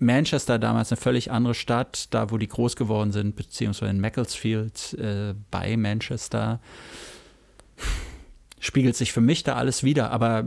Manchester 0.00 0.58
damals 0.58 0.90
eine 0.90 1.00
völlig 1.00 1.30
andere 1.30 1.54
Stadt, 1.54 2.08
da 2.10 2.30
wo 2.30 2.38
die 2.38 2.48
groß 2.48 2.74
geworden 2.74 3.12
sind, 3.12 3.36
beziehungsweise 3.36 3.90
in 3.90 4.00
Macclesfield 4.00 4.94
äh, 4.94 5.34
bei 5.50 5.76
Manchester. 5.76 6.60
Spiegelt 8.58 8.96
sich 8.96 9.12
für 9.12 9.20
mich 9.20 9.42
da 9.42 9.56
alles 9.56 9.84
wieder, 9.84 10.10
aber 10.10 10.44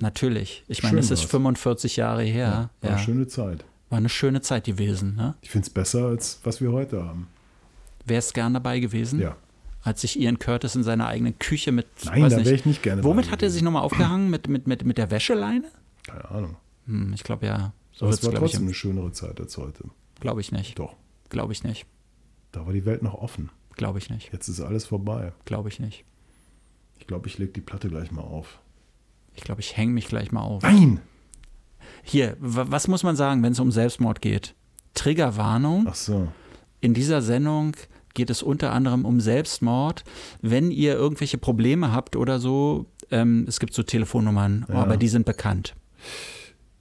natürlich. 0.00 0.64
Ich 0.68 0.82
meine, 0.82 0.98
es 0.98 1.10
ist 1.10 1.24
45 1.24 1.96
Jahre 1.96 2.22
her. 2.22 2.46
Ja, 2.46 2.70
war 2.80 2.90
ja. 2.90 2.96
eine 2.96 3.04
schöne 3.04 3.26
Zeit. 3.26 3.64
War 3.90 3.98
eine 3.98 4.08
schöne 4.08 4.40
Zeit 4.40 4.64
gewesen. 4.64 5.14
Ne? 5.16 5.34
Ich 5.42 5.50
finde 5.50 5.66
es 5.66 5.70
besser, 5.70 6.06
als 6.06 6.40
was 6.44 6.60
wir 6.60 6.72
heute 6.72 7.04
haben. 7.04 7.28
Wärst 8.06 8.34
gern 8.34 8.54
dabei 8.54 8.80
gewesen? 8.80 9.20
Ja. 9.20 9.36
Als 9.82 10.00
sich 10.00 10.18
Ian 10.18 10.38
Curtis 10.38 10.74
in 10.74 10.82
seiner 10.82 11.06
eigenen 11.06 11.38
Küche 11.38 11.70
mit. 11.70 11.86
Nein, 12.04 12.22
da 12.22 12.44
wäre 12.44 12.54
ich 12.54 12.64
nicht 12.64 12.82
gerne. 12.82 13.04
Womit 13.04 13.30
hat 13.30 13.42
er 13.42 13.50
sich 13.50 13.62
nochmal 13.62 13.82
aufgehangen? 13.82 14.30
Mit, 14.30 14.48
mit, 14.48 14.66
mit, 14.66 14.84
mit 14.84 14.98
der 14.98 15.10
Wäscheleine? 15.10 15.70
Keine 16.04 16.30
Ahnung. 16.30 16.56
Hm, 16.86 17.12
ich 17.14 17.22
glaube 17.22 17.46
ja. 17.46 17.72
So 17.92 18.06
Aber 18.06 18.14
es 18.14 18.24
war 18.24 18.32
trotzdem 18.32 18.62
ich, 18.62 18.66
eine 18.66 18.74
schönere 18.74 19.12
Zeit 19.12 19.40
als 19.40 19.56
heute. 19.56 19.84
Glaube 20.20 20.40
ich 20.40 20.52
nicht. 20.52 20.78
Doch. 20.78 20.96
Glaube 21.28 21.52
ich 21.52 21.64
nicht. 21.64 21.86
Da 22.52 22.66
war 22.66 22.72
die 22.72 22.84
Welt 22.86 23.02
noch 23.02 23.14
offen. 23.14 23.50
Glaube 23.76 23.98
ich 23.98 24.10
nicht. 24.10 24.32
Jetzt 24.32 24.48
ist 24.48 24.60
alles 24.60 24.86
vorbei. 24.86 25.32
Glaube 25.44 25.68
ich 25.68 25.80
nicht. 25.80 26.04
Ich 26.98 27.06
glaube, 27.06 27.28
ich 27.28 27.38
lege 27.38 27.52
die 27.52 27.60
Platte 27.60 27.88
gleich 27.88 28.10
mal 28.10 28.22
auf. 28.22 28.60
Ich 29.34 29.42
glaube, 29.42 29.60
ich 29.60 29.76
hänge 29.76 29.92
mich 29.92 30.08
gleich 30.08 30.32
mal 30.32 30.42
auf. 30.42 30.62
Nein! 30.62 31.00
Hier, 32.02 32.36
was 32.38 32.86
muss 32.88 33.02
man 33.02 33.16
sagen, 33.16 33.42
wenn 33.42 33.52
es 33.52 33.60
um 33.60 33.72
Selbstmord 33.72 34.20
geht? 34.20 34.54
Triggerwarnung. 34.94 35.86
Ach 35.88 35.94
so. 35.94 36.28
In 36.80 36.94
dieser 36.94 37.22
Sendung 37.22 37.76
geht 38.12 38.30
es 38.30 38.42
unter 38.42 38.72
anderem 38.72 39.04
um 39.04 39.20
Selbstmord. 39.20 40.04
Wenn 40.40 40.70
ihr 40.70 40.94
irgendwelche 40.94 41.38
Probleme 41.38 41.92
habt 41.92 42.14
oder 42.16 42.38
so, 42.38 42.86
ähm, 43.10 43.44
es 43.48 43.58
gibt 43.58 43.74
so 43.74 43.82
Telefonnummern, 43.82 44.66
ja. 44.68 44.74
aber 44.74 44.96
die 44.96 45.08
sind 45.08 45.26
bekannt. 45.26 45.74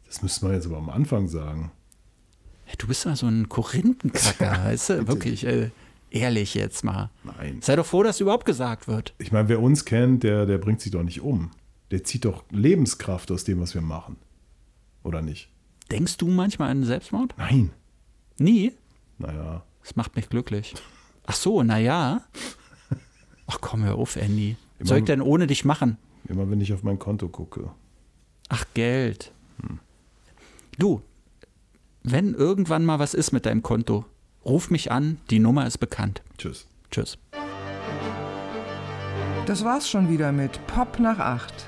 Das 0.08 0.22
müsste 0.22 0.46
man 0.46 0.54
jetzt 0.54 0.68
aber 0.68 0.78
am 0.78 0.90
Anfang 0.90 1.28
sagen. 1.28 1.72
Du 2.78 2.88
bist 2.88 3.06
ja 3.06 3.16
so 3.16 3.28
ein 3.28 3.50
Korinthenkacker, 3.50 4.52
weißt 4.66 4.90
du? 4.90 5.08
Wirklich, 5.08 5.46
äh, 5.46 5.72
ehrlich 6.12 6.54
jetzt 6.54 6.84
mal. 6.84 7.10
Nein. 7.24 7.60
Sei 7.62 7.76
doch 7.76 7.86
froh, 7.86 8.04
dass 8.04 8.20
überhaupt 8.20 8.46
gesagt 8.46 8.88
wird. 8.88 9.14
Ich 9.18 9.32
meine, 9.32 9.50
wer 9.50 9.62
uns 9.62 9.86
kennt, 9.86 10.24
der, 10.24 10.46
der 10.46 10.58
bringt 10.58 10.82
sich 10.82 10.92
doch 10.92 11.04
nicht 11.04 11.22
um. 11.22 11.52
Der 11.94 12.04
zieht 12.04 12.26
doch 12.26 12.44
Lebenskraft 12.50 13.30
aus 13.30 13.44
dem, 13.44 13.62
was 13.62 13.76
wir 13.76 13.82
machen. 13.84 14.18
Oder 15.04 15.22
nicht? 15.22 15.52
Denkst 15.92 16.18
du 16.18 16.28
manchmal 16.28 16.72
an 16.72 16.84
Selbstmord? 16.84 17.36
Nein. 17.38 17.70
Nie? 18.40 18.74
Naja. 19.20 19.64
Das 19.84 19.96
macht 19.96 20.16
mich 20.16 20.28
glücklich. 20.28 20.74
Ach 21.28 21.36
so, 21.36 21.62
naja. 21.62 22.24
Ach 23.46 23.60
komm, 23.62 23.84
hör 23.84 23.94
auf, 23.94 24.16
Andy. 24.16 24.58
Was 24.80 24.88
soll 24.88 24.98
ich 24.98 25.04
denn 25.04 25.22
ohne 25.22 25.46
dich 25.46 25.66
machen? 25.66 26.00
Immer 26.28 26.50
wenn 26.50 26.62
ich 26.62 26.74
auf 26.74 26.82
mein 26.82 26.98
Konto 26.98 27.30
gucke. 27.30 27.70
Ach, 28.50 28.66
Geld. 28.74 29.32
Hm. 29.62 29.78
Du, 30.80 31.04
wenn 32.02 32.34
irgendwann 32.34 32.86
mal 32.86 32.98
was 32.98 33.14
ist 33.14 33.34
mit 33.34 33.46
deinem 33.46 33.62
Konto, 33.62 34.04
ruf 34.44 34.72
mich 34.72 34.92
an, 34.92 35.20
die 35.30 35.38
Nummer 35.38 35.68
ist 35.68 35.78
bekannt. 35.78 36.24
Tschüss. 36.40 36.66
Tschüss. 36.90 37.20
Das 39.46 39.64
war's 39.64 39.88
schon 39.88 40.10
wieder 40.10 40.32
mit 40.32 40.60
Pop 40.66 41.00
nach 41.00 41.20
8. 41.20 41.68